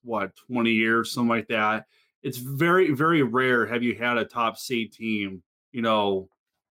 what 0.02 0.34
20 0.48 0.70
years 0.70 1.12
something 1.12 1.28
like 1.28 1.48
that 1.48 1.86
it's 2.22 2.38
very 2.38 2.92
very 2.92 3.22
rare 3.22 3.66
have 3.66 3.82
you 3.82 3.94
had 3.94 4.16
a 4.16 4.24
top 4.24 4.56
seed 4.56 4.92
team 4.92 5.42
you 5.70 5.82
know 5.82 6.28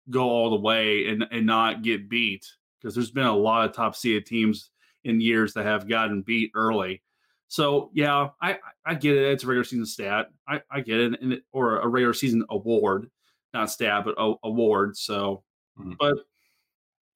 go 0.10 0.24
all 0.24 0.50
the 0.50 0.60
way 0.60 1.08
and 1.08 1.26
and 1.32 1.46
not 1.46 1.82
get 1.82 2.10
beat 2.10 2.46
because 2.80 2.94
there's 2.94 3.12
been 3.12 3.28
a 3.28 3.36
lot 3.36 3.68
of 3.68 3.76
top 3.76 3.96
seed 3.96 4.26
teams 4.26 4.72
in 5.04 5.22
years 5.22 5.54
that 5.54 5.66
have 5.66 5.88
gotten 5.88 6.22
beat 6.22 6.52
early 6.56 7.02
so 7.48 7.90
yeah 7.94 8.30
i 8.42 8.58
i 8.86 8.94
get 8.94 9.16
it 9.16 9.32
it's 9.32 9.44
a 9.44 9.48
regular 9.48 9.64
season 9.64 9.86
stat 9.86 10.28
i 10.48 10.62
i 10.70 10.82
get 10.82 11.00
it, 11.00 11.20
it 11.22 11.44
or 11.54 11.80
a 11.80 11.88
regular 11.88 12.14
season 12.14 12.44
award 12.50 13.10
not 13.54 13.72
stat 13.72 14.04
but 14.04 14.16
a, 14.18 14.34
award 14.44 14.96
so 14.98 15.44
mm-hmm. 15.80 15.94
but 16.00 16.18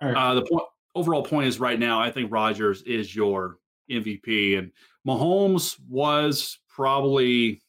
right. 0.02 0.16
uh 0.16 0.34
the 0.34 0.46
point 0.46 0.66
overall 0.96 1.22
point 1.22 1.48
is 1.48 1.60
right 1.60 1.80
now, 1.80 2.02
I 2.02 2.10
think 2.10 2.32
Rodgers 2.32 2.82
is 2.84 3.16
your 3.16 3.58
MVP, 3.90 4.58
and 4.58 4.72
Mahomes 5.08 5.80
was 5.90 6.60
probably 6.68 7.62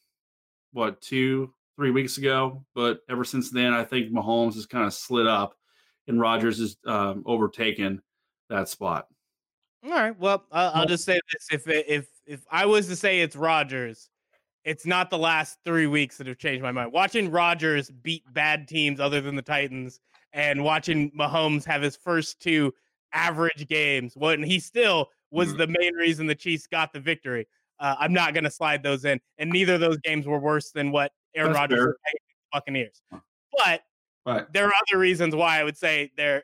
what 0.73 1.01
two, 1.01 1.53
three 1.75 1.91
weeks 1.91 2.17
ago, 2.17 2.65
but 2.75 2.99
ever 3.09 3.23
since 3.23 3.51
then, 3.51 3.73
I 3.73 3.83
think 3.83 4.11
Mahomes 4.11 4.55
has 4.55 4.65
kind 4.65 4.85
of 4.85 4.93
slid 4.93 5.27
up, 5.27 5.55
and 6.07 6.19
Rodgers 6.19 6.59
has 6.59 6.77
um, 6.85 7.23
overtaken 7.25 8.01
that 8.49 8.67
spot. 8.67 9.07
All 9.85 9.91
right. 9.91 10.17
Well, 10.19 10.43
I'll, 10.51 10.71
I'll 10.73 10.85
just 10.85 11.05
say 11.05 11.19
this: 11.31 11.47
if 11.51 11.67
if 11.67 12.07
if 12.25 12.45
I 12.51 12.65
was 12.65 12.87
to 12.87 12.95
say 12.95 13.21
it's 13.21 13.35
Rodgers, 13.35 14.09
it's 14.63 14.85
not 14.85 15.09
the 15.09 15.17
last 15.17 15.59
three 15.63 15.87
weeks 15.87 16.17
that 16.17 16.27
have 16.27 16.39
changed 16.39 16.63
my 16.63 16.71
mind. 16.71 16.91
Watching 16.91 17.31
Rodgers 17.31 17.89
beat 17.89 18.23
bad 18.33 18.67
teams 18.67 18.99
other 18.99 19.21
than 19.21 19.35
the 19.35 19.41
Titans, 19.41 19.99
and 20.33 20.63
watching 20.63 21.11
Mahomes 21.11 21.63
have 21.65 21.81
his 21.81 21.95
first 21.95 22.41
two 22.41 22.73
average 23.13 23.67
games 23.67 24.13
when 24.15 24.43
he 24.43 24.59
still 24.59 25.09
was 25.31 25.49
mm-hmm. 25.49 25.57
the 25.57 25.67
main 25.79 25.93
reason 25.95 26.27
the 26.27 26.35
Chiefs 26.35 26.67
got 26.67 26.93
the 26.93 26.99
victory. 26.99 27.47
Uh, 27.79 27.95
I'm 27.99 28.13
not 28.13 28.33
going 28.33 28.43
to 28.43 28.51
slide 28.51 28.81
those 28.81 29.05
in, 29.05 29.19
and 29.37 29.49
neither 29.49 29.75
of 29.75 29.79
those 29.79 29.97
games 29.97 30.25
were 30.25 30.39
worse 30.39 30.71
than 30.71 30.91
what 30.91 31.11
Aaron 31.35 31.53
Rodgers 31.53 31.95
Buccaneers. 32.51 33.01
But, 33.11 33.81
but 34.25 34.51
there 34.53 34.65
are 34.65 34.73
other 34.87 34.99
reasons 34.99 35.35
why 35.35 35.59
I 35.59 35.63
would 35.63 35.77
say 35.77 36.11
they're 36.17 36.43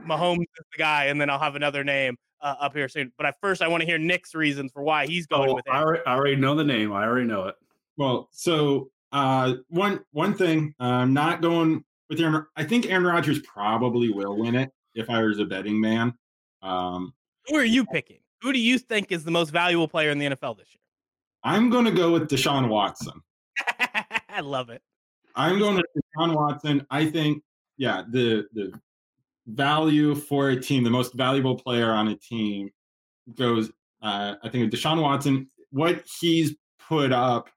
Mahomes 0.00 0.42
is 0.42 0.64
the 0.72 0.78
guy, 0.78 1.06
and 1.06 1.20
then 1.20 1.30
I'll 1.30 1.38
have 1.38 1.56
another 1.56 1.84
name 1.84 2.16
uh, 2.40 2.56
up 2.60 2.74
here 2.74 2.88
soon. 2.88 3.12
But 3.16 3.26
at 3.26 3.36
first, 3.40 3.62
I 3.62 3.68
want 3.68 3.80
to 3.82 3.86
hear 3.86 3.98
Nick's 3.98 4.34
reasons 4.34 4.72
for 4.72 4.82
why 4.82 5.06
he's 5.06 5.26
going 5.26 5.50
oh, 5.50 5.54
with 5.54 5.64
it. 5.66 5.70
I 5.70 5.80
already, 5.80 6.02
I 6.06 6.14
already 6.14 6.36
know 6.36 6.54
the 6.54 6.64
name. 6.64 6.92
I 6.92 7.04
already 7.04 7.26
know 7.26 7.46
it. 7.46 7.54
Well, 7.96 8.28
so 8.32 8.90
uh, 9.12 9.54
one 9.68 10.00
one 10.12 10.34
thing, 10.34 10.74
I'm 10.80 11.12
not 11.12 11.40
going 11.40 11.84
with 12.08 12.20
Aaron. 12.20 12.46
I 12.56 12.64
think 12.64 12.86
Aaron 12.86 13.04
Rodgers 13.04 13.40
probably 13.40 14.10
will 14.10 14.36
win 14.36 14.54
it 14.54 14.70
if 14.94 15.08
I 15.08 15.22
was 15.22 15.38
a 15.38 15.44
betting 15.44 15.80
man. 15.80 16.14
Um, 16.62 17.14
Who 17.46 17.56
are 17.56 17.64
you 17.64 17.84
picking? 17.86 18.18
Who 18.44 18.52
do 18.52 18.58
you 18.58 18.78
think 18.78 19.10
is 19.10 19.24
the 19.24 19.30
most 19.30 19.48
valuable 19.48 19.88
player 19.88 20.10
in 20.10 20.18
the 20.18 20.26
NFL 20.26 20.58
this 20.58 20.68
year? 20.70 20.82
I'm 21.44 21.70
going 21.70 21.86
to 21.86 21.90
go 21.90 22.12
with 22.12 22.28
Deshaun 22.28 22.68
Watson. 22.68 23.14
I 24.28 24.40
love 24.42 24.68
it. 24.68 24.82
I'm 25.34 25.58
going 25.58 25.76
with 25.76 25.86
Deshaun 25.96 26.36
Watson. 26.36 26.86
I 26.90 27.06
think, 27.06 27.42
yeah, 27.78 28.02
the 28.06 28.44
the 28.52 28.78
value 29.46 30.14
for 30.14 30.50
a 30.50 30.60
team, 30.60 30.84
the 30.84 30.90
most 30.90 31.14
valuable 31.14 31.54
player 31.56 31.90
on 31.90 32.08
a 32.08 32.16
team, 32.16 32.68
goes. 33.34 33.70
Uh, 34.02 34.34
I 34.42 34.50
think 34.50 34.70
Deshaun 34.70 35.00
Watson, 35.00 35.48
what 35.70 36.04
he's 36.20 36.54
put 36.86 37.12
up, 37.12 37.48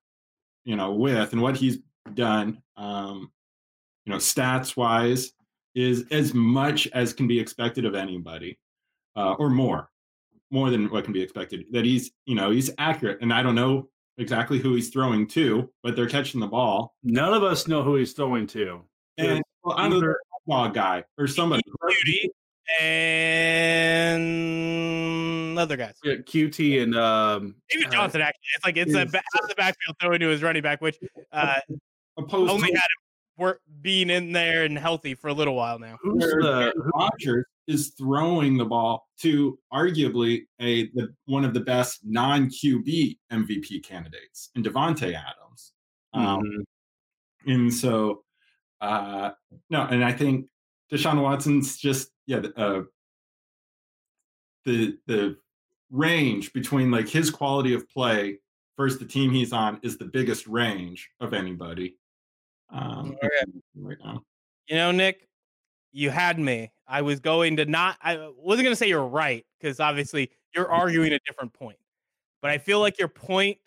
you 0.63 0.77
know, 0.77 0.93
with 0.93 1.33
and 1.33 1.41
what 1.41 1.57
he's 1.57 1.79
done, 2.13 2.61
um, 2.77 3.29
you 4.05 4.13
know, 4.13 4.19
stats 4.19 4.77
wise, 4.77 5.33
is 5.75 6.05
as 6.11 6.33
much 6.33 6.87
as 6.93 7.11
can 7.11 7.27
be 7.27 7.41
expected 7.41 7.83
of 7.83 7.93
anybody, 7.93 8.57
uh, 9.17 9.33
or 9.33 9.49
more, 9.49 9.89
more 10.51 10.69
than 10.69 10.89
what 10.89 11.03
can 11.03 11.13
be 11.13 11.21
expected. 11.21 11.65
That 11.71 11.85
he's, 11.85 12.11
you 12.25 12.35
know, 12.35 12.51
he's 12.51 12.69
accurate. 12.77 13.19
And 13.21 13.33
I 13.33 13.41
don't 13.43 13.55
know 13.55 13.89
exactly 14.17 14.59
who 14.59 14.75
he's 14.75 14.89
throwing 14.89 15.27
to, 15.27 15.69
but 15.83 15.95
they're 15.95 16.09
catching 16.09 16.39
the 16.39 16.47
ball. 16.47 16.95
None 17.03 17.33
of 17.33 17.43
us 17.43 17.67
know 17.67 17.83
who 17.83 17.95
he's 17.95 18.13
throwing 18.13 18.47
to. 18.47 18.81
And 19.17 19.43
well, 19.63 19.75
I'm 19.77 19.91
the 19.91 20.15
dog 20.49 20.73
guy 20.73 21.03
or 21.17 21.27
somebody. 21.27 21.63
Beauty 21.87 22.31
and 22.79 24.27
other 25.57 25.77
guys. 25.77 25.95
Yeah, 26.03 26.15
QT 26.15 26.83
and 26.83 26.95
um, 26.95 27.55
David 27.69 27.91
Johnson. 27.91 28.21
Actually, 28.21 28.41
it's 28.55 28.65
like 28.65 28.77
it's 28.77 28.93
a 28.93 29.01
out 29.01 29.43
of 29.43 29.49
the 29.49 29.55
backfield 29.55 29.95
throwing 29.99 30.19
to 30.19 30.27
his 30.29 30.43
running 30.43 30.61
back, 30.61 30.81
which 30.81 30.97
uh, 31.31 31.59
Opposed 32.17 32.51
only 32.51 32.69
to 32.71 32.75
had 32.75 32.83
him 32.83 33.06
work, 33.37 33.61
being 33.81 34.09
in 34.09 34.31
there 34.31 34.63
and 34.63 34.77
healthy 34.77 35.13
for 35.15 35.27
a 35.29 35.33
little 35.33 35.55
while 35.55 35.79
now. 35.79 35.97
who's 36.01 36.23
the 36.23 36.71
Aaron 36.75 36.91
Rodgers 36.93 37.45
is 37.67 37.93
throwing 37.97 38.57
the 38.57 38.65
ball 38.65 39.07
to 39.19 39.59
arguably 39.73 40.43
a 40.61 40.87
the, 40.91 41.13
one 41.25 41.43
of 41.45 41.53
the 41.53 41.59
best 41.59 41.99
non 42.03 42.49
QB 42.49 43.17
MVP 43.31 43.83
candidates 43.83 44.49
in 44.55 44.63
Davante 44.63 45.13
Adams. 45.13 45.73
Um, 46.13 46.41
Mhm. 46.41 46.63
and 47.45 47.73
so 47.73 48.23
uh 48.81 49.31
no 49.69 49.81
and 49.87 50.03
i 50.05 50.11
think 50.11 50.45
deshaun 50.91 51.21
watson's 51.21 51.77
just 51.77 52.09
yeah 52.27 52.39
the, 52.39 52.53
uh 52.59 52.83
the 54.65 54.97
the 55.07 55.37
range 55.91 56.53
between 56.53 56.91
like 56.91 57.07
his 57.07 57.29
quality 57.29 57.73
of 57.73 57.89
play 57.89 58.39
versus 58.77 58.99
the 58.99 59.05
team 59.05 59.31
he's 59.31 59.53
on 59.53 59.79
is 59.81 59.97
the 59.97 60.05
biggest 60.05 60.45
range 60.47 61.09
of 61.19 61.33
anybody 61.33 61.97
um 62.69 63.15
right 63.75 63.97
now 64.03 64.21
You 64.67 64.75
know, 64.77 64.91
Nick, 64.91 65.27
you 65.91 66.09
had 66.09 66.39
me. 66.39 66.71
I 66.87 67.01
was 67.01 67.19
going 67.19 67.57
to 67.57 67.65
not. 67.65 67.97
I 68.01 68.15
wasn't 68.37 68.65
going 68.65 68.71
to 68.73 68.75
say 68.75 68.87
you're 68.89 69.07
right 69.07 69.45
because 69.59 69.79
obviously 69.79 70.31
you're 70.55 70.69
arguing 70.71 71.13
a 71.13 71.19
different 71.27 71.53
point, 71.53 71.77
but 72.41 72.51
I 72.51 72.57
feel 72.59 72.79
like 72.79 72.99
your 72.99 73.09
point 73.09 73.57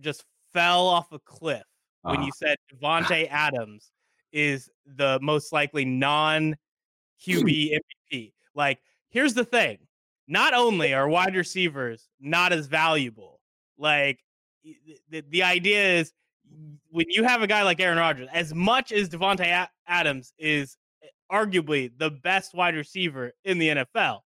just 0.00 0.24
fell 0.52 0.86
off 0.86 1.12
a 1.12 1.18
cliff 1.20 1.64
when 2.02 2.18
Ah. 2.20 2.26
you 2.26 2.32
said 2.36 2.56
Davante 2.74 3.28
Adams 3.30 3.92
is 4.32 4.70
the 4.86 5.18
most 5.22 5.52
likely 5.52 5.84
non 5.84 6.56
QB 7.20 7.78
MVP. 8.12 8.34
Like, 8.54 8.80
here's 9.10 9.34
the 9.34 9.44
thing: 9.44 9.78
not 10.28 10.54
only 10.54 10.94
are 10.94 11.08
wide 11.08 11.36
receivers 11.36 12.08
not 12.20 12.52
as 12.52 12.66
valuable, 12.66 13.40
like 13.78 14.20
the, 15.10 15.22
the 15.28 15.42
idea 15.42 15.98
is 16.00 16.12
when 16.92 17.06
you 17.08 17.24
have 17.24 17.42
a 17.42 17.46
guy 17.46 17.62
like 17.62 17.80
Aaron 17.80 17.98
Rodgers, 17.98 18.28
as 18.32 18.54
much 18.54 18.92
as 18.92 19.08
Davante 19.08 19.46
A- 19.46 19.70
Adams 19.88 20.32
is 20.38 20.76
arguably 21.30 21.90
the 21.98 22.10
best 22.10 22.54
wide 22.54 22.76
receiver 22.76 23.32
in 23.44 23.58
the 23.58 23.68
NFL, 23.68 24.20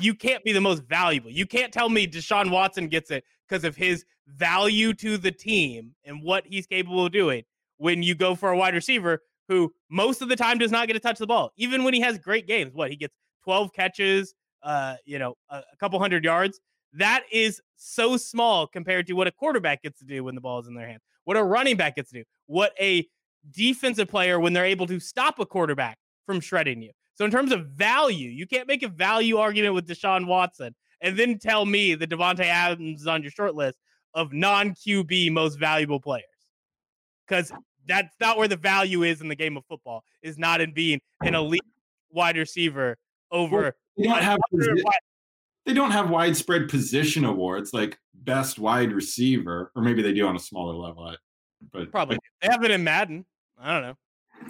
you 0.00 0.14
can't 0.14 0.42
be 0.42 0.52
the 0.52 0.60
most 0.60 0.82
valuable. 0.84 1.30
You 1.30 1.46
can't 1.46 1.72
tell 1.72 1.90
me 1.90 2.06
Deshaun 2.06 2.50
Watson 2.50 2.88
gets 2.88 3.10
it 3.10 3.24
because 3.46 3.64
of 3.64 3.76
his 3.76 4.04
value 4.26 4.94
to 4.94 5.18
the 5.18 5.30
team 5.30 5.94
and 6.04 6.22
what 6.22 6.44
he's 6.46 6.66
capable 6.66 7.04
of 7.04 7.12
doing 7.12 7.42
when 7.76 8.02
you 8.02 8.14
go 8.14 8.34
for 8.34 8.50
a 8.50 8.56
wide 8.56 8.74
receiver 8.74 9.20
who 9.48 9.70
most 9.90 10.22
of 10.22 10.30
the 10.30 10.36
time 10.36 10.56
does 10.56 10.70
not 10.70 10.86
get 10.86 10.94
to 10.94 11.00
touch 11.00 11.18
the 11.18 11.26
ball. 11.26 11.52
Even 11.58 11.84
when 11.84 11.92
he 11.92 12.00
has 12.00 12.18
great 12.18 12.46
games, 12.46 12.72
what 12.72 12.90
he 12.90 12.96
gets 12.96 13.14
12 13.44 13.70
catches, 13.74 14.34
uh, 14.62 14.94
you 15.04 15.18
know, 15.18 15.34
a, 15.50 15.56
a 15.58 15.76
couple 15.78 15.98
hundred 15.98 16.24
yards. 16.24 16.58
That 16.94 17.24
is 17.30 17.60
so 17.76 18.16
small 18.16 18.66
compared 18.66 19.06
to 19.08 19.14
what 19.14 19.26
a 19.26 19.32
quarterback 19.32 19.82
gets 19.82 19.98
to 19.98 20.06
do 20.06 20.24
when 20.24 20.34
the 20.34 20.40
ball 20.40 20.60
is 20.60 20.68
in 20.68 20.74
their 20.74 20.86
hands, 20.86 21.02
what 21.24 21.36
a 21.36 21.42
running 21.42 21.76
back 21.76 21.96
gets 21.96 22.10
to 22.10 22.20
do, 22.20 22.24
what 22.46 22.72
a 22.80 23.06
defensive 23.50 24.08
player 24.08 24.38
when 24.38 24.52
they're 24.52 24.64
able 24.64 24.86
to 24.86 25.00
stop 25.00 25.38
a 25.38 25.46
quarterback 25.46 25.98
from 26.26 26.40
shredding 26.40 26.82
you. 26.82 26.92
So 27.14 27.24
in 27.24 27.30
terms 27.30 27.52
of 27.52 27.66
value, 27.66 28.30
you 28.30 28.46
can't 28.46 28.68
make 28.68 28.82
a 28.82 28.88
value 28.88 29.36
argument 29.38 29.74
with 29.74 29.86
Deshaun 29.86 30.26
Watson 30.26 30.74
and 31.00 31.18
then 31.18 31.38
tell 31.38 31.66
me 31.66 31.94
that 31.94 32.08
Davante 32.08 32.44
Adams 32.44 33.02
is 33.02 33.06
on 33.06 33.22
your 33.22 33.30
short 33.30 33.54
list 33.54 33.78
of 34.14 34.32
non 34.32 34.70
QB 34.70 35.32
most 35.32 35.58
valuable 35.58 36.00
players. 36.00 36.24
Because 37.26 37.52
that's 37.86 38.14
not 38.20 38.38
where 38.38 38.48
the 38.48 38.56
value 38.56 39.02
is 39.02 39.20
in 39.20 39.28
the 39.28 39.34
game 39.34 39.56
of 39.56 39.64
football, 39.66 40.04
is 40.22 40.38
not 40.38 40.60
in 40.60 40.72
being 40.72 41.00
an 41.22 41.34
elite 41.34 41.62
wide 42.10 42.36
receiver 42.36 42.96
over 43.30 43.74
they 43.96 44.04
don't 44.04 44.22
have 44.22 44.38
another 44.52 44.72
posi- 44.74 44.84
wide- 44.84 44.94
they 45.66 45.72
don't 45.72 45.90
have 45.90 46.10
widespread 46.10 46.68
position 46.68 47.24
awards 47.24 47.72
like 47.72 47.98
best 48.14 48.58
wide 48.58 48.92
receiver 48.92 49.72
or 49.74 49.82
maybe 49.82 50.02
they 50.02 50.12
do 50.12 50.26
on 50.26 50.36
a 50.36 50.40
smaller 50.40 50.74
level 50.74 51.14
but 51.70 51.90
probably. 51.90 52.18
They 52.40 52.48
have 52.50 52.64
it 52.64 52.70
in 52.70 52.82
Madden. 52.82 53.24
I 53.58 53.72
don't 53.72 53.82
know. 53.82 53.96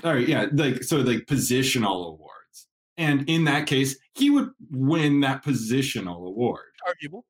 All 0.05 0.15
right, 0.15 0.27
yeah, 0.27 0.47
like 0.53 0.83
so, 0.83 0.99
like 0.99 1.27
positional 1.27 2.09
awards, 2.09 2.69
and 2.97 3.29
in 3.29 3.45
that 3.45 3.67
case, 3.67 3.97
he 4.15 4.31
would 4.31 4.51
win 4.71 5.21
that 5.21 5.45
positional 5.45 6.27
award. 6.27 6.61
Arguable. 6.87 7.27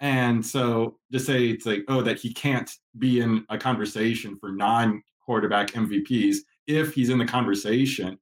And 0.00 0.46
so 0.46 0.98
to 1.10 1.18
say 1.18 1.48
it's 1.48 1.66
like, 1.66 1.82
oh, 1.88 2.02
that 2.02 2.20
he 2.20 2.32
can't 2.32 2.70
be 2.98 3.20
in 3.20 3.44
a 3.48 3.58
conversation 3.58 4.36
for 4.38 4.52
non-quarterback 4.52 5.72
MVPs 5.72 6.36
if 6.68 6.94
he's 6.94 7.08
in 7.08 7.18
the 7.18 7.24
conversation 7.24 8.16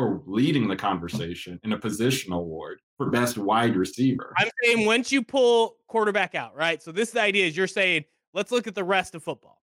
or 0.00 0.22
leading 0.26 0.66
the 0.66 0.76
conversation 0.76 1.60
in 1.62 1.72
a 1.72 1.78
positional 1.78 2.38
award 2.38 2.80
for 2.96 3.10
best 3.10 3.36
wide 3.36 3.76
receiver. 3.76 4.32
I'm 4.38 4.48
saying 4.62 4.86
once 4.86 5.12
you 5.12 5.22
pull 5.22 5.76
quarterback 5.88 6.34
out, 6.34 6.56
right? 6.56 6.82
So 6.82 6.90
this 6.90 7.08
is 7.08 7.14
the 7.14 7.20
idea 7.20 7.46
is 7.46 7.56
you're 7.56 7.66
saying, 7.66 8.04
let's 8.32 8.50
look 8.50 8.66
at 8.66 8.74
the 8.74 8.84
rest 8.84 9.14
of 9.14 9.22
football. 9.22 9.60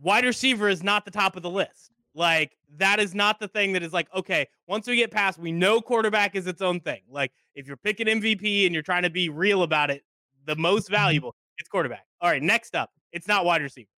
Wide 0.00 0.24
receiver 0.24 0.68
is 0.68 0.82
not 0.82 1.04
the 1.04 1.10
top 1.10 1.36
of 1.36 1.42
the 1.42 1.50
list. 1.50 1.92
Like 2.14 2.56
that 2.78 2.98
is 2.98 3.14
not 3.14 3.38
the 3.38 3.48
thing 3.48 3.74
that 3.74 3.82
is 3.82 3.92
like, 3.92 4.08
okay, 4.14 4.46
once 4.66 4.86
we 4.86 4.96
get 4.96 5.10
past, 5.10 5.38
we 5.38 5.52
know 5.52 5.82
quarterback 5.82 6.34
is 6.34 6.46
its 6.46 6.62
own 6.62 6.80
thing. 6.80 7.02
Like 7.10 7.32
if 7.54 7.66
you're 7.66 7.76
picking 7.76 8.06
MVP 8.06 8.64
and 8.64 8.72
you're 8.72 8.82
trying 8.82 9.02
to 9.02 9.10
be 9.10 9.28
real 9.28 9.62
about 9.62 9.90
it, 9.90 10.02
the 10.46 10.56
most 10.56 10.86
mm-hmm. 10.86 10.94
valuable, 10.94 11.36
it's 11.58 11.68
quarterback. 11.68 12.06
All 12.22 12.30
right, 12.30 12.42
next 12.42 12.74
up, 12.74 12.90
it's 13.12 13.28
not 13.28 13.44
wide 13.44 13.60
receiver. 13.60 13.90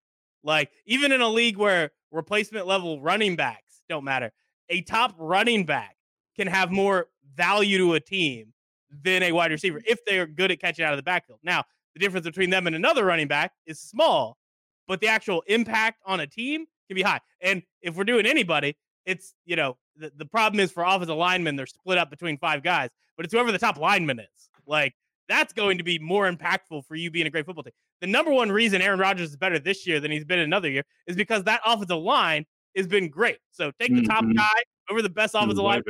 Like 0.43 0.73
even 0.85 1.13
in 1.13 1.21
a 1.21 1.29
league 1.29 1.59
where 1.59 1.93
replacement 2.11 2.67
level 2.67 3.01
running 3.01 3.37
backs 3.37 3.83
don't 3.89 4.05
matter, 4.05 4.33
a 4.71 4.83
top 4.83 5.15
running 5.19 5.65
back 5.65 5.97
can 6.37 6.47
have 6.47 6.71
more 6.71 7.09
value 7.35 7.79
to 7.79 7.95
a 7.95 8.01
team 8.01 8.53
than 9.03 9.23
a 9.23 9.33
wide 9.33 9.51
receiver 9.51 9.81
if 9.87 10.05
they're 10.05 10.27
good 10.27 10.51
at 10.51 10.61
catching 10.61 10.85
out 10.85 10.93
of 10.93 10.99
the 10.99 11.03
backfield. 11.03 11.41
Now, 11.43 11.65
the 11.95 12.01
difference 12.01 12.27
between 12.27 12.51
them 12.51 12.67
and 12.67 12.77
another 12.77 13.05
running 13.05 13.29
back 13.29 13.53
is 13.67 13.81
small, 13.81 14.39
but 14.87 15.01
the 15.01 15.09
actual 15.09 15.43
impact 15.47 16.01
on 16.07 16.21
a 16.21 16.27
team 16.27 16.67
can 16.89 16.95
be 16.95 17.03
high. 17.03 17.21
And 17.41 17.63
if 17.83 17.97
we're 17.97 18.05
doing 18.05 18.27
anybody, 18.27 18.77
it's, 19.05 19.35
you 19.45 19.57
know, 19.57 19.77
the, 19.97 20.13
the 20.17 20.27
problem 20.27 20.61
is 20.61 20.71
for 20.71 20.85
offensive 20.85 21.17
linemen, 21.17 21.57
they're 21.57 21.67
split 21.67 21.99
up 21.99 22.11
between 22.11 22.39
five 22.39 22.63
guys, 22.63 22.91
but 23.17 23.25
it's 23.25 23.33
whoever 23.33 23.53
the 23.53 23.59
top 23.59 23.79
lineman 23.79 24.21
is. 24.21 24.51
Like, 24.67 24.95
that's 25.29 25.53
going 25.53 25.79
to 25.79 25.85
be 25.85 25.99
more 25.99 26.31
impactful 26.31 26.85
for 26.87 26.95
you 26.95 27.11
being 27.11 27.27
a 27.27 27.31
great 27.31 27.45
football 27.45 27.65
team. 27.65 27.73
The 28.01 28.07
number 28.07 28.33
one 28.33 28.51
reason 28.51 28.81
Aaron 28.81 28.99
Rodgers 28.99 29.31
is 29.31 29.37
better 29.37 29.59
this 29.59 29.87
year 29.87 30.01
than 30.01 30.11
he's 30.11 30.25
been 30.25 30.39
another 30.39 30.71
year 30.71 30.85
is 31.07 31.17
because 31.17 31.45
that 31.45 31.61
offensive 31.67 31.99
line 31.99 32.47
has 32.79 32.87
been 32.87 33.09
great. 33.09 33.39
So 33.51 33.71
take 33.79 33.95
the 33.95 34.03
top 34.03 34.25
Mhm. 34.25 34.37
guy 34.37 34.63
over 34.91 35.03
the 35.03 35.11
best 35.11 35.35
offensive 35.35 35.59
line, 35.59 35.83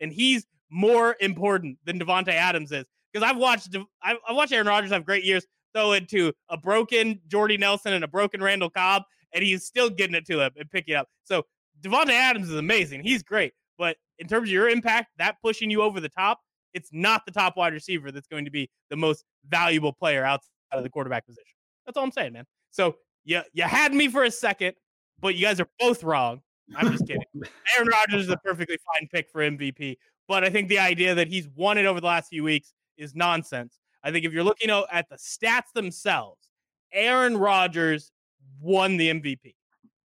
and 0.00 0.12
he's 0.12 0.46
more 0.70 1.16
important 1.20 1.78
than 1.84 1.98
Davante 1.98 2.28
Adams 2.28 2.72
is. 2.72 2.84
Because 3.12 3.28
I've 3.28 3.36
watched 3.36 3.76
I've, 4.02 4.16
I've 4.26 4.36
watched 4.36 4.52
Aaron 4.52 4.66
Rodgers 4.66 4.90
have 4.92 5.04
great 5.04 5.24
years 5.24 5.46
throw 5.74 5.92
into 5.92 6.32
a 6.48 6.56
broken 6.56 7.20
Jordy 7.28 7.56
Nelson 7.56 7.92
and 7.92 8.04
a 8.04 8.08
broken 8.08 8.42
Randall 8.42 8.70
Cobb, 8.70 9.02
and 9.32 9.44
he's 9.44 9.64
still 9.64 9.90
getting 9.90 10.14
it 10.14 10.24
to 10.26 10.40
him 10.40 10.52
and 10.56 10.70
picking 10.70 10.94
up. 10.94 11.08
So 11.24 11.44
Davante 11.80 12.10
Adams 12.10 12.48
is 12.50 12.56
amazing. 12.56 13.02
He's 13.02 13.22
great, 13.22 13.52
but 13.78 13.96
in 14.18 14.26
terms 14.28 14.48
of 14.48 14.52
your 14.52 14.68
impact, 14.68 15.10
that 15.18 15.36
pushing 15.42 15.70
you 15.70 15.82
over 15.82 16.00
the 16.00 16.08
top, 16.08 16.40
it's 16.74 16.90
not 16.92 17.24
the 17.26 17.32
top 17.32 17.56
wide 17.56 17.72
receiver 17.72 18.12
that's 18.12 18.28
going 18.28 18.44
to 18.44 18.50
be 18.50 18.70
the 18.90 18.96
most 18.96 19.24
valuable 19.48 19.92
player 19.92 20.24
outside 20.24 20.48
of 20.72 20.82
the 20.84 20.90
quarterback 20.90 21.26
position. 21.26 21.52
That's 21.84 21.96
all 21.96 22.04
I'm 22.04 22.12
saying, 22.12 22.32
man. 22.32 22.46
So 22.70 22.96
you 23.24 23.42
you 23.52 23.64
had 23.64 23.92
me 23.92 24.08
for 24.08 24.22
a 24.24 24.30
second, 24.30 24.74
but 25.20 25.34
you 25.34 25.46
guys 25.46 25.60
are 25.60 25.68
both 25.78 26.02
wrong. 26.02 26.40
I'm 26.76 26.92
just 26.92 27.06
kidding. 27.06 27.22
Aaron 27.76 27.88
Rodgers 27.88 28.24
is 28.24 28.30
a 28.30 28.36
perfectly 28.36 28.78
fine 28.92 29.08
pick 29.12 29.28
for 29.30 29.40
MVP, 29.40 29.96
but 30.28 30.44
I 30.44 30.50
think 30.50 30.68
the 30.68 30.78
idea 30.78 31.14
that 31.14 31.28
he's 31.28 31.48
won 31.48 31.78
it 31.78 31.86
over 31.86 32.00
the 32.00 32.06
last 32.06 32.28
few 32.28 32.44
weeks 32.44 32.72
is 32.96 33.14
nonsense. 33.14 33.78
I 34.02 34.10
think 34.10 34.24
if 34.24 34.32
you're 34.32 34.44
looking 34.44 34.70
at 34.70 35.08
the 35.08 35.16
stats 35.16 35.72
themselves, 35.74 36.48
Aaron 36.92 37.36
Rodgers 37.36 38.12
won 38.60 38.96
the 38.96 39.10
MVP. 39.10 39.54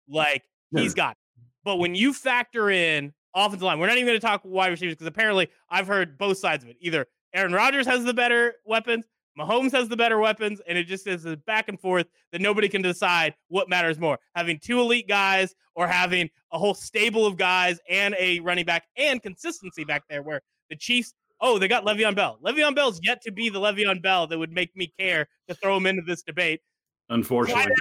Like 0.08 0.44
he's 0.74 0.94
got. 0.94 1.12
It. 1.12 1.16
But 1.64 1.76
when 1.76 1.94
you 1.94 2.12
factor 2.12 2.70
in 2.70 3.12
offensive 3.34 3.62
line, 3.62 3.78
we're 3.78 3.86
not 3.86 3.96
even 3.96 4.06
going 4.06 4.20
to 4.20 4.26
talk 4.26 4.42
wide 4.44 4.68
receivers 4.68 4.94
because 4.94 5.06
apparently 5.06 5.48
I've 5.70 5.86
heard 5.86 6.18
both 6.18 6.38
sides 6.38 6.64
of 6.64 6.70
it. 6.70 6.76
Either 6.80 7.06
Aaron 7.34 7.52
Rodgers 7.52 7.86
has 7.86 8.04
the 8.04 8.14
better 8.14 8.54
weapons, 8.64 9.04
Mahomes 9.38 9.72
has 9.72 9.88
the 9.88 9.96
better 9.96 10.18
weapons, 10.18 10.60
and 10.66 10.76
it 10.76 10.84
just 10.84 11.06
is 11.06 11.24
a 11.24 11.36
back 11.36 11.68
and 11.68 11.80
forth 11.80 12.06
that 12.32 12.40
nobody 12.40 12.68
can 12.68 12.82
decide 12.82 13.34
what 13.48 13.68
matters 13.68 13.98
more: 13.98 14.18
having 14.34 14.58
two 14.58 14.80
elite 14.80 15.08
guys 15.08 15.54
or 15.74 15.86
having 15.86 16.28
a 16.52 16.58
whole 16.58 16.74
stable 16.74 17.26
of 17.26 17.36
guys 17.36 17.78
and 17.88 18.14
a 18.18 18.40
running 18.40 18.64
back 18.64 18.84
and 18.96 19.22
consistency 19.22 19.84
back 19.84 20.04
there. 20.08 20.22
Where 20.22 20.42
the 20.68 20.76
Chiefs, 20.76 21.14
oh, 21.40 21.58
they 21.58 21.68
got 21.68 21.84
Le'Veon 21.84 22.14
Bell. 22.14 22.38
Le'Veon 22.44 22.74
Bell's 22.74 23.00
yet 23.02 23.22
to 23.22 23.32
be 23.32 23.48
the 23.48 23.58
Le'Veon 23.58 24.02
Bell 24.02 24.26
that 24.26 24.38
would 24.38 24.52
make 24.52 24.74
me 24.76 24.92
care 24.98 25.28
to 25.48 25.54
throw 25.54 25.76
him 25.76 25.86
into 25.86 26.02
this 26.02 26.22
debate. 26.22 26.60
Unfortunately, 27.08 27.72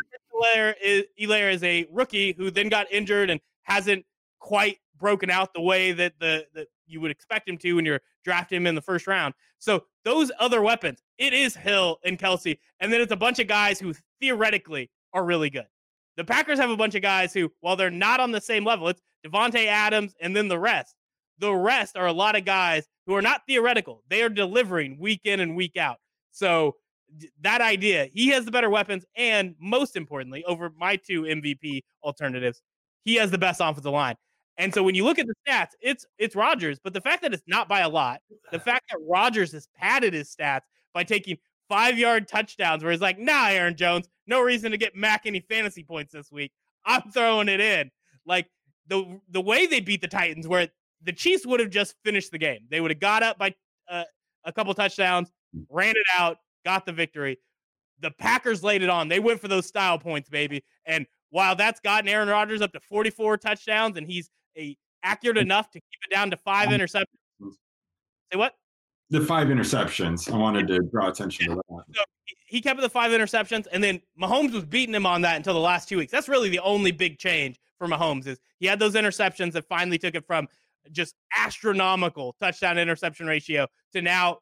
Helaire 0.42 0.74
is, 0.82 1.06
is 1.18 1.64
a 1.64 1.88
rookie 1.92 2.34
who 2.34 2.50
then 2.50 2.70
got 2.70 2.92
injured 2.92 3.30
and 3.30 3.40
hasn't 3.64 4.06
quite 4.40 4.78
broken 4.98 5.30
out 5.30 5.54
the 5.54 5.62
way 5.62 5.92
that 5.92 6.14
the 6.20 6.46
that 6.54 6.68
you 6.86 7.02
would 7.02 7.12
expect 7.12 7.48
him 7.48 7.58
to 7.58 7.74
when 7.74 7.86
you're 7.86 8.02
drafting 8.24 8.58
him 8.58 8.68
in 8.68 8.76
the 8.76 8.82
first 8.82 9.08
round. 9.08 9.34
So 9.60 9.86
those 10.04 10.32
other 10.40 10.62
weapons, 10.62 11.02
it 11.22 11.34
is 11.34 11.56
Hill 11.56 12.00
and 12.04 12.18
Kelce. 12.18 12.58
and 12.80 12.92
then 12.92 13.00
it's 13.00 13.12
a 13.12 13.18
bunch 13.18 13.38
of 13.38 13.48
guys 13.48 13.80
who 13.80 13.94
theoretically 14.20 14.90
are 15.14 15.24
really 15.24 15.52
good. 15.52 15.68
The 16.18 16.26
Packers 16.26 16.60
have 16.60 16.72
a 16.72 16.76
bunch 16.76 16.96
of 16.96 17.04
guys 17.04 17.32
who, 17.32 17.52
while 17.62 17.76
they're 17.76 17.92
not 17.92 18.20
on 18.20 18.32
the 18.32 18.42
same 18.42 18.66
level, 18.66 18.88
it's 18.88 19.02
Davante 19.26 19.68
Adams 19.68 20.16
and 20.20 20.36
then 20.36 20.48
the 20.48 20.60
rest. 20.60 20.96
The 21.38 21.54
rest 21.54 21.96
are 21.96 22.08
a 22.08 22.12
lot 22.12 22.36
of 22.36 22.44
guys 22.44 22.88
who 23.06 23.16
are 23.16 23.22
not 23.22 23.44
theoretical. 23.48 24.04
They 24.10 24.24
are 24.24 24.30
delivering 24.30 24.98
week 25.00 25.22
in 25.24 25.40
and 25.40 25.56
week 25.56 25.78
out. 25.78 25.98
So 26.32 26.76
that 27.42 27.62
idea, 27.62 28.10
he 28.14 28.30
has 28.30 28.46
the 28.46 28.52
better 28.52 28.70
weapons, 28.70 29.06
and 29.16 29.54
most 29.60 29.96
importantly, 29.96 30.44
over 30.46 30.72
my 30.76 30.96
two 30.96 31.24
MVP 31.24 31.84
alternatives, 32.04 32.62
he 33.06 33.16
has 33.16 33.30
the 33.30 33.38
best 33.38 33.62
offensive 33.62 33.92
line. 33.92 34.16
And 34.58 34.74
so 34.74 34.82
when 34.82 34.96
you 34.96 35.06
look 35.06 35.20
at 35.20 35.28
the 35.28 35.34
stats, 35.48 35.72
it's 35.82 36.06
it's 36.18 36.36
Rodgers, 36.36 36.80
but 36.84 36.94
the 36.94 37.02
fact 37.02 37.22
that 37.22 37.34
it's 37.34 37.44
not 37.48 37.68
by 37.68 37.82
a 37.82 37.90
lot, 37.90 38.22
the 38.52 38.60
fact 38.60 38.86
that 38.90 39.00
Rodgers 39.08 39.52
has 39.52 39.68
padded 39.78 40.14
his 40.14 40.34
stats 40.36 40.62
by 40.94 41.04
taking 41.04 41.38
five 41.70 41.98
yard 41.98 42.28
touchdowns, 42.28 42.84
where 42.84 42.92
he's 42.92 43.02
like, 43.02 43.20
"Nah, 43.20 43.48
Aaron 43.48 43.76
Jones, 43.76 44.08
no 44.28 44.42
reason 44.42 44.72
to 44.72 44.78
get 44.78 44.96
Mac 44.96 45.26
any 45.26 45.40
fantasy 45.40 45.84
points 45.84 46.12
this 46.12 46.32
week. 46.32 46.52
I'm 46.86 47.04
throwing 47.12 47.50
it 47.50 47.60
in." 47.60 47.92
Like 48.26 48.48
the 48.88 49.20
the 49.30 49.42
way 49.42 49.68
they 49.68 49.80
beat 49.80 50.02
the 50.02 50.08
Titans, 50.08 50.48
where 50.48 50.68
the 51.04 51.14
Chiefs 51.14 51.46
would 51.46 51.60
have 51.60 51.70
just 51.70 51.96
finished 52.04 52.32
the 52.32 52.38
game, 52.38 52.68
they 52.70 52.82
would 52.82 52.92
have 52.92 53.00
got 53.00 53.24
up 53.24 53.38
by 53.38 53.54
uh, 53.90 54.04
a 54.44 54.52
couple 54.52 54.74
touchdowns, 54.74 55.32
ran 55.70 55.96
it 55.96 56.06
out, 56.18 56.38
got 56.66 56.86
the 56.86 56.92
victory. 56.92 57.38
The 58.00 58.12
Packers 58.12 58.64
laid 58.64 58.82
it 58.82 58.90
on. 58.90 59.08
They 59.08 59.20
went 59.20 59.40
for 59.40 59.48
those 59.48 59.68
style 59.68 60.00
points, 60.00 60.30
baby. 60.30 60.64
And 60.86 61.06
while 61.30 61.56
that's 61.56 61.80
gotten 61.80 62.08
Aaron 62.10 62.30
Rodgers 62.30 62.62
up 62.62 62.74
to 62.74 62.80
44 62.80 63.38
touchdowns 63.38 63.98
and 63.98 64.08
he's 64.08 64.30
a 64.58 64.78
accurate 65.04 65.38
enough 65.38 65.70
to 65.72 65.80
keep 65.80 66.00
it 66.10 66.14
down 66.14 66.30
to 66.32 66.38
five 66.38 66.70
interceptions. 66.70 67.06
Say 68.32 68.38
what? 68.38 68.54
The 69.12 69.22
five 69.22 69.50
interceptions. 69.50 70.32
I 70.32 70.38
wanted 70.38 70.68
to 70.70 70.80
draw 70.92 71.10
attention 71.10 71.48
to 71.48 71.56
that. 71.56 71.84
So 71.94 72.04
he 72.48 72.62
kept 72.62 72.82
the 72.82 72.90
five 72.90 73.12
interceptions, 73.12 73.68
and 73.72 73.84
then 73.84 74.02
Mahomes 74.20 74.54
was 74.54 74.66
beating 74.66 74.96
him 74.96 75.06
on 75.06 75.22
that 75.22 75.36
until 75.36 75.54
the 75.54 75.60
last 75.60 75.88
two 75.88 75.98
weeks. 75.98 76.12
That's 76.12 76.30
really 76.30 76.50
the 76.50 76.60
only 76.60 76.92
big 76.92 77.20
change 77.20 77.60
for 77.78 77.88
Mahomes 77.88 78.28
is 78.28 78.40
he 78.60 78.68
had 78.68 78.80
those 78.80 78.94
interceptions 78.94 79.54
that 79.54 79.68
finally 79.68 79.98
took 79.98 80.16
it 80.16 80.26
from 80.26 80.48
just 80.92 81.16
astronomical 81.38 82.36
touchdown 82.40 82.78
interception 82.78 83.28
ratio 83.28 83.68
to 83.94 84.02
now 84.02 84.40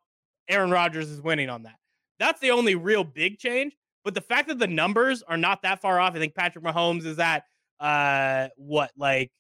Aaron 0.49 0.71
Rodgers 0.71 1.09
is 1.09 1.21
winning 1.21 1.49
on 1.49 1.63
that. 1.63 1.75
That's 2.19 2.39
the 2.39 2.51
only 2.51 2.75
real 2.75 3.03
big 3.03 3.37
change. 3.37 3.75
But 4.03 4.13
the 4.13 4.21
fact 4.21 4.47
that 4.49 4.59
the 4.59 4.67
numbers 4.67 5.23
are 5.23 5.37
not 5.37 5.61
that 5.61 5.81
far 5.81 5.99
off, 5.99 6.15
I 6.15 6.19
think 6.19 6.35
Patrick 6.35 6.63
Mahomes 6.63 7.05
is 7.05 7.19
at 7.19 7.43
uh 7.79 8.49
what 8.57 8.91
like 8.97 9.31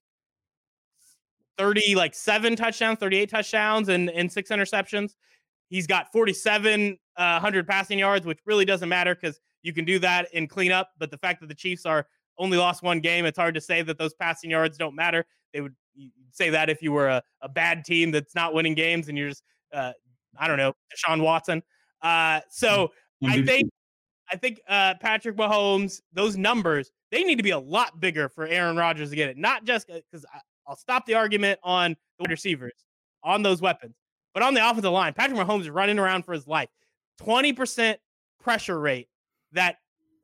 30 1.59 1.95
like 1.95 2.15
seven 2.15 2.55
touchdowns, 2.55 2.97
38 2.99 3.29
touchdowns 3.29 3.89
and 3.89 4.09
and 4.09 4.31
six 4.31 4.49
interceptions. 4.49 5.11
He's 5.67 5.85
got 5.85 6.11
47 6.11 6.97
uh, 7.17 7.33
100 7.33 7.67
passing 7.67 7.99
yards, 7.99 8.25
which 8.25 8.39
really 8.45 8.65
doesn't 8.65 8.89
matter 8.89 9.13
because 9.13 9.39
you 9.61 9.73
can 9.73 9.85
do 9.85 9.99
that 9.99 10.33
in 10.33 10.47
cleanup. 10.47 10.89
But 10.97 11.11
the 11.11 11.17
fact 11.17 11.41
that 11.41 11.47
the 11.47 11.55
Chiefs 11.55 11.85
are 11.85 12.07
only 12.37 12.57
lost 12.57 12.81
one 12.81 13.01
game, 13.01 13.25
it's 13.25 13.37
hard 13.37 13.53
to 13.55 13.61
say 13.61 13.81
that 13.81 13.97
those 13.97 14.13
passing 14.15 14.49
yards 14.49 14.77
don't 14.77 14.95
matter. 14.95 15.25
They 15.53 15.61
would 15.61 15.75
say 16.31 16.49
that 16.49 16.69
if 16.69 16.81
you 16.81 16.93
were 16.93 17.09
a, 17.09 17.21
a 17.41 17.49
bad 17.49 17.83
team 17.83 18.11
that's 18.11 18.33
not 18.33 18.53
winning 18.53 18.73
games 18.73 19.09
and 19.09 19.17
you're 19.17 19.29
just 19.29 19.43
uh, 19.73 19.91
I 20.37 20.47
don't 20.47 20.57
know 20.57 20.73
Deshaun 20.95 21.21
Watson. 21.21 21.61
Uh, 22.01 22.39
so 22.49 22.91
I 23.25 23.41
think 23.41 23.69
I 24.31 24.37
think 24.37 24.61
uh, 24.67 24.93
Patrick 25.01 25.35
Mahomes, 25.35 26.01
those 26.13 26.37
numbers, 26.37 26.91
they 27.11 27.23
need 27.23 27.35
to 27.35 27.43
be 27.43 27.49
a 27.49 27.59
lot 27.59 27.99
bigger 27.99 28.29
for 28.29 28.45
Aaron 28.45 28.77
Rodgers 28.77 29.09
to 29.09 29.15
get 29.15 29.29
it. 29.29 29.37
Not 29.37 29.65
just 29.65 29.87
because 29.87 30.25
I'll 30.69 30.75
stop 30.75 31.05
the 31.05 31.15
argument 31.15 31.59
on 31.63 31.97
the 32.19 32.29
receivers, 32.29 32.85
on 33.23 33.41
those 33.41 33.61
weapons, 33.61 33.95
but 34.33 34.43
on 34.43 34.53
the 34.53 34.67
offensive 34.67 34.91
line. 34.91 35.13
Patrick 35.13 35.39
Mahomes 35.39 35.61
is 35.61 35.69
running 35.69 35.97
around 35.97 36.23
for 36.23 36.33
his 36.33 36.47
life. 36.47 36.69
20% 37.21 37.95
pressure 38.39 38.79
rate 38.79 39.07
that 39.51 39.77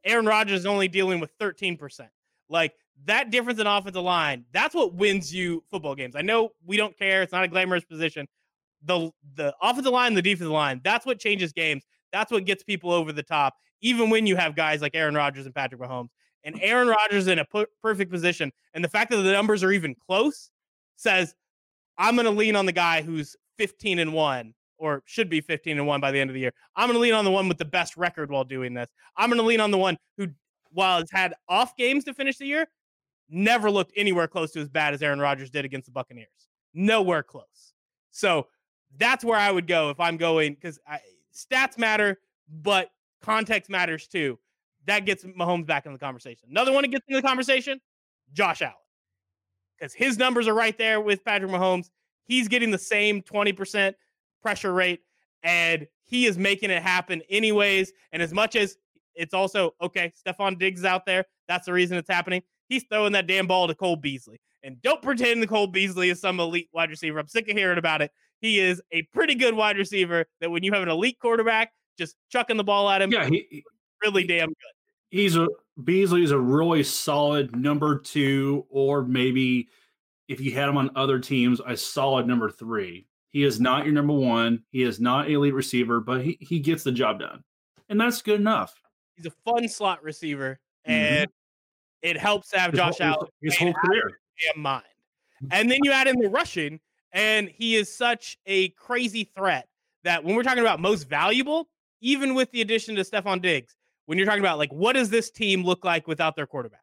Aaron 0.06 0.26
Rodgers 0.26 0.62
is 0.62 0.66
only 0.66 0.88
dealing 0.88 1.20
with 1.20 1.36
13%. 1.40 2.08
Like 2.48 2.74
that 3.06 3.32
difference 3.32 3.60
in 3.60 3.68
offensive 3.68 4.04
line, 4.04 4.46
that's 4.54 4.76
what 4.76 4.94
wins 4.94 5.34
you 5.34 5.64
football 5.72 5.96
games. 5.96 6.16
I 6.16 6.22
know 6.22 6.52
we 6.66 6.78
don't 6.78 6.98
care. 6.98 7.24
It's 7.24 7.34
not 7.34 7.44
a 7.44 7.48
glamorous 7.48 7.84
position. 7.84 8.28
The 8.84 9.10
the 9.34 9.54
offensive 9.62 9.92
line, 9.92 10.14
the 10.14 10.22
defensive 10.22 10.52
line, 10.52 10.80
that's 10.84 11.08
what 11.08 11.20
changes 11.20 11.52
games. 11.52 11.84
That's 12.14 12.32
what 12.32 12.46
gets 12.46 12.64
people 12.64 12.92
over 12.92 13.12
the 13.12 13.24
top 13.24 13.56
even 13.82 14.10
when 14.10 14.26
you 14.26 14.36
have 14.36 14.56
guys 14.56 14.82
like 14.82 14.96
Aaron 14.96 15.16
Rodgers 15.16 15.46
and 15.46 15.54
Patrick 15.54 15.80
Mahomes. 15.80 16.10
And 16.46 16.58
Aaron 16.62 16.88
Rodgers 16.88 17.28
in 17.28 17.40
a 17.40 17.46
perfect 17.82 18.12
position. 18.12 18.52
And 18.74 18.84
the 18.84 18.90
fact 18.90 19.12
that 19.12 19.18
the 19.18 19.32
numbers 19.34 19.64
are 19.64 19.72
even 19.72 19.96
close 19.96 20.52
says, 20.96 21.36
I'm 21.98 22.16
going 22.16 22.26
to 22.26 22.32
lean 22.32 22.56
on 22.56 22.66
the 22.66 22.72
guy 22.72 23.02
who's 23.02 23.36
15 23.58 24.00
and 24.00 24.14
1 24.14 24.54
or 24.78 25.04
should 25.06 25.30
be 25.30 25.42
15 25.42 25.78
and 25.78 25.88
1 25.88 26.02
by 26.02 26.12
the 26.12 26.20
end 26.20 26.30
of 26.30 26.34
the 26.34 26.40
year. 26.40 26.54
I'm 26.76 26.88
going 26.88 26.96
to 26.96 27.02
lean 27.02 27.14
on 27.14 27.26
the 27.26 27.32
one 27.32 27.48
with 27.48 27.58
the 27.58 27.66
best 27.66 27.98
record 27.98 28.30
while 28.30 28.44
doing 28.44 28.74
this. 28.74 28.90
I'm 29.18 29.30
going 29.30 29.42
to 29.42 29.46
lean 29.46 29.60
on 29.60 29.72
the 29.72 29.78
one 29.78 29.98
who, 30.18 30.28
while 30.72 31.00
has 31.00 31.10
had 31.12 31.34
off 31.50 31.76
games 31.76 32.04
to 32.06 32.14
finish 32.14 32.38
the 32.38 32.46
year, 32.46 32.68
never 33.30 33.72
looked 33.72 33.94
anywhere 33.96 34.28
close 34.28 34.52
to 34.52 34.60
as 34.60 34.70
bad 34.70 34.94
as 34.94 35.02
Aaron 35.02 35.20
Rodgers 35.20 35.50
did 35.50 35.66
against 35.66 35.86
the 35.86 35.92
Buccaneers. 35.92 36.28
Nowhere 36.74 37.24
close. 37.24 37.74
So 38.12 38.48
that's 38.98 39.24
where 39.24 39.40
I 39.40 39.50
would 39.50 39.68
go 39.68 39.90
if 39.90 40.00
I'm 40.00 40.18
going 40.18 40.54
because 40.54 40.80
stats 41.34 41.78
matter, 41.78 42.20
but 42.62 42.92
context 43.22 43.70
matters 43.70 44.08
too. 44.08 44.38
That 44.86 45.06
gets 45.06 45.24
Mahomes 45.24 45.66
back 45.66 45.86
in 45.86 45.94
the 45.94 46.00
conversation. 46.00 46.50
Another 46.50 46.72
one 46.72 46.84
that 46.84 46.90
gets 46.90 47.06
in 47.08 47.16
the 47.16 47.22
conversation, 47.22 47.80
Josh 48.34 48.62
Allen. 48.62 48.76
Because 49.78 49.94
his 49.94 50.18
numbers 50.18 50.48
are 50.48 50.54
right 50.54 50.78
there 50.78 51.02
with 51.02 51.24
Patrick 51.26 51.52
Mahomes. 51.52 51.90
He's 52.26 52.48
getting 52.48 52.72
the 52.72 52.78
same 52.78 53.22
20% 53.22 53.94
pressure 54.42 54.74
rate, 54.74 55.02
and 55.44 55.88
he 56.04 56.26
is 56.26 56.38
making 56.38 56.70
it 56.70 56.82
happen 56.82 57.22
anyways. 57.30 57.92
And 58.12 58.22
as 58.22 58.34
much 58.34 58.56
as 58.56 58.78
it's 59.16 59.34
also, 59.34 59.74
okay, 59.82 60.14
Stefon 60.26 60.58
Diggs 60.58 60.82
is 60.82 60.86
out 60.86 61.06
there, 61.06 61.26
that's 61.48 61.66
the 61.66 61.74
reason 61.74 61.98
it's 61.98 62.10
happening. 62.10 62.42
He's 62.70 62.84
throwing 62.90 63.14
that 63.14 63.28
damn 63.28 63.48
ball 63.48 63.68
to 63.68 63.76
Cole 63.76 63.96
Beasley. 63.96 64.40
And 64.64 64.82
don't 64.82 65.02
pretend 65.02 65.48
Cole 65.48 65.68
Beasley 65.68 66.10
is 66.10 66.20
some 66.20 66.40
elite 66.40 66.70
wide 66.74 66.90
receiver. 66.90 67.20
I'm 67.20 67.28
sick 67.28 67.48
of 67.50 67.56
hearing 67.56 67.78
about 67.78 68.02
it. 68.02 68.12
He 68.40 68.60
is 68.60 68.82
a 68.92 69.04
pretty 69.14 69.36
good 69.36 69.54
wide 69.54 69.78
receiver 69.78 70.26
that 70.42 70.50
when 70.50 70.64
you 70.64 70.74
have 70.74 70.82
an 70.82 70.90
elite 70.90 71.20
quarterback 71.20 71.72
just 71.98 72.16
chucking 72.30 72.58
the 72.58 72.64
ball 72.64 72.90
at 72.90 73.02
him. 73.02 73.12
Yeah, 73.12 73.28
he, 73.28 73.64
really 74.04 74.26
damn 74.26 74.48
good. 74.48 74.75
He's 75.16 75.38
a 75.38 75.48
Beasley's 75.82 76.32
a 76.32 76.38
really 76.38 76.84
solid 76.84 77.56
number 77.56 77.98
two, 78.00 78.66
or 78.70 79.02
maybe 79.02 79.70
if 80.28 80.42
you 80.42 80.52
had 80.52 80.68
him 80.68 80.76
on 80.76 80.90
other 80.98 81.20
teams, 81.20 81.62
a 81.66 81.78
solid 81.78 82.28
number 82.28 82.50
three. 82.50 83.08
He 83.30 83.46
is 83.46 83.58
not 83.58 83.86
your 83.86 83.94
number 83.94 84.12
one. 84.12 84.64
He 84.72 84.84
is 84.84 85.00
not 85.00 85.28
an 85.28 85.32
elite 85.32 85.54
receiver, 85.54 86.02
but 86.02 86.22
he, 86.22 86.38
he 86.42 86.60
gets 86.60 86.84
the 86.84 86.92
job 86.92 87.20
done. 87.20 87.46
And 87.88 87.98
that's 87.98 88.22
good 88.22 88.42
enough. 88.42 88.76
He's 89.16 89.26
a 89.26 89.32
fun 89.46 89.70
slot 89.70 90.04
receiver, 90.04 90.60
mm-hmm. 90.86 90.92
and 90.92 91.30
mm-hmm. 91.30 92.10
it 92.10 92.18
helps 92.18 92.50
to 92.50 92.60
have 92.60 92.72
his 92.72 92.80
Josh 92.80 92.98
whole, 92.98 93.08
Allen 93.08 93.28
his 93.42 93.56
whole 93.56 93.74
career. 93.74 94.20
Damn 94.54 94.62
mind. 94.62 94.84
And 95.50 95.72
then 95.72 95.80
you 95.84 95.94
add 95.94 96.08
in 96.08 96.20
the 96.20 96.28
rushing, 96.28 96.82
and 97.14 97.48
he 97.48 97.78
is 97.78 97.96
such 97.96 98.38
a 98.48 98.68
crazy 98.72 99.32
threat 99.38 99.70
that 100.04 100.26
when 100.26 100.36
we're 100.36 100.44
talking 100.44 100.60
about 100.60 100.82
most 100.82 101.04
valuable, 101.04 101.70
even 102.02 102.36
with 102.36 102.52
the 102.52 102.60
addition 102.60 102.96
to 102.96 103.04
Stefon 103.04 103.42
Diggs, 103.42 103.78
when 104.06 104.18
you're 104.18 104.28
talking 104.28 104.42
about 104.42 104.58
like 104.58 104.72
what 104.72 104.94
does 104.94 105.10
this 105.10 105.32
team 105.32 105.64
look 105.64 105.84
like 105.84 106.08
without 106.08 106.36
their 106.36 106.48
quarterback? 106.48 106.82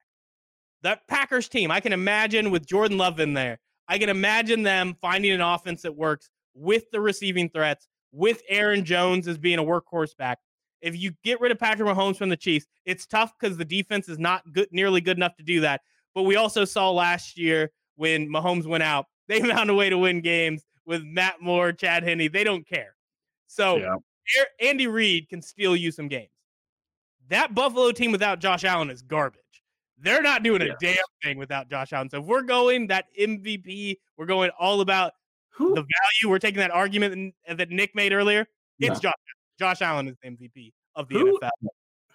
That 0.83 1.07
Packers 1.07 1.49
team, 1.49 1.71
I 1.71 1.81
can 1.81 1.93
imagine 1.93 2.51
with 2.51 2.67
Jordan 2.67 2.99
Love 2.99 3.21
in 3.21 3.35
there, 3.35 3.59
I 3.89 3.99
can 3.99 4.09
imagine 4.09 4.63
them 4.63 4.97
finding 5.01 5.31
an 5.33 5.41
offense 5.41 5.83
that 5.83 5.95
works 5.95 6.31
with 6.55 6.91
the 6.91 7.01
receiving 7.01 7.49
threats, 7.49 7.89
with 8.13 8.43
Aaron 8.49 8.85
Jones 8.85 9.29
as 9.29 9.39
being 9.39 9.59
a 9.59 9.65
workhorse 9.65 10.17
back. 10.17 10.39
If 10.81 10.97
you 10.97 11.13
get 11.23 11.41
rid 11.41 11.53
of 11.53 11.59
Patrick 11.59 11.89
Mahomes 11.89 12.17
from 12.17 12.29
the 12.29 12.37
Chiefs, 12.37 12.67
it's 12.85 13.07
tough 13.07 13.33
because 13.39 13.57
the 13.57 13.65
defense 13.65 14.09
is 14.09 14.19
not 14.19 14.53
good, 14.53 14.69
nearly 14.73 15.01
good 15.01 15.17
enough 15.17 15.37
to 15.37 15.45
do 15.45 15.61
that. 15.61 15.83
But 16.15 16.25
we 16.25 16.37
also 16.37 16.65
saw 16.65 16.91
last 16.91 17.39
year 17.39 17.71
when 17.97 18.29
Mahomes 18.29 18.67
went 18.67 18.83
out, 18.83 19.07
they 19.29 19.41
found 19.41 19.71
a 19.71 19.75
way 19.75 19.89
to 19.89 19.97
win 19.97 20.21
games 20.21 20.65
with 20.85 21.05
Matt 21.05 21.41
Moore, 21.41 21.73
Chad 21.73 22.03
Henne. 22.03 22.29
They 22.33 22.45
don't 22.45 22.67
care. 22.67 22.97
So 23.47 23.77
yeah. 23.77 23.95
Andy 24.61 24.89
Reid 24.89 25.29
can 25.29 25.41
steal 25.41 25.77
you 25.77 25.93
some 25.93 26.09
games. 26.09 26.31
That 27.33 27.55
Buffalo 27.55 27.93
team 27.93 28.13
without 28.13 28.41
Josh 28.41 28.63
Allen 28.63 28.91
is 28.91 29.01
garbage. 29.01 29.41
They're 29.97 30.21
not 30.21 30.43
doing 30.43 30.61
a 30.61 30.77
damn 30.79 30.97
thing 31.23 31.39
without 31.39 31.71
Josh 31.71 31.95
Allen. 31.95 32.11
So 32.11 32.19
if 32.19 32.27
we're 32.27 32.43
going 32.43 32.89
that 32.89 33.07
MVP, 33.19 33.97
we're 34.19 34.27
going 34.27 34.51
all 34.61 34.83
about 34.83 35.15
Who? 35.55 35.71
the 35.71 35.81
value. 35.81 36.31
We're 36.31 36.39
taking 36.39 36.59
that 36.59 36.71
argument 36.71 37.35
that 37.49 37.71
Nick 37.71 37.95
made 37.95 38.13
earlier. 38.13 38.47
It's 38.81 39.03
yeah. 39.03 39.11
Josh. 39.11 39.15
Josh 39.59 39.81
Allen 39.81 40.09
is 40.09 40.17
the 40.23 40.29
MVP 40.29 40.75
of 40.95 41.09
the 41.09 41.15
Who? 41.15 41.39
NFL. 41.39 41.51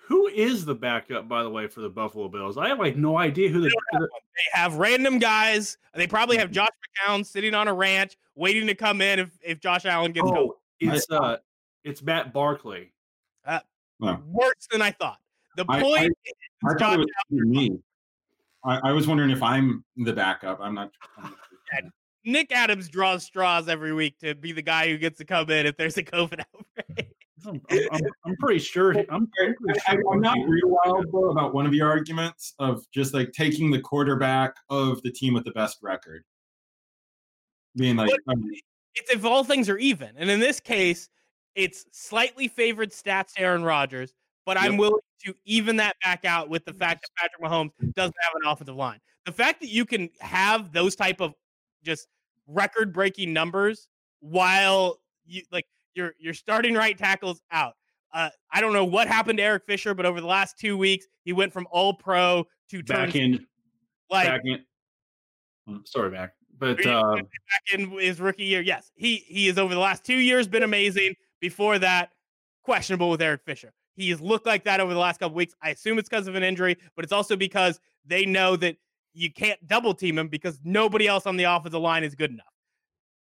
Who 0.06 0.27
is 0.27 0.65
the 0.65 0.76
backup, 0.76 1.27
by 1.27 1.41
the 1.41 1.49
way, 1.49 1.65
for 1.65 1.81
the 1.81 1.89
Buffalo 1.89 2.27
Bills? 2.27 2.56
I 2.56 2.68
have 2.68 2.77
like 2.77 2.95
no 2.95 3.18
idea 3.18 3.49
who 3.49 3.61
they, 3.61 3.69
have, 3.94 4.02
they 4.02 4.60
have. 4.60 4.76
Random 4.76 5.18
guys. 5.18 5.80
They 5.95 6.06
probably 6.06 6.38
have 6.38 6.52
Josh 6.52 6.69
McCown 7.07 7.26
sitting 7.26 7.56
on 7.56 7.68
a 7.68 7.73
ranch 7.73 8.15
waiting 8.35 8.68
to 8.68 8.76
come 8.76 9.02
in 9.02 9.18
if, 9.18 9.31
if 9.44 9.60
Josh 9.61 9.85
Allen 9.85 10.11
gets 10.11 10.27
oh, 10.30 10.34
going. 10.34 10.52
It's 10.80 11.10
uh, 11.10 11.38
it's 11.84 12.03
Matt 12.03 12.34
Barkley. 12.34 12.91
Worse 13.99 14.67
than 14.71 14.81
I 14.81 14.91
thought. 14.91 15.17
The 15.55 15.65
point 15.65 16.15
I, 16.65 16.69
I, 16.69 16.71
I 16.71 16.77
thought 16.77 16.99
it 16.99 17.07
was 17.31 17.47
me. 17.47 17.79
I, 18.63 18.89
I, 18.89 18.91
was 18.91 19.07
wondering 19.07 19.31
if 19.31 19.41
I'm 19.41 19.83
the 19.97 20.13
backup. 20.13 20.59
I'm 20.61 20.75
not. 20.75 20.91
Nick 22.25 22.51
Adams 22.51 22.89
draws 22.89 23.23
straws 23.23 23.67
every 23.67 23.93
week 23.93 24.19
to 24.19 24.35
be 24.35 24.51
the 24.51 24.61
guy 24.61 24.89
who 24.89 24.97
gets 24.97 25.17
to 25.17 25.25
come 25.25 25.49
in 25.49 25.65
if 25.65 25.77
there's 25.77 25.97
a 25.97 26.03
COVID 26.03 26.41
outbreak. 26.41 27.15
I'm, 27.45 27.61
I'm, 27.69 28.01
I'm 28.25 28.35
pretty 28.37 28.59
sure. 28.59 28.91
I'm, 28.91 29.05
I'm, 29.09 29.27
pretty 29.63 29.79
I'm 30.11 30.19
not 30.19 30.37
real 30.45 30.77
wild 30.83 31.05
though 31.11 31.29
about 31.29 31.53
one 31.53 31.65
of 31.65 31.71
the 31.71 31.81
arguments 31.81 32.53
of 32.59 32.83
just 32.93 33.13
like 33.13 33.31
taking 33.31 33.71
the 33.71 33.79
quarterback 33.79 34.55
of 34.69 35.01
the 35.03 35.11
team 35.11 35.33
with 35.33 35.45
the 35.45 35.51
best 35.51 35.77
record. 35.81 36.23
Being 37.75 37.95
like, 37.95 38.09
But- 38.25 38.33
um, 38.33 38.43
it's 38.95 39.11
if 39.11 39.23
all 39.23 39.43
things 39.43 39.69
are 39.69 39.77
even. 39.77 40.09
And 40.17 40.29
in 40.29 40.39
this 40.39 40.59
case, 40.59 41.09
it's 41.57 41.85
slightly 41.91 42.47
favored 42.47 42.91
stats 42.91 43.34
Aaron 43.35 43.63
Rodgers, 43.63 44.13
but 44.45 44.57
I'm 44.57 44.77
willing 44.77 45.01
to 45.25 45.34
even 45.43 45.75
that 45.77 45.95
back 46.03 46.23
out 46.23 46.49
with 46.49 46.63
the 46.63 46.73
fact 46.73 47.01
that 47.01 47.09
Patrick 47.17 47.41
Mahomes 47.41 47.71
doesn't 47.95 48.15
have 48.21 48.34
an 48.35 48.47
offensive 48.47 48.75
line. 48.75 48.99
The 49.25 49.31
fact 49.31 49.59
that 49.61 49.69
you 49.69 49.84
can 49.84 50.09
have 50.19 50.71
those 50.71 50.95
type 50.95 51.19
of 51.19 51.34
just 51.84 52.07
record 52.45 52.93
breaking 52.93 53.34
numbers 53.34 53.88
while 54.19 54.99
you 55.25 55.41
like 55.51 55.65
your 55.95 56.13
your 56.19 56.34
starting 56.34 56.75
right 56.75 56.97
tackles 56.97 57.41
out. 57.51 57.73
Uh, 58.13 58.29
I 58.51 58.61
don't 58.61 58.71
know 58.71 58.85
what 58.85 59.07
happened 59.07 59.39
to 59.39 59.43
Eric 59.43 59.65
Fisher, 59.65 59.93
but 59.93 60.05
over 60.05 60.21
the 60.21 60.27
last 60.27 60.57
two 60.59 60.77
weeks, 60.77 61.07
he 61.25 61.34
went 61.34 61.51
from 61.51 61.67
all 61.71 61.93
pro 61.93 62.45
to 62.69 62.84
back 62.84 63.15
in. 63.15 63.45
like 64.09 64.27
back. 64.27 64.41
Mm, 65.67 65.85
Sorry, 65.88 66.11
Mac. 66.11 66.34
But 66.59 66.85
uh, 66.85 67.15
back 67.15 67.73
in 67.73 67.91
his 67.99 68.21
rookie 68.21 68.45
year. 68.45 68.61
Yes, 68.61 68.91
he 68.95 69.17
he 69.27 69.47
has 69.47 69.57
over 69.57 69.73
the 69.73 69.79
last 69.79 70.03
two 70.03 70.15
years 70.17 70.47
been 70.47 70.63
amazing. 70.63 71.15
Before 71.39 71.80
that, 71.80 72.11
questionable 72.64 73.09
with 73.09 73.22
Eric 73.22 73.41
Fisher. 73.45 73.72
He's 73.95 74.22
looked 74.22 74.45
like 74.45 74.64
that 74.65 74.80
over 74.80 74.93
the 74.93 74.99
last 74.99 75.19
couple 75.19 75.35
weeks. 75.35 75.53
I 75.61 75.72
assume 75.72 75.97
it's 75.97 76.09
because 76.09 76.27
of 76.27 76.35
an 76.35 76.43
injury, 76.43 76.77
but 76.95 77.03
it's 77.03 77.14
also 77.14 77.35
because 77.35 77.80
they 78.05 78.26
know 78.26 78.55
that 78.57 78.77
you 79.14 79.31
can't 79.31 79.65
double 79.68 79.93
team 79.93 80.19
him 80.19 80.27
because 80.27 80.59
nobody 80.64 81.07
else 81.07 81.26
on 81.26 81.38
the 81.38 81.45
offensive 81.45 81.81
line 81.81 82.03
is 82.03 82.14
good 82.14 82.31
enough. 82.31 82.45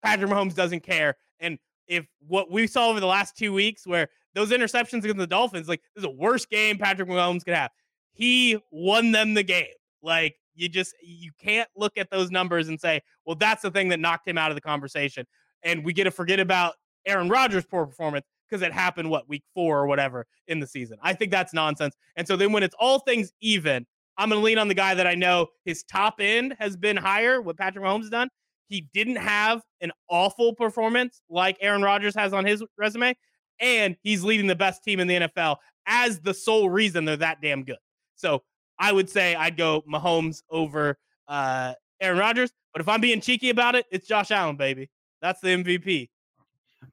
Patrick 0.03 0.29
Mahomes 0.29 0.55
doesn't 0.55 0.81
care, 0.81 1.15
and 1.39 1.57
if 1.87 2.05
what 2.27 2.51
we 2.51 2.67
saw 2.67 2.89
over 2.89 2.99
the 2.99 3.07
last 3.07 3.35
two 3.35 3.51
weeks, 3.51 3.85
where 3.85 4.09
those 4.35 4.51
interceptions 4.51 4.99
against 4.99 5.17
the 5.17 5.27
Dolphins, 5.27 5.67
like 5.67 5.81
this 5.95 6.03
is 6.03 6.09
the 6.09 6.15
worst 6.15 6.49
game 6.49 6.77
Patrick 6.77 7.09
Mahomes 7.09 7.43
could 7.43 7.55
have. 7.55 7.71
He 8.13 8.57
won 8.71 9.11
them 9.11 9.33
the 9.33 9.43
game. 9.43 9.65
Like 10.01 10.35
you 10.55 10.69
just 10.69 10.93
you 11.01 11.31
can't 11.41 11.69
look 11.75 11.97
at 11.97 12.09
those 12.09 12.31
numbers 12.31 12.69
and 12.69 12.79
say, 12.79 13.01
well, 13.25 13.35
that's 13.35 13.61
the 13.61 13.71
thing 13.71 13.89
that 13.89 13.99
knocked 13.99 14.27
him 14.27 14.37
out 14.37 14.51
of 14.51 14.55
the 14.55 14.61
conversation. 14.61 15.25
And 15.63 15.83
we 15.83 15.93
get 15.93 16.05
to 16.05 16.11
forget 16.11 16.39
about 16.39 16.75
Aaron 17.09 17.29
Rodgers' 17.29 17.65
poor 17.65 17.85
performance 17.85 18.25
because 18.49 18.61
it 18.61 18.71
happened 18.71 19.09
what 19.09 19.27
week 19.29 19.43
four 19.53 19.79
or 19.79 19.87
whatever 19.87 20.25
in 20.47 20.59
the 20.59 20.67
season. 20.67 20.97
I 21.01 21.13
think 21.13 21.31
that's 21.31 21.53
nonsense. 21.53 21.95
And 22.15 22.27
so 22.27 22.35
then 22.35 22.51
when 22.51 22.63
it's 22.63 22.75
all 22.79 22.99
things 22.99 23.31
even, 23.41 23.85
I'm 24.17 24.29
going 24.29 24.41
to 24.41 24.45
lean 24.45 24.57
on 24.57 24.67
the 24.67 24.73
guy 24.73 24.95
that 24.95 25.07
I 25.07 25.15
know 25.15 25.47
his 25.65 25.83
top 25.83 26.15
end 26.19 26.55
has 26.59 26.75
been 26.75 26.97
higher. 26.97 27.41
What 27.41 27.57
Patrick 27.57 27.83
Mahomes 27.83 28.09
done, 28.09 28.29
he 28.67 28.87
didn't 28.93 29.17
have 29.17 29.61
an 29.81 29.91
awful 30.09 30.53
performance 30.53 31.21
like 31.29 31.57
Aaron 31.61 31.81
Rodgers 31.81 32.15
has 32.15 32.33
on 32.33 32.45
his 32.45 32.63
resume, 32.77 33.15
and 33.59 33.95
he's 34.01 34.23
leading 34.23 34.47
the 34.47 34.55
best 34.55 34.83
team 34.83 34.99
in 34.99 35.07
the 35.07 35.15
NFL 35.15 35.57
as 35.85 36.19
the 36.19 36.33
sole 36.33 36.69
reason 36.69 37.05
they're 37.05 37.17
that 37.17 37.41
damn 37.41 37.63
good. 37.63 37.77
So 38.15 38.43
I 38.77 38.91
would 38.91 39.09
say 39.09 39.35
I'd 39.35 39.57
go 39.57 39.83
Mahomes 39.91 40.41
over 40.49 40.97
uh, 41.27 41.73
Aaron 42.01 42.19
Rodgers. 42.19 42.51
But 42.73 42.81
if 42.81 42.87
I'm 42.87 43.01
being 43.01 43.21
cheeky 43.21 43.49
about 43.49 43.75
it, 43.75 43.85
it's 43.91 44.07
Josh 44.07 44.31
Allen, 44.31 44.55
baby. 44.55 44.89
That's 45.21 45.41
the 45.41 45.49
MVP. 45.49 46.09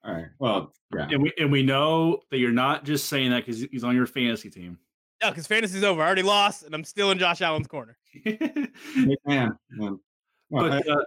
All 0.05 0.15
right, 0.15 0.27
well, 0.39 0.73
yeah, 0.95 1.09
and 1.11 1.23
we 1.23 1.33
and 1.39 1.51
we 1.51 1.63
know 1.63 2.21
that 2.31 2.39
you're 2.39 2.51
not 2.53 2.85
just 2.85 3.07
saying 3.09 3.31
that 3.31 3.45
because 3.47 3.61
he's 3.71 3.85
on 3.85 3.95
your 3.95 4.07
fantasy 4.07 4.51
team. 4.51 4.79
No, 5.23 5.31
because 5.31 5.47
fantasy's 5.47 5.83
over. 5.85 6.03
I 6.03 6.07
already 6.07 6.23
lost, 6.23 6.65
and 6.65 6.75
I'm 6.75 6.85
still 6.85 7.11
in 7.11 7.19
Josh 7.19 7.41
Allen's 7.41 7.67
corner. 7.67 7.97
man, 9.25 9.57
man. 9.71 9.99
Well, 10.51 10.65
I- 10.73 10.81
but 10.81 10.89
uh, 10.89 11.05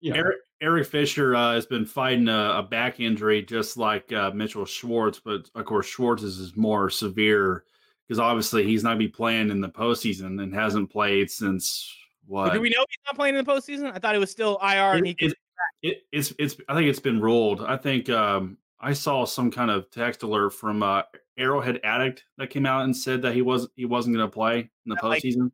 yeah, 0.00 0.14
Eric, 0.16 0.36
Eric 0.60 0.86
Fisher 0.88 1.34
uh, 1.36 1.54
has 1.54 1.66
been 1.66 1.86
fighting 1.86 2.28
a, 2.28 2.54
a 2.58 2.62
back 2.62 2.98
injury 3.00 3.42
just 3.42 3.76
like 3.76 4.12
uh, 4.12 4.30
Mitchell 4.32 4.64
Schwartz, 4.66 5.20
but 5.24 5.48
of 5.54 5.64
course 5.64 5.86
Schwartz 5.86 6.22
is 6.24 6.56
more 6.56 6.90
severe 6.90 7.64
because 8.08 8.18
obviously 8.18 8.64
he's 8.64 8.82
not 8.82 8.98
be 8.98 9.08
playing 9.08 9.50
in 9.50 9.60
the 9.60 9.68
postseason 9.68 10.42
and 10.42 10.52
hasn't 10.52 10.90
played 10.90 11.30
since 11.30 11.88
But 12.28 12.52
do 12.54 12.60
we 12.60 12.68
know 12.70 12.84
he's 12.88 12.98
not 13.06 13.14
playing 13.14 13.36
in 13.36 13.44
the 13.44 13.50
postseason? 13.50 13.92
I 13.94 13.98
thought 14.00 14.14
it 14.16 14.18
was 14.18 14.30
still 14.32 14.58
IR, 14.60 14.94
and 14.94 15.06
he 15.06 15.12
It- 15.12 15.18
could. 15.18 15.34
It- 15.82 15.88
it, 15.88 16.02
it's 16.12 16.32
it's 16.38 16.56
I 16.68 16.74
think 16.74 16.88
it's 16.88 17.00
been 17.00 17.20
ruled. 17.20 17.60
I 17.62 17.76
think 17.76 18.08
um, 18.08 18.56
I 18.80 18.92
saw 18.92 19.24
some 19.24 19.50
kind 19.50 19.70
of 19.70 19.90
text 19.90 20.22
alert 20.22 20.50
from 20.50 20.82
uh, 20.82 21.02
Arrowhead 21.36 21.80
Addict 21.82 22.24
that 22.38 22.50
came 22.50 22.66
out 22.66 22.84
and 22.84 22.96
said 22.96 23.22
that 23.22 23.34
he 23.34 23.42
was 23.42 23.68
he 23.74 23.84
wasn't 23.84 24.14
going 24.16 24.26
to 24.28 24.32
play 24.32 24.58
in 24.60 24.68
the 24.86 24.96
like- 25.02 25.22
postseason. 25.22 25.50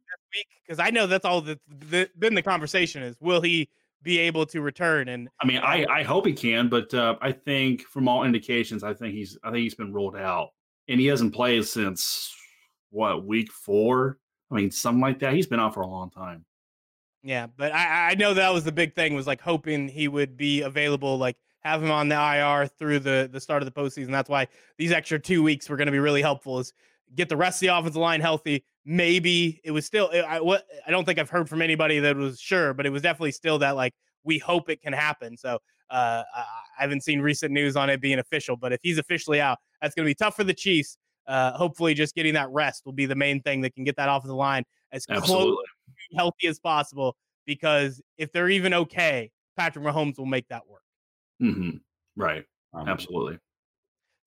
because 0.66 0.79
I 0.79 0.91
know 0.91 1.07
that's 1.07 1.25
all 1.25 1.41
that 1.43 1.61
the, 1.66 2.11
been 2.19 2.35
the 2.35 2.43
conversation 2.43 3.03
is 3.03 3.16
will 3.20 3.41
he 3.41 3.70
be 4.03 4.19
able 4.19 4.45
to 4.47 4.61
return 4.61 5.09
and 5.09 5.29
I 5.41 5.47
mean, 5.47 5.59
I, 5.59 5.85
I 5.91 6.03
hope 6.05 6.25
he 6.27 6.33
can, 6.33 6.69
but 6.69 6.93
uh, 6.95 7.16
I 7.20 7.33
think 7.33 7.83
from 7.83 8.07
all 8.07 8.23
indications, 8.25 8.85
I 8.85 8.93
think 8.95 9.15
he's 9.15 9.39
I 9.43 9.51
think 9.51 9.62
he's 9.62 9.75
been 9.75 9.93
ruled 9.95 10.15
out, 10.16 10.51
and 10.89 11.01
he 11.01 11.07
hasn't 11.07 11.35
played 11.35 11.65
since 11.66 12.35
what 12.91 13.25
week 13.27 13.51
four. 13.51 14.19
I 14.51 14.55
mean, 14.57 14.70
something 14.70 15.01
like 15.01 15.19
that. 15.20 15.33
He's 15.35 15.47
been 15.47 15.59
out 15.61 15.75
for 15.75 15.81
a 15.81 15.87
long 15.87 16.11
time. 16.11 16.45
Yeah 17.23 17.47
but 17.57 17.73
I, 17.73 18.11
I 18.11 18.15
know 18.15 18.35
that 18.35 18.53
was 18.53 18.65
the 18.65 18.73
big 18.73 18.95
thing 18.95 19.15
was 19.15 19.27
like 19.27 19.40
hoping 19.40 19.89
he 19.89 20.09
would 20.09 20.36
be 20.36 20.62
available 20.62 21.19
like 21.19 21.36
have 21.61 21.82
him 21.82 21.90
on 21.90 22.09
the 22.09 22.15
IR 22.15 22.66
through 22.66 23.01
the 23.01 23.28
the 23.32 23.40
start 23.40 23.62
of 23.62 23.73
the 23.73 23.81
postseason. 23.81 24.11
That's 24.11 24.31
why 24.31 24.49
these 24.77 24.93
extra 24.93 25.19
two 25.19 25.43
weeks 25.43 25.69
were 25.69 25.77
going 25.77 25.86
to 25.86 25.93
be 25.93 25.99
really 25.99 26.23
helpful 26.23 26.59
is 26.59 26.73
get 27.15 27.28
the 27.28 27.36
rest 27.36 27.57
of 27.57 27.66
the 27.66 27.77
offensive 27.77 27.97
line 27.97 28.20
healthy. 28.20 28.65
Maybe 28.85 29.61
it 29.65 29.70
was 29.70 29.85
still 29.85 30.11
I 30.27 30.40
what 30.40 30.65
I 30.86 30.90
don't 30.90 31.05
think 31.05 31.19
I've 31.19 31.31
heard 31.31 31.49
from 31.49 31.62
anybody 31.62 31.99
that 32.01 32.16
was 32.16 32.40
sure 32.40 32.74
but 32.74 32.86
it 32.86 32.90
was 32.90 33.03
definitely 33.03 33.32
still 33.32 33.59
that 33.59 33.77
like 33.77 33.95
we 34.24 34.39
hope 34.39 34.69
it 34.70 34.82
can 34.82 34.93
happen. 34.93 35.36
So 35.36 35.59
uh, 35.90 36.23
I 36.36 36.45
haven't 36.82 37.03
seen 37.03 37.20
recent 37.20 37.53
news 37.53 37.77
on 37.77 37.89
it 37.89 38.01
being 38.01 38.19
official, 38.19 38.57
but 38.57 38.73
if 38.73 38.81
he's 38.82 38.99
officially 38.99 39.40
out, 39.40 39.59
that's 39.81 39.95
going 39.95 40.05
to 40.05 40.11
be 40.11 40.15
tough 40.15 40.36
for 40.36 40.45
the 40.45 40.53
Chiefs. 40.53 40.99
Uh, 41.27 41.53
hopefully, 41.53 41.95
just 41.95 42.15
getting 42.15 42.35
that 42.35 42.51
rest 42.51 42.85
will 42.85 42.93
be 42.93 43.07
the 43.07 43.15
main 43.15 43.40
thing 43.43 43.62
that 43.62 43.74
can 43.74 43.85
get 43.85 43.97
that 43.97 44.09
off 44.09 44.23
of 44.23 44.28
the 44.28 44.35
line 44.35 44.65
as 44.93 45.06
close 45.06 45.19
Absolutely. 45.23 45.65
to 46.10 46.16
healthy 46.16 46.47
as 46.48 46.59
possible. 46.59 47.16
Because 47.47 48.01
if 48.19 48.31
they're 48.32 48.51
even 48.51 48.74
okay, 48.74 49.31
Patrick 49.56 49.85
Mahomes 49.85 50.19
will 50.19 50.27
make 50.27 50.48
that 50.48 50.66
work. 50.69 50.82
hmm 51.40 51.70
Right. 52.16 52.44
um, 52.74 52.89
Absolutely. 52.89 53.39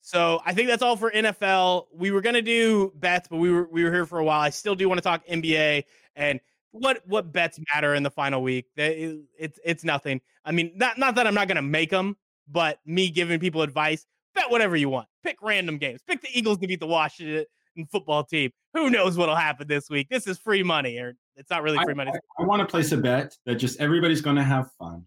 So 0.01 0.41
I 0.45 0.53
think 0.53 0.67
that's 0.67 0.81
all 0.81 0.97
for 0.97 1.11
NFL. 1.11 1.85
We 1.93 2.09
were 2.11 2.21
gonna 2.21 2.41
do 2.41 2.91
bets, 2.95 3.27
but 3.27 3.37
we 3.37 3.51
were 3.51 3.67
we 3.71 3.83
were 3.83 3.91
here 3.91 4.05
for 4.07 4.17
a 4.19 4.23
while. 4.23 4.41
I 4.41 4.49
still 4.49 4.73
do 4.75 4.89
want 4.89 4.97
to 4.97 5.03
talk 5.03 5.25
NBA 5.27 5.83
and 6.15 6.39
what 6.71 7.03
what 7.05 7.31
bets 7.31 7.59
matter 7.73 7.93
in 7.93 8.01
the 8.01 8.09
final 8.09 8.41
week. 8.41 8.65
They- 8.75 9.19
It's 9.37 9.59
it's 9.63 9.83
nothing. 9.83 10.19
I 10.43 10.51
mean, 10.51 10.71
not 10.75 10.97
not 10.97 11.13
that 11.15 11.27
I'm 11.27 11.35
not 11.35 11.47
gonna 11.47 11.61
make 11.61 11.91
them, 11.91 12.17
but 12.47 12.79
me 12.85 13.11
giving 13.11 13.39
people 13.39 13.61
advice. 13.61 14.07
Bet 14.33 14.49
whatever 14.49 14.75
you 14.75 14.89
want. 14.89 15.07
Pick 15.23 15.37
random 15.43 15.77
games. 15.77 16.01
Pick 16.07 16.21
the 16.21 16.29
Eagles 16.33 16.57
to 16.59 16.67
beat 16.67 16.79
the 16.79 16.87
Washington 16.87 17.45
football 17.91 18.23
team. 18.23 18.51
Who 18.73 18.89
knows 18.89 19.17
what'll 19.17 19.35
happen 19.35 19.67
this 19.67 19.89
week? 19.89 20.07
This 20.09 20.27
is 20.27 20.37
free 20.37 20.63
money, 20.63 20.97
or 20.97 21.15
it's 21.35 21.49
not 21.49 21.63
really 21.63 21.77
I, 21.77 21.83
free 21.83 21.93
money. 21.93 22.11
I 22.39 22.43
want 22.43 22.61
to 22.61 22.65
place 22.65 22.91
a 22.91 22.97
bet 22.97 23.35
that 23.45 23.55
just 23.55 23.79
everybody's 23.79 24.21
going 24.21 24.37
to 24.37 24.43
have 24.43 24.71
fun. 24.79 25.05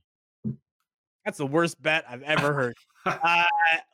That's 1.25 1.39
the 1.39 1.47
worst 1.47 1.81
bet 1.81 2.05
I've 2.09 2.23
ever 2.23 2.53
heard. 2.53 2.75
uh, 3.07 3.45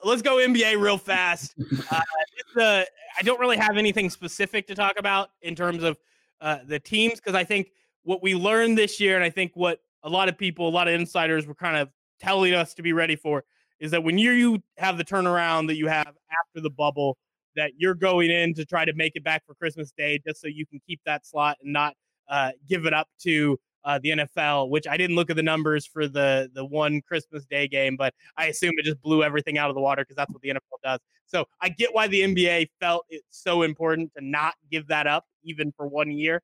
let's 0.05 0.23
go 0.23 0.37
NBA 0.37 0.81
real 0.81 0.99
fast. 0.99 1.55
Uh, 1.91 2.83
I 3.19 3.23
don't 3.23 3.39
really 3.39 3.57
have 3.57 3.77
anything 3.77 4.11
specific 4.11 4.67
to 4.67 4.75
talk 4.75 4.99
about 4.99 5.31
in 5.43 5.55
terms 5.55 5.85
of 5.85 5.97
uh, 6.41 6.59
the 6.67 6.81
teams 6.81 7.15
because 7.15 7.35
I 7.35 7.45
think 7.45 7.71
what 8.03 8.23
we 8.23 8.35
learned 8.35 8.79
this 8.79 8.99
year, 8.99 9.15
and 9.15 9.25
I 9.25 9.31
think 9.31 9.53
what 9.55 9.81
a 10.03 10.09
lot 10.09 10.29
of 10.29 10.37
people, 10.37 10.69
a 10.69 10.71
lot 10.71 10.89
of 10.89 10.95
insiders 10.95 11.47
were 11.47 11.55
kind 11.55 11.77
of 11.77 11.89
telling 12.21 12.55
us 12.55 12.75
to 12.75 12.83
be 12.83 12.93
ready 12.93 13.15
for, 13.15 13.45
is 13.79 13.91
that 13.93 14.03
when 14.03 14.19
you, 14.19 14.33
you 14.33 14.63
have 14.79 14.99
the 14.99 15.05
turnaround 15.05 15.69
that 15.69 15.77
you 15.77 15.87
have 15.87 16.09
after 16.09 16.61
the 16.63 16.71
bubble, 16.71 17.17
that 17.57 17.73
you're 17.77 17.95
going 17.95 18.31
in 18.31 18.55
to 18.55 18.65
try 18.65 18.85
to 18.85 18.93
make 18.95 19.13
it 19.17 19.25
back 19.25 19.45
for 19.47 19.55
Christmas 19.55 19.93
Day 19.97 20.21
just 20.27 20.41
so 20.41 20.49
you 20.49 20.67
can 20.67 20.81
keep 20.87 21.01
that 21.07 21.27
slot 21.27 21.59
and 21.63 21.73
not 21.73 21.95
uh, 22.29 22.51
give 22.69 22.87
it 22.87 22.95
up 22.95 23.09
to 23.23 23.59
uh, 23.85 23.99
the 24.03 24.11
NFL, 24.11 24.69
which 24.69 24.87
I 24.87 24.97
didn't 24.97 25.17
look 25.17 25.31
at 25.31 25.37
the 25.37 25.43
numbers 25.43 25.87
for 25.87 26.07
the 26.07 26.51
the 26.55 26.65
one 26.65 27.01
Christmas 27.01 27.45
Day 27.47 27.67
game, 27.67 27.97
but 27.97 28.15
I 28.37 28.47
assume 28.47 28.73
it 28.77 28.85
just 28.85 29.01
blew 29.01 29.23
everything 29.23 29.59
out 29.59 29.71
of 29.71 29.75
the 29.75 29.81
water 29.81 30.03
because 30.03 30.17
that's 30.17 30.33
what 30.33 30.43
the 30.43 30.51
NFL 30.51 30.83
does. 30.83 31.01
So 31.27 31.47
I 31.61 31.71
get 31.71 31.95
why 31.95 32.07
the 32.07 32.23
NBA 32.23 32.69
felt 32.81 33.07
it's 33.09 33.25
so 33.31 33.63
important 33.63 34.13
to 34.17 34.25
not 34.25 34.55
give 34.71 34.87
that 34.89 35.07
up 35.07 35.25
even 35.45 35.73
for 35.77 35.87
one 35.87 36.11
year, 36.11 36.43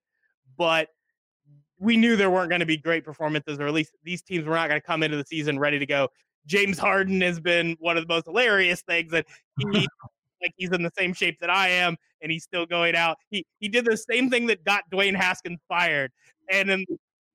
but 0.57 0.89
we 1.78 1.97
knew 1.97 2.16
there 2.16 2.31
weren't 2.31 2.49
going 2.49 2.61
to 2.61 2.66
be 2.66 2.78
great 2.78 3.05
performances, 3.05 3.59
or 3.61 3.66
at 3.66 3.74
least 3.74 3.93
these 4.03 4.23
teams 4.23 4.47
were 4.47 4.55
not 4.55 4.69
going 4.69 4.81
to 4.81 4.87
come 4.87 5.03
into 5.03 5.16
the 5.16 5.27
season 5.27 5.59
ready 5.59 5.78
to 5.78 5.87
go. 5.87 6.09
James 6.47 6.78
Harden 6.78 7.20
has 7.20 7.41
been 7.41 7.77
one 7.81 7.97
of 7.97 8.07
the 8.07 8.12
most 8.12 8.27
hilarious 8.27 8.81
things 8.83 9.11
that 9.12 9.27
he 9.59 9.87
like 10.42 10.52
he's 10.56 10.70
in 10.70 10.82
the 10.82 10.92
same 10.96 11.12
shape 11.12 11.38
that 11.40 11.50
I 11.50 11.68
am, 11.68 11.96
and 12.22 12.30
he's 12.30 12.44
still 12.44 12.66
going 12.66 12.94
out. 12.94 13.16
He 13.30 13.44
he 13.60 13.68
did 13.68 13.84
the 13.84 13.96
same 13.96 14.30
thing 14.30 14.46
that 14.46 14.64
got 14.64 14.84
Dwayne 14.92 15.14
Haskins 15.14 15.60
fired, 15.68 16.10
and 16.50 16.68
then 16.68 16.84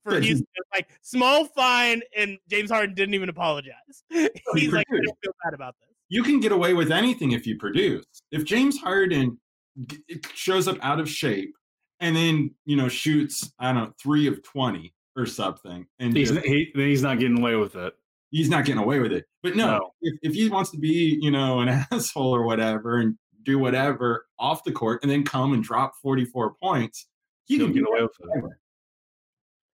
for 0.03 0.11
Good. 0.11 0.23
Houston, 0.23 0.47
like 0.73 0.89
small 1.01 1.45
fine, 1.45 2.01
and 2.17 2.37
James 2.49 2.71
Harden 2.71 2.95
didn't 2.95 3.13
even 3.13 3.29
apologize. 3.29 3.75
he's 4.09 4.71
like, 4.71 4.87
I 4.91 4.95
don't 4.95 5.17
feel 5.23 5.33
bad 5.43 5.53
about 5.53 5.75
this. 5.79 5.89
You 6.09 6.23
can 6.23 6.39
get 6.39 6.51
away 6.51 6.73
with 6.73 6.91
anything 6.91 7.31
if 7.31 7.45
you 7.47 7.57
produce. 7.57 8.05
If 8.31 8.43
James 8.43 8.77
Harden 8.79 9.39
shows 10.33 10.67
up 10.67 10.77
out 10.81 10.99
of 10.99 11.07
shape 11.09 11.53
and 11.99 12.15
then 12.15 12.53
you 12.65 12.75
know 12.75 12.87
shoots, 12.89 13.51
I 13.59 13.71
don't 13.71 13.83
know, 13.83 13.93
three 14.01 14.27
of 14.27 14.41
twenty 14.43 14.93
or 15.15 15.25
something, 15.25 15.85
and 15.99 16.15
He's 16.15 16.31
just- 16.31 16.45
he, 16.45 16.71
he's 16.73 17.03
not 17.03 17.19
getting 17.19 17.39
away 17.39 17.55
with 17.55 17.75
it. 17.75 17.93
He's 18.31 18.49
not 18.49 18.65
getting 18.65 18.81
away 18.81 18.99
with 18.99 19.11
it. 19.11 19.25
But 19.43 19.55
no, 19.55 19.65
No. 19.65 19.91
If, 20.01 20.19
if 20.23 20.33
he 20.33 20.49
wants 20.49 20.71
to 20.71 20.77
be, 20.77 21.19
you 21.21 21.31
know, 21.31 21.59
an 21.59 21.69
asshole 21.91 22.33
or 22.33 22.43
whatever 22.43 22.97
and 22.97 23.15
do 23.43 23.59
whatever 23.59 24.25
off 24.39 24.63
the 24.63 24.71
court 24.71 25.01
and 25.03 25.11
then 25.11 25.23
come 25.23 25.53
and 25.53 25.63
drop 25.63 25.93
44 26.01 26.55
points, 26.61 27.07
he 27.45 27.57
He'll 27.57 27.67
can 27.67 27.75
get 27.75 27.87
away 27.87 28.01
with 28.01 28.11
it. 28.45 28.57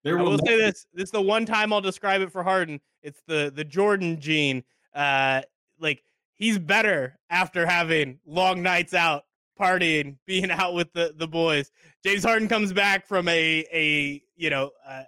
There 0.03 0.19
I 0.19 0.21
will 0.21 0.37
say 0.45 0.57
this: 0.57 0.85
this 0.93 1.05
is 1.05 1.11
the 1.11 1.21
one 1.21 1.45
time 1.45 1.73
I'll 1.73 1.81
describe 1.81 2.21
it 2.21 2.31
for 2.31 2.43
Harden. 2.43 2.79
It's 3.03 3.21
the 3.27 3.51
the 3.53 3.63
Jordan 3.63 4.19
gene. 4.21 4.63
Uh, 4.93 5.41
like 5.79 6.03
he's 6.33 6.57
better 6.57 7.17
after 7.29 7.65
having 7.65 8.19
long 8.25 8.61
nights 8.61 8.93
out, 8.93 9.23
partying, 9.59 10.17
being 10.25 10.49
out 10.49 10.73
with 10.73 10.93
the 10.93 11.13
the 11.17 11.27
boys. 11.27 11.71
James 12.05 12.23
Harden 12.23 12.47
comes 12.47 12.71
back 12.71 13.05
from 13.05 13.27
a 13.27 13.65
a 13.73 14.23
you 14.37 14.49
know 14.49 14.71
uh, 14.87 15.03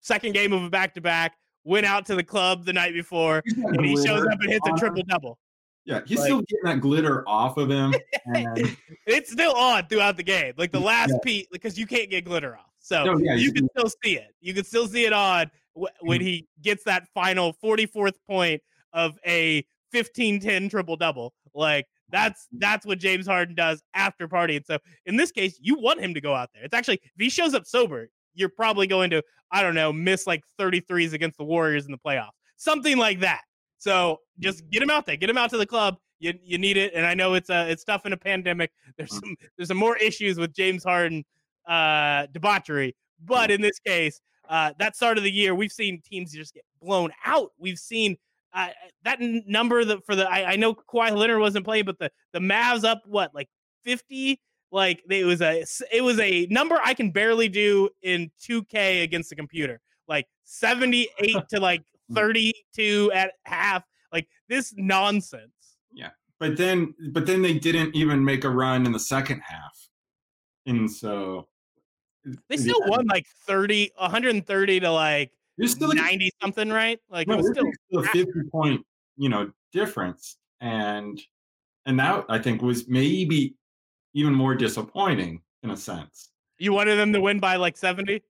second 0.00 0.32
game 0.32 0.52
of 0.52 0.64
a 0.64 0.70
back 0.70 0.94
to 0.94 1.00
back. 1.00 1.36
Went 1.66 1.84
out 1.84 2.06
to 2.06 2.14
the 2.14 2.22
club 2.22 2.64
the 2.64 2.72
night 2.72 2.94
before, 2.94 3.42
and 3.44 3.84
he 3.84 3.96
shows 3.96 4.24
up 4.24 4.40
and 4.40 4.50
hits 4.50 4.66
a 4.66 4.70
uh-huh. 4.70 4.78
triple 4.78 5.02
double. 5.08 5.38
Yeah, 5.84 6.00
he's 6.06 6.18
like- 6.18 6.26
still 6.26 6.40
getting 6.42 6.64
that 6.64 6.80
glitter 6.80 7.28
off 7.28 7.56
of 7.56 7.70
him. 7.70 7.92
And 8.34 8.76
It's 9.06 9.32
still 9.32 9.52
on 9.52 9.86
throughout 9.88 10.16
the 10.16 10.22
game, 10.22 10.54
like 10.56 10.70
the 10.70 10.80
last 10.80 11.10
Yeah. 11.10 11.18
piece, 11.22 11.46
because 11.50 11.78
you 11.78 11.86
can't 11.86 12.08
get 12.08 12.24
glitter 12.24 12.56
off. 12.56 12.70
So 12.78 13.04
no, 13.04 13.18
yeah, 13.18 13.34
you 13.34 13.50
he's- 13.50 13.52
can 13.52 13.68
still 13.76 13.90
see 14.02 14.16
it. 14.16 14.34
You 14.40 14.54
can 14.54 14.64
still 14.64 14.86
see 14.86 15.06
it 15.06 15.12
on 15.12 15.50
wh- 15.74 15.90
when 16.00 16.20
mm-hmm. 16.20 16.26
he 16.26 16.48
gets 16.62 16.84
that 16.84 17.08
final 17.14 17.54
44th 17.62 18.14
point 18.28 18.62
of 18.92 19.18
a 19.26 19.64
15-10 19.92 20.70
triple 20.70 20.96
double. 20.96 21.34
Like 21.54 21.86
that's 22.10 22.46
mm-hmm. 22.46 22.58
that's 22.58 22.86
what 22.86 22.98
James 22.98 23.26
Harden 23.26 23.54
does 23.54 23.82
after 23.94 24.28
partying. 24.28 24.64
So 24.64 24.78
in 25.06 25.16
this 25.16 25.32
case, 25.32 25.58
you 25.60 25.78
want 25.78 26.00
him 26.00 26.14
to 26.14 26.20
go 26.20 26.34
out 26.34 26.50
there. 26.54 26.64
It's 26.64 26.74
actually 26.74 27.00
if 27.02 27.18
he 27.18 27.28
shows 27.28 27.54
up 27.54 27.66
sober, 27.66 28.08
you're 28.34 28.48
probably 28.48 28.86
going 28.86 29.10
to 29.10 29.22
I 29.50 29.62
don't 29.62 29.74
know 29.74 29.92
miss 29.92 30.26
like 30.26 30.42
33s 30.58 31.12
against 31.12 31.38
the 31.38 31.44
Warriors 31.44 31.86
in 31.86 31.92
the 31.92 31.98
playoffs, 31.98 32.30
something 32.56 32.96
like 32.96 33.20
that. 33.20 33.42
So 33.78 34.20
just 34.38 34.68
get 34.70 34.82
him 34.82 34.90
out 34.90 35.06
there, 35.06 35.16
get 35.16 35.30
him 35.30 35.38
out 35.38 35.50
to 35.50 35.58
the 35.58 35.66
club. 35.66 35.96
You 36.18 36.32
you 36.42 36.56
need 36.58 36.76
it, 36.76 36.94
and 36.94 37.04
I 37.04 37.14
know 37.14 37.34
it's 37.34 37.50
uh 37.50 37.66
it's 37.68 37.84
tough 37.84 38.06
in 38.06 38.12
a 38.12 38.16
pandemic. 38.16 38.70
There's 38.96 39.14
some 39.14 39.36
there's 39.56 39.68
some 39.68 39.76
more 39.76 39.96
issues 39.98 40.38
with 40.38 40.54
James 40.54 40.82
Harden 40.82 41.24
uh 41.68 42.26
debauchery, 42.32 42.96
but 43.24 43.50
in 43.50 43.60
this 43.60 43.78
case, 43.78 44.20
uh 44.48 44.72
that 44.78 44.96
start 44.96 45.18
of 45.18 45.24
the 45.24 45.30
year, 45.30 45.54
we've 45.54 45.72
seen 45.72 46.00
teams 46.02 46.32
just 46.32 46.54
get 46.54 46.64
blown 46.80 47.10
out. 47.24 47.50
We've 47.58 47.78
seen 47.78 48.16
uh, 48.56 48.68
that 49.04 49.18
number 49.20 49.84
that 49.84 50.04
for 50.06 50.16
the 50.16 50.28
I, 50.28 50.52
I 50.52 50.56
know 50.56 50.74
Kawhi 50.74 51.14
Leonard 51.14 51.40
wasn't 51.40 51.66
playing, 51.66 51.84
but 51.84 51.98
the 51.98 52.10
the 52.32 52.38
Mavs 52.38 52.84
up 52.84 53.02
what 53.04 53.34
like 53.34 53.48
50 53.84 54.40
like 54.76 55.02
it 55.08 55.24
was 55.24 55.40
a 55.40 55.64
it 55.90 56.02
was 56.02 56.20
a 56.20 56.46
number 56.50 56.78
I 56.84 56.92
can 56.92 57.10
barely 57.10 57.48
do 57.48 57.88
in 58.02 58.30
2K 58.46 59.02
against 59.02 59.30
the 59.30 59.34
computer. 59.34 59.80
Like 60.06 60.28
78 60.44 61.34
to 61.48 61.60
like 61.60 61.82
hmm. 62.08 62.14
32 62.14 63.10
at 63.14 63.32
half. 63.44 63.84
Like 64.12 64.28
this 64.50 64.74
nonsense. 64.76 65.50
Yeah. 65.92 66.10
But 66.38 66.58
then 66.58 66.94
but 67.10 67.24
then 67.24 67.40
they 67.40 67.54
didn't 67.54 67.96
even 67.96 68.22
make 68.22 68.44
a 68.44 68.50
run 68.50 68.84
in 68.84 68.92
the 68.92 69.00
second 69.00 69.40
half. 69.40 69.88
And 70.66 70.90
so 70.90 71.48
They 72.50 72.58
still 72.58 72.80
yeah, 72.84 72.90
won 72.90 73.06
like 73.06 73.26
30 73.46 73.92
130 73.96 74.80
to 74.80 74.92
like 74.92 75.32
There's 75.56 75.72
still 75.72 75.88
like, 75.88 75.96
90 75.96 76.30
something, 76.42 76.68
right? 76.68 77.00
Like 77.08 77.28
no, 77.28 77.34
it 77.34 77.38
was 77.38 77.50
still 77.50 77.72
still 77.88 78.00
a 78.00 78.08
50 78.08 78.30
point, 78.52 78.84
you 79.16 79.30
know, 79.30 79.50
difference. 79.72 80.36
And 80.60 81.18
and 81.86 81.98
that 81.98 82.26
I 82.28 82.38
think 82.38 82.60
was 82.60 82.86
maybe 82.88 83.54
even 84.16 84.34
more 84.34 84.54
disappointing 84.54 85.42
in 85.62 85.70
a 85.70 85.76
sense. 85.76 86.30
you 86.58 86.72
wanted 86.72 86.96
them 86.96 87.12
to 87.12 87.20
win 87.20 87.38
by 87.38 87.56
like 87.56 87.76
70? 87.76 88.22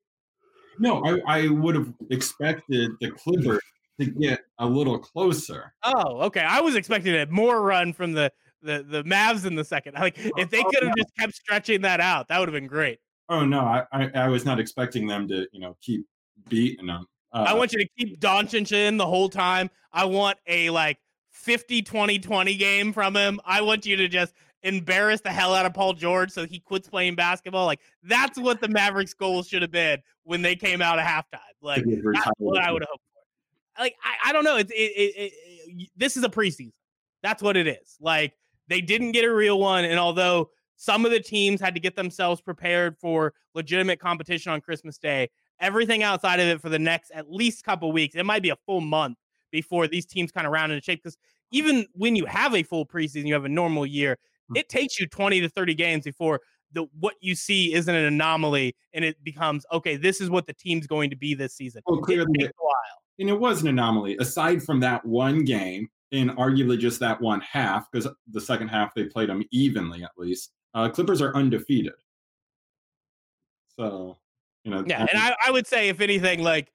No, 0.80 1.02
I, 1.06 1.44
I 1.44 1.48
would 1.48 1.74
have 1.76 1.94
expected 2.10 2.90
the 3.00 3.10
Clippers 3.12 3.62
to 4.00 4.06
get 4.06 4.40
a 4.58 4.66
little 4.66 4.98
closer. 4.98 5.72
Oh, 5.84 6.20
okay. 6.22 6.40
I 6.40 6.60
was 6.60 6.74
expecting 6.74 7.14
a 7.14 7.24
more 7.26 7.62
run 7.62 7.92
from 7.94 8.12
the 8.12 8.30
the 8.62 8.82
the 8.86 9.04
Mavs 9.04 9.46
in 9.46 9.54
the 9.54 9.64
second. 9.64 9.94
Like 9.98 10.16
if 10.18 10.50
they 10.50 10.60
Oh, 10.60 10.70
could 10.70 10.82
have 10.82 10.94
no. 10.96 11.02
just 11.02 11.16
kept 11.18 11.34
stretching 11.34 11.80
that 11.82 12.00
out, 12.00 12.28
that 12.28 12.40
would 12.40 12.48
have 12.48 12.54
been 12.54 12.66
great. 12.66 12.98
Oh 13.28 13.44
no, 13.46 13.60
I, 13.60 13.84
I, 13.92 14.10
I 14.14 14.28
was 14.28 14.44
not 14.44 14.58
expecting 14.60 15.06
them 15.06 15.26
to, 15.28 15.46
you 15.52 15.60
know, 15.60 15.76
keep 15.80 16.04
beating 16.48 16.86
them. 16.86 17.06
Uh, 17.32 17.44
I 17.48 17.54
want 17.54 17.72
you 17.72 17.78
to 17.78 17.88
keep 17.96 18.20
Doncic 18.20 18.72
in 18.72 18.96
the 18.98 19.06
whole 19.06 19.28
time. 19.28 19.70
I 19.92 20.04
want 20.04 20.36
a 20.46 20.68
like 20.70 20.98
50 21.30 21.82
20 21.82 22.18
20 22.18 22.56
game 22.56 22.92
from 22.92 23.14
him. 23.16 23.40
I 23.44 23.62
want 23.62 23.86
you 23.86 23.96
to 23.96 24.08
just 24.08 24.34
embarrass 24.66 25.20
the 25.20 25.30
hell 25.30 25.54
out 25.54 25.64
of 25.64 25.72
Paul 25.72 25.92
George 25.92 26.30
so 26.30 26.44
he 26.44 26.58
quits 26.58 26.88
playing 26.88 27.14
basketball. 27.14 27.66
Like 27.66 27.80
that's 28.02 28.38
what 28.38 28.60
the 28.60 28.68
Mavericks 28.68 29.14
goals 29.14 29.48
should 29.48 29.62
have 29.62 29.70
been 29.70 30.00
when 30.24 30.42
they 30.42 30.56
came 30.56 30.82
out 30.82 30.98
at 30.98 31.06
halftime. 31.06 31.40
Like 31.62 31.84
that's 31.86 32.30
what 32.38 32.60
I 32.60 32.72
would 32.72 32.82
have 32.82 32.88
hoped 32.90 33.04
for. 33.14 33.82
Like 33.82 33.94
I, 34.02 34.30
I 34.30 34.32
don't 34.32 34.44
know. 34.44 34.56
It's 34.56 34.72
it, 34.72 34.74
it, 34.74 35.32
it, 35.68 35.88
this 35.96 36.16
is 36.16 36.24
a 36.24 36.28
preseason. 36.28 36.72
That's 37.22 37.42
what 37.42 37.56
it 37.56 37.66
is. 37.66 37.96
Like 38.00 38.34
they 38.68 38.80
didn't 38.80 39.12
get 39.12 39.24
a 39.24 39.32
real 39.32 39.58
one, 39.58 39.84
and 39.84 39.98
although 39.98 40.50
some 40.76 41.04
of 41.04 41.10
the 41.10 41.20
teams 41.20 41.60
had 41.60 41.74
to 41.74 41.80
get 41.80 41.96
themselves 41.96 42.40
prepared 42.40 42.98
for 42.98 43.32
legitimate 43.54 43.98
competition 43.98 44.52
on 44.52 44.60
Christmas 44.60 44.98
Day, 44.98 45.30
everything 45.60 46.02
outside 46.02 46.40
of 46.40 46.46
it 46.46 46.60
for 46.60 46.68
the 46.68 46.78
next 46.78 47.10
at 47.12 47.30
least 47.30 47.64
couple 47.64 47.92
weeks, 47.92 48.14
it 48.14 48.26
might 48.26 48.42
be 48.42 48.50
a 48.50 48.56
full 48.66 48.80
month 48.80 49.16
before 49.50 49.86
these 49.86 50.04
teams 50.04 50.30
kind 50.30 50.46
of 50.46 50.52
round 50.52 50.72
into 50.72 50.84
shape. 50.84 51.02
Because 51.02 51.16
even 51.50 51.86
when 51.92 52.16
you 52.16 52.26
have 52.26 52.54
a 52.54 52.62
full 52.62 52.84
preseason, 52.84 53.26
you 53.26 53.34
have 53.34 53.44
a 53.44 53.48
normal 53.48 53.86
year. 53.86 54.18
It 54.54 54.68
takes 54.68 55.00
you 55.00 55.06
20 55.06 55.40
to 55.40 55.48
30 55.48 55.74
games 55.74 56.04
before 56.04 56.40
the 56.72 56.86
what 56.98 57.14
you 57.20 57.34
see 57.34 57.72
isn't 57.74 57.94
an 57.94 58.04
anomaly 58.04 58.74
and 58.92 59.04
it 59.04 59.22
becomes 59.24 59.64
okay, 59.72 59.96
this 59.96 60.20
is 60.20 60.28
what 60.30 60.46
the 60.46 60.52
team's 60.52 60.86
going 60.86 61.10
to 61.10 61.16
be 61.16 61.34
this 61.34 61.54
season. 61.54 61.82
Well, 61.86 61.98
It 61.98 62.02
clearly, 62.02 62.50
while. 62.58 62.72
and 63.18 63.28
it 63.28 63.38
was 63.38 63.62
an 63.62 63.68
anomaly. 63.68 64.16
Aside 64.20 64.62
from 64.62 64.80
that 64.80 65.04
one 65.04 65.44
game, 65.44 65.88
and 66.12 66.30
arguably 66.32 66.78
just 66.78 67.00
that 67.00 67.20
one 67.20 67.40
half, 67.40 67.90
because 67.90 68.08
the 68.30 68.40
second 68.40 68.68
half 68.68 68.94
they 68.94 69.04
played 69.04 69.28
them 69.28 69.42
evenly 69.50 70.02
at 70.04 70.10
least. 70.16 70.52
Uh, 70.74 70.88
Clippers 70.88 71.22
are 71.22 71.34
undefeated. 71.34 71.94
So, 73.78 74.18
you 74.64 74.70
know, 74.70 74.84
Yeah, 74.86 75.00
and 75.10 75.18
I, 75.18 75.34
I 75.46 75.50
would 75.50 75.66
say 75.66 75.88
if 75.88 76.00
anything, 76.00 76.42
like 76.42 76.72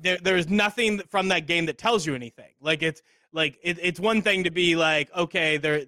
there 0.00 0.18
there's 0.22 0.48
nothing 0.48 1.00
from 1.10 1.28
that 1.28 1.46
game 1.46 1.66
that 1.66 1.78
tells 1.78 2.06
you 2.06 2.14
anything. 2.14 2.52
Like 2.60 2.82
it's 2.82 3.02
like 3.32 3.58
it, 3.62 3.78
it's 3.80 4.00
one 4.00 4.22
thing 4.22 4.44
to 4.44 4.50
be 4.50 4.76
like, 4.76 5.10
okay, 5.16 5.56
they're 5.56 5.84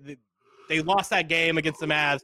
they 0.68 0.80
lost 0.80 1.10
that 1.10 1.28
game 1.28 1.59
against 1.59 1.80
the 1.80 1.86
Mavs. 1.86 2.20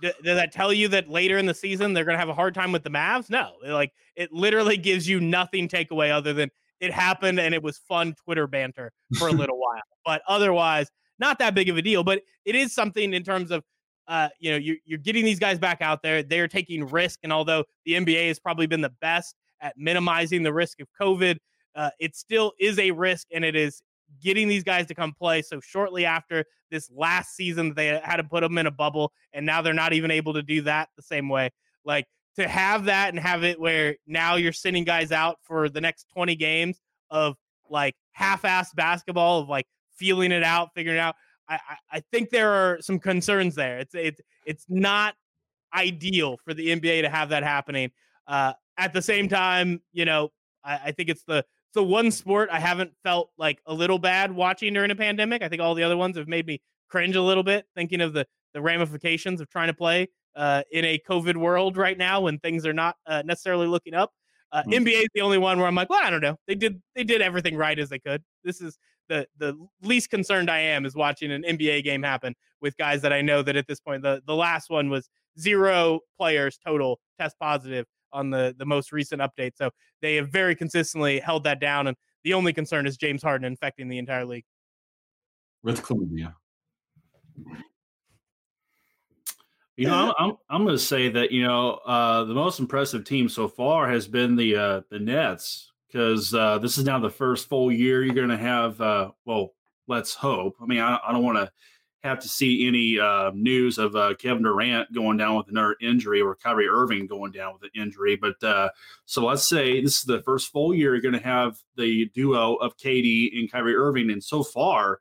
D- 0.00 0.12
does 0.24 0.36
that 0.36 0.52
tell 0.52 0.72
you 0.72 0.88
that 0.88 1.08
later 1.08 1.38
in 1.38 1.46
the 1.46 1.54
season 1.54 1.92
they're 1.92 2.04
gonna 2.04 2.18
have 2.18 2.28
a 2.28 2.34
hard 2.34 2.54
time 2.54 2.72
with 2.72 2.82
the 2.82 2.90
Mavs? 2.90 3.30
No, 3.30 3.52
like 3.64 3.92
it 4.16 4.32
literally 4.32 4.76
gives 4.78 5.08
you 5.08 5.20
nothing 5.20 5.68
takeaway 5.68 6.10
other 6.10 6.32
than 6.32 6.50
it 6.80 6.92
happened 6.92 7.38
and 7.38 7.54
it 7.54 7.62
was 7.62 7.78
fun 7.78 8.14
Twitter 8.24 8.46
banter 8.46 8.92
for 9.18 9.28
a 9.28 9.32
little 9.32 9.58
while. 9.58 9.82
But 10.04 10.22
otherwise, 10.26 10.90
not 11.18 11.38
that 11.38 11.54
big 11.54 11.68
of 11.68 11.76
a 11.76 11.82
deal. 11.82 12.02
But 12.02 12.22
it 12.44 12.54
is 12.54 12.74
something 12.74 13.14
in 13.14 13.22
terms 13.22 13.50
of 13.50 13.62
uh, 14.08 14.28
you 14.40 14.50
know, 14.50 14.56
you're, 14.56 14.76
you're 14.84 14.98
getting 14.98 15.24
these 15.24 15.38
guys 15.38 15.58
back 15.58 15.80
out 15.80 16.02
there. 16.02 16.22
They're 16.22 16.48
taking 16.48 16.84
risk. 16.84 17.20
And 17.22 17.32
although 17.32 17.64
the 17.84 17.92
NBA 17.92 18.28
has 18.28 18.38
probably 18.38 18.66
been 18.66 18.80
the 18.80 18.92
best 19.00 19.36
at 19.60 19.74
minimizing 19.76 20.42
the 20.42 20.52
risk 20.52 20.80
of 20.80 20.88
COVID, 21.00 21.38
uh, 21.74 21.90
it 22.00 22.16
still 22.16 22.52
is 22.58 22.78
a 22.78 22.90
risk 22.90 23.28
and 23.32 23.44
it 23.44 23.56
is 23.56 23.82
getting 24.20 24.48
these 24.48 24.64
guys 24.64 24.86
to 24.86 24.94
come 24.94 25.12
play. 25.12 25.42
So 25.42 25.60
shortly 25.60 26.04
after 26.04 26.44
this 26.70 26.90
last 26.94 27.34
season, 27.34 27.74
they 27.74 27.86
had 28.02 28.16
to 28.16 28.24
put 28.24 28.40
them 28.40 28.58
in 28.58 28.66
a 28.66 28.70
bubble 28.70 29.12
and 29.32 29.46
now 29.46 29.62
they're 29.62 29.74
not 29.74 29.92
even 29.92 30.10
able 30.10 30.34
to 30.34 30.42
do 30.42 30.62
that 30.62 30.88
the 30.96 31.02
same 31.02 31.28
way. 31.28 31.50
Like 31.84 32.06
to 32.36 32.48
have 32.48 32.84
that 32.84 33.10
and 33.10 33.18
have 33.18 33.44
it 33.44 33.60
where 33.60 33.96
now 34.06 34.36
you're 34.36 34.52
sending 34.52 34.84
guys 34.84 35.12
out 35.12 35.38
for 35.42 35.68
the 35.68 35.80
next 35.80 36.06
20 36.14 36.34
games 36.36 36.80
of 37.10 37.36
like 37.68 37.94
half-assed 38.12 38.74
basketball 38.74 39.40
of 39.40 39.48
like 39.48 39.66
feeling 39.96 40.32
it 40.32 40.42
out, 40.42 40.70
figuring 40.74 40.98
it 40.98 41.00
out. 41.00 41.16
I, 41.48 41.54
I, 41.54 41.76
I 41.92 42.02
think 42.12 42.30
there 42.30 42.50
are 42.50 42.78
some 42.80 42.98
concerns 42.98 43.54
there. 43.54 43.78
It's 43.78 43.94
it's 43.94 44.20
it's 44.46 44.64
not 44.68 45.14
ideal 45.74 46.38
for 46.44 46.54
the 46.54 46.68
NBA 46.68 47.02
to 47.02 47.08
have 47.08 47.30
that 47.30 47.42
happening. 47.42 47.90
Uh, 48.26 48.52
at 48.78 48.92
the 48.92 49.02
same 49.02 49.28
time, 49.28 49.80
you 49.92 50.04
know, 50.04 50.30
I, 50.64 50.80
I 50.86 50.92
think 50.92 51.08
it's 51.08 51.24
the 51.24 51.44
it's 51.72 51.80
the 51.80 51.82
one 51.82 52.10
sport 52.10 52.50
I 52.52 52.60
haven't 52.60 52.92
felt 53.02 53.30
like 53.38 53.62
a 53.64 53.72
little 53.72 53.98
bad 53.98 54.30
watching 54.30 54.74
during 54.74 54.90
a 54.90 54.94
pandemic. 54.94 55.42
I 55.42 55.48
think 55.48 55.62
all 55.62 55.74
the 55.74 55.82
other 55.82 55.96
ones 55.96 56.18
have 56.18 56.28
made 56.28 56.46
me 56.46 56.60
cringe 56.90 57.16
a 57.16 57.22
little 57.22 57.42
bit, 57.42 57.64
thinking 57.74 58.02
of 58.02 58.12
the 58.12 58.26
the 58.52 58.60
ramifications 58.60 59.40
of 59.40 59.48
trying 59.48 59.68
to 59.68 59.74
play 59.74 60.08
uh, 60.36 60.62
in 60.70 60.84
a 60.84 60.98
COVID 61.08 61.34
world 61.34 61.78
right 61.78 61.96
now 61.96 62.20
when 62.20 62.38
things 62.40 62.66
are 62.66 62.74
not 62.74 62.96
uh, 63.06 63.22
necessarily 63.24 63.66
looking 63.66 63.94
up. 63.94 64.12
Uh, 64.52 64.62
Mm. 64.66 64.84
NBA 64.84 65.00
is 65.00 65.08
the 65.14 65.22
only 65.22 65.38
one 65.38 65.56
where 65.58 65.66
I'm 65.66 65.74
like, 65.74 65.88
well, 65.88 66.00
I 66.02 66.10
don't 66.10 66.20
know. 66.20 66.36
They 66.46 66.54
did 66.54 66.82
they 66.94 67.04
did 67.04 67.22
everything 67.22 67.56
right 67.56 67.78
as 67.78 67.88
they 67.88 67.98
could. 67.98 68.22
This 68.44 68.60
is 68.60 68.76
the 69.08 69.26
the 69.38 69.56
least 69.80 70.10
concerned 70.10 70.50
I 70.50 70.58
am 70.58 70.84
is 70.84 70.94
watching 70.94 71.32
an 71.32 71.42
NBA 71.42 71.84
game 71.84 72.02
happen 72.02 72.34
with 72.60 72.76
guys 72.76 73.00
that 73.00 73.14
I 73.14 73.22
know 73.22 73.40
that 73.42 73.56
at 73.56 73.66
this 73.66 73.80
point 73.80 74.02
the 74.02 74.20
the 74.26 74.36
last 74.36 74.68
one 74.68 74.90
was 74.90 75.08
zero 75.40 76.00
players 76.18 76.58
total 76.62 77.00
test 77.18 77.36
positive 77.40 77.86
on 78.12 78.30
the 78.30 78.54
the 78.58 78.66
most 78.66 78.92
recent 78.92 79.20
update. 79.20 79.52
So 79.56 79.70
they 80.00 80.16
have 80.16 80.28
very 80.28 80.54
consistently 80.54 81.20
held 81.20 81.44
that 81.44 81.60
down, 81.60 81.86
and 81.86 81.96
the 82.24 82.34
only 82.34 82.52
concern 82.52 82.86
is 82.86 82.96
James 82.96 83.22
Harden 83.22 83.46
infecting 83.46 83.88
the 83.88 83.98
entire 83.98 84.24
league. 84.24 84.44
with 85.62 85.82
chlamydia. 85.82 86.34
You 89.76 89.86
know, 89.86 90.14
I'm 90.18 90.30
I'm, 90.30 90.36
I'm 90.50 90.64
going 90.64 90.76
to 90.76 90.82
say 90.82 91.08
that 91.08 91.30
you 91.30 91.42
know 91.42 91.80
uh, 91.86 92.24
the 92.24 92.34
most 92.34 92.60
impressive 92.60 93.04
team 93.04 93.28
so 93.28 93.48
far 93.48 93.88
has 93.88 94.06
been 94.06 94.36
the 94.36 94.56
uh, 94.56 94.80
the 94.90 94.98
Nets 94.98 95.72
because 95.88 96.32
uh, 96.34 96.58
this 96.58 96.78
is 96.78 96.84
now 96.84 96.98
the 96.98 97.10
first 97.10 97.48
full 97.48 97.70
year 97.70 98.04
you're 98.04 98.14
going 98.14 98.28
to 98.28 98.36
have. 98.36 98.80
Uh, 98.80 99.10
well, 99.24 99.54
let's 99.88 100.14
hope. 100.14 100.56
I 100.60 100.66
mean, 100.66 100.80
I, 100.80 100.98
I 101.06 101.12
don't 101.12 101.24
want 101.24 101.38
to 101.38 101.50
have 102.02 102.18
to 102.18 102.28
see 102.28 102.66
any 102.66 102.98
uh, 102.98 103.30
news 103.32 103.78
of 103.78 103.94
uh, 103.94 104.14
Kevin 104.14 104.42
Durant 104.42 104.92
going 104.92 105.16
down 105.16 105.36
with 105.36 105.48
another 105.48 105.76
injury 105.80 106.20
or 106.20 106.34
Kyrie 106.34 106.68
Irving 106.68 107.06
going 107.06 107.30
down 107.30 107.52
with 107.52 107.62
an 107.62 107.80
injury. 107.80 108.16
But 108.16 108.42
uh, 108.42 108.70
so 109.04 109.24
let's 109.24 109.48
say 109.48 109.80
this 109.80 109.98
is 109.98 110.02
the 110.02 110.22
first 110.22 110.50
full 110.50 110.74
year 110.74 110.94
you're 110.94 111.02
going 111.02 111.14
to 111.14 111.26
have 111.26 111.58
the 111.76 112.06
duo 112.14 112.54
of 112.56 112.76
KD 112.76 113.38
and 113.38 113.50
Kyrie 113.50 113.76
Irving. 113.76 114.10
And 114.10 114.22
so 114.22 114.42
far, 114.42 115.00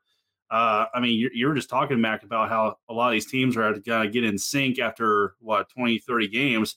uh, 0.51 0.85
I 0.93 0.99
mean, 0.99 1.17
you're, 1.17 1.33
you're, 1.33 1.53
just 1.55 1.69
talking, 1.69 1.99
Mac, 1.99 2.23
about 2.23 2.49
how 2.49 2.75
a 2.89 2.93
lot 2.93 3.07
of 3.07 3.13
these 3.13 3.31
teams 3.31 3.55
are 3.57 3.71
going 3.73 4.03
to 4.03 4.09
get 4.09 4.23
in 4.23 4.37
sync 4.37 4.79
after 4.79 5.35
what, 5.39 5.69
20, 5.69 5.99
30 5.99 6.27
games. 6.27 6.75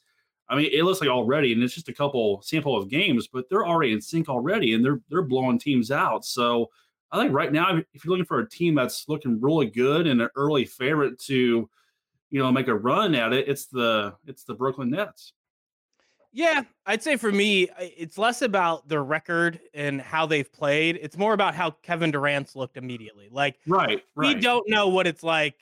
I 0.49 0.57
mean, 0.57 0.71
it 0.73 0.85
looks 0.85 1.01
like 1.01 1.11
already, 1.11 1.53
and 1.53 1.63
it's 1.63 1.75
just 1.75 1.89
a 1.89 1.95
couple 1.95 2.41
sample 2.43 2.77
of 2.77 2.89
games, 2.89 3.27
but 3.27 3.49
they're 3.49 3.67
already 3.67 3.93
in 3.93 4.01
sync 4.01 4.29
already, 4.29 4.75
and 4.75 4.85
they're 4.85 5.01
they're 5.09 5.23
blowing 5.23 5.59
teams 5.59 5.91
out. 5.91 6.25
So 6.25 6.71
I 7.15 7.19
think 7.19 7.33
right 7.33 7.53
now, 7.53 7.77
if 7.77 8.05
you're 8.05 8.11
looking 8.11 8.25
for 8.25 8.41
a 8.41 8.49
team 8.49 8.75
that's 8.75 9.09
looking 9.09 9.41
really 9.41 9.67
good 9.67 10.09
and 10.09 10.21
an 10.21 10.29
early 10.35 10.65
favorite 10.65 11.17
to, 11.21 11.71
you 12.31 12.43
know, 12.43 12.51
make 12.51 12.67
a 12.67 12.75
run 12.75 13.15
at 13.15 13.33
it, 13.33 13.49
it's 13.49 13.67
the 13.67 14.17
it's 14.27 14.43
the 14.43 14.55
Brooklyn 14.55 14.91
Nets. 14.91 15.33
Yeah, 16.33 16.65
I'd 16.85 17.05
say 17.05 17.17
for 17.17 17.31
me, 17.31 17.69
it's 17.79 18.19
less 18.19 18.43
about 18.43 18.89
their 18.89 19.05
record 19.05 19.61
and 19.75 20.01
how 20.01 20.27
they've 20.27 20.53
played. 20.53 20.99
It's 21.01 21.17
more 21.17 21.35
about 21.35 21.55
how 21.55 21.71
Kevin 21.71 22.11
Durant's 22.11 22.57
looked 22.57 22.77
immediately. 22.77 23.29
Like, 23.31 23.61
right, 23.69 24.03
right. 24.17 24.35
we 24.35 24.41
don't 24.41 24.69
know 24.69 24.89
what 24.89 25.07
it's 25.07 25.23
like. 25.23 25.55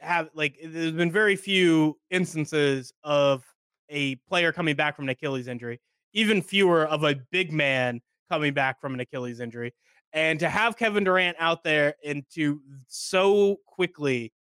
Have 0.00 0.28
like, 0.34 0.58
there's 0.60 0.90
been 0.90 1.12
very 1.12 1.36
few 1.36 1.96
instances 2.10 2.92
of 3.04 3.44
a 3.88 4.16
player 4.28 4.50
coming 4.50 4.74
back 4.74 4.96
from 4.96 5.04
an 5.04 5.10
Achilles 5.10 5.46
injury, 5.46 5.80
even 6.12 6.42
fewer 6.42 6.84
of 6.84 7.04
a 7.04 7.14
big 7.30 7.52
man 7.52 8.00
coming 8.28 8.52
back 8.52 8.80
from 8.80 8.94
an 8.94 8.98
Achilles 8.98 9.38
injury. 9.38 9.72
And 10.16 10.40
to 10.40 10.48
have 10.48 10.78
Kevin 10.78 11.04
Durant 11.04 11.36
out 11.38 11.62
there 11.62 11.94
and 12.02 12.24
to 12.30 12.58
so 12.88 13.60
quickly 13.66 14.32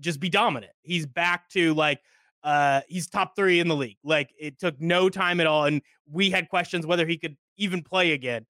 just 0.00 0.20
be 0.20 0.28
dominant. 0.28 0.72
He's 0.82 1.06
back 1.06 1.48
to 1.50 1.72
like 1.72 2.00
uh 2.44 2.82
he's 2.88 3.08
top 3.08 3.34
3 3.34 3.58
in 3.58 3.68
the 3.68 3.74
league. 3.74 3.96
Like 4.04 4.34
it 4.38 4.58
took 4.60 4.78
no 4.78 5.08
time 5.08 5.40
at 5.40 5.46
all 5.46 5.64
and 5.64 5.80
we 6.10 6.28
had 6.28 6.50
questions 6.50 6.84
whether 6.84 7.06
he 7.06 7.16
could 7.16 7.38
even 7.56 7.82
play 7.82 8.12
again. 8.12 8.44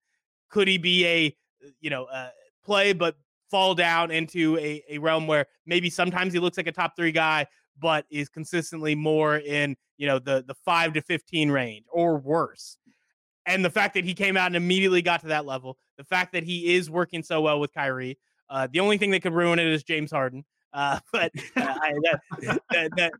Could 0.51 0.66
he 0.66 0.78
be 0.78 1.06
a 1.06 1.36
you 1.80 1.90
know, 1.90 2.06
uh 2.06 2.30
play 2.64 2.93
but 2.93 3.14
fall 3.48 3.76
down 3.76 4.10
into 4.10 4.59
a, 4.59 4.82
a 4.90 4.98
realm 4.98 5.28
where 5.28 5.47
maybe 5.64 5.89
sometimes 5.89 6.32
he 6.32 6.40
looks 6.40 6.56
like 6.56 6.66
a 6.66 6.72
top 6.72 6.97
3 6.97 7.12
guy 7.12 7.47
but 7.80 8.05
is 8.10 8.28
consistently 8.28 8.97
more 8.97 9.36
in, 9.36 9.76
you 9.97 10.09
know, 10.09 10.18
the 10.18 10.44
the 10.48 10.55
5 10.64 10.94
to 10.94 11.02
15 11.02 11.52
range 11.52 11.86
or 11.93 12.18
worse. 12.18 12.78
And 13.49 13.65
the 13.65 13.70
fact 13.70 13.95
that 13.95 14.05
he 14.05 14.12
came 14.12 14.37
out 14.37 14.47
and 14.47 14.57
immediately 14.57 15.01
got 15.01 15.20
to 15.23 15.29
that 15.29 15.47
level, 15.47 15.79
the 15.97 16.05
fact 16.05 16.33
that 16.35 16.45
he 16.45 16.77
is 16.77 16.91
working 16.91 17.23
so 17.23 17.41
well 17.41 17.59
with 17.59 17.73
Kyrie, 17.73 18.19
uh, 18.51 18.69
the 18.70 18.79
only 18.79 18.99
thing 18.99 19.11
that 19.12 19.23
could 19.23 19.33
ruin 19.33 19.59
it 19.59 19.66
is 19.66 19.83
James 19.83 20.11
Harden. 20.11 20.45
Uh, 20.75 21.01
but 21.12 21.33
uh, 21.57 21.61
I, 21.83 21.93
that, 22.03 22.61
that, 22.70 22.91
that, 22.97 23.12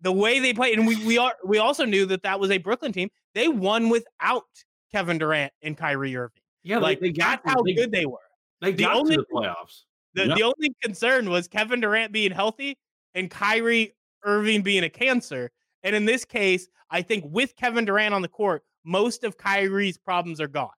the 0.00 0.12
way 0.12 0.38
they 0.38 0.54
play, 0.54 0.72
and 0.72 0.86
we 0.86 1.04
we 1.04 1.18
are 1.18 1.34
we 1.44 1.58
also 1.58 1.84
knew 1.84 2.06
that 2.06 2.22
that 2.22 2.40
was 2.40 2.50
a 2.50 2.58
Brooklyn 2.58 2.92
team. 2.92 3.10
They 3.34 3.48
won 3.48 3.90
without 3.90 4.46
Kevin 4.90 5.18
Durant 5.18 5.52
and 5.62 5.76
Kyrie 5.76 6.16
Irving. 6.16 6.40
Yeah, 6.62 6.78
like 6.78 7.00
they 7.00 7.12
got 7.12 7.40
how 7.44 7.62
they, 7.62 7.74
good 7.74 7.92
they 7.92 8.06
were. 8.06 8.18
They 8.60 8.72
got 8.72 8.92
the 8.92 8.98
only, 8.98 9.16
to 9.16 9.22
the 9.22 9.34
playoffs. 9.34 9.84
The, 10.14 10.28
yep. 10.28 10.36
the 10.36 10.42
only 10.44 10.74
concern 10.82 11.28
was 11.28 11.46
Kevin 11.46 11.80
Durant 11.80 12.12
being 12.12 12.30
healthy 12.30 12.78
and 13.14 13.30
Kyrie 13.30 13.94
Irving 14.24 14.62
being 14.62 14.84
a 14.84 14.88
cancer. 14.88 15.50
And 15.82 15.94
in 15.94 16.04
this 16.04 16.24
case, 16.24 16.68
I 16.90 17.02
think 17.02 17.24
with 17.28 17.54
Kevin 17.56 17.84
Durant 17.84 18.14
on 18.14 18.22
the 18.22 18.28
court, 18.28 18.64
most 18.84 19.24
of 19.24 19.36
Kyrie's 19.36 19.98
problems 19.98 20.40
are 20.40 20.48
gone. 20.48 20.70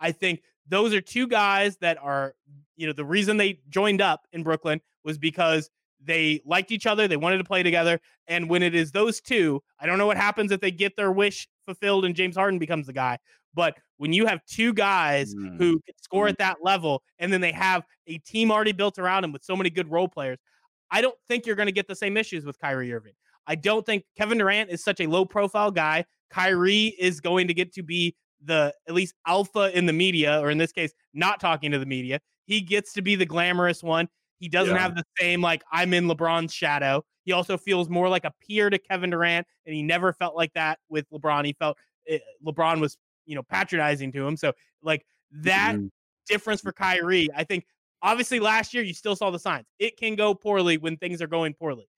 I 0.00 0.12
think 0.12 0.42
those 0.68 0.94
are 0.94 1.00
two 1.00 1.26
guys 1.26 1.76
that 1.78 1.98
are, 1.98 2.34
you 2.76 2.86
know, 2.86 2.92
the 2.92 3.04
reason 3.04 3.36
they 3.36 3.60
joined 3.68 4.00
up 4.00 4.26
in 4.32 4.42
Brooklyn 4.42 4.80
was 5.04 5.18
because 5.18 5.70
they 6.00 6.40
liked 6.44 6.70
each 6.70 6.86
other, 6.86 7.08
they 7.08 7.16
wanted 7.16 7.38
to 7.38 7.44
play 7.44 7.62
together. 7.62 8.00
And 8.28 8.48
when 8.48 8.62
it 8.62 8.74
is 8.74 8.92
those 8.92 9.20
two, 9.20 9.62
I 9.80 9.86
don't 9.86 9.98
know 9.98 10.06
what 10.06 10.16
happens 10.16 10.52
if 10.52 10.60
they 10.60 10.70
get 10.70 10.96
their 10.96 11.10
wish 11.10 11.48
fulfilled 11.66 12.04
and 12.04 12.14
James 12.14 12.36
Harden 12.36 12.58
becomes 12.58 12.86
the 12.86 12.92
guy. 12.92 13.18
But 13.54 13.76
when 13.96 14.12
you 14.12 14.26
have 14.26 14.44
two 14.46 14.72
guys 14.72 15.34
mm. 15.34 15.56
who 15.58 15.80
can 15.80 15.94
score 16.00 16.26
mm. 16.26 16.30
at 16.30 16.38
that 16.38 16.58
level 16.62 17.02
and 17.18 17.32
then 17.32 17.40
they 17.40 17.52
have 17.52 17.84
a 18.06 18.18
team 18.18 18.52
already 18.52 18.72
built 18.72 18.98
around 18.98 19.22
them 19.22 19.32
with 19.32 19.42
so 19.42 19.56
many 19.56 19.70
good 19.70 19.90
role 19.90 20.08
players, 20.08 20.38
I 20.90 21.00
don't 21.00 21.16
think 21.26 21.46
you're 21.46 21.56
going 21.56 21.66
to 21.66 21.72
get 21.72 21.88
the 21.88 21.96
same 21.96 22.16
issues 22.16 22.44
with 22.44 22.58
Kyrie 22.58 22.92
Irving. 22.92 23.14
I 23.46 23.54
don't 23.54 23.84
think 23.84 24.04
Kevin 24.16 24.38
Durant 24.38 24.70
is 24.70 24.84
such 24.84 25.00
a 25.00 25.06
low 25.06 25.24
profile 25.24 25.70
guy. 25.70 26.04
Kyrie 26.30 26.94
is 26.98 27.20
going 27.20 27.48
to 27.48 27.54
get 27.54 27.72
to 27.74 27.82
be 27.82 28.14
the 28.44 28.74
at 28.88 28.94
least 28.94 29.14
alpha 29.26 29.76
in 29.76 29.86
the 29.86 29.92
media, 29.92 30.40
or 30.40 30.50
in 30.50 30.58
this 30.58 30.72
case, 30.72 30.92
not 31.14 31.40
talking 31.40 31.70
to 31.72 31.78
the 31.78 31.86
media. 31.86 32.20
He 32.46 32.60
gets 32.60 32.92
to 32.94 33.02
be 33.02 33.14
the 33.14 33.26
glamorous 33.26 33.82
one. 33.82 34.08
He 34.38 34.48
doesn't 34.48 34.74
yeah. 34.74 34.80
have 34.80 34.94
the 34.94 35.04
same 35.18 35.40
like 35.40 35.62
I'm 35.72 35.92
in 35.92 36.06
LeBron's 36.06 36.54
shadow. 36.54 37.04
He 37.24 37.32
also 37.32 37.58
feels 37.58 37.88
more 37.88 38.08
like 38.08 38.24
a 38.24 38.32
peer 38.46 38.70
to 38.70 38.78
Kevin 38.78 39.10
Durant, 39.10 39.46
and 39.66 39.74
he 39.74 39.82
never 39.82 40.12
felt 40.12 40.36
like 40.36 40.52
that 40.54 40.78
with 40.88 41.08
LeBron. 41.10 41.44
He 41.44 41.52
felt 41.52 41.76
it, 42.06 42.22
eh, 42.22 42.50
LeBron 42.50 42.80
was 42.80 42.96
you 43.26 43.34
know 43.34 43.42
patronizing 43.42 44.12
to 44.12 44.26
him. 44.26 44.36
So 44.36 44.52
like 44.82 45.04
that 45.32 45.74
mm-hmm. 45.74 45.86
difference 46.28 46.60
for 46.60 46.72
Kyrie, 46.72 47.28
I 47.36 47.44
think 47.44 47.66
obviously 48.02 48.40
last 48.40 48.72
year 48.72 48.82
you 48.82 48.94
still 48.94 49.16
saw 49.16 49.30
the 49.30 49.38
signs. 49.38 49.66
It 49.78 49.96
can 49.96 50.14
go 50.14 50.34
poorly 50.34 50.78
when 50.78 50.96
things 50.96 51.20
are 51.20 51.26
going 51.26 51.54
poorly, 51.54 51.88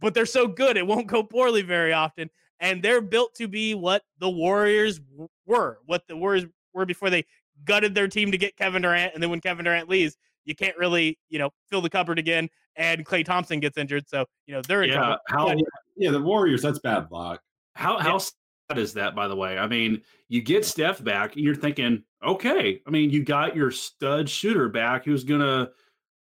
but 0.00 0.12
they're 0.12 0.26
so 0.26 0.48
good 0.48 0.76
it 0.76 0.86
won't 0.86 1.06
go 1.06 1.22
poorly 1.22 1.62
very 1.62 1.92
often 1.92 2.28
and 2.64 2.82
they're 2.82 3.02
built 3.02 3.34
to 3.34 3.46
be 3.46 3.74
what 3.74 4.02
the 4.18 4.30
Warriors 4.30 4.98
were, 5.44 5.78
what 5.84 6.02
the 6.08 6.16
Warriors 6.16 6.46
were 6.72 6.86
before 6.86 7.10
they 7.10 7.26
gutted 7.66 7.94
their 7.94 8.08
team 8.08 8.32
to 8.32 8.38
get 8.38 8.56
Kevin 8.56 8.82
Durant, 8.82 9.12
and 9.12 9.22
then 9.22 9.28
when 9.28 9.40
Kevin 9.40 9.66
Durant 9.66 9.88
leaves, 9.88 10.16
you 10.46 10.54
can't 10.54 10.76
really, 10.78 11.18
you 11.28 11.38
know, 11.38 11.50
fill 11.68 11.82
the 11.82 11.90
cupboard 11.90 12.18
again, 12.18 12.48
and 12.76 13.04
Klay 13.04 13.22
Thompson 13.22 13.60
gets 13.60 13.76
injured, 13.76 14.08
so 14.08 14.24
you 14.46 14.54
know 14.54 14.62
they're 14.66 14.82
yeah. 14.84 15.16
How, 15.28 15.54
yeah, 15.96 16.10
the 16.10 16.20
Warriors, 16.20 16.62
that's 16.62 16.78
bad 16.78 17.08
luck. 17.10 17.42
How 17.74 17.98
how 17.98 18.16
sad 18.16 18.78
is 18.78 18.94
that, 18.94 19.14
by 19.14 19.28
the 19.28 19.36
way? 19.36 19.58
I 19.58 19.66
mean, 19.66 20.00
you 20.28 20.40
get 20.40 20.64
Steph 20.64 21.04
back, 21.04 21.36
and 21.36 21.44
you're 21.44 21.54
thinking, 21.54 22.02
okay, 22.26 22.80
I 22.86 22.90
mean, 22.90 23.10
you 23.10 23.22
got 23.22 23.54
your 23.54 23.70
stud 23.70 24.28
shooter 24.28 24.70
back 24.70 25.04
who's 25.04 25.22
gonna 25.22 25.68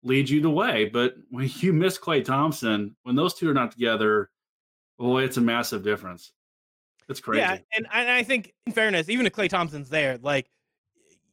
lead 0.02 0.30
you 0.30 0.40
the 0.40 0.50
way, 0.50 0.86
but 0.86 1.16
when 1.28 1.50
you 1.56 1.74
miss 1.74 1.98
Klay 1.98 2.24
Thompson, 2.24 2.96
when 3.02 3.14
those 3.14 3.34
two 3.34 3.50
are 3.50 3.54
not 3.54 3.72
together 3.72 4.30
Boy, 5.00 5.24
it's 5.24 5.38
a 5.38 5.40
massive 5.40 5.82
difference. 5.82 6.32
It's 7.08 7.20
crazy. 7.20 7.40
Yeah, 7.40 7.58
and, 7.74 7.86
and 7.92 8.10
I 8.10 8.22
think, 8.22 8.52
in 8.66 8.72
fairness, 8.72 9.08
even 9.08 9.24
if 9.24 9.32
Klay 9.32 9.48
Thompson's 9.48 9.88
there, 9.88 10.18
like, 10.18 10.50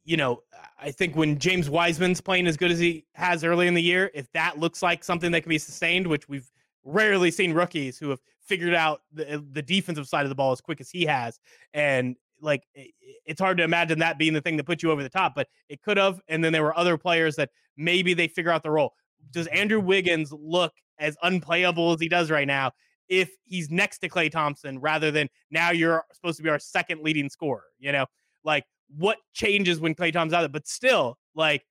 you 0.04 0.16
know, 0.16 0.42
I 0.80 0.90
think 0.90 1.14
when 1.14 1.38
James 1.38 1.68
Wiseman's 1.68 2.22
playing 2.22 2.46
as 2.46 2.56
good 2.56 2.70
as 2.70 2.78
he 2.78 3.04
has 3.12 3.44
early 3.44 3.66
in 3.66 3.74
the 3.74 3.82
year, 3.82 4.10
if 4.14 4.32
that 4.32 4.58
looks 4.58 4.82
like 4.82 5.04
something 5.04 5.30
that 5.32 5.42
can 5.42 5.50
be 5.50 5.58
sustained, 5.58 6.06
which 6.06 6.30
we've 6.30 6.50
rarely 6.82 7.30
seen 7.30 7.52
rookies 7.52 7.98
who 7.98 8.08
have 8.08 8.20
figured 8.40 8.72
out 8.72 9.02
the, 9.12 9.34
uh, 9.34 9.40
the 9.52 9.60
defensive 9.60 10.08
side 10.08 10.24
of 10.24 10.30
the 10.30 10.34
ball 10.34 10.50
as 10.50 10.62
quick 10.62 10.80
as 10.80 10.88
he 10.88 11.04
has, 11.04 11.38
and 11.74 12.16
like 12.40 12.62
it's 13.26 13.40
hard 13.40 13.58
to 13.58 13.64
imagine 13.64 13.98
that 13.98 14.16
being 14.16 14.32
the 14.32 14.40
thing 14.40 14.56
that 14.56 14.64
put 14.64 14.82
you 14.82 14.90
over 14.90 15.02
the 15.02 15.10
top, 15.10 15.34
but 15.34 15.48
it 15.68 15.82
could 15.82 15.98
have. 15.98 16.22
And 16.28 16.42
then 16.42 16.54
there 16.54 16.62
were 16.62 16.76
other 16.78 16.96
players 16.96 17.36
that 17.36 17.50
maybe 17.76 18.14
they 18.14 18.28
figure 18.28 18.50
out 18.50 18.62
the 18.62 18.70
role. 18.70 18.94
Does 19.30 19.46
Andrew 19.48 19.80
Wiggins 19.80 20.32
look 20.32 20.72
as 20.98 21.18
unplayable 21.22 21.92
as 21.92 22.00
he 22.00 22.08
does 22.08 22.30
right 22.30 22.46
now? 22.46 22.72
If 23.08 23.30
he's 23.44 23.70
next 23.70 23.98
to 23.98 24.08
Klay 24.08 24.30
Thompson 24.30 24.80
rather 24.80 25.10
than 25.10 25.28
now 25.50 25.70
you're 25.70 26.04
supposed 26.12 26.36
to 26.36 26.42
be 26.42 26.50
our 26.50 26.58
second 26.58 27.02
leading 27.02 27.28
scorer. 27.28 27.64
You 27.78 27.92
know, 27.92 28.06
like 28.44 28.64
what 28.96 29.18
changes 29.32 29.80
when 29.80 29.94
Klay 29.94 30.12
Thompson's 30.12 30.34
out 30.34 30.40
there? 30.40 30.48
But 30.48 30.66
still, 30.68 31.18
like 31.34 31.64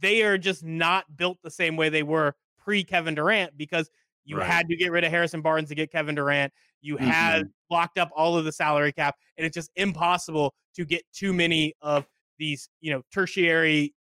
they 0.00 0.22
are 0.22 0.38
just 0.38 0.64
not 0.64 1.04
built 1.16 1.38
the 1.42 1.50
same 1.50 1.76
way 1.76 1.88
they 1.88 2.02
were 2.02 2.34
pre 2.58 2.84
Kevin 2.84 3.14
Durant 3.14 3.56
because 3.56 3.90
you 4.24 4.38
right. 4.38 4.46
had 4.46 4.68
to 4.68 4.76
get 4.76 4.90
rid 4.90 5.04
of 5.04 5.10
Harrison 5.10 5.42
Barnes 5.42 5.68
to 5.68 5.74
get 5.74 5.92
Kevin 5.92 6.14
Durant. 6.14 6.52
You 6.80 6.96
mm-hmm. 6.96 7.06
had 7.06 7.48
locked 7.70 7.98
up 7.98 8.10
all 8.14 8.36
of 8.36 8.44
the 8.44 8.52
salary 8.52 8.92
cap, 8.92 9.16
and 9.36 9.46
it's 9.46 9.54
just 9.54 9.70
impossible 9.76 10.54
to 10.76 10.84
get 10.84 11.02
too 11.12 11.32
many 11.32 11.74
of 11.82 12.06
these, 12.38 12.68
you 12.80 12.92
know, 12.92 13.02
tertiary, 13.12 13.94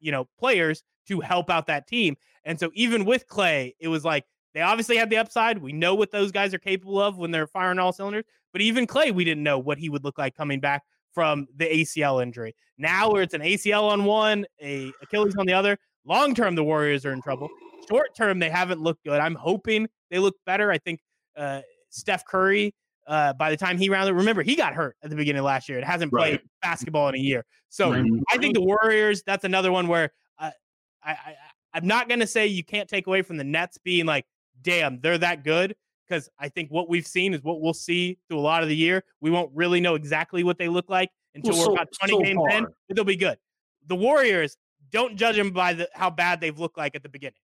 you 0.00 0.12
know, 0.12 0.28
players 0.38 0.82
to 1.08 1.20
help 1.20 1.50
out 1.50 1.66
that 1.66 1.86
team. 1.86 2.16
And 2.44 2.58
so 2.58 2.70
even 2.74 3.04
with 3.04 3.26
Klay, 3.28 3.74
it 3.80 3.88
was 3.88 4.04
like 4.04 4.24
they 4.54 4.60
obviously 4.60 4.96
have 4.96 5.10
the 5.10 5.16
upside. 5.18 5.58
We 5.58 5.72
know 5.72 5.94
what 5.94 6.10
those 6.10 6.32
guys 6.32 6.54
are 6.54 6.58
capable 6.58 7.00
of 7.00 7.18
when 7.18 7.30
they're 7.30 7.46
firing 7.46 7.78
all 7.78 7.92
cylinders. 7.92 8.24
But 8.52 8.62
even 8.62 8.86
Klay, 8.86 9.12
we 9.12 9.24
didn't 9.24 9.42
know 9.42 9.58
what 9.58 9.78
he 9.78 9.88
would 9.88 10.04
look 10.04 10.18
like 10.18 10.34
coming 10.34 10.60
back 10.60 10.82
from 11.12 11.46
the 11.56 11.66
ACL 11.66 12.22
injury. 12.22 12.54
Now, 12.78 13.10
where 13.10 13.22
it's 13.22 13.34
an 13.34 13.40
ACL 13.40 13.84
on 13.84 14.04
one, 14.04 14.46
a 14.62 14.92
Achilles 15.02 15.34
on 15.36 15.46
the 15.46 15.52
other, 15.52 15.78
long 16.04 16.34
term 16.34 16.54
the 16.54 16.64
Warriors 16.64 17.04
are 17.04 17.12
in 17.12 17.20
trouble. 17.20 17.48
Short 17.88 18.14
term, 18.16 18.38
they 18.38 18.50
haven't 18.50 18.80
looked 18.80 19.04
good. 19.04 19.20
I'm 19.20 19.34
hoping 19.34 19.88
they 20.10 20.18
look 20.18 20.36
better. 20.46 20.70
I 20.70 20.78
think 20.78 21.00
uh, 21.36 21.62
Steph 21.90 22.24
Curry, 22.24 22.74
uh, 23.06 23.32
by 23.34 23.50
the 23.50 23.56
time 23.56 23.78
he 23.78 23.88
rounded, 23.88 24.14
remember 24.14 24.42
he 24.42 24.54
got 24.54 24.74
hurt 24.74 24.96
at 25.02 25.10
the 25.10 25.16
beginning 25.16 25.40
of 25.40 25.46
last 25.46 25.68
year. 25.68 25.78
It 25.78 25.84
hasn't 25.84 26.12
played 26.12 26.32
right. 26.32 26.42
basketball 26.62 27.08
in 27.08 27.14
a 27.16 27.18
year. 27.18 27.44
So 27.68 27.92
right. 27.92 28.04
I 28.30 28.38
think 28.38 28.54
the 28.54 28.62
Warriors. 28.62 29.22
That's 29.26 29.44
another 29.44 29.72
one 29.72 29.88
where 29.88 30.12
uh, 30.38 30.50
I, 31.02 31.10
I 31.10 31.36
I'm 31.74 31.86
not 31.86 32.08
going 32.08 32.20
to 32.20 32.26
say 32.26 32.46
you 32.46 32.64
can't 32.64 32.88
take 32.88 33.06
away 33.06 33.22
from 33.22 33.36
the 33.36 33.44
Nets 33.44 33.78
being 33.78 34.06
like 34.06 34.26
damn, 34.62 35.00
they're 35.00 35.18
that 35.18 35.44
good 35.44 35.74
because 36.08 36.28
I 36.38 36.48
think 36.48 36.70
what 36.70 36.88
we've 36.88 37.06
seen 37.06 37.34
is 37.34 37.42
what 37.42 37.60
we'll 37.60 37.74
see 37.74 38.18
through 38.28 38.38
a 38.38 38.40
lot 38.40 38.62
of 38.62 38.68
the 38.68 38.76
year. 38.76 39.04
We 39.20 39.30
won't 39.30 39.50
really 39.54 39.80
know 39.80 39.94
exactly 39.94 40.42
what 40.42 40.58
they 40.58 40.68
look 40.68 40.88
like 40.88 41.10
until 41.34 41.54
Well, 41.54 41.68
we're 41.68 41.74
about 41.74 41.88
20 42.00 42.12
so 42.12 42.20
games 42.22 42.54
in, 42.54 42.66
but 42.88 42.96
they'll 42.96 43.04
be 43.04 43.16
good. 43.16 43.38
The 43.86 43.96
Warriors, 43.96 44.56
don't 44.90 45.16
judge 45.16 45.36
them 45.36 45.50
by 45.50 45.74
the 45.74 45.88
how 45.94 46.10
bad 46.10 46.40
they've 46.40 46.58
looked 46.58 46.78
like 46.78 46.94
at 46.94 47.02
the 47.02 47.08
beginning. 47.08 47.40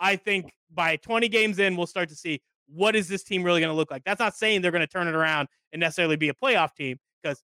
I 0.00 0.16
think 0.16 0.52
by 0.72 0.96
20 0.96 1.28
games 1.28 1.58
in, 1.58 1.76
we'll 1.76 1.86
start 1.86 2.08
to 2.10 2.14
see 2.14 2.40
what 2.68 2.94
is 2.94 3.08
this 3.08 3.24
team 3.24 3.42
really 3.42 3.60
going 3.60 3.72
to 3.72 3.76
look 3.76 3.90
like. 3.90 4.04
That's 4.04 4.20
not 4.20 4.36
saying 4.36 4.62
they're 4.62 4.70
going 4.70 4.80
to 4.80 4.86
turn 4.86 5.08
it 5.08 5.14
around 5.14 5.48
and 5.72 5.80
necessarily 5.80 6.16
be 6.16 6.28
a 6.28 6.34
playoff 6.34 6.74
team 6.74 6.98
because 7.22 7.42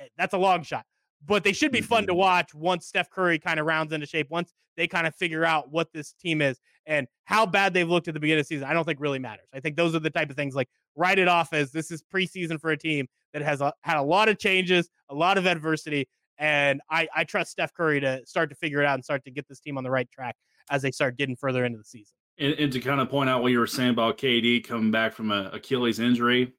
eh, 0.00 0.06
that's 0.18 0.34
a 0.34 0.38
long 0.38 0.62
shot. 0.62 0.84
But 1.24 1.44
they 1.44 1.52
should 1.52 1.72
be 1.72 1.80
fun 1.80 2.06
to 2.06 2.12
mm-hmm. 2.12 2.18
watch 2.18 2.54
once 2.54 2.86
Steph 2.86 3.10
Curry 3.10 3.38
kind 3.38 3.58
of 3.58 3.66
rounds 3.66 3.92
into 3.92 4.06
shape, 4.06 4.28
once 4.30 4.52
they 4.76 4.86
kind 4.86 5.06
of 5.06 5.14
figure 5.14 5.44
out 5.44 5.70
what 5.70 5.92
this 5.92 6.12
team 6.12 6.42
is 6.42 6.60
and 6.86 7.06
how 7.24 7.44
bad 7.44 7.74
they've 7.74 7.88
looked 7.88 8.08
at 8.08 8.14
the 8.14 8.20
beginning 8.20 8.40
of 8.40 8.48
the 8.48 8.54
season. 8.54 8.68
I 8.68 8.72
don't 8.72 8.84
think 8.84 9.00
really 9.00 9.18
matters. 9.18 9.48
I 9.52 9.60
think 9.60 9.76
those 9.76 9.94
are 9.94 9.98
the 9.98 10.10
type 10.10 10.30
of 10.30 10.36
things 10.36 10.54
like 10.54 10.68
write 10.94 11.18
it 11.18 11.28
off 11.28 11.52
as 11.52 11.72
this 11.72 11.90
is 11.90 12.02
preseason 12.02 12.60
for 12.60 12.70
a 12.70 12.76
team 12.76 13.06
that 13.32 13.42
has 13.42 13.60
a, 13.60 13.72
had 13.82 13.96
a 13.96 14.02
lot 14.02 14.28
of 14.28 14.38
changes, 14.38 14.88
a 15.08 15.14
lot 15.14 15.38
of 15.38 15.46
adversity, 15.46 16.08
and 16.38 16.80
I, 16.90 17.08
I 17.14 17.24
trust 17.24 17.50
Steph 17.50 17.72
Curry 17.74 18.00
to 18.00 18.22
start 18.26 18.50
to 18.50 18.56
figure 18.56 18.80
it 18.80 18.86
out 18.86 18.94
and 18.94 19.04
start 19.04 19.24
to 19.24 19.30
get 19.30 19.48
this 19.48 19.60
team 19.60 19.78
on 19.78 19.84
the 19.84 19.90
right 19.90 20.10
track 20.10 20.36
as 20.70 20.82
they 20.82 20.90
start 20.90 21.16
getting 21.16 21.36
further 21.36 21.64
into 21.64 21.78
the 21.78 21.84
season. 21.84 22.12
And, 22.38 22.52
and 22.54 22.72
to 22.72 22.80
kind 22.80 23.00
of 23.00 23.08
point 23.08 23.30
out 23.30 23.42
what 23.42 23.52
you 23.52 23.58
were 23.58 23.66
saying 23.66 23.90
about 23.90 24.18
KD 24.18 24.64
coming 24.64 24.90
back 24.90 25.14
from 25.14 25.30
a 25.30 25.50
Achilles 25.52 25.98
injury, 25.98 26.52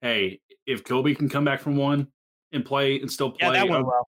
hey, 0.00 0.40
if 0.66 0.82
Kobe 0.82 1.14
can 1.14 1.28
come 1.28 1.44
back 1.44 1.60
from 1.60 1.76
one 1.76 2.08
and 2.52 2.64
play 2.64 3.00
and 3.00 3.10
still 3.10 3.30
play, 3.30 3.48
Yeah, 3.48 3.52
that 3.52 3.68
went 3.68 3.86
well. 3.86 4.08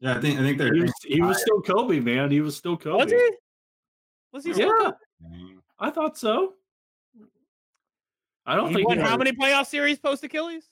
Yeah, 0.00 0.16
I 0.16 0.20
think 0.20 0.38
I 0.38 0.42
think 0.42 0.58
they're 0.58 0.72
he 0.72 0.80
was, 0.80 0.92
he 1.04 1.20
was 1.20 1.40
still 1.40 1.60
Kobe, 1.60 2.00
man. 2.00 2.30
He 2.30 2.40
was 2.40 2.56
still 2.56 2.76
Kobe. 2.76 3.04
Was 3.04 3.12
he? 3.12 3.30
Was 4.32 4.44
he? 4.44 4.50
Yeah, 4.50 4.54
still 4.54 4.76
good? 4.78 4.94
I 5.78 5.90
thought 5.90 6.16
so. 6.16 6.54
I 8.46 8.56
don't 8.56 8.68
He 8.68 8.76
think 8.76 8.88
won 8.88 8.98
he 8.98 9.04
how 9.04 9.16
many 9.16 9.32
playoff 9.32 9.66
series 9.66 9.98
post 9.98 10.24
Achilles? 10.24 10.64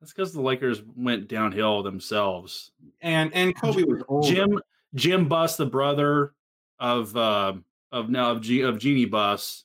That's 0.00 0.12
because 0.12 0.32
the 0.32 0.40
Lakers 0.40 0.82
went 0.96 1.28
downhill 1.28 1.82
themselves. 1.82 2.72
and 3.02 3.32
and 3.34 3.54
Kobe 3.54 3.82
was 3.84 4.02
old. 4.08 4.24
Jim 4.24 4.58
Jim 4.94 5.28
Buss, 5.28 5.56
the 5.56 5.66
brother 5.66 6.32
of 6.78 7.14
uh, 7.16 7.52
of 7.92 8.08
now 8.08 8.30
of 8.30 8.40
G, 8.40 8.62
of 8.62 8.78
Jeannie 8.78 9.04
Buss, 9.04 9.64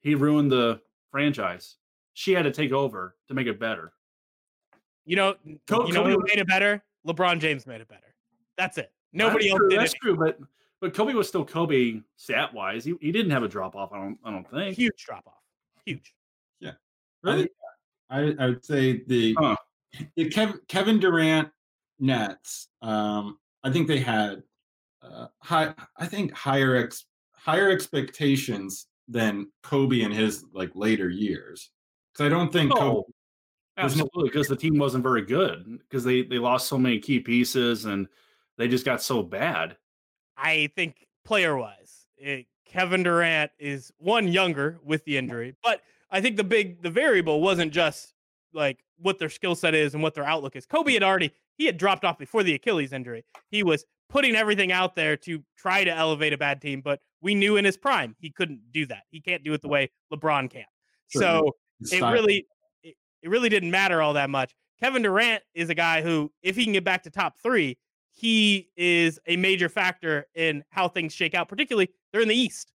he 0.00 0.16
ruined 0.16 0.50
the 0.50 0.80
franchise. 1.12 1.76
She 2.14 2.32
had 2.32 2.42
to 2.42 2.50
take 2.50 2.72
over 2.72 3.14
to 3.28 3.34
make 3.34 3.46
it 3.46 3.60
better. 3.60 3.92
You 5.04 5.14
know, 5.16 5.34
Co- 5.68 5.86
you 5.86 5.92
know 5.92 6.02
Kobe 6.02 6.14
who 6.14 6.24
made 6.26 6.38
it 6.38 6.48
better? 6.48 6.82
LeBron 7.06 7.38
James 7.38 7.66
made 7.66 7.80
it 7.80 7.86
better. 7.88 8.05
That's 8.56 8.78
it. 8.78 8.92
Nobody 9.12 9.46
that's 9.46 9.52
else 9.52 9.58
true, 9.58 9.68
did 9.70 9.80
That's 9.80 9.94
it. 9.94 9.98
true, 10.02 10.16
but 10.16 10.38
but 10.80 10.94
Kobe 10.94 11.14
was 11.14 11.28
still 11.28 11.44
Kobe 11.44 12.00
stat 12.16 12.52
wise. 12.52 12.84
He, 12.84 12.94
he 13.00 13.12
didn't 13.12 13.30
have 13.30 13.42
a 13.42 13.48
drop 13.48 13.74
off. 13.76 13.92
I 13.92 13.98
don't 13.98 14.18
I 14.24 14.30
don't 14.30 14.48
think. 14.50 14.76
Huge 14.76 15.04
drop 15.04 15.26
off. 15.26 15.42
Huge. 15.84 16.14
Yeah, 16.60 16.72
really? 17.22 17.48
I, 18.10 18.34
I 18.38 18.46
would 18.46 18.64
say 18.64 19.02
the, 19.06 19.34
Huh. 19.38 19.56
the 20.16 20.28
Kev, 20.30 20.58
Kevin 20.68 21.00
Durant 21.00 21.48
Nets. 21.98 22.68
Um, 22.82 23.38
I 23.64 23.72
think 23.72 23.88
they 23.88 23.98
had 23.98 24.42
uh, 25.02 25.26
high. 25.42 25.74
I 25.96 26.06
think 26.06 26.32
higher 26.32 26.76
ex, 26.76 27.06
higher 27.32 27.70
expectations 27.70 28.86
than 29.08 29.48
Kobe 29.62 30.02
in 30.02 30.12
his 30.12 30.44
like 30.52 30.70
later 30.74 31.08
years. 31.08 31.70
Because 32.12 32.26
I 32.26 32.28
don't 32.28 32.52
think 32.52 32.72
Kobe. 32.72 32.84
Oh, 32.84 33.06
absolutely, 33.78 34.24
because 34.24 34.48
the 34.48 34.56
team 34.56 34.78
wasn't 34.78 35.02
very 35.02 35.22
good 35.22 35.78
because 35.80 36.04
they 36.04 36.22
they 36.22 36.38
lost 36.38 36.68
so 36.68 36.78
many 36.78 36.98
key 36.98 37.20
pieces 37.20 37.86
and 37.86 38.06
they 38.58 38.68
just 38.68 38.84
got 38.84 39.02
so 39.02 39.22
bad. 39.22 39.76
I 40.36 40.70
think 40.74 41.06
player 41.24 41.56
wise, 41.56 42.06
eh, 42.20 42.42
Kevin 42.66 43.02
Durant 43.02 43.50
is 43.58 43.92
one 43.98 44.28
younger 44.28 44.78
with 44.84 45.04
the 45.04 45.16
injury, 45.16 45.54
but 45.62 45.82
I 46.10 46.20
think 46.20 46.36
the 46.36 46.44
big 46.44 46.82
the 46.82 46.90
variable 46.90 47.40
wasn't 47.40 47.72
just 47.72 48.14
like 48.52 48.82
what 48.98 49.18
their 49.18 49.28
skill 49.28 49.54
set 49.54 49.74
is 49.74 49.94
and 49.94 50.02
what 50.02 50.14
their 50.14 50.24
outlook 50.24 50.56
is. 50.56 50.66
Kobe 50.66 50.94
had 50.94 51.02
already 51.02 51.32
he 51.56 51.66
had 51.66 51.78
dropped 51.78 52.04
off 52.04 52.18
before 52.18 52.42
the 52.42 52.54
Achilles 52.54 52.92
injury. 52.92 53.24
He 53.48 53.62
was 53.62 53.84
putting 54.08 54.36
everything 54.36 54.72
out 54.72 54.94
there 54.94 55.16
to 55.16 55.42
try 55.56 55.84
to 55.84 55.90
elevate 55.90 56.32
a 56.32 56.38
bad 56.38 56.60
team, 56.60 56.80
but 56.80 57.00
we 57.20 57.34
knew 57.34 57.56
in 57.56 57.64
his 57.64 57.76
prime 57.76 58.14
he 58.18 58.30
couldn't 58.30 58.60
do 58.72 58.86
that. 58.86 59.02
He 59.10 59.20
can't 59.20 59.42
do 59.42 59.52
it 59.52 59.62
the 59.62 59.68
way 59.68 59.90
LeBron 60.12 60.50
can. 60.50 60.64
Sure. 61.08 61.22
So 61.22 61.56
it 61.80 62.02
really 62.02 62.46
it, 62.82 62.94
it 63.22 63.30
really 63.30 63.48
didn't 63.48 63.70
matter 63.70 64.02
all 64.02 64.14
that 64.14 64.30
much. 64.30 64.54
Kevin 64.80 65.02
Durant 65.02 65.42
is 65.54 65.70
a 65.70 65.74
guy 65.74 66.02
who, 66.02 66.30
if 66.42 66.56
he 66.56 66.64
can 66.64 66.74
get 66.74 66.84
back 66.84 67.02
to 67.04 67.10
top 67.10 67.38
three, 67.42 67.78
he 68.18 68.70
is 68.76 69.20
a 69.26 69.36
major 69.36 69.68
factor 69.68 70.26
in 70.34 70.64
how 70.70 70.88
things 70.88 71.12
shake 71.12 71.34
out. 71.34 71.48
Particularly, 71.48 71.90
they're 72.12 72.22
in 72.22 72.28
the 72.28 72.34
East. 72.34 72.72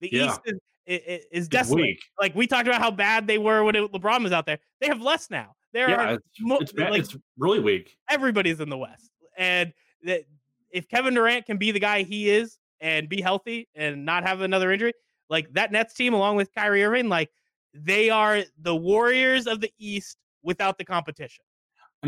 The 0.00 0.08
Yeah. 0.12 0.26
East 0.26 0.40
is, 0.46 0.54
is, 0.86 1.00
is 1.06 1.26
It's 1.32 1.48
desolate. 1.48 1.82
weak. 1.82 2.00
Like 2.20 2.34
we 2.36 2.46
talked 2.46 2.68
about 2.68 2.80
how 2.80 2.92
bad 2.92 3.26
they 3.26 3.38
were 3.38 3.64
when 3.64 3.74
it, 3.74 3.92
LeBron 3.92 4.22
was 4.22 4.30
out 4.32 4.46
there. 4.46 4.58
They 4.80 4.86
have 4.86 5.00
less 5.00 5.30
now. 5.30 5.56
There 5.72 5.90
Yeah, 5.90 5.96
are 6.10 6.14
it's, 6.14 6.24
mo- 6.40 6.58
it's, 6.60 6.72
like 6.74 7.00
it's 7.00 7.16
really 7.36 7.58
weak. 7.58 7.96
everybody's 8.08 8.60
in 8.60 8.68
the 8.70 8.78
West, 8.78 9.10
and 9.36 9.72
that 10.04 10.22
if 10.70 10.88
Kevin 10.88 11.14
Durant 11.14 11.46
can 11.46 11.56
be 11.56 11.72
the 11.72 11.80
guy 11.80 12.04
he 12.04 12.30
is 12.30 12.58
and 12.80 13.08
be 13.08 13.20
healthy 13.20 13.68
and 13.74 14.04
not 14.04 14.22
have 14.24 14.40
another 14.42 14.70
injury, 14.70 14.92
like 15.28 15.52
that 15.54 15.72
Nets 15.72 15.92
team 15.94 16.14
along 16.14 16.36
with 16.36 16.54
Kyrie 16.54 16.84
Irving, 16.84 17.08
like 17.08 17.30
they 17.72 18.08
are 18.10 18.42
the 18.60 18.76
Warriors 18.76 19.48
of 19.48 19.60
the 19.60 19.72
East 19.78 20.16
without 20.44 20.78
the 20.78 20.84
competition. 20.84 21.44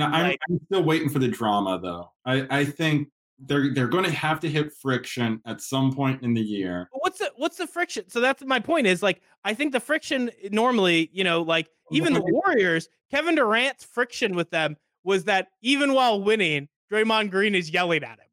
And 0.05 0.15
I'm, 0.15 0.29
Like- 0.29 0.41
I'm 0.51 0.61
still 0.67 0.83
waiting 0.83 1.09
for 1.09 1.19
the 1.19 1.29
drama, 1.29 1.79
though. 1.83 2.13
I, 2.25 2.47
I 2.61 2.65
think 2.65 3.09
they're 3.39 3.75
they're 3.75 3.89
going 3.89 4.05
to 4.05 4.11
have 4.11 4.41
to 4.41 4.49
hit 4.49 4.73
friction 4.73 5.41
at 5.45 5.61
some 5.61 5.95
point 5.95 6.23
in 6.23 6.33
the 6.33 6.41
year. 6.41 6.89
What's 6.93 7.19
the 7.19 7.31
what's 7.37 7.57
the 7.59 7.67
friction? 7.67 8.09
So 8.09 8.21
that's 8.21 8.43
my 8.45 8.61
point. 8.61 8.87
Is 8.87 9.03
like 9.03 9.21
I 9.45 9.53
think 9.55 9.73
the 9.73 9.81
friction 9.81 10.31
eh, 10.43 10.49
normally, 10.53 11.11
you 11.13 11.23
know, 11.25 11.43
like 11.43 11.69
even 11.91 12.15
the 12.15 12.23
Warriors, 12.23 12.89
Kevin 13.11 13.35
Durant's 13.35 13.85
friction 13.85 14.35
with 14.35 14.51
them 14.51 14.77
was 15.05 15.25
that 15.25 15.49
even 15.61 15.93
while 15.93 16.23
winning, 16.23 16.69
Draymond 16.91 17.31
Green 17.31 17.55
is 17.55 17.71
yelling 17.71 18.03
at 18.03 18.19
him. 18.19 18.27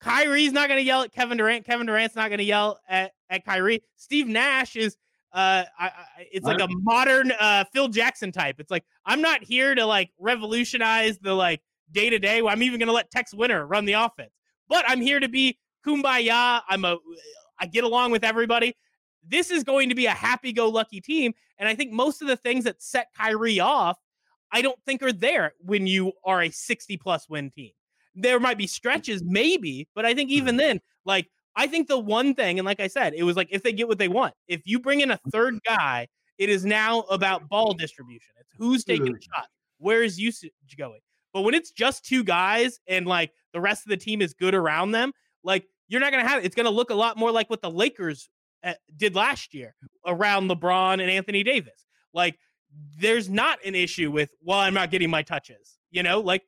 Kyrie's 0.00 0.52
not 0.52 0.68
going 0.68 0.78
to 0.78 0.84
yell 0.84 1.02
at 1.02 1.12
Kevin 1.12 1.38
Durant. 1.38 1.64
Kevin 1.64 1.86
Durant's 1.86 2.16
not 2.16 2.28
going 2.28 2.38
to 2.38 2.44
yell 2.44 2.80
at 2.88 3.12
at 3.30 3.44
Kyrie. 3.44 3.82
Steve 3.96 4.26
Nash 4.26 4.76
is. 4.76 4.96
Uh, 5.32 5.64
I, 5.78 5.86
I, 5.86 5.92
it's 6.32 6.46
like 6.46 6.60
a 6.60 6.68
modern 6.68 7.32
uh, 7.32 7.64
Phil 7.72 7.88
Jackson 7.88 8.32
type. 8.32 8.56
It's 8.58 8.70
like 8.70 8.84
I'm 9.04 9.20
not 9.20 9.44
here 9.44 9.74
to 9.74 9.84
like 9.84 10.10
revolutionize 10.18 11.18
the 11.18 11.34
like 11.34 11.60
day 11.92 12.10
to 12.10 12.18
day. 12.18 12.40
I'm 12.40 12.62
even 12.62 12.78
going 12.78 12.86
to 12.86 12.94
let 12.94 13.10
Tex 13.10 13.34
Winter 13.34 13.66
run 13.66 13.84
the 13.84 13.94
offense, 13.94 14.32
but 14.68 14.84
I'm 14.88 15.00
here 15.00 15.20
to 15.20 15.28
be 15.28 15.58
kumbaya. 15.86 16.62
I'm 16.68 16.84
a 16.84 16.96
I 17.58 17.66
get 17.66 17.84
along 17.84 18.10
with 18.12 18.24
everybody. 18.24 18.76
This 19.28 19.50
is 19.50 19.64
going 19.64 19.88
to 19.88 19.94
be 19.94 20.06
a 20.06 20.12
happy 20.12 20.52
go 20.52 20.68
lucky 20.68 21.00
team. 21.00 21.34
And 21.58 21.68
I 21.68 21.74
think 21.74 21.92
most 21.92 22.22
of 22.22 22.28
the 22.28 22.36
things 22.36 22.64
that 22.64 22.82
set 22.82 23.08
Kyrie 23.16 23.60
off, 23.60 23.98
I 24.52 24.62
don't 24.62 24.78
think 24.84 25.02
are 25.02 25.12
there 25.12 25.54
when 25.60 25.86
you 25.86 26.12
are 26.24 26.42
a 26.42 26.50
60 26.50 26.96
plus 26.98 27.28
win 27.28 27.50
team. 27.50 27.72
There 28.14 28.40
might 28.40 28.58
be 28.58 28.66
stretches, 28.66 29.22
maybe, 29.24 29.88
but 29.94 30.06
I 30.06 30.14
think 30.14 30.30
even 30.30 30.56
then, 30.56 30.80
like, 31.04 31.28
I 31.56 31.66
think 31.66 31.88
the 31.88 31.98
one 31.98 32.34
thing, 32.34 32.58
and 32.58 32.66
like 32.66 32.80
I 32.80 32.86
said, 32.86 33.14
it 33.14 33.22
was 33.22 33.36
like 33.36 33.48
if 33.50 33.62
they 33.62 33.72
get 33.72 33.88
what 33.88 33.98
they 33.98 34.08
want, 34.08 34.34
if 34.46 34.62
you 34.66 34.78
bring 34.78 35.00
in 35.00 35.10
a 35.10 35.18
third 35.32 35.58
guy, 35.66 36.06
it 36.38 36.50
is 36.50 36.64
now 36.64 37.00
about 37.02 37.48
ball 37.48 37.72
distribution. 37.72 38.34
It's 38.38 38.50
who's 38.58 38.84
taking 38.84 39.12
the 39.12 39.20
shot, 39.20 39.46
where 39.78 40.02
is 40.02 40.18
usage 40.20 40.52
going. 40.76 41.00
But 41.32 41.42
when 41.42 41.54
it's 41.54 41.70
just 41.70 42.04
two 42.04 42.24
guys 42.24 42.78
and 42.86 43.06
like 43.06 43.32
the 43.52 43.60
rest 43.60 43.86
of 43.86 43.90
the 43.90 43.96
team 43.96 44.20
is 44.22 44.34
good 44.34 44.54
around 44.54 44.92
them, 44.92 45.12
like 45.42 45.66
you're 45.88 46.00
not 46.00 46.12
going 46.12 46.22
to 46.22 46.28
have 46.28 46.40
it. 46.40 46.44
It's 46.44 46.54
going 46.54 46.64
to 46.64 46.70
look 46.70 46.90
a 46.90 46.94
lot 46.94 47.16
more 47.16 47.30
like 47.30 47.48
what 47.48 47.62
the 47.62 47.70
Lakers 47.70 48.28
uh, 48.64 48.74
did 48.96 49.14
last 49.14 49.54
year 49.54 49.74
around 50.06 50.50
LeBron 50.50 50.94
and 50.94 51.10
Anthony 51.10 51.42
Davis. 51.42 51.86
Like 52.12 52.38
there's 52.98 53.30
not 53.30 53.58
an 53.64 53.74
issue 53.74 54.10
with, 54.10 54.30
well, 54.42 54.58
I'm 54.58 54.74
not 54.74 54.90
getting 54.90 55.08
my 55.10 55.22
touches. 55.22 55.78
You 55.90 56.02
know, 56.02 56.20
like 56.20 56.42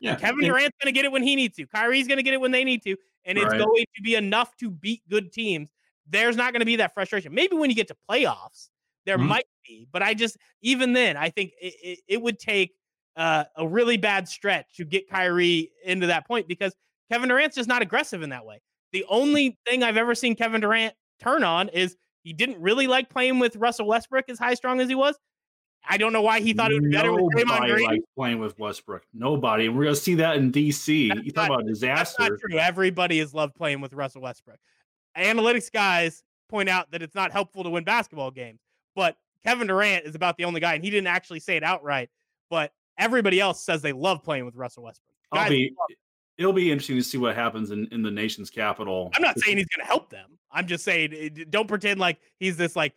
Yeah, 0.00 0.16
Kevin 0.16 0.44
Durant's 0.44 0.76
going 0.82 0.92
to 0.92 0.98
get 0.98 1.04
it 1.04 1.12
when 1.12 1.22
he 1.22 1.36
needs 1.36 1.56
to. 1.56 1.66
Kyrie's 1.66 2.08
going 2.08 2.16
to 2.16 2.22
get 2.22 2.34
it 2.34 2.40
when 2.40 2.50
they 2.50 2.64
need 2.64 2.82
to, 2.84 2.96
and 3.24 3.38
it's 3.38 3.46
Right. 3.46 3.58
going 3.58 3.84
to 3.96 4.02
be 4.02 4.14
enough 4.14 4.56
to 4.58 4.70
beat 4.70 5.02
good 5.08 5.32
teams. 5.32 5.68
There's 6.06 6.36
not 6.36 6.52
going 6.52 6.60
to 6.60 6.66
be 6.66 6.76
that 6.76 6.94
frustration. 6.94 7.34
Maybe 7.34 7.56
when 7.56 7.70
you 7.70 7.76
get 7.76 7.88
to 7.88 7.96
playoffs, 8.08 8.68
there 9.06 9.18
Mhm. 9.18 9.26
might 9.28 9.46
be, 9.66 9.86
but 9.92 10.02
I 10.02 10.14
just 10.14 10.36
even 10.62 10.92
then, 10.92 11.16
I 11.16 11.30
think 11.30 11.52
it, 11.60 11.74
it, 11.82 11.98
it 12.08 12.22
would 12.22 12.38
take 12.38 12.74
uh, 13.16 13.44
a 13.56 13.66
really 13.66 13.96
bad 13.96 14.28
stretch 14.28 14.76
to 14.76 14.84
get 14.84 15.08
Kyrie 15.10 15.72
into 15.84 16.06
that 16.06 16.26
point 16.26 16.46
because 16.48 16.74
Kevin 17.10 17.28
Durant's 17.28 17.56
just 17.56 17.68
not 17.68 17.82
aggressive 17.82 18.22
in 18.22 18.30
that 18.30 18.46
way. 18.46 18.60
The 18.92 19.04
only 19.08 19.58
thing 19.66 19.82
I've 19.82 19.96
ever 19.96 20.14
seen 20.14 20.36
Kevin 20.36 20.60
Durant 20.60 20.94
turn 21.20 21.42
on 21.44 21.68
is 21.70 21.96
he 22.22 22.32
didn't 22.32 22.60
really 22.60 22.86
like 22.86 23.10
playing 23.10 23.38
with 23.38 23.56
Russell 23.56 23.86
Westbrook 23.86 24.28
as 24.28 24.38
high 24.38 24.54
strong 24.54 24.80
as 24.80 24.88
he 24.88 24.94
was. 24.94 25.16
I 25.88 25.96
don't 25.96 26.12
know 26.12 26.22
why 26.22 26.40
he 26.40 26.52
thought 26.52 26.70
it 26.70 26.74
would 26.74 26.90
be 26.90 26.90
better 26.90 27.12
with 27.12 27.34
Draymond 27.34 27.46
Nobody 27.46 27.72
Green. 27.72 27.88
likes 27.88 28.04
playing 28.16 28.38
with 28.38 28.58
Westbrook. 28.58 29.02
Nobody. 29.12 29.66
And 29.66 29.76
we're 29.76 29.84
going 29.84 29.94
to 29.94 30.00
see 30.00 30.14
that 30.16 30.36
in 30.36 30.52
DC. 30.52 31.08
That's 31.08 31.24
You 31.24 31.32
talk 31.32 31.46
about 31.46 31.66
That's 31.66 31.80
disaster. 31.80 32.22
not 32.22 32.38
true. 32.38 32.58
Everybody 32.58 33.18
has 33.18 33.34
loved 33.34 33.54
playing 33.54 33.80
with 33.80 33.92
Russell 33.92 34.22
Westbrook. 34.22 34.58
Analytics 35.16 35.72
guys 35.72 36.22
point 36.48 36.68
out 36.68 36.90
that 36.92 37.02
it's 37.02 37.14
not 37.14 37.32
helpful 37.32 37.64
to 37.64 37.70
win 37.70 37.84
basketball 37.84 38.30
games, 38.30 38.60
but 38.94 39.16
Kevin 39.44 39.66
Durant 39.66 40.04
is 40.04 40.14
about 40.14 40.36
the 40.36 40.44
only 40.44 40.60
guy, 40.60 40.74
and 40.74 40.84
he 40.84 40.90
didn't 40.90 41.06
actually 41.06 41.40
say 41.40 41.56
it 41.56 41.62
outright, 41.62 42.10
but 42.50 42.72
everybody 42.98 43.40
else 43.40 43.62
says 43.62 43.82
they 43.82 43.92
love 43.92 44.22
playing 44.22 44.44
with 44.44 44.54
Russell 44.54 44.84
Westbrook. 44.84 45.14
I'll 45.32 45.48
be, 45.48 45.74
it'll 46.36 46.52
be 46.52 46.70
interesting 46.70 46.96
to 46.96 47.02
see 47.02 47.18
what 47.18 47.34
happens 47.34 47.70
in, 47.70 47.88
in 47.92 48.02
the 48.02 48.10
nation's 48.10 48.50
capital. 48.50 49.10
I'm 49.14 49.22
not 49.22 49.38
saying 49.40 49.56
he's 49.56 49.68
going 49.68 49.84
to 49.84 49.88
help 49.88 50.10
them. 50.10 50.38
I'm 50.52 50.66
just 50.66 50.84
saying, 50.84 51.12
eh, 51.14 51.44
don't 51.48 51.68
pretend 51.68 52.00
like 52.00 52.18
he's 52.38 52.56
this 52.56 52.76
like 52.76 52.94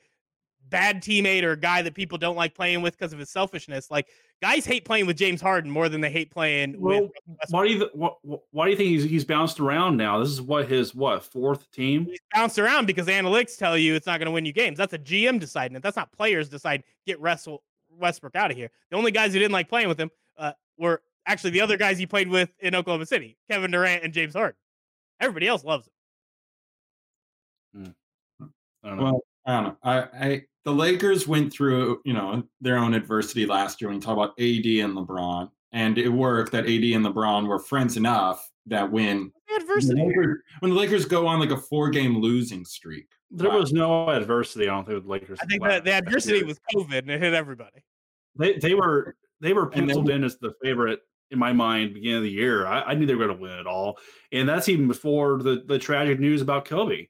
bad 0.73 1.03
teammate 1.03 1.43
or 1.43 1.51
a 1.51 1.57
guy 1.57 1.83
that 1.83 1.93
people 1.93 2.17
don't 2.17 2.35
like 2.35 2.55
playing 2.55 2.81
with 2.81 2.97
because 2.97 3.13
of 3.13 3.19
his 3.19 3.29
selfishness. 3.29 3.91
Like 3.91 4.07
guys 4.41 4.65
hate 4.65 4.85
playing 4.85 5.05
with 5.05 5.15
James 5.15 5.39
Harden 5.39 5.69
more 5.69 5.87
than 5.87 6.01
they 6.01 6.09
hate 6.09 6.31
playing 6.31 6.81
well, 6.81 7.03
with. 7.03 7.11
Why 7.51 7.67
do 7.67 7.73
you 7.73 7.89
what, 7.93 8.17
why 8.49 8.65
do 8.65 8.71
you 8.71 8.77
think 8.77 8.89
he's 8.89 9.03
he's 9.03 9.23
bounced 9.23 9.59
around 9.59 9.97
now? 9.97 10.17
This 10.19 10.29
is 10.29 10.41
what 10.41 10.67
his 10.67 10.95
what 10.95 11.23
fourth 11.23 11.69
team? 11.71 12.05
He's 12.05 12.19
bounced 12.33 12.57
around 12.57 12.87
because 12.87 13.05
analytics 13.05 13.55
tell 13.55 13.77
you 13.77 13.93
it's 13.93 14.07
not 14.07 14.19
going 14.19 14.25
to 14.25 14.31
win 14.31 14.45
you 14.45 14.51
games. 14.51 14.79
That's 14.79 14.93
a 14.93 14.99
GM 14.99 15.39
deciding 15.39 15.77
it. 15.77 15.83
That's 15.83 15.95
not 15.95 16.11
players 16.11 16.49
decide 16.49 16.83
get 17.05 17.21
Russell 17.21 17.61
Westbrook 17.99 18.35
out 18.35 18.49
of 18.49 18.57
here. 18.57 18.71
The 18.89 18.97
only 18.97 19.11
guys 19.11 19.31
who 19.31 19.39
didn't 19.39 19.53
like 19.53 19.69
playing 19.69 19.89
with 19.89 19.99
him 19.99 20.09
uh, 20.39 20.53
were 20.75 21.03
actually 21.27 21.51
the 21.51 21.61
other 21.61 21.77
guys 21.77 21.99
he 21.99 22.07
played 22.07 22.27
with 22.27 22.49
in 22.59 22.73
Oklahoma 22.73 23.05
City, 23.05 23.37
Kevin 23.47 23.69
Durant 23.69 24.03
and 24.03 24.11
James 24.11 24.33
Harden. 24.33 24.57
Everybody 25.19 25.47
else 25.47 25.63
loves 25.63 25.87
him. 27.75 27.93
Hmm. 28.39 28.47
I 28.83 28.93
well, 28.95 29.19
I 29.45 29.53
don't 29.53 29.63
know. 29.63 29.77
I, 29.83 29.97
I 29.99 30.43
the 30.65 30.73
Lakers 30.73 31.27
went 31.27 31.51
through, 31.51 32.01
you 32.05 32.13
know, 32.13 32.43
their 32.61 32.77
own 32.77 32.93
adversity 32.93 33.45
last 33.45 33.81
year 33.81 33.89
when 33.89 33.95
you 33.95 34.01
talk 34.01 34.13
about 34.13 34.39
AD 34.39 34.65
and 34.65 34.95
LeBron. 34.95 35.49
And 35.71 35.97
it 35.97 36.09
worked 36.09 36.51
that 36.51 36.65
AD 36.65 36.69
and 36.69 37.05
LeBron 37.05 37.47
were 37.47 37.59
friends 37.59 37.97
enough 37.97 38.49
that 38.67 38.89
when 38.89 39.31
adversity 39.55 39.95
when 39.95 40.07
the 40.07 40.07
Lakers, 40.07 40.37
when 40.59 40.71
the 40.71 40.77
Lakers 40.77 41.05
go 41.05 41.27
on 41.27 41.39
like 41.39 41.51
a 41.51 41.57
four 41.57 41.89
game 41.89 42.19
losing 42.19 42.63
streak. 42.63 43.07
There 43.31 43.49
wow. 43.49 43.59
was 43.59 43.73
no 43.73 44.09
adversity, 44.09 44.69
I 44.69 44.75
don't 44.75 44.85
think, 44.85 45.03
with 45.03 45.07
Lakers. 45.07 45.39
I 45.41 45.45
think 45.45 45.63
that 45.63 45.83
the 45.83 45.93
adversity 45.93 46.43
was 46.43 46.59
COVID 46.73 46.99
and 46.99 47.09
it 47.09 47.21
hit 47.21 47.33
everybody. 47.33 47.83
They 48.35 48.57
they 48.57 48.75
were 48.75 49.15
they 49.41 49.53
were 49.53 49.67
penciled 49.67 50.07
then, 50.07 50.17
in 50.17 50.23
as 50.23 50.37
the 50.37 50.53
favorite 50.61 51.01
in 51.31 51.39
my 51.39 51.51
mind 51.51 51.95
beginning 51.95 52.17
of 52.17 52.23
the 52.23 52.29
year. 52.29 52.67
I, 52.67 52.81
I 52.83 52.93
knew 52.93 53.05
they 53.05 53.15
were 53.15 53.25
going 53.25 53.37
to 53.37 53.41
win 53.41 53.59
it 53.59 53.67
all, 53.67 53.97
and 54.31 54.47
that's 54.47 54.69
even 54.69 54.87
before 54.87 55.41
the 55.41 55.63
the 55.65 55.79
tragic 55.79 56.19
news 56.19 56.41
about 56.41 56.65
Kobe. 56.65 57.07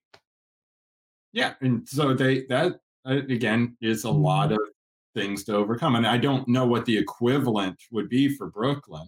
Yeah, 1.34 1.54
and 1.62 1.88
so 1.88 2.14
they 2.14 2.46
that 2.46 2.80
again 3.06 3.78
is 3.82 4.04
a 4.04 4.10
lot 4.10 4.50
mm-hmm. 4.50 4.54
of 4.54 4.70
things 5.14 5.44
to 5.46 5.56
overcome, 5.56 5.96
and 5.96 6.08
I 6.08 6.18
don't 6.18 6.48
know 6.48 6.66
what 6.66 6.86
the 6.86 6.98
equivalent 6.98 7.80
would 7.92 8.10
be 8.10 8.30
for 8.30 8.48
Brooklyn, 8.48 9.08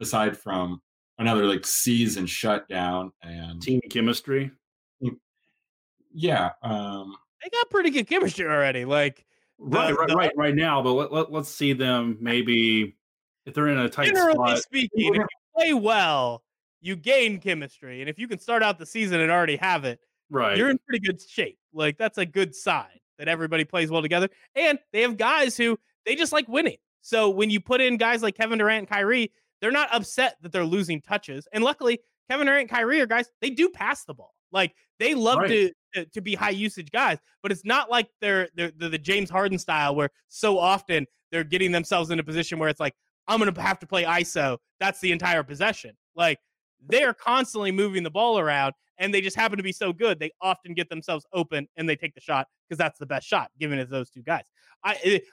aside 0.00 0.36
from 0.36 0.80
another 1.18 1.44
like 1.44 1.66
season 1.66 2.26
shutdown 2.26 3.12
and 3.22 3.60
team 3.62 3.80
chemistry. 3.90 4.50
Yeah, 6.12 6.50
um, 6.62 7.14
they 7.42 7.50
got 7.50 7.70
pretty 7.70 7.90
good 7.90 8.08
chemistry 8.08 8.46
already. 8.46 8.84
Like 8.84 9.24
right, 9.58 9.96
right, 9.96 10.08
the, 10.08 10.14
right, 10.14 10.32
right 10.36 10.54
now. 10.54 10.82
But 10.82 10.92
let, 10.92 11.12
let, 11.12 11.32
let's 11.32 11.48
see 11.48 11.72
them 11.72 12.18
maybe 12.20 12.96
if 13.46 13.54
they're 13.54 13.68
in 13.68 13.78
a 13.78 13.88
tight 13.88 14.08
generally 14.08 14.34
spot. 14.34 14.58
speaking, 14.58 15.14
if 15.14 15.20
you 15.20 15.26
play 15.56 15.74
well, 15.74 16.42
you 16.80 16.96
gain 16.96 17.38
chemistry, 17.38 18.00
and 18.00 18.10
if 18.10 18.18
you 18.18 18.28
can 18.28 18.38
start 18.38 18.62
out 18.62 18.78
the 18.78 18.86
season 18.86 19.20
and 19.20 19.30
already 19.30 19.56
have 19.56 19.84
it, 19.84 20.00
right, 20.30 20.56
you're 20.56 20.70
in 20.70 20.78
pretty 20.86 21.06
good 21.06 21.20
shape. 21.22 21.58
Like 21.72 21.96
that's 21.96 22.18
a 22.18 22.26
good 22.26 22.54
sign 22.54 22.99
that 23.20 23.28
everybody 23.28 23.64
plays 23.64 23.90
well 23.90 24.02
together, 24.02 24.28
and 24.56 24.78
they 24.92 25.02
have 25.02 25.16
guys 25.16 25.56
who 25.56 25.78
they 26.04 26.16
just 26.16 26.32
like 26.32 26.48
winning. 26.48 26.78
So 27.02 27.30
when 27.30 27.50
you 27.50 27.60
put 27.60 27.80
in 27.80 27.98
guys 27.98 28.22
like 28.22 28.34
Kevin 28.34 28.58
Durant 28.58 28.80
and 28.80 28.88
Kyrie, 28.88 29.30
they're 29.60 29.70
not 29.70 29.94
upset 29.94 30.36
that 30.42 30.52
they're 30.52 30.64
losing 30.64 31.00
touches. 31.02 31.46
And 31.52 31.62
luckily, 31.62 32.00
Kevin 32.30 32.46
Durant 32.46 32.62
and 32.62 32.70
Kyrie 32.70 33.00
are 33.00 33.06
guys 33.06 33.26
they 33.40 33.50
do 33.50 33.68
pass 33.68 34.04
the 34.04 34.14
ball. 34.14 34.34
Like 34.52 34.74
they 34.98 35.14
love 35.14 35.38
right. 35.38 35.48
to, 35.48 35.72
to, 35.94 36.04
to 36.06 36.20
be 36.20 36.34
high 36.34 36.50
usage 36.50 36.90
guys, 36.90 37.18
but 37.42 37.52
it's 37.52 37.64
not 37.64 37.90
like 37.90 38.08
they're, 38.20 38.48
they're 38.54 38.72
they're 38.76 38.88
the 38.88 38.98
James 38.98 39.30
Harden 39.30 39.58
style 39.58 39.94
where 39.94 40.10
so 40.28 40.58
often 40.58 41.06
they're 41.30 41.44
getting 41.44 41.72
themselves 41.72 42.10
in 42.10 42.18
a 42.18 42.24
position 42.24 42.58
where 42.58 42.68
it's 42.68 42.80
like 42.80 42.94
I'm 43.28 43.38
going 43.38 43.52
to 43.52 43.60
have 43.60 43.78
to 43.80 43.86
play 43.86 44.04
ISO. 44.04 44.58
That's 44.80 45.00
the 45.00 45.12
entire 45.12 45.42
possession. 45.42 45.96
Like 46.16 46.38
they're 46.88 47.14
constantly 47.14 47.72
moving 47.72 48.02
the 48.02 48.10
ball 48.10 48.38
around 48.38 48.74
and 48.98 49.12
they 49.12 49.20
just 49.20 49.36
happen 49.36 49.56
to 49.56 49.62
be 49.62 49.72
so 49.72 49.92
good. 49.92 50.18
They 50.18 50.30
often 50.40 50.74
get 50.74 50.88
themselves 50.88 51.24
open 51.32 51.68
and 51.76 51.88
they 51.88 51.96
take 51.96 52.14
the 52.14 52.20
shot 52.20 52.46
because 52.68 52.78
that's 52.78 52.98
the 52.98 53.06
best 53.06 53.26
shot 53.26 53.50
given 53.58 53.78
it's 53.78 53.90
those 53.90 54.10
two 54.10 54.22
guys. 54.22 54.44
I 54.84 54.98
it, 55.02 55.24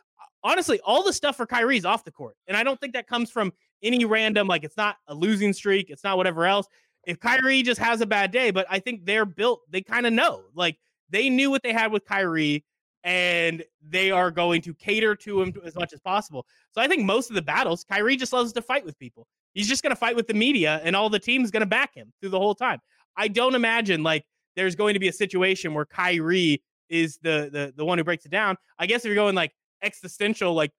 honestly, 0.44 0.80
all 0.86 1.03
the 1.03 1.14
stuff 1.14 1.38
for 1.38 1.45
Kyrie's 1.45 1.86
off 1.86 2.03
the 2.03 2.11
court. 2.11 2.36
And 2.48 2.56
I 2.56 2.64
don't 2.64 2.80
think 2.80 2.94
that 2.94 3.07
comes 3.07 3.30
from 3.30 3.52
any 3.84 4.06
random, 4.06 4.48
like 4.48 4.64
it's 4.64 4.78
not 4.78 4.98
a 5.07 5.14
losing 5.14 5.53
streak. 5.53 5.90
It's 5.90 6.03
not 6.03 6.18
whatever 6.18 6.45
else. 6.45 6.68
If 7.06 7.19
Kyrie 7.19 7.61
just 7.61 7.80
has 7.80 8.02
a 8.02 8.06
bad 8.06 8.32
day, 8.32 8.52
but 8.52 8.65
I 8.69 8.80
think 8.80 9.06
they're 9.06 9.26
built, 9.26 9.61
they 9.69 9.82
kind 9.82 10.06
of 10.06 10.14
know. 10.14 10.44
Like 10.56 10.78
they 11.10 11.30
knew 11.30 11.49
what 11.49 11.64
they 11.64 11.74
had 11.74 11.91
with 11.91 12.06
Kyrie 12.06 12.65
and 13.08 13.64
they 13.82 14.12
are 14.12 14.30
going 14.30 14.62
to 14.62 14.74
cater 14.74 15.16
to 15.16 15.42
him 15.42 15.54
as 15.64 15.76
much 15.76 15.94
as 15.94 16.00
possible. 16.02 16.46
So 16.74 16.82
I 16.82 16.90
think 16.90 17.06
most 17.06 17.30
of 17.30 17.36
the 17.36 17.42
battles, 17.42 17.86
Kyrie 17.86 18.18
just 18.18 18.34
loves 18.34 18.52
to 18.52 18.62
fight 18.62 18.84
with 18.84 19.00
people. 19.00 19.26
He's 19.54 19.70
just 19.70 19.82
going 19.82 19.92
to 19.92 19.96
fight 19.96 20.14
with 20.14 20.28
the 20.28 20.34
media, 20.34 20.82
and 20.84 20.94
all 20.94 21.10
the 21.10 21.18
team's 21.18 21.50
going 21.50 21.62
to 21.62 21.68
back 21.68 21.96
him 21.96 22.12
through 22.20 22.32
the 22.32 22.40
whole 22.40 22.54
time. 22.54 22.80
I 23.16 23.30
don't 23.30 23.56
imagine 23.56 24.04
like 24.04 24.26
there's 24.58 24.76
going 24.76 24.94
to 24.94 25.00
be 25.00 25.08
a 25.08 25.14
situation 25.14 25.74
where 25.74 25.86
Kyrie 25.86 26.62
is 26.90 27.18
the 27.22 27.50
the 27.52 27.74
the 27.78 27.86
one 27.86 27.98
who 27.98 28.04
breaks 28.04 28.26
it 28.26 28.30
down. 28.30 28.58
I 28.78 28.86
guess 28.86 29.02
if 29.02 29.06
you're 29.06 29.16
going 29.16 29.36
like 29.36 29.54
existential, 29.82 30.54
like 30.54 30.74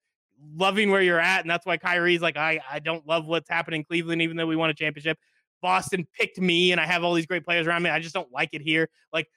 loving 0.54 0.90
where 0.90 1.00
you're 1.00 1.18
at, 1.18 1.40
and 1.40 1.50
that's 1.50 1.64
why 1.64 1.78
Kyrie's 1.78 2.20
like, 2.20 2.36
I 2.36 2.60
I 2.70 2.78
don't 2.78 3.06
love 3.06 3.26
what's 3.26 3.48
happening 3.48 3.80
in 3.80 3.84
Cleveland, 3.84 4.20
even 4.20 4.36
though 4.36 4.46
we 4.46 4.54
won 4.54 4.68
a 4.68 4.74
championship. 4.74 5.18
Boston 5.62 6.06
picked 6.12 6.38
me, 6.38 6.72
and 6.72 6.80
I 6.80 6.84
have 6.84 7.02
all 7.04 7.14
these 7.14 7.26
great 7.26 7.44
players 7.44 7.66
around 7.66 7.82
me. 7.82 7.90
I 7.90 8.00
just 8.00 8.14
don't 8.14 8.30
like 8.30 8.50
it 8.52 8.60
here. 8.60 8.90
Like 9.14 9.28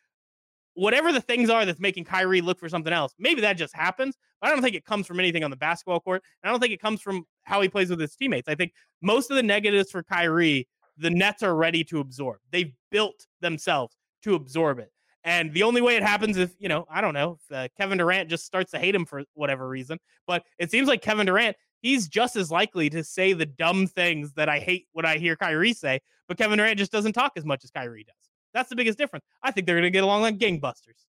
whatever 0.74 1.12
the 1.12 1.22
things 1.22 1.50
are 1.50 1.66
that's 1.66 1.80
making 1.80 2.06
Kyrie 2.06 2.42
look 2.42 2.60
for 2.60 2.70
something 2.70 2.94
else, 2.94 3.14
maybe 3.20 3.42
that 3.42 3.58
just 3.58 3.76
happens. 3.76 4.18
But 4.40 4.50
I 4.50 4.54
don't 4.54 4.62
think 4.62 4.76
it 4.76 4.86
comes 4.86 5.08
from 5.08 5.20
anything 5.20 5.44
on 5.44 5.52
the 5.52 5.58
basketball 5.58 6.00
court. 6.00 6.24
I 6.44 6.50
don't 6.50 6.60
think 6.60 6.74
it 6.74 6.82
comes 6.82 7.02
from 7.02 7.26
how 7.44 7.62
he 7.62 7.70
plays 7.70 7.90
with 7.90 8.00
his 8.00 8.16
teammates. 8.16 8.48
I 8.48 8.56
think 8.56 8.74
most 9.02 9.30
of 9.30 9.36
the 9.36 9.44
negatives 9.44 9.92
for 9.92 10.04
Kyrie, 10.04 10.68
the 10.98 11.10
Nets 11.10 11.44
are 11.44 11.56
ready 11.56 11.84
to 11.86 12.00
absorb. 12.00 12.40
They've 12.52 12.74
built 12.90 13.28
themselves 13.42 13.96
to 14.24 14.36
absorb 14.36 14.80
it. 14.80 14.92
And 15.24 15.54
the 15.54 15.64
only 15.64 15.82
way 15.82 15.98
it 15.98 16.04
happens 16.04 16.38
is, 16.38 16.56
you 16.58 16.68
know, 16.68 16.86
I 16.90 17.02
don't 17.02 17.14
know, 17.14 17.38
if 17.40 17.56
uh, 17.56 17.68
Kevin 17.78 18.00
Durant 18.00 18.30
just 18.30 18.46
starts 18.46 18.72
to 18.72 18.80
hate 18.80 18.96
him 18.96 19.06
for 19.06 19.24
whatever 19.34 19.68
reason. 19.68 20.00
But 20.26 20.44
it 20.58 20.72
seems 20.72 20.88
like 20.88 21.02
Kevin 21.02 21.28
Durant, 21.28 21.56
he's 21.82 22.08
just 22.08 22.36
as 22.36 22.50
likely 22.50 22.90
to 22.90 23.04
say 23.04 23.34
the 23.34 23.46
dumb 23.46 23.86
things 23.86 24.34
that 24.34 24.50
I 24.50 24.60
hate 24.60 24.88
when 24.94 25.06
I 25.06 25.18
hear 25.18 25.36
Kyrie 25.36 25.74
say. 25.74 26.00
But 26.28 26.38
Kevin 26.38 26.58
Durant 26.58 26.80
just 26.80 26.92
doesn't 26.92 27.14
talk 27.14 27.34
as 27.36 27.46
much 27.46 27.64
as 27.64 27.70
Kyrie 27.70 28.04
does. 28.04 28.21
That's 28.54 28.70
the 28.70 28.76
biggest 28.76 28.98
difference. 28.98 29.26
I 29.42 29.52
think 29.52 29.66
they're 29.66 29.76
going 29.76 29.84
to 29.84 29.92
get 29.92 30.04
along 30.04 30.22
like 30.22 30.38
gangbusters. 30.38 31.06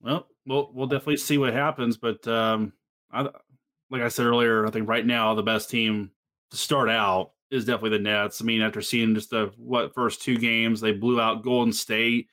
Well, 0.00 0.26
we'll 0.46 0.70
we'll 0.72 0.86
definitely 0.86 1.16
see 1.16 1.36
what 1.36 1.52
happens, 1.52 1.96
but 1.96 2.26
um, 2.28 2.72
I, 3.12 3.28
like 3.90 4.02
I 4.02 4.08
said 4.08 4.26
earlier, 4.26 4.66
I 4.66 4.70
think 4.70 4.88
right 4.88 5.04
now 5.04 5.34
the 5.34 5.42
best 5.42 5.68
team 5.68 6.10
to 6.50 6.56
start 6.56 6.88
out 6.88 7.32
is 7.50 7.64
definitely 7.64 7.98
the 7.98 8.04
Nets. 8.04 8.40
I 8.40 8.44
mean, 8.44 8.62
after 8.62 8.80
seeing 8.80 9.14
just 9.14 9.30
the 9.30 9.52
what 9.56 9.94
first 9.94 10.22
two 10.22 10.36
games, 10.38 10.80
they 10.80 10.92
blew 10.92 11.20
out 11.20 11.42
Golden 11.42 11.72
State, 11.72 12.28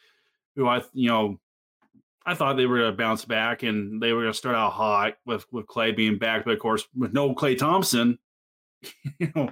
who 0.55 0.67
I 0.67 0.83
you 0.93 1.09
know 1.09 1.39
I 2.25 2.35
thought 2.35 2.57
they 2.57 2.67
were 2.67 2.77
going 2.77 2.91
to 2.91 2.97
bounce 2.97 3.25
back 3.25 3.63
and 3.63 4.01
they 4.01 4.13
were 4.13 4.21
going 4.21 4.33
to 4.33 4.37
start 4.37 4.55
out 4.55 4.73
hot 4.73 5.15
with 5.25 5.45
with 5.51 5.65
Klay 5.65 5.95
being 5.95 6.19
back, 6.19 6.45
but 6.45 6.53
of 6.53 6.59
course 6.59 6.87
with 6.95 7.11
no 7.11 7.33
Klay 7.33 7.57
Thompson, 7.57 8.19
you 9.19 9.31
know, 9.35 9.49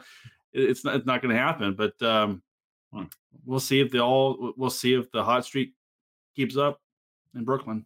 it's 0.53 0.85
not 0.85 0.95
it's 0.95 1.05
not 1.07 1.21
going 1.21 1.33
to 1.35 1.41
happen. 1.41 1.75
But 1.75 1.99
um. 2.03 2.43
We'll 3.45 3.59
see 3.59 3.79
if 3.79 3.91
the 3.91 3.99
all 3.99 4.53
we'll 4.57 4.69
see 4.69 4.93
if 4.93 5.11
the 5.11 5.23
hot 5.23 5.45
streak 5.45 5.73
keeps 6.35 6.57
up 6.57 6.79
in 7.35 7.43
Brooklyn. 7.43 7.85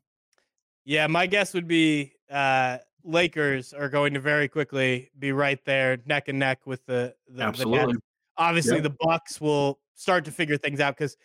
Yeah, 0.84 1.08
my 1.08 1.28
guess 1.28 1.54
would 1.54 1.68
be 1.68 2.14
uh 2.32 2.80
Lakers 3.04 3.72
are 3.72 3.88
going 3.88 4.16
to 4.16 4.20
very 4.20 4.48
quickly 4.48 5.12
be 5.20 5.32
right 5.32 5.64
there 5.66 6.00
neck 6.06 6.28
and 6.28 6.40
neck 6.40 6.66
with 6.66 6.84
the, 6.88 7.14
the 7.30 7.44
absolutely. 7.44 7.94
The 7.94 8.00
Obviously, 8.38 8.76
yep. 8.76 8.84
the 8.84 8.96
Bucks 9.00 9.40
will 9.40 9.80
start 9.94 10.26
to 10.26 10.32
figure 10.32 10.58
things 10.58 10.82
out 10.82 10.98
because 10.98 11.16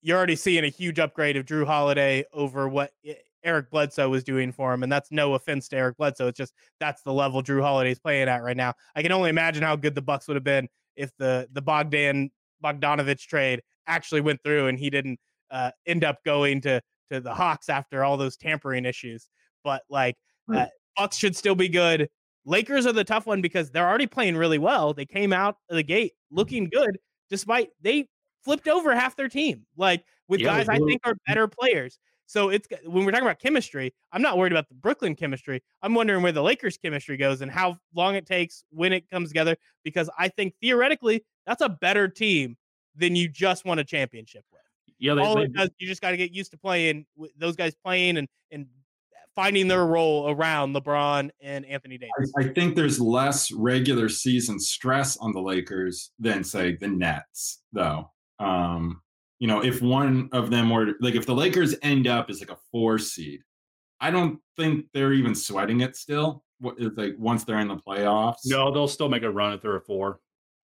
you're 0.00 0.16
already 0.16 0.36
seeing 0.36 0.64
a 0.64 0.68
huge 0.68 0.98
upgrade 0.98 1.36
of 1.36 1.44
Jrue 1.44 1.66
Holiday 1.66 2.24
over 2.32 2.68
what 2.68 2.92
Eric 3.42 3.70
Bledsoe 3.70 4.08
was 4.08 4.24
doing 4.24 4.50
for 4.50 4.72
him, 4.72 4.82
and 4.82 4.90
that's 4.90 5.10
no 5.10 5.34
offense 5.34 5.68
to 5.68 5.76
Eric 5.76 5.98
Bledsoe. 5.98 6.28
It's 6.28 6.38
just 6.38 6.54
that's 6.80 7.02
the 7.02 7.12
level 7.12 7.42
Jrue 7.42 7.60
Holiday's 7.60 7.98
playing 7.98 8.28
at 8.28 8.42
right 8.42 8.56
now. 8.56 8.72
I 8.96 9.02
can 9.02 9.12
only 9.12 9.28
imagine 9.28 9.62
how 9.62 9.76
good 9.76 9.94
the 9.94 10.02
Bucks 10.02 10.26
would 10.26 10.36
have 10.36 10.44
been 10.44 10.68
if 10.96 11.14
the 11.18 11.48
the 11.52 11.60
Bogdan 11.60 12.30
Bogdanovich 12.64 13.26
trade 13.26 13.60
actually 13.86 14.20
went 14.20 14.40
through 14.42 14.68
and 14.68 14.78
he 14.78 14.90
didn't 14.90 15.18
uh, 15.50 15.70
end 15.86 16.04
up 16.04 16.18
going 16.24 16.60
to 16.62 16.80
to 17.10 17.20
the 17.20 17.34
Hawks 17.34 17.68
after 17.68 18.02
all 18.02 18.16
those 18.16 18.36
tampering 18.36 18.84
issues. 18.84 19.28
But 19.62 19.82
like 19.90 20.16
uh, 20.52 20.66
Bucks 20.96 21.16
should 21.16 21.36
still 21.36 21.54
be 21.54 21.68
good. 21.68 22.08
Lakers 22.46 22.86
are 22.86 22.92
the 22.92 23.04
tough 23.04 23.26
one 23.26 23.40
because 23.40 23.70
they're 23.70 23.88
already 23.88 24.06
playing 24.06 24.36
really 24.36 24.58
well. 24.58 24.92
They 24.94 25.06
came 25.06 25.32
out 25.32 25.56
of 25.70 25.76
the 25.76 25.82
gate 25.82 26.12
looking 26.30 26.68
good 26.68 26.98
despite 27.30 27.70
they 27.80 28.08
flipped 28.44 28.68
over 28.68 28.94
half 28.94 29.16
their 29.16 29.28
team. 29.28 29.64
Like 29.76 30.04
with 30.28 30.40
yeah, 30.40 30.58
guys 30.58 30.68
I 30.68 30.78
think 30.78 31.00
are 31.04 31.14
better 31.26 31.48
players. 31.48 31.98
So 32.26 32.48
it's 32.48 32.66
when 32.86 33.04
we're 33.04 33.12
talking 33.12 33.26
about 33.26 33.38
chemistry, 33.38 33.92
I'm 34.12 34.22
not 34.22 34.38
worried 34.38 34.52
about 34.52 34.68
the 34.68 34.74
Brooklyn 34.74 35.14
chemistry. 35.14 35.62
I'm 35.82 35.94
wondering 35.94 36.22
where 36.22 36.32
the 36.32 36.42
Lakers 36.42 36.76
chemistry 36.78 37.16
goes 37.16 37.42
and 37.42 37.50
how 37.50 37.76
long 37.94 38.14
it 38.14 38.26
takes 38.26 38.64
when 38.70 38.92
it 38.92 39.10
comes 39.10 39.28
together 39.28 39.56
because 39.82 40.08
I 40.18 40.28
think 40.28 40.54
theoretically 40.60 41.24
that's 41.46 41.60
a 41.62 41.68
better 41.68 42.08
team 42.08 42.56
than 42.96 43.14
you 43.14 43.28
just 43.28 43.64
won 43.64 43.78
a 43.78 43.84
championship 43.84 44.44
with. 44.52 44.62
Yeah, 44.98 45.14
they, 45.14 45.22
all 45.22 45.36
they, 45.36 45.42
it 45.42 45.52
does, 45.52 45.70
you 45.78 45.86
just 45.86 46.00
got 46.00 46.12
to 46.12 46.16
get 46.16 46.32
used 46.32 46.50
to 46.52 46.58
playing 46.58 47.04
with 47.16 47.32
those 47.36 47.56
guys 47.56 47.74
playing 47.74 48.16
and 48.16 48.28
and 48.50 48.66
finding 49.34 49.68
their 49.68 49.84
role 49.84 50.30
around 50.30 50.74
LeBron 50.74 51.30
and 51.40 51.66
Anthony 51.66 51.98
Davis. 51.98 52.32
I, 52.38 52.44
I 52.44 52.48
think 52.48 52.76
there's 52.76 53.00
less 53.00 53.50
regular 53.50 54.08
season 54.08 54.60
stress 54.60 55.16
on 55.16 55.32
the 55.32 55.40
Lakers 55.40 56.12
than 56.18 56.44
say 56.44 56.76
the 56.76 56.88
Nets, 56.88 57.62
though. 57.72 58.10
Um, 58.38 59.00
you 59.38 59.48
know, 59.48 59.62
if 59.62 59.82
one 59.82 60.28
of 60.32 60.50
them 60.50 60.70
were 60.70 60.92
like 61.00 61.14
if 61.14 61.26
the 61.26 61.34
Lakers 61.34 61.74
end 61.82 62.06
up 62.06 62.30
as 62.30 62.40
like 62.40 62.50
a 62.50 62.58
four 62.70 62.98
seed, 62.98 63.40
I 64.00 64.10
don't 64.10 64.38
think 64.56 64.86
they're 64.92 65.12
even 65.12 65.34
sweating 65.34 65.80
it 65.80 65.96
still. 65.96 66.44
What 66.60 66.76
is 66.78 66.90
like 66.96 67.14
once 67.18 67.44
they're 67.44 67.58
in 67.58 67.68
the 67.68 67.76
playoffs? 67.76 68.38
No, 68.46 68.72
they'll 68.72 68.88
still 68.88 69.08
make 69.08 69.22
a 69.22 69.30
run 69.30 69.52
if 69.52 69.60
they're 69.60 69.76
a 69.76 69.80
four. 69.80 70.20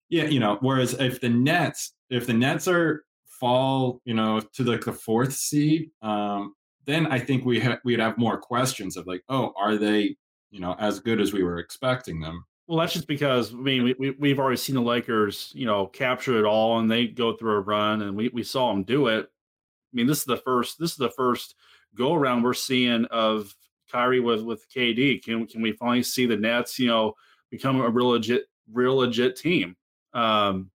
Yeah, 0.08 0.24
you 0.24 0.40
know, 0.40 0.58
whereas 0.60 0.94
if 0.94 1.20
the 1.20 1.28
Nets, 1.28 1.94
if 2.10 2.26
the 2.26 2.32
Nets 2.32 2.66
are 2.68 3.04
fall, 3.26 4.00
you 4.04 4.14
know, 4.14 4.40
to 4.40 4.64
like 4.64 4.84
the 4.84 4.92
fourth 4.92 5.32
seed, 5.32 5.90
um, 6.02 6.54
then 6.86 7.06
I 7.06 7.18
think 7.18 7.44
we 7.44 7.60
ha- 7.60 7.78
we'd 7.84 8.00
have 8.00 8.18
more 8.18 8.38
questions 8.38 8.96
of 8.96 9.06
like, 9.06 9.22
oh, 9.28 9.52
are 9.58 9.76
they, 9.76 10.16
you 10.50 10.60
know, 10.60 10.74
as 10.78 11.00
good 11.00 11.20
as 11.20 11.32
we 11.32 11.42
were 11.42 11.58
expecting 11.58 12.20
them? 12.20 12.44
Well, 12.70 12.78
that's 12.78 12.92
just 12.92 13.08
because 13.08 13.52
I 13.52 13.56
mean 13.56 13.82
we, 13.82 13.94
we 13.98 14.10
we've 14.12 14.38
already 14.38 14.56
seen 14.56 14.76
the 14.76 14.80
Lakers, 14.80 15.50
you 15.56 15.66
know, 15.66 15.88
capture 15.88 16.38
it 16.38 16.44
all, 16.44 16.78
and 16.78 16.88
they 16.88 17.08
go 17.08 17.32
through 17.32 17.54
a 17.54 17.60
run, 17.60 18.02
and 18.02 18.16
we 18.16 18.28
we 18.28 18.44
saw 18.44 18.70
them 18.70 18.84
do 18.84 19.08
it. 19.08 19.24
I 19.26 19.92
mean, 19.92 20.06
this 20.06 20.18
is 20.18 20.24
the 20.24 20.36
first 20.36 20.78
this 20.78 20.92
is 20.92 20.96
the 20.96 21.10
first 21.10 21.56
go 21.96 22.14
around 22.14 22.44
we're 22.44 22.54
seeing 22.54 23.06
of 23.06 23.56
Kyrie 23.90 24.20
with 24.20 24.42
with 24.42 24.70
KD. 24.70 25.20
Can 25.20 25.48
can 25.48 25.62
we 25.62 25.72
finally 25.72 26.04
see 26.04 26.26
the 26.26 26.36
Nets, 26.36 26.78
you 26.78 26.86
know, 26.86 27.14
become 27.50 27.80
a 27.80 27.90
real 27.90 28.10
legit 28.10 28.44
real 28.72 28.98
legit 28.98 29.34
team? 29.34 29.76
Um, 30.14 30.70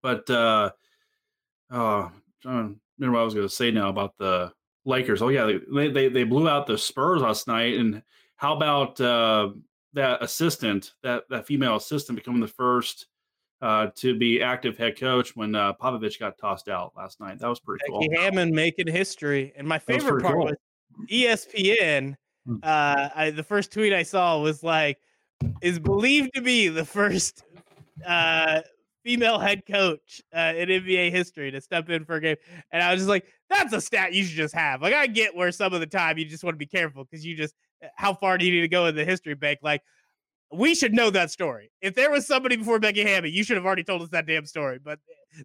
but 0.00 0.30
uh, 0.30 0.70
oh, 1.72 2.10
John, 2.42 2.80
remember 2.98 3.18
what 3.18 3.20
I 3.20 3.24
was 3.26 3.34
going 3.34 3.46
to 3.46 3.54
say 3.54 3.70
now 3.70 3.90
about 3.90 4.16
the 4.16 4.50
Lakers. 4.86 5.20
Oh 5.20 5.28
yeah, 5.28 5.58
they, 5.70 5.88
they 5.88 6.08
they 6.08 6.24
blew 6.24 6.48
out 6.48 6.66
the 6.66 6.78
Spurs 6.78 7.20
last 7.20 7.48
night. 7.48 7.74
And 7.74 8.02
how 8.36 8.56
about 8.56 8.98
uh, 8.98 9.50
that 9.94 10.22
assistant, 10.22 10.92
that 11.02 11.24
that 11.30 11.46
female 11.46 11.76
assistant, 11.76 12.16
becoming 12.16 12.40
the 12.40 12.48
first 12.48 13.06
uh, 13.62 13.86
to 13.94 14.18
be 14.18 14.42
active 14.42 14.76
head 14.76 14.98
coach 14.98 15.36
when 15.36 15.54
uh, 15.54 15.72
Popovich 15.74 16.18
got 16.18 16.36
tossed 16.36 16.68
out 16.68 16.92
last 16.96 17.20
night? 17.20 17.38
That 17.38 17.48
was 17.48 17.60
pretty 17.60 17.84
Becky 17.86 18.08
cool. 18.08 18.20
Hammon 18.20 18.54
making 18.54 18.88
history, 18.88 19.52
and 19.56 19.66
my 19.66 19.78
favorite 19.78 20.22
part 20.22 20.34
cool. 20.34 20.44
was 20.46 20.56
ESPN. 21.08 22.16
Hmm. 22.46 22.56
Uh, 22.62 23.08
I, 23.14 23.30
the 23.30 23.44
first 23.44 23.72
tweet 23.72 23.92
I 23.92 24.02
saw 24.02 24.40
was 24.40 24.62
like, 24.62 24.98
"Is 25.62 25.78
believed 25.78 26.34
to 26.34 26.42
be 26.42 26.68
the 26.68 26.84
first 26.84 27.44
uh, 28.04 28.62
female 29.04 29.38
head 29.38 29.62
coach 29.64 30.20
uh, 30.34 30.52
in 30.56 30.68
NBA 30.68 31.12
history 31.12 31.52
to 31.52 31.60
step 31.60 31.88
in 31.88 32.04
for 32.04 32.16
a 32.16 32.20
game," 32.20 32.36
and 32.72 32.82
I 32.82 32.90
was 32.90 33.00
just 33.00 33.08
like, 33.08 33.26
"That's 33.48 33.72
a 33.72 33.80
stat 33.80 34.12
you 34.12 34.24
should 34.24 34.36
just 34.36 34.54
have." 34.54 34.82
Like, 34.82 34.94
I 34.94 35.06
get 35.06 35.36
where 35.36 35.52
some 35.52 35.72
of 35.72 35.78
the 35.78 35.86
time 35.86 36.18
you 36.18 36.24
just 36.24 36.42
want 36.42 36.54
to 36.54 36.58
be 36.58 36.66
careful 36.66 37.04
because 37.04 37.24
you 37.24 37.36
just, 37.36 37.54
how 37.96 38.14
far 38.14 38.38
do 38.38 38.44
you 38.44 38.52
need 38.52 38.60
to 38.62 38.68
go 38.68 38.86
in 38.86 38.94
the 38.94 39.04
history 39.04 39.34
bank? 39.34 39.60
Like, 39.62 39.82
we 40.52 40.74
should 40.74 40.92
know 40.92 41.10
that 41.10 41.30
story. 41.30 41.70
If 41.80 41.94
there 41.94 42.10
was 42.10 42.26
somebody 42.26 42.56
before 42.56 42.78
Becky 42.78 43.02
Hammon, 43.02 43.32
you 43.32 43.42
should 43.42 43.56
have 43.56 43.64
already 43.64 43.84
told 43.84 44.02
us 44.02 44.08
that 44.10 44.26
damn 44.26 44.46
story. 44.46 44.78
But 44.78 44.98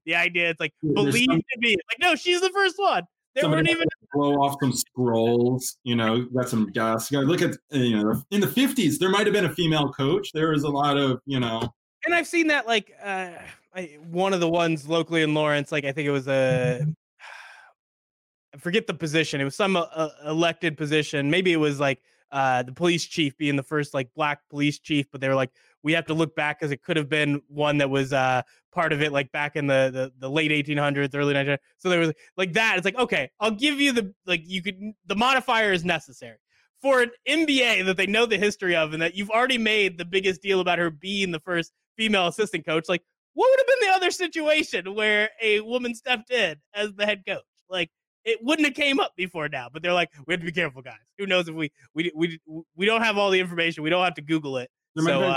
the 0.05 0.15
idea, 0.15 0.49
it's 0.49 0.59
like 0.59 0.73
There's 0.81 0.93
believed 0.93 1.31
some- 1.31 1.37
to 1.39 1.59
be 1.59 1.69
like, 1.69 1.99
no, 1.99 2.15
she's 2.15 2.41
the 2.41 2.49
first 2.49 2.77
one. 2.77 3.03
There 3.35 3.47
weren't 3.49 3.69
even 3.69 3.85
blow 4.13 4.33
off 4.37 4.55
some 4.59 4.73
scrolls, 4.73 5.77
you 5.83 5.95
know, 5.95 6.25
got 6.25 6.49
some. 6.49 6.61
You 6.61 6.71
gotta 6.73 7.19
look 7.19 7.43
at, 7.43 7.51
uh, 7.71 7.77
you 7.77 7.95
know, 7.95 8.19
in 8.31 8.41
the 8.41 8.47
50s, 8.47 8.97
there 8.97 9.09
might 9.09 9.27
have 9.27 9.33
been 9.33 9.45
a 9.45 9.53
female 9.53 9.93
coach. 9.93 10.31
There 10.33 10.49
was 10.49 10.63
a 10.63 10.69
lot 10.69 10.97
of, 10.97 11.21
you 11.27 11.39
know, 11.39 11.61
and 12.05 12.15
I've 12.15 12.25
seen 12.25 12.47
that 12.47 12.65
like 12.65 12.91
uh 13.03 13.31
I, 13.75 13.97
one 14.09 14.33
of 14.33 14.39
the 14.39 14.49
ones 14.49 14.87
locally 14.87 15.21
in 15.21 15.35
Lawrence, 15.35 15.71
like 15.71 15.85
I 15.85 15.91
think 15.91 16.07
it 16.07 16.11
was 16.11 16.27
a 16.27 16.83
I 18.55 18.57
forget 18.57 18.87
the 18.87 18.93
position. 18.93 19.39
It 19.39 19.43
was 19.43 19.55
some 19.55 19.75
uh, 19.75 20.09
elected 20.25 20.77
position. 20.77 21.29
Maybe 21.29 21.53
it 21.53 21.57
was 21.57 21.79
like 21.79 22.01
uh 22.31 22.63
the 22.63 22.71
police 22.71 23.05
chief 23.05 23.37
being 23.37 23.55
the 23.55 23.63
first 23.63 23.93
like 23.93 24.09
black 24.15 24.39
police 24.49 24.79
chief, 24.79 25.05
but 25.11 25.21
they 25.21 25.29
were 25.29 25.35
like 25.35 25.51
we 25.83 25.93
have 25.93 26.05
to 26.05 26.13
look 26.13 26.35
back 26.35 26.59
because 26.59 26.71
it 26.71 26.81
could 26.81 26.97
have 26.97 27.09
been 27.09 27.41
one 27.47 27.77
that 27.77 27.89
was 27.89 28.13
uh 28.13 28.41
part 28.71 28.93
of 28.93 29.01
it 29.01 29.11
like 29.11 29.31
back 29.31 29.55
in 29.55 29.67
the 29.67 29.89
the, 29.93 30.11
the 30.19 30.29
late 30.29 30.51
1800s, 30.51 31.15
early 31.15 31.33
1900s. 31.33 31.57
So 31.77 31.89
there 31.89 31.99
was 31.99 32.13
like 32.35 32.53
that. 32.53 32.77
It's 32.77 32.85
like 32.85 32.97
okay, 32.97 33.29
I'll 33.39 33.51
give 33.51 33.79
you 33.79 33.91
the 33.91 34.13
like 34.25 34.41
you 34.45 34.61
could 34.61 34.77
the 35.05 35.15
modifier 35.15 35.71
is 35.71 35.85
necessary 35.85 36.37
for 36.81 37.01
an 37.01 37.11
NBA 37.27 37.85
that 37.85 37.97
they 37.97 38.07
know 38.07 38.25
the 38.25 38.37
history 38.37 38.75
of 38.75 38.93
and 38.93 39.01
that 39.01 39.15
you've 39.15 39.29
already 39.29 39.57
made 39.57 39.97
the 39.97 40.05
biggest 40.05 40.41
deal 40.41 40.59
about 40.59 40.79
her 40.79 40.89
being 40.89 41.31
the 41.31 41.39
first 41.39 41.71
female 41.97 42.27
assistant 42.27 42.65
coach. 42.65 42.85
Like, 42.87 43.03
what 43.33 43.49
would 43.49 43.59
have 43.59 43.67
been 43.67 43.89
the 43.89 43.95
other 43.95 44.11
situation 44.11 44.93
where 44.95 45.29
a 45.41 45.61
woman 45.61 45.95
stepped 45.95 46.31
in 46.31 46.57
as 46.73 46.93
the 46.93 47.05
head 47.05 47.23
coach? 47.27 47.43
Like, 47.69 47.89
it 48.27 48.43
wouldn't 48.43 48.67
have 48.67 48.75
came 48.75 48.99
up 48.99 49.15
before 49.15 49.47
now. 49.47 49.69
But 49.71 49.81
they're 49.81 49.93
like, 49.93 50.11
we 50.27 50.33
have 50.33 50.41
to 50.41 50.45
be 50.45 50.51
careful, 50.51 50.81
guys. 50.81 50.99
Who 51.17 51.25
knows 51.25 51.47
if 51.47 51.55
we 51.55 51.71
we 51.95 52.11
we 52.13 52.39
we 52.75 52.85
don't 52.85 53.01
have 53.01 53.17
all 53.17 53.31
the 53.31 53.39
information. 53.39 53.83
We 53.83 53.89
don't 53.89 54.03
have 54.03 54.15
to 54.15 54.21
Google 54.21 54.57
it. 54.57 54.69
So, 54.99 55.21
uh, 55.21 55.35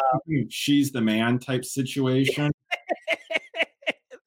she's 0.48 0.90
the 0.90 1.00
man 1.00 1.38
type 1.38 1.64
situation. 1.64 2.50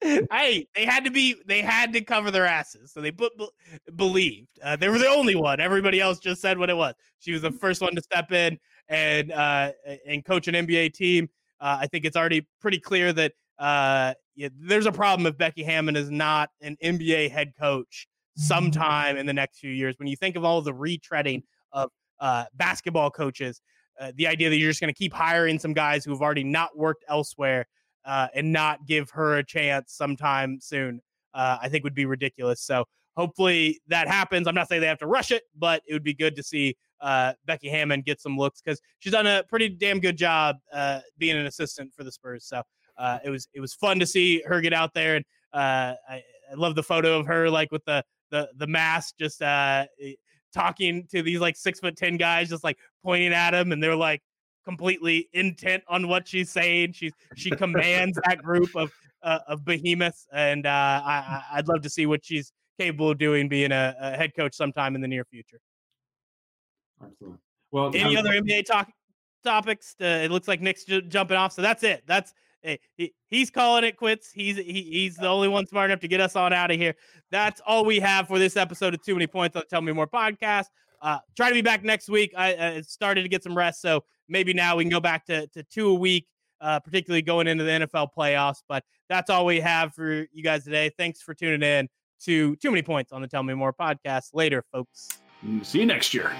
hey, 0.00 0.66
they 0.74 0.84
had 0.84 1.04
to 1.04 1.10
be 1.10 1.36
they 1.46 1.60
had 1.60 1.92
to 1.92 2.00
cover 2.00 2.30
their 2.30 2.46
asses, 2.46 2.92
so 2.92 3.00
they 3.00 3.10
put 3.10 3.36
be- 3.36 3.48
believed. 3.96 4.48
Uh, 4.62 4.76
they 4.76 4.88
were 4.88 4.98
the 4.98 5.08
only 5.08 5.34
one. 5.34 5.60
Everybody 5.60 6.00
else 6.00 6.18
just 6.18 6.40
said 6.40 6.58
what 6.58 6.70
it 6.70 6.76
was. 6.76 6.94
She 7.18 7.32
was 7.32 7.42
the 7.42 7.52
first 7.52 7.82
one 7.82 7.94
to 7.96 8.02
step 8.02 8.32
in 8.32 8.58
and 8.88 9.30
uh, 9.30 9.72
and 10.06 10.24
coach 10.24 10.48
an 10.48 10.54
NBA 10.54 10.94
team. 10.94 11.28
Uh, 11.60 11.78
I 11.80 11.86
think 11.86 12.04
it's 12.04 12.16
already 12.16 12.46
pretty 12.60 12.78
clear 12.78 13.12
that 13.12 13.32
uh, 13.58 14.14
yeah, 14.36 14.48
there's 14.56 14.86
a 14.86 14.92
problem 14.92 15.26
if 15.26 15.36
Becky 15.36 15.64
Hammon 15.64 15.96
is 15.96 16.10
not 16.10 16.50
an 16.62 16.76
NBA 16.82 17.30
head 17.30 17.52
coach 17.58 18.08
sometime 18.36 19.16
in 19.16 19.26
the 19.26 19.32
next 19.32 19.58
few 19.58 19.70
years. 19.70 19.98
When 19.98 20.08
you 20.08 20.16
think 20.16 20.36
of 20.36 20.44
all 20.44 20.60
the 20.60 20.72
retreading 20.72 21.42
of 21.72 21.90
uh, 22.20 22.44
basketball 22.54 23.10
coaches, 23.10 23.60
uh, 24.00 24.12
the 24.16 24.26
idea 24.26 24.50
that 24.50 24.56
you're 24.56 24.70
just 24.70 24.80
going 24.80 24.92
to 24.92 24.98
keep 24.98 25.12
hiring 25.12 25.58
some 25.58 25.72
guys 25.72 26.04
who 26.04 26.10
have 26.10 26.20
already 26.20 26.44
not 26.44 26.76
worked 26.76 27.04
elsewhere 27.08 27.66
uh, 28.04 28.28
and 28.34 28.52
not 28.52 28.86
give 28.86 29.10
her 29.10 29.38
a 29.38 29.44
chance 29.44 29.92
sometime 29.92 30.58
soon, 30.60 31.00
uh, 31.32 31.58
I 31.60 31.68
think 31.68 31.84
would 31.84 31.94
be 31.94 32.06
ridiculous. 32.06 32.60
So 32.60 32.84
hopefully 33.16 33.80
that 33.88 34.08
happens. 34.08 34.46
I'm 34.46 34.54
not 34.54 34.68
saying 34.68 34.80
they 34.80 34.88
have 34.88 34.98
to 34.98 35.06
rush 35.06 35.30
it, 35.30 35.44
but 35.56 35.82
it 35.86 35.92
would 35.92 36.02
be 36.02 36.14
good 36.14 36.34
to 36.36 36.42
see 36.42 36.76
uh, 37.00 37.34
Becky 37.46 37.68
Hammon 37.68 38.02
get 38.02 38.20
some 38.20 38.36
looks 38.36 38.60
because 38.60 38.80
she's 38.98 39.12
done 39.12 39.26
a 39.26 39.44
pretty 39.48 39.68
damn 39.68 40.00
good 40.00 40.16
job 40.16 40.56
uh, 40.72 41.00
being 41.18 41.36
an 41.36 41.46
assistant 41.46 41.92
for 41.94 42.04
the 42.04 42.12
Spurs. 42.12 42.46
So 42.46 42.62
uh, 42.96 43.18
it 43.24 43.30
was 43.30 43.48
it 43.52 43.60
was 43.60 43.74
fun 43.74 43.98
to 43.98 44.06
see 44.06 44.42
her 44.46 44.60
get 44.60 44.72
out 44.72 44.94
there, 44.94 45.16
and 45.16 45.24
uh, 45.52 45.94
I, 46.08 46.22
I 46.50 46.54
love 46.56 46.74
the 46.74 46.82
photo 46.82 47.18
of 47.18 47.26
her 47.26 47.50
like 47.50 47.70
with 47.72 47.84
the 47.84 48.04
the 48.34 48.48
the 48.56 48.66
mask, 48.66 49.14
just 49.18 49.40
uh, 49.40 49.86
talking 50.52 51.06
to 51.12 51.22
these 51.22 51.38
like 51.38 51.56
six 51.56 51.78
foot 51.78 51.96
ten 51.96 52.16
guys, 52.16 52.48
just 52.48 52.64
like 52.64 52.76
pointing 53.04 53.32
at 53.32 53.52
them, 53.52 53.70
and 53.70 53.82
they're 53.82 53.94
like 53.94 54.20
completely 54.64 55.28
intent 55.32 55.84
on 55.88 56.08
what 56.08 56.26
she's 56.26 56.50
saying. 56.50 56.92
She's 56.92 57.12
she 57.36 57.50
commands 57.50 58.18
that 58.26 58.42
group 58.42 58.74
of 58.74 58.90
uh, 59.22 59.38
of 59.46 59.64
behemoths, 59.64 60.26
and 60.32 60.66
uh, 60.66 60.68
I, 61.04 61.42
I'd 61.52 61.68
love 61.68 61.82
to 61.82 61.90
see 61.90 62.06
what 62.06 62.24
she's 62.24 62.52
capable 62.78 63.10
of 63.10 63.18
doing, 63.18 63.48
being 63.48 63.70
a, 63.70 63.94
a 64.00 64.16
head 64.16 64.32
coach 64.36 64.54
sometime 64.54 64.96
in 64.96 65.00
the 65.00 65.08
near 65.08 65.24
future. 65.24 65.60
Absolutely. 67.00 67.38
Well, 67.70 67.90
Any 67.94 68.16
um, 68.16 68.26
other 68.26 68.40
NBA 68.40 68.66
talk 68.66 68.90
topics? 69.44 69.94
Uh, 70.00 70.22
it 70.24 70.32
looks 70.32 70.48
like 70.48 70.60
Nick's 70.60 70.84
ju- 70.84 71.02
jumping 71.02 71.36
off, 71.36 71.52
so 71.52 71.62
that's 71.62 71.84
it. 71.84 72.02
That's 72.06 72.34
eh, 72.64 72.76
he, 72.96 73.12
he's 73.28 73.50
calling 73.50 73.84
it 73.84 73.96
quits. 73.96 74.30
He's 74.32 74.56
he, 74.56 74.82
he's 74.82 75.16
the 75.16 75.28
only 75.28 75.48
one 75.48 75.66
smart 75.66 75.90
enough 75.90 76.00
to 76.00 76.08
get 76.08 76.20
us 76.20 76.36
on 76.36 76.52
out 76.52 76.70
of 76.70 76.76
here. 76.76 76.94
That's 77.30 77.60
all 77.66 77.84
we 77.84 78.00
have 78.00 78.26
for 78.26 78.38
this 78.38 78.56
episode 78.56 78.94
of 78.94 79.02
Too 79.02 79.14
Many 79.14 79.26
Points 79.26 79.56
on 79.56 79.62
Tell 79.68 79.82
Me 79.82 79.92
More 79.92 80.06
podcast. 80.06 80.66
Uh, 81.00 81.18
try 81.36 81.48
to 81.48 81.54
be 81.54 81.62
back 81.62 81.84
next 81.84 82.08
week. 82.08 82.32
I 82.36 82.80
started 82.80 83.22
to 83.22 83.28
get 83.28 83.42
some 83.42 83.56
rest, 83.56 83.80
so 83.80 84.04
maybe 84.28 84.54
now 84.54 84.76
we 84.76 84.84
can 84.84 84.90
go 84.90 85.00
back 85.00 85.26
to 85.26 85.46
to 85.48 85.62
two 85.64 85.88
a 85.88 85.94
week. 85.94 86.26
Uh, 86.60 86.80
particularly 86.80 87.20
going 87.20 87.46
into 87.46 87.62
the 87.62 87.70
NFL 87.70 88.08
playoffs, 88.16 88.62
but 88.66 88.84
that's 89.10 89.28
all 89.28 89.44
we 89.44 89.60
have 89.60 89.92
for 89.92 90.26
you 90.32 90.42
guys 90.42 90.64
today. 90.64 90.90
Thanks 90.96 91.20
for 91.20 91.34
tuning 91.34 91.62
in 91.62 91.90
to 92.24 92.56
Too 92.56 92.70
Many 92.70 92.82
Points 92.82 93.12
on 93.12 93.20
the 93.20 93.28
Tell 93.28 93.42
Me 93.42 93.52
More 93.52 93.72
podcast. 93.72 94.30
Later, 94.32 94.64
folks. 94.72 95.08
See 95.62 95.80
you 95.80 95.86
next 95.86 96.14
year. 96.14 96.32